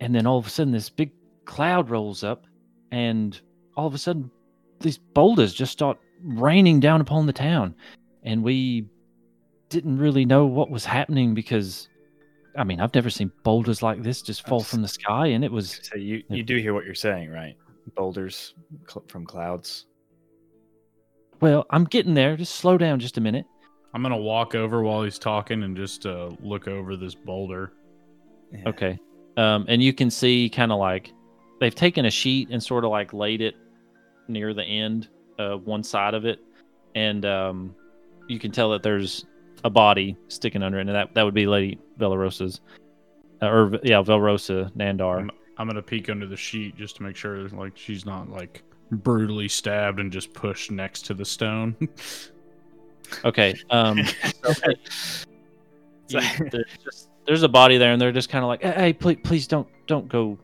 and 0.00 0.14
then 0.14 0.26
all 0.26 0.38
of 0.38 0.46
a 0.46 0.50
sudden, 0.50 0.72
this 0.72 0.90
big 0.90 1.10
cloud 1.44 1.90
rolls 1.90 2.22
up, 2.22 2.46
and 2.92 3.40
all 3.76 3.86
of 3.86 3.94
a 3.94 3.98
sudden, 3.98 4.30
these 4.80 4.98
boulders 4.98 5.54
just 5.54 5.72
start 5.72 5.98
raining 6.22 6.80
down 6.80 7.00
upon 7.00 7.26
the 7.26 7.32
town, 7.32 7.74
and 8.22 8.42
we 8.42 8.86
didn't 9.68 9.98
really 9.98 10.24
know 10.24 10.46
what 10.46 10.70
was 10.70 10.84
happening 10.84 11.34
because, 11.34 11.88
I 12.56 12.64
mean, 12.64 12.80
I've 12.80 12.94
never 12.94 13.10
seen 13.10 13.30
boulders 13.42 13.82
like 13.82 14.02
this 14.02 14.22
just 14.22 14.46
fall 14.46 14.62
from 14.62 14.82
the 14.82 14.88
sky, 14.88 15.28
and 15.28 15.44
it 15.44 15.52
was 15.52 15.80
so 15.82 15.96
you 15.96 16.22
you 16.28 16.42
do 16.42 16.56
hear 16.56 16.74
what 16.74 16.84
you're 16.84 16.94
saying 16.94 17.30
right 17.30 17.56
boulders 17.94 18.54
cl- 18.86 19.04
from 19.08 19.24
clouds 19.24 19.86
well. 21.40 21.66
I'm 21.70 21.84
getting 21.84 22.14
there. 22.14 22.36
Just 22.36 22.56
slow 22.56 22.78
down 22.78 23.00
just 23.00 23.18
a 23.18 23.20
minute. 23.20 23.46
I'm 23.98 24.02
gonna 24.02 24.16
walk 24.16 24.54
over 24.54 24.80
while 24.80 25.02
he's 25.02 25.18
talking 25.18 25.64
and 25.64 25.76
just 25.76 26.06
uh, 26.06 26.30
look 26.40 26.68
over 26.68 26.94
this 26.94 27.16
boulder. 27.16 27.72
Yeah. 28.52 28.68
Okay. 28.68 28.98
Um, 29.36 29.64
and 29.66 29.82
you 29.82 29.92
can 29.92 30.08
see 30.08 30.48
kind 30.48 30.70
of 30.70 30.78
like 30.78 31.12
they've 31.58 31.74
taken 31.74 32.04
a 32.04 32.10
sheet 32.10 32.50
and 32.52 32.62
sort 32.62 32.84
of 32.84 32.92
like 32.92 33.12
laid 33.12 33.40
it 33.40 33.56
near 34.28 34.54
the 34.54 34.62
end, 34.62 35.08
uh, 35.40 35.56
one 35.56 35.82
side 35.82 36.14
of 36.14 36.24
it, 36.24 36.38
and 36.94 37.26
um, 37.26 37.74
you 38.28 38.38
can 38.38 38.52
tell 38.52 38.70
that 38.70 38.84
there's 38.84 39.26
a 39.64 39.70
body 39.70 40.16
sticking 40.28 40.62
under 40.62 40.78
it, 40.78 40.82
and 40.82 40.90
that 40.90 41.12
that 41.14 41.24
would 41.24 41.34
be 41.34 41.48
Lady 41.48 41.80
Velarosa's, 41.98 42.60
uh, 43.42 43.46
or 43.48 43.80
yeah, 43.82 44.00
Velrosa 44.00 44.72
Nandar. 44.76 45.22
I'm, 45.22 45.30
I'm 45.56 45.66
gonna 45.66 45.82
peek 45.82 46.08
under 46.08 46.28
the 46.28 46.36
sheet 46.36 46.76
just 46.76 46.94
to 46.98 47.02
make 47.02 47.16
sure 47.16 47.48
like 47.48 47.76
she's 47.76 48.06
not 48.06 48.30
like 48.30 48.62
brutally 48.92 49.48
stabbed 49.48 49.98
and 49.98 50.12
just 50.12 50.32
pushed 50.34 50.70
next 50.70 51.04
to 51.06 51.14
the 51.14 51.24
stone. 51.24 51.74
Okay. 53.24 53.54
Um, 53.70 54.04
so, 54.44 54.52
So- 56.08 56.20
you- 56.20 56.50
there's, 56.50 56.64
just, 56.84 57.10
there's 57.26 57.42
a 57.42 57.48
body 57.48 57.76
there, 57.78 57.92
and 57.92 58.00
they're 58.00 58.12
just 58.12 58.30
kind 58.30 58.42
of 58.44 58.48
like, 58.48 58.62
"Hey, 58.62 58.72
hey, 58.72 58.92
please, 58.92 59.18
please 59.22 59.46
don't, 59.46 59.68
don't 59.86 60.08
go. 60.08 60.38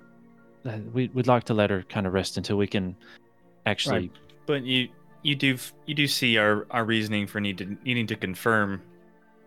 Uh, 0.66 0.78
we, 0.92 1.08
we'd 1.14 1.26
like 1.26 1.44
to 1.44 1.54
let 1.54 1.70
her 1.70 1.82
kind 1.84 2.06
of 2.06 2.12
rest 2.12 2.36
until 2.36 2.56
we 2.56 2.66
can 2.66 2.94
actually." 3.66 4.10
But 4.46 4.62
you 4.64 4.88
you 5.22 5.34
do 5.34 5.56
you 5.86 5.94
do 5.94 6.06
see 6.06 6.36
our 6.36 6.66
our 6.70 6.84
reasoning 6.84 7.26
for 7.26 7.40
need 7.40 7.56
to 7.58 7.76
needing 7.84 8.06
to 8.08 8.16
confirm 8.16 8.82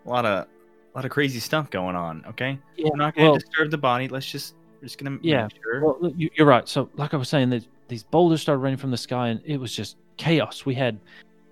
a 0.05 0.09
lot 0.09 0.25
of 0.25 0.45
a 0.45 0.47
lot 0.95 1.05
of 1.05 1.11
crazy 1.11 1.39
stuff 1.39 1.69
going 1.69 1.95
on. 1.95 2.25
Okay, 2.29 2.57
Yeah, 2.77 2.89
we're 2.89 2.97
not 2.97 3.13
going 3.15 3.25
to 3.25 3.31
well- 3.33 3.39
disturb 3.39 3.69
the 3.69 3.77
body. 3.77 4.07
Let's 4.07 4.25
just 4.31 4.55
we're 4.81 4.87
just 4.87 4.97
going 4.97 5.19
to 5.19 5.27
Yeah, 5.27 5.43
make 5.43 5.53
sure. 5.63 5.85
Well, 5.85 6.11
you- 6.15 6.31
you're 6.35 6.47
right. 6.47 6.67
So, 6.67 6.89
like 6.95 7.13
I 7.13 7.17
was 7.17 7.29
saying, 7.29 7.51
that 7.51 7.67
these 7.87 8.01
boulders 8.01 8.41
started 8.41 8.59
raining 8.61 8.77
from 8.79 8.89
the 8.89 8.97
sky, 8.97 9.27
and 9.29 9.39
it 9.45 9.57
was 9.57 9.71
just 9.75 9.97
chaos. 10.17 10.65
We 10.65 10.73
had 10.73 10.99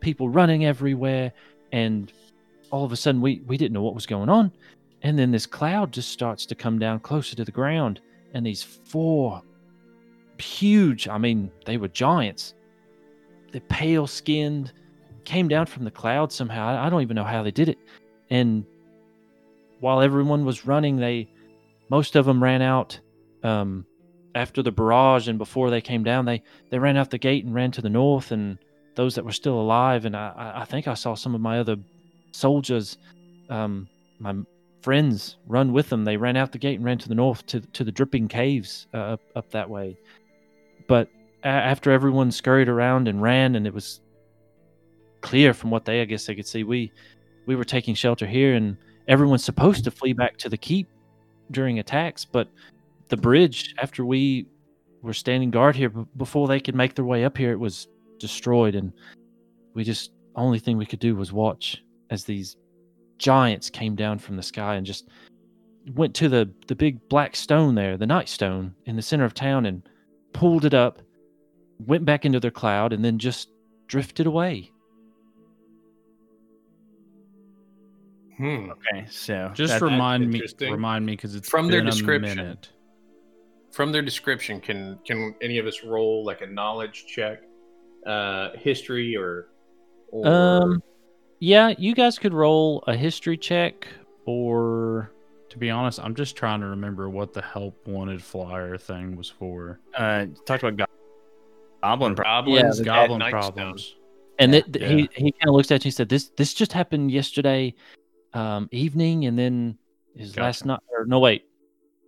people 0.06 0.30
running 0.30 0.66
everywhere, 0.66 1.34
and 1.72 2.14
all 2.70 2.86
of 2.86 2.92
a 2.92 2.96
sudden, 2.96 3.20
we 3.22 3.42
we 3.48 3.58
didn't 3.58 3.74
know 3.74 3.82
what 3.82 3.96
was 3.96 4.06
going 4.06 4.30
on. 4.30 4.52
And 5.02 5.18
then 5.18 5.32
this 5.32 5.48
cloud 5.48 5.92
just 5.92 6.10
starts 6.10 6.46
to 6.46 6.56
come 6.56 6.78
down 6.80 7.00
closer 7.00 7.36
to 7.36 7.44
the 7.44 7.52
ground, 7.52 8.00
and 8.34 8.46
these 8.46 8.62
four 8.64 9.42
huge, 10.38 11.08
I 11.08 11.18
mean, 11.18 11.52
they 11.66 11.78
were 11.78 11.88
giants. 11.88 12.54
They're 13.52 13.62
pale 13.62 14.06
skinned, 14.06 14.74
came 15.24 15.48
down 15.48 15.66
from 15.66 15.86
the 15.86 15.92
cloud 15.92 16.32
somehow. 16.32 16.68
I, 16.68 16.86
I 16.86 16.90
don't 16.90 17.02
even 17.02 17.16
know 17.16 17.24
how 17.24 17.42
they 17.42 17.52
did 17.52 17.70
it. 17.70 17.80
And 18.30 18.64
while 19.80 20.02
everyone 20.02 20.46
was 20.46 20.68
running, 20.68 20.98
they 20.98 21.30
most 21.90 22.16
of 22.16 22.26
them 22.26 22.44
ran 22.44 22.62
out 22.62 23.00
um, 23.44 23.86
after 24.36 24.62
the 24.62 24.72
barrage 24.72 25.28
and 25.28 25.40
before 25.40 25.72
they 25.72 25.82
came 25.82 26.04
down. 26.04 26.26
They 26.26 26.44
they 26.70 26.78
ran 26.78 26.96
out 26.96 27.10
the 27.10 27.18
gate 27.18 27.44
and 27.44 27.56
ran 27.56 27.72
to 27.72 27.82
the 27.82 27.90
north, 27.90 28.32
and 28.32 28.60
those 28.96 29.16
that 29.16 29.26
were 29.26 29.32
still 29.32 29.60
alive. 29.60 30.06
And 30.06 30.16
I, 30.16 30.54
I- 30.58 30.66
think 30.66 30.88
I 30.88 30.94
saw 30.94 31.16
some 31.16 31.36
of 31.36 31.42
my 31.42 31.60
other 31.60 31.78
soldiers, 32.32 32.98
um, 33.50 33.88
my 34.20 34.36
friends, 34.82 35.38
run 35.48 35.74
with 35.74 35.90
them. 35.90 36.04
They 36.06 36.18
ran 36.18 36.38
out 36.38 36.52
the 36.52 36.58
gate 36.58 36.76
and 36.76 36.86
ran 36.86 36.98
to 37.00 37.10
the 37.10 37.16
north 37.16 37.46
to 37.48 37.60
to 37.62 37.84
the 37.84 37.92
dripping 37.92 38.28
caves 38.28 38.88
uh, 38.94 38.98
up 39.14 39.22
up 39.36 39.52
that 39.52 39.70
way. 39.70 39.98
But 40.88 41.10
a- 41.44 41.48
after 41.48 41.92
everyone 41.92 42.32
scurried 42.32 42.70
around 42.70 43.08
and 43.08 43.22
ran, 43.22 43.56
and 43.56 43.66
it 43.68 43.74
was 43.74 44.02
clear 45.22 45.54
from 45.54 45.72
what 45.72 45.86
they 45.86 46.02
I 46.02 46.06
guess 46.06 46.26
they 46.26 46.36
could 46.36 46.48
see, 46.48 46.64
we 46.64 46.92
we 47.46 47.56
were 47.56 47.64
taking 47.66 47.96
shelter 47.96 48.26
here, 48.28 48.54
and 48.56 48.78
everyone's 49.08 49.44
supposed 49.44 49.84
to 49.84 49.92
flee 49.92 50.14
back 50.14 50.38
to 50.38 50.50
the 50.50 50.58
keep 50.58 50.88
during 51.52 51.78
attacks, 51.80 52.26
but 52.26 52.48
the 53.10 53.18
bridge 53.18 53.76
after 53.80 54.04
we 54.04 54.48
were 55.04 55.14
standing 55.14 55.52
guard 55.52 55.76
here 55.76 55.90
b- 55.90 56.06
before 56.18 56.48
they 56.48 56.60
could 56.60 56.74
make 56.74 56.96
their 56.96 57.06
way 57.06 57.24
up 57.24 57.38
here 57.38 57.52
it 57.52 57.60
was 57.60 57.88
destroyed 58.20 58.76
and 58.76 58.92
we 59.74 59.84
just 59.84 60.12
only 60.36 60.60
thing 60.60 60.78
we 60.78 60.86
could 60.86 61.00
do 61.00 61.16
was 61.16 61.32
watch 61.34 61.84
as 62.10 62.24
these 62.24 62.58
giants 63.18 63.70
came 63.70 63.96
down 63.96 64.20
from 64.20 64.36
the 64.36 64.44
sky 64.44 64.76
and 64.76 64.86
just 64.86 65.08
went 65.94 66.14
to 66.16 66.28
the 66.30 66.50
the 66.68 66.76
big 66.76 67.00
black 67.10 67.36
stone 67.36 67.76
there 67.76 67.96
the 67.98 68.06
night 68.08 68.28
stone 68.28 68.74
in 68.86 68.96
the 68.96 69.02
center 69.02 69.24
of 69.26 69.34
town 69.34 69.66
and 69.66 69.84
pulled 70.34 70.66
it 70.66 70.74
up 70.74 71.02
went 71.86 72.04
back 72.06 72.26
into 72.26 72.40
their 72.40 72.52
cloud 72.52 72.92
and 72.94 73.04
then 73.06 73.18
just 73.20 73.50
drifted 73.88 74.26
away 74.26 74.72
Hmm. 78.38 78.70
okay, 78.72 79.06
so 79.10 79.50
just 79.54 79.80
that- 79.80 79.82
remind 79.82 80.30
me, 80.30 80.42
remind 80.60 81.06
me 81.06 81.14
because 81.14 81.36
it's 81.36 81.48
From 81.48 81.68
their 81.70 81.80
been 81.80 81.88
a 81.88 81.92
description. 81.92 82.38
minute. 82.38 82.70
From 83.72 83.94
their 83.94 84.02
description, 84.02 84.60
can 84.60 85.00
can 85.06 85.34
any 85.42 85.58
of 85.58 85.66
us 85.66 85.84
roll 85.86 86.26
like 86.26 86.42
a 86.42 86.48
knowledge 86.48 87.06
check, 87.08 87.44
uh, 88.06 88.50
history 88.58 89.16
or, 89.16 89.48
or 90.12 90.28
um 90.28 90.84
yeah 91.40 91.74
you 91.78 91.94
guys 91.96 92.18
could 92.20 92.34
roll 92.34 92.84
a 92.88 92.96
history 92.96 93.38
check 93.38 93.88
or 94.26 95.12
To 95.50 95.58
be 95.58 95.70
honest, 95.70 96.00
I'm 96.00 96.16
just 96.16 96.36
trying 96.36 96.60
to 96.62 96.68
remember 96.68 97.10
what 97.10 97.34
the 97.34 97.42
help 97.42 97.88
wanted 97.88 98.22
flyer 98.22 98.78
thing 98.78 99.16
was 99.16 99.30
for. 99.30 99.80
uh, 99.96 100.26
talked 100.46 100.64
about 100.64 100.78
go- 100.78 100.86
goblin. 101.82 102.16
problems, 102.16 102.80
goblins, 102.80 102.80
the 102.80 102.84
at 102.84 102.86
Goblin 102.86 103.22
problems. 103.32 103.96
and 104.40 104.52
Yeah, 104.54 104.60
it, 104.60 104.74
th- 104.74 104.84
yeah. 104.84 104.90
he 104.90 105.10
he 105.26 105.32
kind 105.32 105.50
of 105.50 105.56
looks 105.56 105.72
at 105.72 105.86
you 105.86 105.90
and 105.90 105.94
said, 105.96 106.10
"This 106.10 106.30
this 106.36 106.54
just 106.54 106.74
happened 106.74 107.12
yesterday 107.12 107.74
um, 108.34 108.68
evening, 108.72 109.26
and 109.28 109.38
then 109.40 109.78
his 110.18 110.32
Gotcha. 110.32 110.44
last 110.44 110.66
night. 110.66 110.80
Or 110.92 111.06
no, 111.06 111.20
wait. 111.20 111.46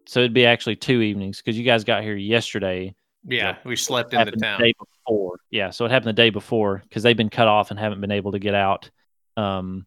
So 0.07 0.19
it'd 0.21 0.33
be 0.33 0.45
actually 0.45 0.75
two 0.75 1.01
evenings 1.01 1.37
because 1.41 1.57
you 1.57 1.63
guys 1.63 1.83
got 1.83 2.01
here 2.03 2.15
yesterday, 2.15 2.95
Yeah, 3.27 3.57
we 3.65 3.75
slept 3.75 4.13
in 4.13 4.25
the 4.25 4.31
town. 4.31 4.59
day 4.59 4.73
before. 4.79 5.37
Yeah, 5.51 5.69
so 5.69 5.85
it 5.85 5.91
happened 5.91 6.09
the 6.09 6.13
day 6.13 6.29
before 6.29 6.81
because 6.83 7.03
they've 7.03 7.17
been 7.17 7.29
cut 7.29 7.47
off 7.47 7.71
and 7.71 7.79
haven't 7.79 7.99
been 7.99 8.11
able 8.11 8.31
to 8.31 8.39
get 8.39 8.55
out. 8.55 8.89
Um, 9.35 9.85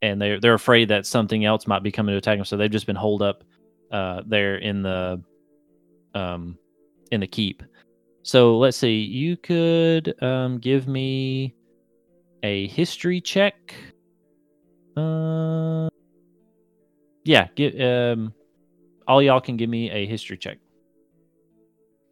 and 0.00 0.20
they're 0.20 0.40
they're 0.40 0.54
afraid 0.54 0.88
that 0.88 1.06
something 1.06 1.44
else 1.44 1.66
might 1.66 1.82
be 1.82 1.92
coming 1.92 2.14
to 2.14 2.18
attack 2.18 2.38
them, 2.38 2.44
so 2.46 2.56
they've 2.56 2.70
just 2.70 2.86
been 2.86 2.96
holed 2.96 3.22
up 3.22 3.44
uh, 3.92 4.22
there 4.26 4.56
in 4.56 4.82
the 4.82 5.22
um 6.14 6.58
in 7.10 7.20
the 7.20 7.26
keep. 7.26 7.62
So 8.22 8.56
let's 8.58 8.76
see. 8.76 9.00
You 9.00 9.36
could 9.36 10.20
um, 10.22 10.58
give 10.58 10.88
me 10.88 11.54
a 12.42 12.66
history 12.68 13.20
check. 13.20 13.74
Uh, 14.96 15.88
yeah, 17.24 17.48
get 17.54 17.80
um, 17.80 18.32
all 19.06 19.22
y'all 19.22 19.40
can 19.40 19.56
give 19.56 19.68
me 19.68 19.90
a 19.90 20.06
history 20.06 20.38
check. 20.38 20.58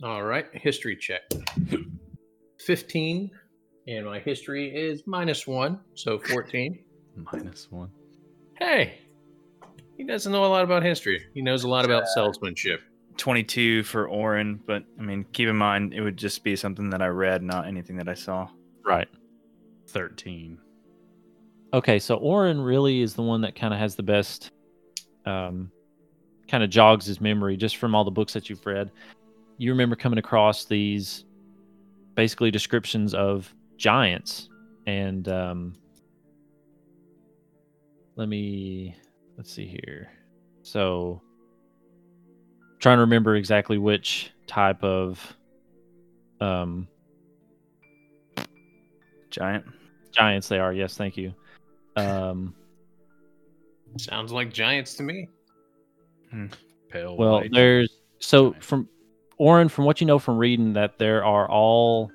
All 0.04 0.22
right, 0.22 0.44
history 0.52 0.96
check. 0.96 1.22
15, 2.60 3.30
and 3.88 4.04
my 4.04 4.18
history 4.18 4.68
is 4.68 5.02
minus 5.06 5.46
one, 5.46 5.80
so 5.94 6.18
14. 6.18 6.78
Minus 7.32 7.70
one. 7.70 7.90
hey, 8.58 8.98
he 9.96 10.04
doesn't 10.04 10.32
know 10.32 10.44
a 10.44 10.48
lot 10.48 10.64
about 10.64 10.82
history. 10.82 11.24
He 11.32 11.40
knows 11.40 11.62
a 11.62 11.68
lot 11.68 11.84
about 11.84 12.08
salesmanship. 12.08 12.80
22 13.16 13.84
for 13.84 14.08
Oren, 14.08 14.60
but 14.66 14.82
I 14.98 15.02
mean, 15.02 15.24
keep 15.32 15.48
in 15.48 15.56
mind 15.56 15.94
it 15.94 16.00
would 16.00 16.16
just 16.16 16.42
be 16.42 16.56
something 16.56 16.90
that 16.90 17.00
I 17.00 17.06
read, 17.06 17.42
not 17.42 17.68
anything 17.68 17.96
that 17.98 18.08
I 18.08 18.14
saw. 18.14 18.48
Right. 18.84 19.06
Thirteen. 19.86 20.58
Okay, 21.72 22.00
so 22.00 22.16
Oren 22.16 22.60
really 22.60 23.00
is 23.00 23.14
the 23.14 23.22
one 23.22 23.40
that 23.42 23.54
kind 23.54 23.72
of 23.72 23.78
has 23.78 23.94
the 23.94 24.02
best, 24.02 24.50
um, 25.24 25.70
kind 26.48 26.64
of 26.64 26.68
jogs 26.70 27.06
his 27.06 27.20
memory 27.20 27.56
just 27.56 27.76
from 27.76 27.94
all 27.94 28.04
the 28.04 28.10
books 28.10 28.32
that 28.32 28.50
you've 28.50 28.66
read. 28.66 28.90
You 29.58 29.70
remember 29.70 29.96
coming 29.96 30.18
across 30.18 30.64
these 30.64 31.24
basically 32.14 32.50
descriptions 32.50 33.14
of 33.14 33.52
giants, 33.76 34.48
and 34.86 35.28
um, 35.28 35.74
let 38.16 38.28
me 38.28 38.96
let's 39.36 39.52
see 39.52 39.66
here. 39.66 40.10
So, 40.62 41.20
trying 42.78 42.96
to 42.96 43.02
remember 43.02 43.36
exactly 43.36 43.78
which 43.78 44.32
type 44.46 44.82
of 44.82 45.36
um, 46.40 46.88
Giant. 49.30 49.64
giants 50.12 50.48
they 50.48 50.58
are. 50.58 50.72
Yes, 50.72 50.96
thank 50.96 51.16
you. 51.16 51.34
Um, 51.96 52.54
Sounds 53.98 54.32
like 54.32 54.52
giants 54.52 54.94
to 54.94 55.02
me. 55.02 55.28
Pale. 56.90 57.16
Well, 57.16 57.34
white. 57.34 57.50
there's 57.52 57.90
so 58.18 58.50
Giant. 58.50 58.64
from 58.64 58.88
Oren, 59.38 59.68
from 59.68 59.84
what 59.84 60.00
you 60.00 60.06
know 60.06 60.18
from 60.18 60.38
reading, 60.38 60.72
that 60.74 60.98
there 60.98 61.24
are 61.24 61.48
all 61.50 62.10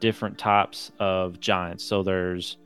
different 0.00 0.38
types 0.38 0.92
of 0.98 1.40
giants. 1.40 1.84
So 1.84 2.02
there's 2.02 2.58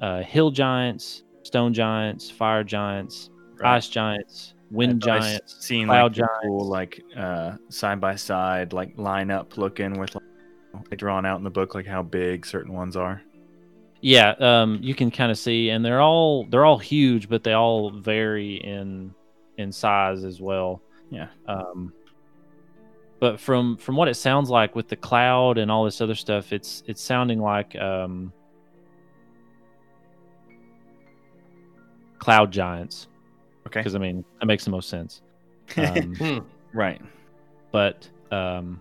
uh, 0.00 0.22
hill 0.22 0.50
giants, 0.50 1.22
stone 1.42 1.72
giants, 1.74 2.30
fire 2.30 2.64
giants, 2.64 3.30
Right. 3.58 3.76
ice 3.76 3.88
giants, 3.88 4.54
wind 4.70 5.04
I've 5.04 5.20
giants. 5.22 5.64
Seen 5.64 5.86
cloud 5.86 6.16
like 6.18 6.30
the 6.30 6.48
cool, 6.48 6.66
like 6.66 7.02
uh, 7.16 7.52
side 7.68 8.00
by 8.00 8.16
side, 8.16 8.72
like 8.72 8.96
line 8.98 9.30
up 9.30 9.56
looking 9.56 9.98
with 9.98 10.16
like 10.74 10.98
drawn 10.98 11.24
out 11.24 11.38
in 11.38 11.44
the 11.44 11.50
book, 11.50 11.74
like 11.74 11.86
how 11.86 12.02
big 12.02 12.44
certain 12.44 12.72
ones 12.72 12.96
are. 12.96 13.22
Yeah, 14.00 14.30
um, 14.40 14.80
you 14.82 14.96
can 14.96 15.12
kind 15.12 15.30
of 15.30 15.38
see, 15.38 15.70
and 15.70 15.84
they're 15.84 16.00
all 16.00 16.44
they're 16.46 16.64
all 16.64 16.78
huge, 16.78 17.28
but 17.28 17.44
they 17.44 17.52
all 17.52 17.90
vary 17.90 18.56
in 18.56 19.14
in 19.58 19.70
size 19.70 20.24
as 20.24 20.40
well. 20.40 20.82
Yeah. 21.10 21.28
Um, 21.46 21.92
but 23.22 23.38
from 23.38 23.76
from 23.76 23.94
what 23.94 24.08
it 24.08 24.14
sounds 24.14 24.50
like 24.50 24.74
with 24.74 24.88
the 24.88 24.96
cloud 24.96 25.56
and 25.56 25.70
all 25.70 25.84
this 25.84 26.00
other 26.00 26.16
stuff, 26.16 26.52
it's 26.52 26.82
it's 26.88 27.00
sounding 27.00 27.40
like 27.40 27.76
um, 27.76 28.32
cloud 32.18 32.50
giants. 32.50 33.06
Okay. 33.68 33.78
Because 33.78 33.94
I 33.94 34.00
mean 34.00 34.24
that 34.40 34.46
makes 34.46 34.64
the 34.64 34.72
most 34.72 34.88
sense. 34.88 35.22
Um, 35.76 36.16
Hmm. 36.16 36.38
Right. 36.74 37.00
but 37.70 38.08
um, 38.32 38.80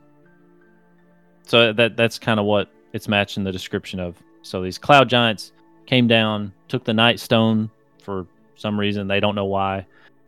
so 1.46 1.72
that 1.74 1.96
that's 1.96 2.18
kind 2.18 2.40
of 2.40 2.48
what 2.48 2.68
it's 2.94 3.08
matching 3.08 3.44
the 3.44 3.52
description 3.52 4.00
of. 4.00 4.16
So 4.42 4.64
these 4.64 4.80
cloud 4.80 5.08
giants 5.08 5.52
came 5.86 6.08
down, 6.08 6.52
took 6.68 6.84
the 6.84 6.96
night 6.96 7.20
stone 7.20 7.70
for 8.02 8.26
some 8.56 8.80
reason 8.80 9.08
they 9.08 9.20
don't 9.20 9.36
know 9.36 9.46
why, 9.46 9.86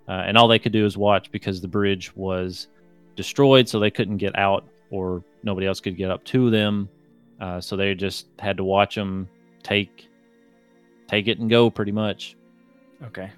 uh, 0.08 0.12
and 0.28 0.38
all 0.38 0.48
they 0.48 0.60
could 0.60 0.72
do 0.72 0.86
is 0.86 0.96
watch 0.98 1.32
because 1.32 1.62
the 1.62 1.68
bridge 1.68 2.16
was 2.16 2.68
destroyed, 3.16 3.68
so 3.68 3.80
they 3.80 3.92
couldn't 3.92 4.18
get 4.18 4.38
out, 4.38 4.66
or 4.90 5.24
nobody 5.44 5.68
else 5.68 5.80
could 5.80 5.98
get 5.98 6.10
up 6.10 6.24
to 6.26 6.50
them. 6.50 6.90
Uh, 7.40 7.60
so 7.60 7.76
they 7.76 7.94
just 7.96 8.28
had 8.40 8.58
to 8.58 8.64
watch 8.64 8.96
them 8.96 9.28
take 9.64 10.08
take 11.08 11.28
it 11.28 11.40
and 11.40 11.50
go, 11.50 11.70
pretty 11.70 11.92
much. 11.92 12.36
Okay. 13.04 13.32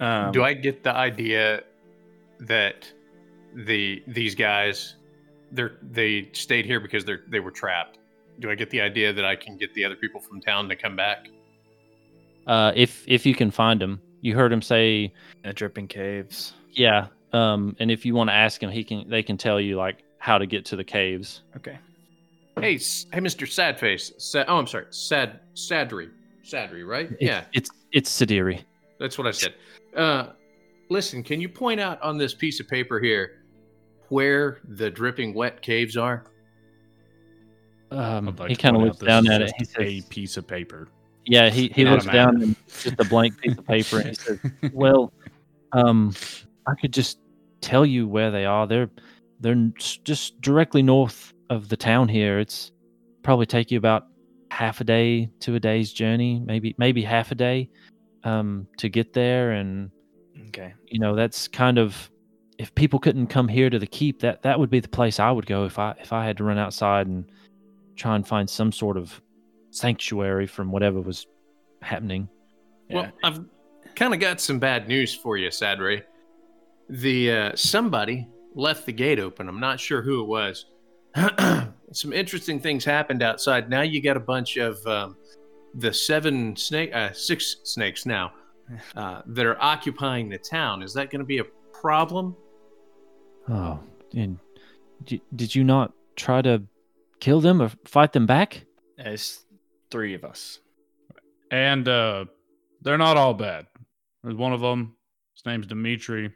Um, 0.00 0.32
Do 0.32 0.42
I 0.42 0.54
get 0.54 0.82
the 0.82 0.94
idea 0.94 1.62
that 2.40 2.90
the 3.54 4.02
these 4.06 4.34
guys 4.34 4.96
they're 5.52 5.76
they 5.82 6.28
stayed 6.32 6.64
here 6.64 6.80
because 6.80 7.04
they're 7.04 7.22
they 7.28 7.40
were 7.40 7.50
trapped? 7.50 7.98
Do 8.38 8.50
I 8.50 8.54
get 8.54 8.70
the 8.70 8.80
idea 8.80 9.12
that 9.12 9.24
I 9.24 9.36
can 9.36 9.58
get 9.58 9.74
the 9.74 9.84
other 9.84 9.96
people 9.96 10.20
from 10.20 10.40
town 10.40 10.68
to 10.68 10.76
come 10.76 10.96
back? 10.96 11.28
Uh, 12.46 12.72
if 12.74 13.04
if 13.06 13.26
you 13.26 13.34
can 13.34 13.50
find 13.50 13.80
them, 13.80 14.00
you 14.22 14.34
heard 14.34 14.52
him 14.52 14.62
say 14.62 15.12
dripping 15.54 15.88
caves? 15.88 16.54
Yeah. 16.72 17.08
Um, 17.32 17.76
and 17.78 17.90
if 17.90 18.04
you 18.04 18.14
want 18.14 18.28
to 18.30 18.34
ask 18.34 18.62
him, 18.62 18.70
he 18.70 18.82
can. 18.84 19.08
They 19.08 19.22
can 19.22 19.36
tell 19.36 19.60
you 19.60 19.76
like 19.76 20.02
how 20.18 20.38
to 20.38 20.46
get 20.46 20.64
to 20.66 20.76
the 20.76 20.84
caves. 20.84 21.42
Okay. 21.56 21.78
Hey, 22.58 22.74
s- 22.74 23.06
hey, 23.12 23.20
Mister 23.20 23.46
Sadface. 23.46 24.12
Sa- 24.20 24.44
oh, 24.48 24.58
I'm 24.58 24.66
sorry, 24.66 24.86
Sad 24.90 25.40
Sadri, 25.54 26.10
Sadri, 26.44 26.86
right? 26.86 27.10
It's, 27.12 27.22
yeah, 27.22 27.44
It's 27.52 27.70
it's 27.92 28.10
Sidiri. 28.10 28.62
that's 28.98 29.16
what 29.16 29.26
I 29.26 29.30
said. 29.30 29.54
Uh, 29.96 30.26
listen, 30.90 31.22
can 31.22 31.40
you 31.40 31.48
point 31.48 31.80
out 31.80 32.02
on 32.02 32.18
this 32.18 32.34
piece 32.34 32.58
of 32.60 32.68
paper 32.68 32.98
here 33.00 33.42
where 34.08 34.58
the 34.64 34.90
dripping 34.90 35.32
wet 35.32 35.62
caves 35.62 35.96
are? 35.96 36.24
Um, 37.92 38.34
like 38.38 38.50
he 38.50 38.56
kind 38.56 38.76
of 38.76 38.80
point 38.82 38.92
looks 38.94 39.04
down 39.04 39.24
is 39.26 39.30
at 39.30 39.42
it. 39.42 39.52
just 39.58 39.76
He 39.76 39.98
a 39.98 40.02
piece 40.02 40.36
of 40.36 40.46
paper. 40.46 40.88
"Yeah." 41.26 41.48
He 41.50 41.68
he 41.74 41.84
not 41.84 41.92
looks 41.92 42.06
down 42.06 42.42
and 42.42 42.56
just 42.68 43.00
a 43.00 43.04
blank 43.04 43.40
piece 43.40 43.56
of 43.56 43.66
paper, 43.66 43.98
and 43.98 44.08
he 44.08 44.14
says, 44.14 44.38
"Well, 44.72 45.12
um, 45.72 46.14
I 46.66 46.74
could 46.74 46.92
just 46.92 47.18
tell 47.60 47.84
you 47.84 48.06
where 48.06 48.30
they 48.30 48.44
are. 48.44 48.66
They're 48.66 48.90
they're 49.40 49.70
just 49.78 50.40
directly 50.40 50.82
north 50.82 51.32
of 51.48 51.68
the 51.68 51.76
town 51.76 52.08
here. 52.08 52.38
It's 52.38 52.72
probably 53.22 53.46
take 53.46 53.70
you 53.70 53.78
about 53.78 54.06
half 54.50 54.80
a 54.80 54.84
day 54.84 55.30
to 55.40 55.54
a 55.54 55.60
day's 55.60 55.92
journey, 55.92 56.40
maybe 56.44 56.74
maybe 56.78 57.02
half 57.02 57.30
a 57.30 57.34
day, 57.34 57.70
um, 58.24 58.66
to 58.78 58.88
get 58.88 59.12
there. 59.12 59.52
And 59.52 59.90
Okay. 60.48 60.74
you 60.86 60.98
know 60.98 61.14
that's 61.14 61.48
kind 61.48 61.78
of 61.78 62.10
if 62.58 62.74
people 62.74 62.98
couldn't 62.98 63.28
come 63.28 63.48
here 63.48 63.70
to 63.70 63.78
the 63.78 63.86
keep, 63.86 64.20
that 64.20 64.42
that 64.42 64.58
would 64.58 64.70
be 64.70 64.80
the 64.80 64.88
place 64.88 65.18
I 65.18 65.30
would 65.30 65.46
go 65.46 65.64
if 65.64 65.78
I 65.78 65.94
if 66.00 66.12
I 66.12 66.26
had 66.26 66.36
to 66.38 66.44
run 66.44 66.58
outside 66.58 67.06
and 67.06 67.24
try 67.96 68.16
and 68.16 68.26
find 68.26 68.48
some 68.48 68.72
sort 68.72 68.96
of 68.96 69.20
sanctuary 69.70 70.46
from 70.46 70.72
whatever 70.72 71.00
was 71.00 71.26
happening. 71.82 72.28
Yeah. 72.88 72.96
Well, 72.96 73.12
I've 73.22 73.40
kind 73.94 74.12
of 74.14 74.20
got 74.20 74.40
some 74.40 74.58
bad 74.58 74.88
news 74.88 75.14
for 75.14 75.36
you, 75.36 75.48
Sadri. 75.48 76.02
The 76.90 77.32
uh, 77.32 77.56
somebody 77.56 78.28
left 78.54 78.84
the 78.84 78.92
gate 78.92 79.18
open. 79.18 79.48
I'm 79.48 79.60
not 79.60 79.78
sure 79.78 80.02
who 80.02 80.22
it 80.22 80.26
was. 80.26 80.66
some 81.92 82.12
interesting 82.12 82.60
things 82.60 82.84
happened 82.84 83.22
outside. 83.22 83.70
Now 83.70 83.82
you 83.82 84.02
got 84.02 84.16
a 84.16 84.20
bunch 84.20 84.56
of 84.56 84.84
um, 84.86 85.16
the 85.74 85.92
seven 85.92 86.56
snake, 86.56 86.94
uh, 86.94 87.12
six 87.12 87.56
snakes 87.64 88.06
now 88.06 88.32
uh, 88.96 89.22
that 89.26 89.46
are 89.46 89.60
occupying 89.62 90.28
the 90.28 90.38
town. 90.38 90.82
Is 90.82 90.92
that 90.94 91.10
going 91.10 91.20
to 91.20 91.26
be 91.26 91.38
a 91.38 91.44
problem? 91.72 92.36
Oh, 93.48 93.80
and 94.14 94.38
d- 95.04 95.22
did 95.34 95.54
you 95.54 95.64
not 95.64 95.92
try 96.16 96.42
to 96.42 96.62
kill 97.20 97.40
them 97.40 97.62
or 97.62 97.70
fight 97.84 98.12
them 98.12 98.26
back? 98.26 98.64
There's 98.96 99.44
three 99.90 100.14
of 100.14 100.24
us. 100.24 100.60
And 101.50 101.88
uh, 101.88 102.26
they're 102.82 102.98
not 102.98 103.16
all 103.16 103.34
bad. 103.34 103.66
There's 104.22 104.36
one 104.36 104.52
of 104.52 104.60
them. 104.60 104.96
His 105.34 105.44
name's 105.46 105.66
Dimitri. 105.66 106.32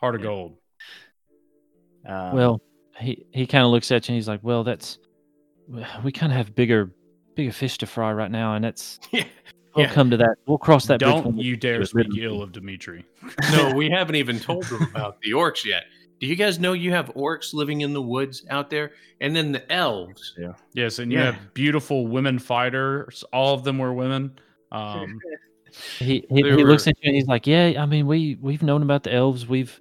Heart 0.00 0.16
of 0.16 0.20
Yeah. 0.22 0.26
gold. 0.26 0.56
Um, 2.06 2.32
well, 2.34 2.60
he 2.98 3.26
he 3.32 3.46
kind 3.46 3.64
of 3.64 3.70
looks 3.70 3.90
at 3.90 4.08
you 4.08 4.12
and 4.12 4.16
he's 4.16 4.28
like, 4.28 4.40
"Well, 4.42 4.64
that's 4.64 4.98
we 6.02 6.10
kind 6.12 6.32
of 6.32 6.36
have 6.38 6.54
bigger 6.54 6.90
bigger 7.34 7.52
fish 7.52 7.78
to 7.78 7.86
fry 7.86 8.12
right 8.12 8.30
now, 8.30 8.54
and 8.54 8.64
that's 8.64 8.98
Yeah. 9.12 9.24
we'll 9.76 9.86
Yeah. 9.86 9.92
come 9.92 10.10
to 10.10 10.16
that. 10.16 10.36
We'll 10.46 10.58
cross 10.58 10.86
that 10.86 11.00
bridge. 11.00 11.10
Don't 11.10 11.26
when 11.26 11.36
we 11.36 11.44
you 11.44 11.56
dare 11.56 11.78
get 11.80 11.88
speak 11.88 12.08
ill 12.18 12.42
of 12.42 12.52
Dimitri. 12.52 13.04
No, 13.52 13.74
we 13.74 13.90
haven't 13.90 14.16
even 14.16 14.38
told 14.48 14.64
them 14.64 14.82
about 14.94 15.20
the 15.20 15.32
orcs 15.32 15.64
yet. 15.64 15.84
Do 16.20 16.26
you 16.26 16.34
guys 16.34 16.58
know 16.58 16.72
you 16.72 16.90
have 16.90 17.14
orcs 17.14 17.54
living 17.54 17.82
in 17.82 17.92
the 17.92 18.02
woods 18.02 18.44
out 18.50 18.70
there? 18.70 18.90
And 19.20 19.36
then 19.36 19.52
the 19.52 19.70
elves. 19.72 20.34
Yeah. 20.36 20.54
Yes, 20.74 20.98
and 20.98 21.12
you 21.12 21.18
Yeah. 21.18 21.32
have 21.32 21.54
beautiful 21.54 22.08
women 22.08 22.40
fighters. 22.40 23.22
All 23.32 23.54
of 23.54 23.62
them 23.62 23.78
were 23.78 23.92
women. 23.94 24.36
Um, 24.72 25.20
He 25.98 26.24
he, 26.30 26.42
They 26.42 26.50
he 26.56 26.64
looks 26.64 26.86
at 26.86 26.94
you 27.02 27.08
and 27.08 27.14
he's 27.14 27.26
like, 27.26 27.46
"Yeah, 27.46 27.74
I 27.78 27.86
mean, 27.86 28.06
we 28.06 28.36
we've 28.40 28.62
known 28.62 28.82
about 28.82 29.02
the 29.02 29.12
elves. 29.12 29.46
We've 29.46 29.80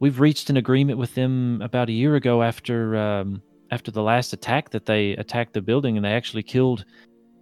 we've 0.00 0.20
reached 0.20 0.50
an 0.50 0.56
agreement 0.56 0.98
with 0.98 1.14
them 1.14 1.60
about 1.62 1.88
a 1.88 1.92
year 1.92 2.16
ago 2.16 2.42
after 2.42 2.96
um 2.96 3.42
after 3.70 3.90
the 3.90 4.02
last 4.02 4.32
attack 4.32 4.70
that 4.70 4.86
they 4.86 5.12
attacked 5.12 5.52
the 5.52 5.60
building 5.62 5.96
and 5.96 6.04
they 6.04 6.12
actually 6.12 6.42
killed 6.42 6.84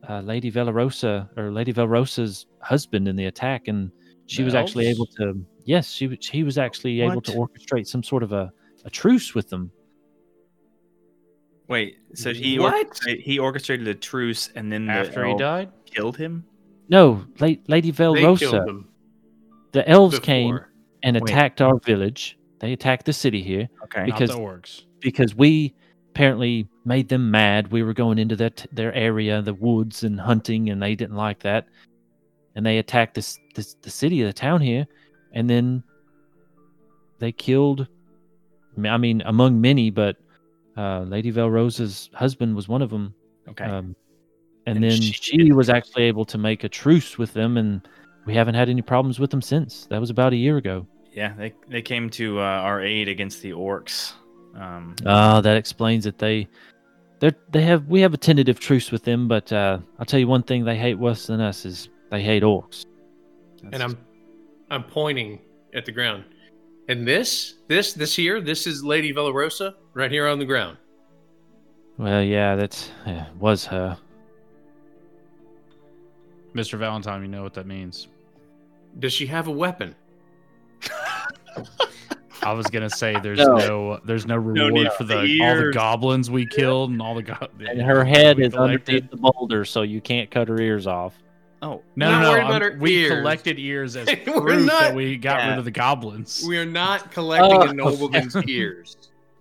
uh, 0.09 0.21
Lady 0.21 0.51
Velarosa 0.51 1.29
or 1.37 1.51
Lady 1.53 1.73
Velarosa's 1.73 2.47
husband 2.61 3.09
in 3.09 3.17
the 3.17 3.27
attack, 3.27 3.69
and 3.69 3.91
she 4.27 4.43
The 4.43 4.47
was 4.47 4.55
actually 4.55 4.87
able 4.87 5.07
to. 5.19 5.45
Yes, 5.65 5.91
she 5.91 6.07
was. 6.07 6.27
He 6.27 6.43
was 6.43 6.59
actually 6.59 7.01
able 7.01 7.23
to 7.23 7.33
orchestrate 7.33 7.87
some 7.87 8.03
sort 8.03 8.23
of 8.23 8.33
a, 8.33 8.53
a 8.85 8.91
truce 8.91 9.35
with 9.35 9.49
them. 9.49 9.71
Wait, 11.69 11.97
so 12.15 12.35
he 12.35 12.59
What? 12.59 12.75
orchestrated, 12.75 13.25
he 13.25 13.39
orchestrated 13.39 13.89
a 13.89 13.95
truce 13.95 14.51
and 14.55 14.71
then 14.71 14.85
the 14.87 14.93
After 14.93 15.25
he 15.25 15.35
died? 15.35 15.73
killed 15.87 16.17
him. 16.17 16.45
No, 16.89 17.25
La- 17.41 17.55
Lady 17.69 17.91
They 17.91 17.97
killed 17.97 18.19
Velrosa. 18.19 18.67
them 18.67 18.89
The 19.73 19.89
elves 19.89 20.19
came 20.19 20.55
before. 20.55 20.71
and 21.03 21.17
Wait. 21.17 21.31
attacked 21.31 21.61
our 21.63 21.79
village. 21.81 22.39
They 22.61 22.73
attacked 22.73 23.07
the 23.07 23.13
city 23.13 23.43
here 23.43 23.69
Okay. 23.85 24.05
Because- 24.07 24.31
Not 24.31 24.39
the 24.39 24.43
orcs. 24.45 24.85
because 25.01 25.35
we 25.35 25.75
apparently 26.11 26.69
made 26.85 27.09
them 27.09 27.31
mad. 27.31 27.73
We 27.73 27.83
were 27.83 27.93
going 27.95 28.19
into 28.19 28.37
their 28.37 28.51
t- 28.51 28.69
their 28.73 28.93
area, 28.95 29.43
the 29.43 29.55
woods, 29.55 30.05
and 30.05 30.21
hunting, 30.21 30.71
and 30.71 30.81
they 30.83 30.95
didn't 30.95 31.17
like 31.17 31.41
that. 31.41 31.67
And 32.55 32.65
they 32.65 32.79
attacked 32.79 33.15
this, 33.15 33.39
this 33.55 33.75
the 33.83 33.91
city, 33.91 34.23
the 34.23 34.33
town 34.33 34.61
here, 34.61 34.87
and 35.33 35.51
then 35.51 35.83
they 37.19 37.33
killed. 37.33 37.89
I 38.85 38.97
mean, 38.97 39.23
among 39.27 39.61
many, 39.61 39.91
but 39.91 40.17
uh, 40.77 41.01
Lady 41.03 41.33
Velrosa's 41.33 42.11
husband 42.15 42.55
was 42.55 42.69
one 42.69 42.83
of 42.83 42.91
them. 42.91 43.15
Okay. 43.49 43.65
Um, 43.65 43.97
and, 44.67 44.77
And 44.77 44.85
then 44.85 45.01
she 45.01 45.13
she, 45.13 45.53
was 45.53 45.69
actually 45.69 46.05
able 46.05 46.25
to 46.27 46.39
make 46.39 46.65
a 46.65 46.69
truce 46.69 47.19
with 47.19 47.33
them, 47.35 47.57
and 47.57 47.87
we 48.27 48.35
haven't 48.35 48.55
had 48.55 48.69
any 48.69 48.83
problems 48.83 49.19
with 49.19 49.31
them 49.31 49.43
since. 49.43 49.87
That 49.87 50.01
was 50.01 50.11
about 50.11 50.33
a 50.33 50.37
year 50.37 50.57
ago. 50.57 50.87
yeah, 51.13 51.33
they 51.35 51.53
they 51.69 51.83
came 51.83 52.11
to 52.11 52.41
uh, 52.41 52.43
our 52.43 52.83
aid 52.83 53.09
against 53.09 53.43
the 53.43 53.53
orcs. 53.53 54.13
Um, 54.57 54.95
Ah, 55.05 55.41
that 55.41 55.57
explains 55.57 56.05
that 56.05 56.19
They, 56.19 56.49
they, 57.21 57.33
they 57.51 57.63
have 57.63 57.87
we 57.89 58.01
have 58.01 58.15
a 58.15 58.17
tentative 58.17 58.61
truce 58.61 58.93
with 58.93 59.03
them, 59.05 59.29
but 59.29 59.53
uh, 59.53 59.79
I'll 59.99 60.07
tell 60.07 60.21
you 60.21 60.29
one 60.29 60.43
thing: 60.43 60.65
they 60.65 60.77
hate 60.77 60.99
worse 60.99 61.27
than 61.27 61.41
us 61.41 61.65
is 61.65 61.89
they 62.11 62.23
hate 62.23 62.43
orcs. 62.43 62.87
and 63.73 63.83
I'm 63.83 63.99
I'm 64.71 64.85
pointing 64.85 65.41
at 65.75 65.85
the 65.85 65.93
ground. 65.93 66.25
And 66.89 67.09
this, 67.09 67.55
this, 67.67 67.95
this 67.95 68.15
here, 68.15 68.41
this 68.43 68.67
is 68.67 68.85
Lady 68.85 69.13
Velarosa 69.13 69.75
right 69.95 70.11
here 70.11 70.29
on 70.29 70.39
the 70.39 70.45
ground. 70.45 70.77
Well, 71.97 72.23
yeah, 72.23 72.57
that 72.57 72.91
yeah, 73.07 73.27
was 73.39 73.65
her. 73.67 73.97
Mr. 76.55 76.79
Valentine, 76.79 77.23
you 77.23 77.29
know 77.29 77.43
what 77.43 77.55
that 77.55 77.67
means. 77.67 78.09
Does 78.99 79.13
she 79.13 79.27
have 79.27 79.49
a 79.49 79.51
weapon? 79.51 79.95
I 82.43 82.53
was 82.53 82.67
gonna 82.67 82.91
say 82.91 83.19
there's 83.23 83.39
No. 83.39 83.57
no, 83.57 84.01
there's 84.05 84.27
no 84.27 84.37
reward 84.37 84.75
need 84.75 84.93
for 84.93 85.05
the 85.05 85.21
the 85.23 85.41
all 85.43 85.57
the 85.57 85.71
goblins 85.73 86.31
we 86.31 86.47
killed 86.47 86.91
and 86.91 87.01
all 87.01 87.15
the 87.15 87.23
go- 87.23 87.49
And 87.69 87.81
her 87.83 88.05
head 88.05 88.39
is 88.39 88.53
collected. 88.53 88.89
underneath 88.95 89.11
the 89.11 89.17
boulder, 89.17 89.65
so 89.65 89.83
you 89.83 90.01
can't 90.01 90.31
cut 90.31 90.49
her 90.49 90.61
ears 90.61 90.87
off. 90.87 91.15
oh 91.63 91.83
No, 91.97 92.11
Not 92.11 92.21
no, 92.23 92.29
no. 92.35 92.35
about 92.47 92.63
I'm- 92.63 92.73
her 92.73 92.79
we 92.79 92.97
ears. 93.05 93.11
collected 93.21 93.59
ears 93.59 93.97
as 93.97 94.07
We're 94.27 94.41
proof 94.41 94.67
not- 94.67 94.81
that 94.81 94.95
we 94.95 95.17
got 95.17 95.39
Yeah. 95.41 95.51
rid 95.51 95.59
of 95.59 95.65
the 95.65 95.71
goblins. 95.71 96.45
We 96.47 96.59
are 96.59 96.67
not 96.67 97.11
collecting 97.11 97.57
Oh. 97.57 97.63
a 97.63 97.73
nobleman's 97.73 98.37
ears. 98.49 98.97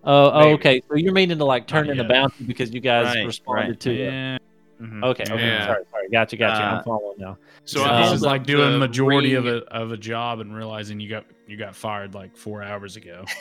Oh, 0.06 0.30
oh, 0.32 0.48
okay. 0.54 0.82
So 0.88 0.96
you're 0.96 1.12
meaning 1.14 1.38
to 1.38 1.44
like 1.46 1.66
turn 1.66 1.86
Not 1.86 1.94
in 1.94 2.00
a 2.00 2.08
bounty 2.08 2.44
because 2.44 2.72
you 2.74 2.80
guys 2.80 3.14
Right, 3.16 3.24
responded 3.26 3.68
right. 3.70 3.80
to 3.80 3.94
it. 3.94 4.42
Yeah. 4.84 4.90
mhm. 5.00 5.04
Okay, 5.04 5.24
okay. 5.24 5.36
Yeah. 5.46 5.66
Sorry, 5.66 5.84
sorry. 5.90 6.08
Gotcha, 6.10 6.36
gotcha. 6.36 6.62
Uh, 6.62 6.76
I'm 6.76 6.84
following 6.84 7.18
now. 7.18 7.38
So 7.64 7.80
Yeah. 7.80 7.92
I 7.92 8.02
this 8.04 8.12
is 8.12 8.22
like 8.22 8.42
up 8.42 8.46
doing 8.46 8.72
the 8.72 8.78
majority 8.78 9.34
of 9.34 9.46
a 9.46 9.58
of 9.72 9.92
a 9.92 9.96
job 9.96 10.40
and 10.40 10.54
realizing 10.54 11.00
you 11.00 11.08
got 11.08 11.24
you 11.46 11.56
got 11.56 11.74
fired 11.74 12.14
like 12.14 12.36
four 12.36 12.62
hours 12.62 12.96
ago. 12.96 13.24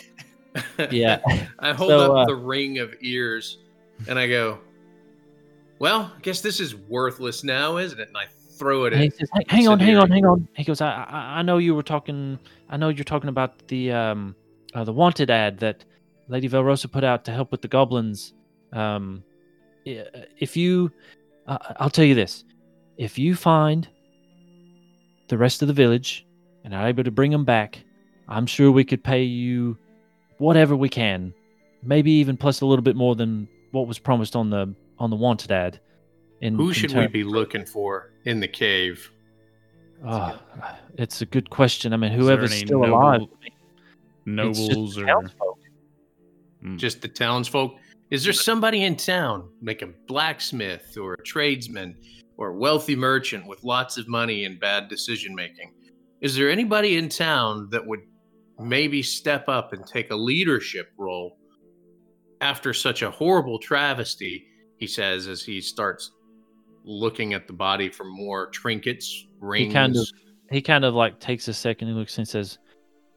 Yeah. 0.92 1.20
I 1.58 1.74
hold 1.74 1.90
So, 1.90 2.00
up 2.16 2.18
uh, 2.18 2.26
the 2.26 2.36
ring 2.36 2.78
of 2.78 2.94
ears 3.02 3.58
and 4.08 4.20
I 4.20 4.28
go, 4.28 4.60
Well, 5.80 6.12
I 6.16 6.20
guess 6.22 6.42
this 6.42 6.60
is 6.60 6.76
worthless 6.76 7.44
now, 7.44 7.78
isn't 7.78 8.00
it? 8.00 8.08
And 8.10 8.16
I 8.18 8.26
throw 8.60 8.86
it 8.86 8.94
And 8.94 9.02
he 9.02 9.10
says, 9.10 9.30
"Hang- 9.34 9.46
"Hang 9.48 9.68
on, 9.68 9.80
hang 9.80 9.98
on, 9.98 10.12
hang 10.12 10.26
on." 10.28 10.48
He 10.56 10.64
goes, 10.64 10.80
I, 10.80 10.92
"I, 10.92 11.40
I 11.40 11.42
know 11.42 11.58
you 11.58 11.74
were 11.74 11.82
talking. 11.82 12.38
I 12.70 12.78
know 12.78 12.90
you're 12.90 13.04
talking 13.04 13.30
about 13.30 13.68
the 13.68 13.92
um, 13.92 14.36
uh, 14.76 14.84
the 14.84 14.94
wanted 14.94 15.32
ad 15.32 15.58
that 15.60 15.84
Lady 16.28 16.48
Velrosa 16.48 16.90
put 16.92 17.04
out 17.04 17.26
to 17.26 17.32
help 17.32 17.52
with 17.52 17.64
the 17.64 17.68
goblins. 17.68 18.34
Um, 18.74 19.24
if 19.86 20.56
you, 20.56 20.92
uh, 21.48 21.58
I'll 21.78 21.90
tell 21.90 22.06
you 22.06 22.16
this: 22.16 22.44
if 22.98 23.18
you 23.18 23.36
find 23.36 23.88
the 25.28 25.38
rest 25.38 25.62
of 25.62 25.68
the 25.68 25.74
village 25.74 26.26
and 26.64 26.74
are 26.74 26.88
able 26.88 27.04
to 27.04 27.12
bring 27.12 27.32
them 27.32 27.46
back, 27.46 27.84
I'm 28.28 28.46
sure 28.46 28.72
we 28.72 28.84
could 28.84 29.04
pay 29.04 29.24
you 29.24 29.78
whatever 30.38 30.76
we 30.76 30.90
can, 30.90 31.34
maybe 31.82 32.12
even 32.12 32.38
plus 32.38 32.62
a 32.62 32.66
little 32.66 32.84
bit 32.84 32.96
more 32.96 33.16
than 33.16 33.48
what 33.72 33.88
was 33.88 34.00
promised 34.00 34.36
on 34.36 34.50
the 34.50 34.74
on 35.00 35.10
the 35.10 35.16
wanted 35.16 35.52
ad." 35.52 35.80
In, 36.42 36.56
Who 36.56 36.70
in 36.70 36.74
should 36.74 36.94
we 36.94 37.08
be 37.08 37.24
looking 37.24 37.66
for 37.66 38.12
in 38.26 38.42
the 38.42 38.48
cave? 38.50 39.10
Oh, 40.06 40.38
it's 40.98 41.22
a 41.22 41.26
good 41.26 41.50
question. 41.50 41.94
I 41.94 41.98
mean, 41.98 42.12
whoever's 42.12 42.54
still 42.54 42.82
noble- 42.82 42.98
alive, 43.00 43.22
it's 43.22 44.60
just 44.60 44.72
Nobles 44.72 44.98
or 44.98 45.06
townsfolk. 45.06 45.60
Mm. 46.64 46.78
Just 46.78 47.02
the 47.02 47.08
townsfolk? 47.08 47.76
Is 48.14 48.24
there 48.24 48.32
somebody 48.32 48.84
in 48.84 48.96
town, 48.96 49.50
like 49.64 49.82
a 49.82 49.88
blacksmith 50.08 51.00
or 51.02 51.16
a 51.16 51.24
tradesman 51.24 51.96
or 52.38 52.50
a 52.50 52.56
wealthy 52.56 52.96
merchant 52.96 53.48
with 53.48 53.64
lots 53.64 53.98
of 53.98 54.08
money 54.08 54.46
and 54.46 54.60
bad 54.60 54.88
decision 54.88 55.34
making? 55.34 55.74
Is 56.22 56.36
there 56.36 56.52
anybody 56.52 56.98
in 56.98 57.10
town 57.10 57.70
that 57.72 57.84
would 57.84 58.02
maybe 58.60 59.02
step 59.02 59.50
up 59.50 59.74
and 59.74 59.84
take 59.88 60.12
a 60.12 60.16
leadership 60.16 60.92
role 60.96 61.40
after 62.40 62.72
such 62.72 63.02
a 63.02 63.10
horrible 63.10 63.58
travesty? 63.58 64.46
He 64.78 64.86
says 64.86 65.28
as 65.28 65.44
he 65.44 65.60
starts 65.60 66.12
looking 66.84 67.34
at 67.34 67.48
the 67.48 67.54
body 67.54 67.90
for 67.90 68.04
more 68.04 68.52
trinkets, 68.52 69.26
rings. 69.40 69.74
kind 69.74 69.96
of- 69.98 70.08
he 70.52 70.62
kind 70.62 70.86
of 70.86 70.94
like 70.94 71.20
takes 71.20 71.48
a 71.48 71.54
second 71.54 71.88
and 71.88 71.98
looks 71.98 72.20
and 72.20 72.28
says, 72.28 72.60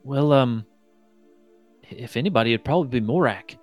"Well, 0.03 0.33
um, 0.33 0.65
if 1.91 2.17
anybody, 2.17 2.55
it'd 2.55 2.65
probably 2.65 2.99
be 2.99 3.07
Morak. 3.07 3.59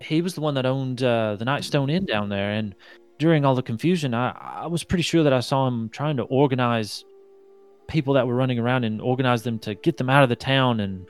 He 0.00 0.20
was 0.22 0.34
the 0.34 0.40
one 0.40 0.54
that 0.54 0.66
owned 0.66 1.02
uh, 1.02 1.36
the 1.36 1.44
Nightstone 1.44 1.90
Inn 1.90 2.04
down 2.04 2.28
there, 2.28 2.52
and 2.52 2.74
during 3.18 3.44
all 3.44 3.54
the 3.54 3.62
confusion, 3.62 4.12
I 4.14 4.30
I 4.30 4.66
was 4.66 4.84
pretty 4.84 5.02
sure 5.02 5.22
that 5.22 5.32
I 5.32 5.40
saw 5.40 5.66
him 5.66 5.88
trying 5.88 6.16
to 6.18 6.24
organize 6.24 7.04
people 7.88 8.14
that 8.14 8.26
were 8.26 8.34
running 8.34 8.58
around 8.58 8.84
and 8.84 9.00
organize 9.00 9.42
them 9.42 9.58
to 9.60 9.74
get 9.74 9.96
them 9.96 10.10
out 10.10 10.22
of 10.22 10.28
the 10.28 10.36
town 10.36 10.80
and 10.80 11.06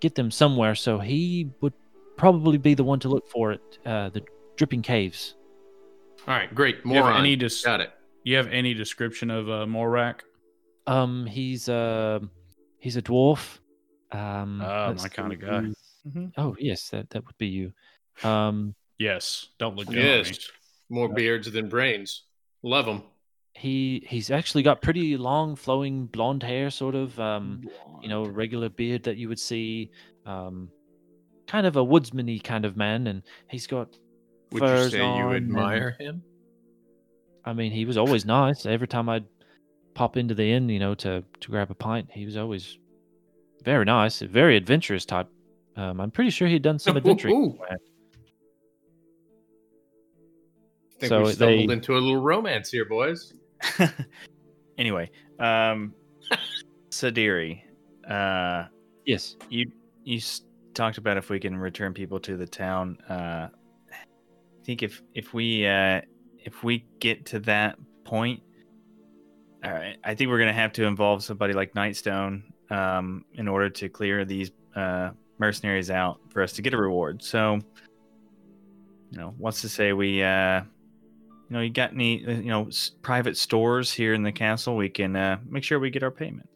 get 0.00 0.14
them 0.14 0.30
somewhere. 0.30 0.74
So 0.74 0.98
he 0.98 1.50
would 1.60 1.72
probably 2.16 2.58
be 2.58 2.74
the 2.74 2.84
one 2.84 3.00
to 3.00 3.08
look 3.08 3.26
for 3.28 3.52
it, 3.52 3.78
uh, 3.86 4.10
the 4.10 4.22
Dripping 4.56 4.82
Caves. 4.82 5.34
All 6.28 6.34
right, 6.34 6.54
great. 6.54 6.76
you 6.84 6.90
More 6.92 7.04
have 7.06 7.14
on. 7.14 7.20
any 7.20 7.34
dis- 7.36 7.64
Got 7.64 7.80
it. 7.80 7.90
you 8.24 8.36
have 8.36 8.46
any 8.48 8.74
description 8.74 9.30
of 9.30 9.48
uh, 9.48 9.64
Morak? 9.66 10.20
Um, 10.86 11.24
he's 11.26 11.68
uh, 11.68 12.20
he's 12.78 12.96
a 12.96 13.02
dwarf. 13.02 13.58
Um, 14.12 14.58
let's 14.60 15.02
my 15.02 15.08
kinda 15.08 15.36
guy. 15.36 15.62
he's- 15.62 15.76
Mhm. 16.08 16.32
Oh 16.38 16.56
yes, 16.58 16.88
that 16.90 17.10
that 17.10 17.24
would 17.26 17.36
be 17.38 17.46
you. 17.48 17.72
Um, 18.24 18.74
Yes. 18.98 19.46
Don't 19.58 19.76
look 19.76 19.86
down 19.86 19.96
at 19.96 20.02
me. 20.02 20.28
Yes. 20.30 20.50
More 20.90 21.08
beards 21.08 21.50
than 21.50 21.68
brains. 21.68 22.24
Love 22.62 22.84
them. 22.86 23.02
he 23.54 24.04
he's 24.06 24.30
actually 24.30 24.62
got 24.62 24.82
pretty 24.82 25.16
long, 25.16 25.56
flowing 25.56 26.06
blonde 26.06 26.42
hair, 26.42 26.70
sort 26.70 26.94
of. 26.94 27.18
Um, 27.18 27.62
you 28.02 28.08
know, 28.08 28.24
regular 28.26 28.68
beard 28.68 29.02
that 29.04 29.16
you 29.16 29.28
would 29.28 29.38
see. 29.40 29.90
Um, 30.26 30.68
kind 31.46 31.66
of 31.66 31.76
a 31.76 31.82
woodsman-y 31.84 32.40
kind 32.44 32.64
of 32.64 32.76
man, 32.76 33.06
and 33.06 33.22
he's 33.48 33.66
got 33.66 33.88
Would 34.52 34.62
you 34.62 34.68
furs 34.68 34.92
say 34.92 34.98
you 34.98 35.04
on 35.04 35.34
and- 35.34 35.46
admire 35.46 35.96
him? 35.98 36.22
I 37.44 37.54
mean, 37.54 37.72
he 37.72 37.86
was 37.86 37.96
always 37.96 38.24
nice. 38.26 38.66
Every 38.66 38.86
time 38.86 39.08
I'd 39.08 39.24
pop 39.94 40.16
into 40.18 40.34
the 40.34 40.52
inn, 40.52 40.68
you 40.68 40.78
know, 40.78 40.94
to 40.96 41.24
to 41.40 41.48
grab 41.50 41.70
a 41.70 41.74
pint, 41.74 42.10
he 42.12 42.26
was 42.26 42.36
always 42.36 42.76
very 43.64 43.84
nice, 43.86 44.20
very 44.20 44.56
adventurous 44.56 45.06
type. 45.06 45.28
Um, 45.76 46.00
I'm 46.00 46.10
pretty 46.10 46.30
sure 46.30 46.48
he'd 46.48 46.62
done 46.62 46.78
some 46.78 46.96
adventuring. 46.98 47.34
Ooh. 47.34 47.50
beforehand. 47.52 47.80
Think 51.00 51.08
So 51.08 51.22
we 51.22 51.32
stumbled 51.32 51.68
they- 51.70 51.72
into 51.72 51.94
a 51.94 51.98
little 51.98 52.20
romance 52.20 52.70
here, 52.70 52.84
boys. 52.84 53.32
anyway, 54.78 55.10
um, 55.38 55.94
Sadiri, 56.90 57.62
uh, 58.08 58.64
Yes. 59.06 59.36
you 59.48 59.70
you 60.04 60.20
talked 60.74 60.98
about 60.98 61.16
if 61.16 61.30
we 61.30 61.40
can 61.40 61.56
return 61.56 61.92
people 61.94 62.20
to 62.20 62.36
the 62.36 62.46
town. 62.46 62.98
Uh, 63.08 63.48
I 63.92 64.64
think 64.64 64.82
if 64.82 65.02
if 65.14 65.32
we 65.34 65.66
uh, 65.66 66.00
if 66.38 66.62
we 66.62 66.84
get 67.00 67.26
to 67.26 67.40
that 67.40 67.76
point, 68.04 68.42
all 69.64 69.72
right, 69.72 69.96
I 70.04 70.14
think 70.14 70.30
we're 70.30 70.38
gonna 70.38 70.52
have 70.52 70.72
to 70.74 70.84
involve 70.84 71.22
somebody 71.24 71.52
like 71.54 71.72
Nightstone 71.74 72.42
um, 72.70 73.24
in 73.34 73.48
order 73.48 73.68
to 73.70 73.88
clear 73.88 74.24
these 74.24 74.50
uh, 74.76 75.10
mercenaries 75.38 75.90
out 75.90 76.20
for 76.30 76.42
us 76.42 76.52
to 76.54 76.62
get 76.62 76.72
a 76.74 76.76
reward. 76.78 77.22
So, 77.22 77.58
you 79.10 79.18
know, 79.18 79.34
what's 79.38 79.60
to 79.62 79.68
say 79.68 79.92
we, 79.92 80.22
uh, 80.22 80.62
you 81.50 81.56
know, 81.56 81.60
you 81.62 81.70
got 81.70 81.92
any, 81.92 82.24
uh, 82.24 82.30
you 82.30 82.48
know, 82.48 82.68
s- 82.68 82.92
private 83.02 83.36
stores 83.36 83.92
here 83.92 84.14
in 84.14 84.22
the 84.22 84.30
castle? 84.32 84.76
We 84.76 84.88
can 84.88 85.16
uh, 85.16 85.38
make 85.48 85.64
sure 85.64 85.78
we 85.80 85.90
get 85.90 86.02
our 86.04 86.10
payment. 86.12 86.48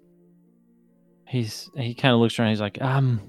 He's 1.26 1.68
he 1.76 1.94
kind 1.94 2.14
of 2.14 2.20
looks 2.20 2.38
around. 2.38 2.50
He's 2.50 2.60
like, 2.60 2.80
um, 2.80 3.20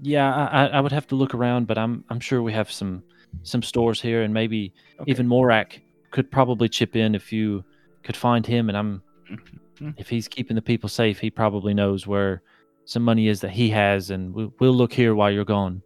yeah, 0.00 0.34
I, 0.34 0.44
I 0.44 0.66
I 0.66 0.80
would 0.80 0.92
have 0.92 1.06
to 1.08 1.14
look 1.14 1.32
around, 1.34 1.66
but 1.66 1.78
I'm 1.78 2.04
I'm 2.10 2.18
sure 2.20 2.42
we 2.42 2.52
have 2.52 2.70
some 2.72 3.02
some 3.42 3.62
stores 3.62 4.00
here, 4.00 4.22
and 4.22 4.34
maybe 4.34 4.72
Okay. 5.00 5.10
even 5.10 5.28
Morak 5.28 5.80
could 6.10 6.30
probably 6.30 6.68
chip 6.68 6.96
in 6.96 7.14
if 7.14 7.32
you 7.32 7.64
could 8.02 8.16
find 8.16 8.44
him. 8.46 8.68
And 8.68 8.76
I'm 8.76 9.02
Mhm. 9.80 9.94
if 9.96 10.08
he's 10.08 10.28
keeping 10.28 10.54
the 10.56 10.62
people 10.62 10.88
safe, 10.88 11.18
he 11.20 11.30
probably 11.30 11.72
knows 11.72 12.06
where 12.06 12.42
some 12.84 13.02
money 13.04 13.28
is 13.28 13.40
that 13.42 13.50
he 13.52 13.70
has, 13.70 14.10
and 14.10 14.34
we'll, 14.34 14.52
we'll 14.58 14.74
look 14.74 14.92
here 14.92 15.14
while 15.14 15.30
you're 15.30 15.44
gone. 15.44 15.82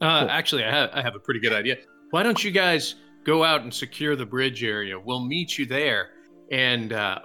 Uh, 0.00 0.20
Cool. 0.20 0.30
Actually, 0.30 0.64
I 0.64 0.70
have, 0.70 0.90
I 0.92 1.02
have 1.02 1.14
a 1.14 1.18
pretty 1.18 1.40
good 1.40 1.52
idea. 1.52 1.78
Why 2.10 2.22
don't 2.22 2.42
you 2.44 2.50
guys 2.50 2.96
go 3.24 3.44
out 3.44 3.62
and 3.62 3.72
secure 3.72 4.16
the 4.16 4.26
bridge 4.26 4.62
area? 4.64 4.98
We'll 4.98 5.24
meet 5.24 5.58
you 5.58 5.66
there, 5.66 6.10
and 6.50 6.92
uh, 6.92 7.20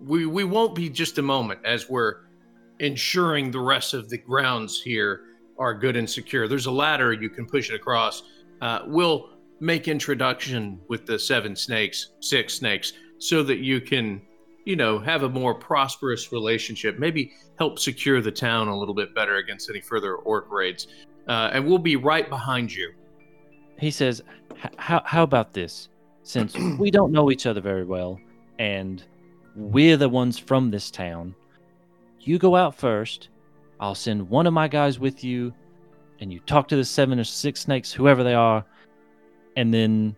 we 0.00 0.26
we 0.26 0.44
won't 0.44 0.74
be 0.74 0.88
just 0.88 1.18
a 1.18 1.22
moment 1.22 1.60
as 1.64 1.88
we're 1.88 2.22
ensuring 2.80 3.50
the 3.50 3.60
rest 3.60 3.94
of 3.94 4.08
the 4.08 4.18
grounds 4.18 4.80
here 4.82 5.22
are 5.58 5.74
good 5.74 5.96
and 5.96 6.08
secure. 6.08 6.48
There's 6.48 6.66
a 6.66 6.72
ladder 6.72 7.12
you 7.12 7.30
can 7.30 7.46
push 7.46 7.70
it 7.70 7.74
across. 7.74 8.22
Uh, 8.60 8.80
we'll 8.86 9.30
make 9.60 9.86
introduction 9.86 10.80
with 10.88 11.06
the 11.06 11.18
seven 11.18 11.54
snakes, 11.54 12.10
six 12.20 12.54
snakes, 12.54 12.92
so 13.18 13.44
that 13.44 13.58
you 13.58 13.80
can, 13.80 14.20
you 14.64 14.74
know, 14.74 14.98
have 14.98 15.22
a 15.22 15.28
more 15.28 15.54
prosperous 15.54 16.32
relationship. 16.32 16.98
Maybe 16.98 17.32
help 17.58 17.78
secure 17.78 18.20
the 18.20 18.32
town 18.32 18.66
a 18.66 18.76
little 18.76 18.94
bit 18.94 19.14
better 19.14 19.36
against 19.36 19.70
any 19.70 19.80
further 19.80 20.16
orc 20.16 20.50
raids 20.50 20.88
uh, 21.28 21.50
and 21.52 21.66
we'll 21.66 21.78
be 21.78 21.96
right 21.96 22.28
behind 22.28 22.72
you. 22.72 22.92
He 23.78 23.90
says, 23.90 24.22
"How 24.76 25.02
how 25.04 25.22
about 25.22 25.52
this? 25.52 25.88
Since 26.22 26.54
we 26.78 26.90
don't 26.90 27.12
know 27.12 27.30
each 27.30 27.46
other 27.46 27.60
very 27.60 27.84
well, 27.84 28.18
and 28.58 29.02
we're 29.56 29.96
the 29.96 30.08
ones 30.08 30.38
from 30.38 30.70
this 30.70 30.90
town, 30.90 31.34
you 32.20 32.38
go 32.38 32.56
out 32.56 32.74
first. 32.74 33.28
I'll 33.80 33.94
send 33.94 34.28
one 34.30 34.46
of 34.46 34.52
my 34.54 34.68
guys 34.68 34.98
with 34.98 35.22
you, 35.24 35.52
and 36.20 36.32
you 36.32 36.40
talk 36.40 36.68
to 36.68 36.76
the 36.76 36.84
seven 36.84 37.18
or 37.18 37.24
six 37.24 37.60
snakes, 37.60 37.92
whoever 37.92 38.22
they 38.24 38.34
are, 38.34 38.64
and 39.56 39.72
then 39.74 40.16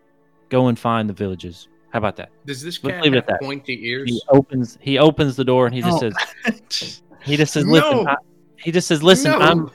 go 0.50 0.68
and 0.68 0.78
find 0.78 1.08
the 1.08 1.14
villages. 1.14 1.68
How 1.90 1.98
about 1.98 2.16
that?" 2.16 2.30
Does 2.44 2.62
this 2.62 2.82
Let's 2.84 2.96
cat 2.96 3.04
leave 3.04 3.14
it 3.14 3.16
have 3.16 3.24
at 3.24 3.28
that. 3.28 3.40
pointy 3.42 3.76
He 3.76 4.20
opens 4.28 4.78
he 4.80 4.98
opens 4.98 5.34
the 5.36 5.44
door 5.44 5.66
and 5.66 5.74
he 5.74 5.80
just 5.82 6.02
No. 6.02 6.10
says 6.10 7.02
he 7.24 7.36
just 7.36 7.52
says, 7.52 7.66
"Listen." 7.66 8.04
No. 8.04 8.06
I, 8.10 8.16
he 8.58 8.70
just 8.72 8.86
says, 8.88 9.02
"Listen, 9.02 9.32
No. 9.32 9.38
I'm 9.38 9.70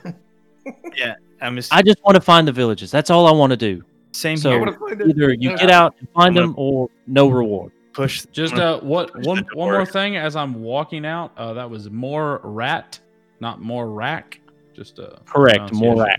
I'm 1.42 1.56
just 1.56 1.72
I 1.74 1.82
just 1.82 2.02
want 2.04 2.14
to 2.14 2.20
find 2.20 2.46
the 2.48 2.52
villages. 2.52 2.90
That's 2.90 3.10
all 3.10 3.26
I 3.26 3.32
want 3.32 3.50
to 3.50 3.56
do. 3.56 3.82
same 4.12 4.36
so- 4.36 4.50
here. 4.50 4.58
wanna 4.60 4.78
find 4.78 5.00
it. 5.00 5.08
Either 5.08 5.32
you 5.34 5.56
get 5.56 5.70
out 5.70 5.94
and 5.98 6.08
find 6.10 6.36
them, 6.36 6.54
or 6.56 6.88
no 7.06 7.28
reward." 7.28 7.72
Push. 7.92 8.24
Just 8.32 8.54
I'm 8.54 8.60
uh, 8.60 8.78
what 8.78 9.12
push 9.12 9.26
one 9.26 9.44
one 9.52 9.70
more 9.70 9.84
thing 9.84 10.16
as 10.16 10.34
I'm 10.36 10.62
walking 10.62 11.04
out. 11.04 11.32
Uh, 11.36 11.52
that 11.52 11.68
was 11.68 11.90
more 11.90 12.40
rat, 12.42 12.98
not 13.40 13.60
more 13.60 13.90
rack. 13.90 14.40
Just 14.74 14.98
uh, 14.98 15.16
Correct, 15.26 15.58
pronunciation. 15.72 15.96
Morak. 15.98 16.16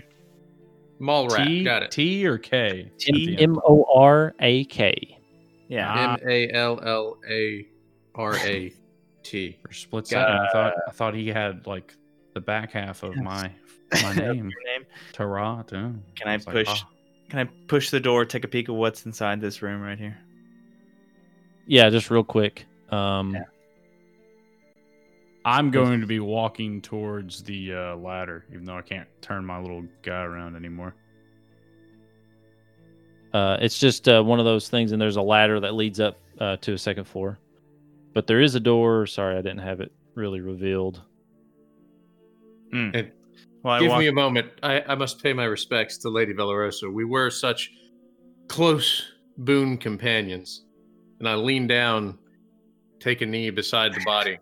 Mall 1.00 1.28
rat. 1.28 1.46
T 1.48 1.64
Got 1.64 1.82
it. 1.82 1.90
T 1.90 2.26
or 2.26 2.38
K. 2.38 2.90
at 2.92 2.98
T 3.00 3.26
the 3.26 3.32
end? 3.32 3.56
M 3.56 3.60
O 3.66 3.84
R 3.92 4.34
A 4.38 4.64
K. 4.66 5.18
Yeah. 5.68 5.92
Ah. 5.92 6.14
M 6.22 6.28
A 6.28 6.50
L 6.52 6.80
L 6.84 7.18
A 7.28 7.66
R 8.14 8.36
A 8.36 8.72
T. 9.24 9.58
For 9.66 9.72
split 9.72 10.06
second, 10.06 10.32
I 10.32 10.48
thought 10.52 10.74
I 10.86 10.90
thought 10.92 11.14
he 11.14 11.26
had 11.28 11.66
like 11.66 11.96
the 12.34 12.40
back 12.40 12.70
half 12.70 13.02
of 13.02 13.14
Yes. 13.16 13.24
my 13.24 13.50
my 14.02 14.14
name, 14.16 14.50
Your 14.50 14.64
name. 14.78 14.86
Tarat. 15.12 15.72
oh. 15.72 15.94
Can 16.14 16.28
I 16.28 16.36
was 16.36 16.46
like, 16.46 16.54
push? 16.66 16.68
ah. 16.82 16.88
Can 17.30 17.38
I 17.40 17.44
push 17.68 17.90
the 17.90 18.00
door? 18.00 18.24
Take 18.24 18.44
a 18.44 18.48
peek 18.48 18.68
of 18.68 18.74
what's 18.76 19.06
inside 19.06 19.40
this 19.40 19.62
room 19.62 19.80
right 19.80 19.98
here. 19.98 20.16
Yeah, 21.66 21.88
just 21.90 22.10
real 22.10 22.22
quick. 22.24 22.66
Um, 22.90 23.34
Yeah. 23.34 23.42
I'm 25.46 25.70
going 25.70 26.00
to 26.00 26.06
be 26.06 26.20
walking 26.20 26.80
towards 26.80 27.42
the 27.42 27.74
uh, 27.74 27.96
ladder, 27.96 28.46
even 28.50 28.64
though 28.64 28.78
I 28.78 28.82
can't 28.82 29.06
turn 29.20 29.44
my 29.44 29.58
little 29.60 29.84
guy 30.02 30.22
around 30.22 30.56
anymore. 30.56 30.94
uh, 33.34 33.58
it's 33.60 33.78
just 33.78 34.08
uh, 34.08 34.22
one 34.22 34.38
of 34.38 34.44
those 34.46 34.68
things, 34.68 34.92
and 34.92 35.00
there's 35.02 35.16
a 35.16 35.22
ladder 35.22 35.60
that 35.60 35.74
leads 35.74 36.00
up 36.00 36.18
uh, 36.40 36.56
to 36.58 36.72
a 36.74 36.78
second 36.78 37.04
floor. 37.04 37.38
But 38.14 38.26
there 38.26 38.40
is 38.40 38.54
a 38.54 38.60
door. 38.60 39.06
Sorry, 39.06 39.34
I 39.36 39.42
didn't 39.42 39.58
have 39.58 39.80
it 39.80 39.92
really 40.14 40.40
revealed. 40.40 41.02
And 42.72 43.10
Well, 43.64 43.72
I 43.74 43.80
Give 43.80 43.88
walk, 43.88 43.98
me 44.00 44.08
a 44.08 44.12
moment. 44.12 44.48
I, 44.62 44.82
I 44.82 44.94
must 44.94 45.22
pay 45.22 45.32
my 45.32 45.44
respects 45.44 45.96
to 45.98 46.10
Lady 46.10 46.34
Valerosa. 46.34 46.90
We 46.90 47.06
were 47.06 47.30
such 47.30 47.72
close 48.46 49.02
boon 49.38 49.78
companions. 49.78 50.66
And 51.18 51.26
I 51.26 51.34
lean 51.34 51.66
down, 51.66 52.18
take 53.00 53.22
a 53.22 53.26
knee 53.26 53.48
beside 53.48 53.94
the 53.94 54.02
body. 54.04 54.38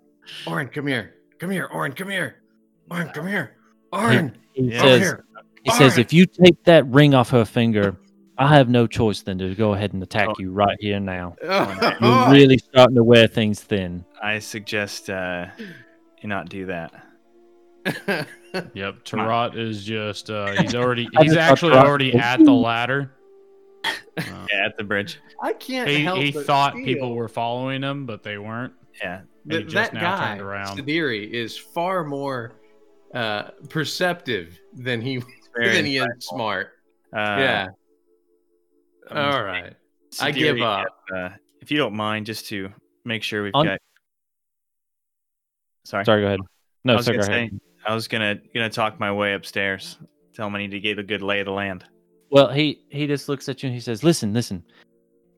Orin, 0.47 0.67
come 0.69 0.89
here. 0.89 1.15
Come 1.39 1.51
here, 1.51 1.67
Orin, 1.73 1.93
come 1.93 2.11
here. 2.11 2.43
Orin, 2.91 3.09
come 3.11 3.29
here. 3.29 3.57
Orin, 3.93 4.37
He 4.55 4.65
Yeah. 4.65 4.81
over 4.81 4.89
says, 4.89 5.01
here. 5.01 5.25
"He 5.65 5.71
says, 5.71 5.99
if 5.99 6.13
you 6.13 6.27
take 6.27 6.65
that 6.65 6.85
ring 6.89 7.15
off 7.15 7.31
her 7.31 7.45
finger, 7.45 7.97
I 8.39 8.49
have 8.49 8.69
no 8.69 8.89
choice 8.89 9.23
than 9.23 9.39
to 9.39 9.55
go 9.55 9.73
ahead 9.75 9.93
and 9.93 10.03
attack 10.03 10.31
Oh. 10.31 10.35
you 10.41 10.51
right 10.51 10.77
here 10.81 10.99
now. 10.99 11.37
Oh, 11.45 11.97
You're 12.01 12.33
really 12.33 12.59
starting 12.59 12.97
to 12.97 13.05
wear 13.05 13.29
things 13.29 13.61
thin." 13.61 14.05
I 14.21 14.41
suggest 14.41 15.11
uh, 15.11 15.47
you 16.21 16.29
not 16.29 16.49
do 16.49 16.67
that. 16.67 18.27
Yep, 18.75 19.05
Tarat 19.05 19.57
is 19.57 19.85
just 19.85 20.31
uh, 20.31 20.53
he's 20.63 20.75
already 20.75 21.09
he's 21.21 21.37
actually 21.37 21.73
already 21.75 22.15
at 22.15 22.39
the 22.39 22.53
ladder. 22.53 23.13
Uh, 23.85 23.93
Yeah, 24.53 24.67
at 24.67 24.77
the 24.77 24.85
bridge. 24.85 25.19
I 25.43 25.55
can't 25.55 25.89
he 25.89 26.03
help 26.05 26.19
he 26.19 26.31
but 26.33 26.45
thought 26.45 26.75
feel 26.75 26.85
people 26.85 27.15
were 27.15 27.29
following 27.29 27.83
him, 27.83 28.05
but 28.05 28.23
they 28.23 28.37
weren't. 28.37 28.75
Yeah. 29.03 29.23
And 29.45 29.53
he 29.53 29.59
that, 29.59 29.63
just 29.65 29.75
that 29.75 29.95
now 29.95 30.19
guy, 30.19 30.29
turned 30.29 30.41
around. 30.43 30.79
Sadiri, 30.79 31.31
is 31.31 31.57
far 31.57 32.05
more 32.05 32.53
uh, 33.15 33.51
perceptive 33.71 34.61
than 34.75 35.01
he 35.01 35.23
Very 35.57 35.75
than 35.75 35.85
he 35.87 35.97
is 35.97 36.07
smart. 36.21 36.73
Uh, 37.13 37.19
yeah. 37.19 37.69
um, 39.11 39.33
All 39.33 39.43
right. 39.43 39.75
I 40.21 40.31
give 40.31 40.61
up. 40.61 40.87
If, 41.09 41.17
uh, 41.17 41.29
if 41.63 41.71
you 41.71 41.79
don't 41.79 41.95
mind, 41.95 42.27
just 42.27 42.47
to 42.49 42.71
make 43.05 43.23
sure 43.23 43.43
we've 43.43 43.53
On- 43.55 43.67
got. 43.67 43.81
Sorry. 45.85 46.05
Sorry, 46.05 46.21
go 46.21 46.27
ahead. 46.27 46.41
No, 46.85 46.97
I 46.97 47.01
sorry, 47.01 47.19
go 47.19 47.25
ahead. 47.25 47.51
say, 47.51 47.59
I 47.87 47.95
was 47.95 48.09
gonna 48.09 48.37
gonna 48.55 48.71
talk 48.71 48.99
my 49.01 49.13
way 49.13 49.35
upstairs. 49.35 49.99
Tell 50.35 50.47
him 50.47 50.55
I 50.55 50.59
need 50.59 50.71
to 50.71 50.81
get 50.81 50.99
a 50.99 51.03
good 51.03 51.23
lay 51.23 51.41
of 51.41 51.47
the 51.47 51.53
land. 51.53 51.85
Well, 52.31 52.49
he 52.49 52.85
he 52.91 53.07
just 53.07 53.29
looks 53.29 53.49
at 53.49 53.63
you 53.63 53.69
and 53.69 53.75
he 53.75 53.81
says, 53.81 54.03
"Listen, 54.03 54.33
listen. 54.33 54.63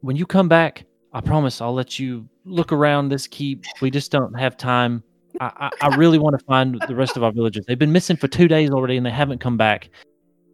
When 0.00 0.16
you 0.16 0.26
come 0.26 0.48
back, 0.48 0.84
I 1.12 1.20
promise 1.20 1.60
I'll 1.60 1.74
let 1.74 1.98
you 1.98 2.28
look 2.44 2.72
around 2.72 3.08
this 3.08 3.26
keep. 3.26 3.64
We 3.80 3.90
just 3.90 4.12
don't 4.12 4.38
have 4.38 4.56
time. 4.56 5.02
I 5.40 5.70
I, 5.80 5.88
I 5.88 5.96
really 5.96 6.18
want 6.18 6.38
to 6.38 6.44
find 6.44 6.80
the 6.86 6.94
rest 6.94 7.16
of 7.16 7.22
our 7.24 7.32
villagers. 7.32 7.64
They've 7.66 7.78
been 7.78 7.92
missing 7.92 8.16
for 8.16 8.28
two 8.28 8.48
days 8.48 8.70
already, 8.70 8.96
and 8.96 9.04
they 9.04 9.10
haven't 9.10 9.38
come 9.40 9.56
back. 9.56 9.90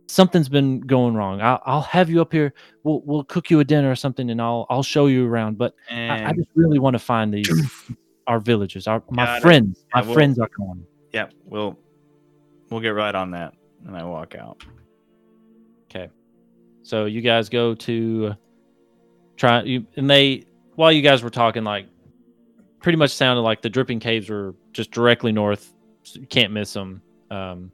Something's 0.07 0.49
been 0.49 0.81
going 0.81 1.15
wrong. 1.15 1.41
I'll 1.41 1.61
I'll 1.67 1.83
have 1.83 2.09
you 2.09 2.21
up 2.21 2.33
here. 2.33 2.55
We'll 2.85 3.03
we'll 3.05 3.25
cook 3.25 3.51
you 3.51 3.61
a 3.61 3.65
dinner 3.65 3.91
or 3.91 3.97
something, 3.97 4.31
and 4.31 4.41
I'll 4.41 4.67
I'll 4.71 4.83
show 4.83 5.07
you 5.07 5.27
around. 5.27 5.59
But 5.59 5.75
I, 5.91 6.25
I 6.27 6.33
just 6.33 6.49
really 6.55 6.79
want 6.79 6.95
to 6.95 6.99
find 6.99 7.33
these 7.35 7.49
our 8.27 8.41
villagers. 8.41 8.87
Our 8.87 9.03
my 9.11 9.25
Got 9.27 9.39
it. 9.39 9.43
friends. 9.43 9.85
My 9.95 10.03
Yeah, 10.03 10.13
friends 10.13 10.39
are 10.39 10.51
gone. 10.57 10.85
Yeah, 11.13 11.29
we'll 11.45 11.79
we'll 12.71 12.81
get 12.81 12.91
right 12.91 13.15
on 13.15 13.33
that. 13.33 13.55
And 13.87 13.97
I 13.97 14.05
walk 14.05 14.35
out. 14.35 14.63
Okay. 15.91 16.11
So 16.83 17.07
you 17.07 17.21
guys 17.21 17.49
go 17.49 17.75
to 17.75 18.35
try 19.37 19.63
you 19.63 19.87
and 19.97 20.09
they 20.09 20.45
while 20.75 20.93
you 20.93 21.03
guys 21.03 21.23
were 21.23 21.31
talking 21.31 21.65
like 21.65 21.87
pretty 22.81 22.97
much 22.97 23.11
sounded 23.11 23.43
like 23.43 23.63
the 23.63 23.71
dripping 23.71 24.01
caves 24.01 24.29
were 24.29 24.55
just 24.73 24.91
directly 24.91 25.33
north. 25.33 25.73
So 26.03 26.21
you 26.21 26.27
can't 26.27 26.53
miss 26.53 26.73
them. 26.73 27.03
Um, 27.31 27.73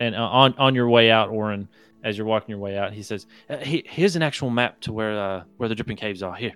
and 0.00 0.14
uh, 0.14 0.28
on 0.28 0.54
on 0.58 0.74
your 0.74 0.88
way 0.88 1.10
out, 1.10 1.30
Oren, 1.30 1.68
as 2.02 2.16
you're 2.16 2.26
walking 2.26 2.50
your 2.50 2.58
way 2.58 2.76
out, 2.76 2.92
he 2.92 3.02
says, 3.02 3.26
uh, 3.48 3.58
he, 3.58 3.84
"Here's 3.86 4.16
an 4.16 4.22
actual 4.22 4.50
map 4.50 4.80
to 4.82 4.92
where 4.92 5.18
uh, 5.18 5.42
where 5.56 5.68
the 5.68 5.74
dripping 5.74 5.96
caves 5.96 6.22
are. 6.22 6.34
Here." 6.34 6.54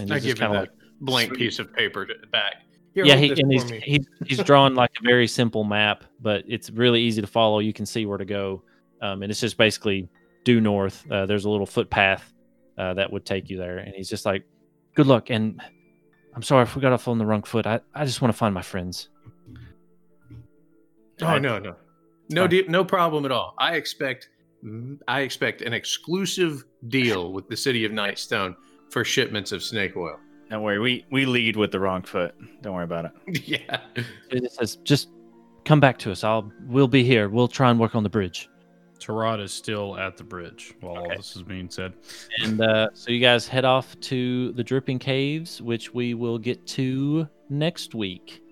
And 0.00 0.12
I 0.12 0.18
give 0.18 0.38
him 0.38 0.48
kinda 0.48 0.60
that 0.60 0.70
blank 1.00 1.30
Sweet. 1.30 1.38
piece 1.38 1.58
of 1.58 1.72
paper 1.72 2.06
to, 2.06 2.14
back. 2.30 2.62
Here, 2.96 3.04
yeah, 3.04 3.16
he, 3.16 3.30
and 3.30 3.52
he's, 3.52 3.68
he's 3.68 4.06
he's 4.24 4.42
drawn 4.42 4.74
like 4.74 4.90
a 4.98 5.04
very 5.04 5.26
simple 5.26 5.64
map, 5.64 6.04
but 6.18 6.44
it's 6.48 6.70
really 6.70 7.02
easy 7.02 7.20
to 7.20 7.26
follow. 7.26 7.58
You 7.58 7.74
can 7.74 7.84
see 7.84 8.06
where 8.06 8.16
to 8.16 8.24
go, 8.24 8.62
um, 9.02 9.22
and 9.22 9.30
it's 9.30 9.38
just 9.38 9.58
basically 9.58 10.08
due 10.44 10.62
north. 10.62 11.04
Uh, 11.10 11.26
there's 11.26 11.44
a 11.44 11.50
little 11.50 11.66
footpath 11.66 12.32
uh, 12.78 12.94
that 12.94 13.12
would 13.12 13.26
take 13.26 13.50
you 13.50 13.58
there, 13.58 13.76
and 13.76 13.94
he's 13.94 14.08
just 14.08 14.24
like, 14.24 14.44
"Good 14.94 15.06
luck." 15.06 15.28
And 15.28 15.60
I'm 16.34 16.42
sorry 16.42 16.62
if 16.62 16.74
we 16.74 16.80
got 16.80 16.94
off 16.94 17.06
on 17.06 17.18
the 17.18 17.26
wrong 17.26 17.42
foot. 17.42 17.66
I, 17.66 17.80
I 17.94 18.06
just 18.06 18.22
want 18.22 18.32
to 18.32 18.38
find 18.38 18.54
my 18.54 18.62
friends. 18.62 19.10
Oh 21.20 21.36
no, 21.36 21.58
no, 21.58 21.76
no, 22.30 22.42
fine. 22.44 22.48
de- 22.48 22.68
no 22.68 22.82
problem 22.82 23.26
at 23.26 23.30
all. 23.30 23.52
I 23.58 23.74
expect, 23.74 24.30
I 25.06 25.20
expect 25.20 25.60
an 25.60 25.74
exclusive 25.74 26.64
deal 26.88 27.34
with 27.34 27.46
the 27.50 27.58
city 27.58 27.84
of 27.84 27.92
Nightstone 27.92 28.56
for 28.88 29.04
shipments 29.04 29.52
of 29.52 29.62
snake 29.62 29.98
oil. 29.98 30.18
Don't 30.50 30.62
worry, 30.62 30.78
we 30.78 31.04
we 31.10 31.26
lead 31.26 31.56
with 31.56 31.72
the 31.72 31.80
wrong 31.80 32.02
foot. 32.02 32.34
Don't 32.62 32.74
worry 32.74 32.84
about 32.84 33.06
it. 33.06 33.46
yeah, 33.48 33.80
It 34.30 34.42
just 34.42 34.56
says, 34.56 34.76
"Just 34.76 35.08
come 35.64 35.80
back 35.80 35.98
to 35.98 36.12
us. 36.12 36.22
I'll 36.24 36.52
we'll 36.66 36.86
be 36.88 37.02
here. 37.02 37.28
We'll 37.28 37.48
try 37.48 37.70
and 37.70 37.80
work 37.80 37.94
on 37.94 38.02
the 38.02 38.08
bridge." 38.10 38.48
Tarat 39.00 39.40
is 39.42 39.52
still 39.52 39.98
at 39.98 40.16
the 40.16 40.24
bridge 40.24 40.74
while 40.80 40.96
all 40.98 41.08
this 41.08 41.36
is 41.36 41.42
being 41.42 41.68
said. 41.68 41.92
And 42.42 42.60
uh, 42.62 42.88
so 42.94 43.10
you 43.10 43.20
guys 43.20 43.46
head 43.46 43.64
off 43.66 43.98
to 44.00 44.52
the 44.52 44.64
Dripping 44.64 44.98
Caves, 44.98 45.60
which 45.60 45.92
we 45.92 46.14
will 46.14 46.38
get 46.38 46.66
to 46.68 47.28
next 47.50 47.94
week. 47.94 48.42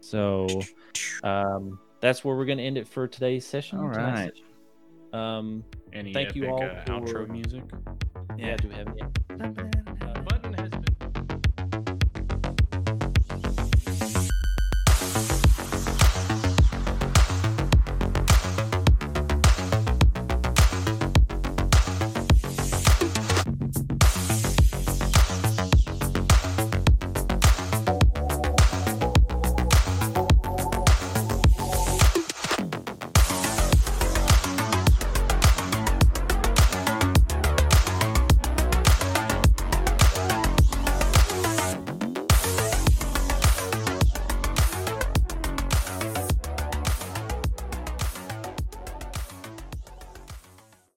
So 0.00 0.46
um, 1.24 1.78
that's 2.00 2.22
where 2.24 2.36
we're 2.36 2.44
going 2.44 2.58
to 2.58 2.64
end 2.64 2.76
it 2.76 2.86
for 2.86 3.08
today's 3.08 3.46
session. 3.46 3.78
All 3.78 3.90
tonight's 3.90 4.20
right. 4.20 4.32
session. 4.34 4.44
Um, 5.20 5.64
Any 5.94 6.12
Thank 6.12 6.28
epic 6.30 6.36
you 6.42 6.48
all 6.50 6.62
uh, 6.62 6.84
outro 6.84 7.26
for- 7.26 7.32
music? 7.32 7.62
yeah. 8.36 8.56
do 8.56 8.68
we 8.68 8.74
have 8.74 8.88
any? 8.88 9.02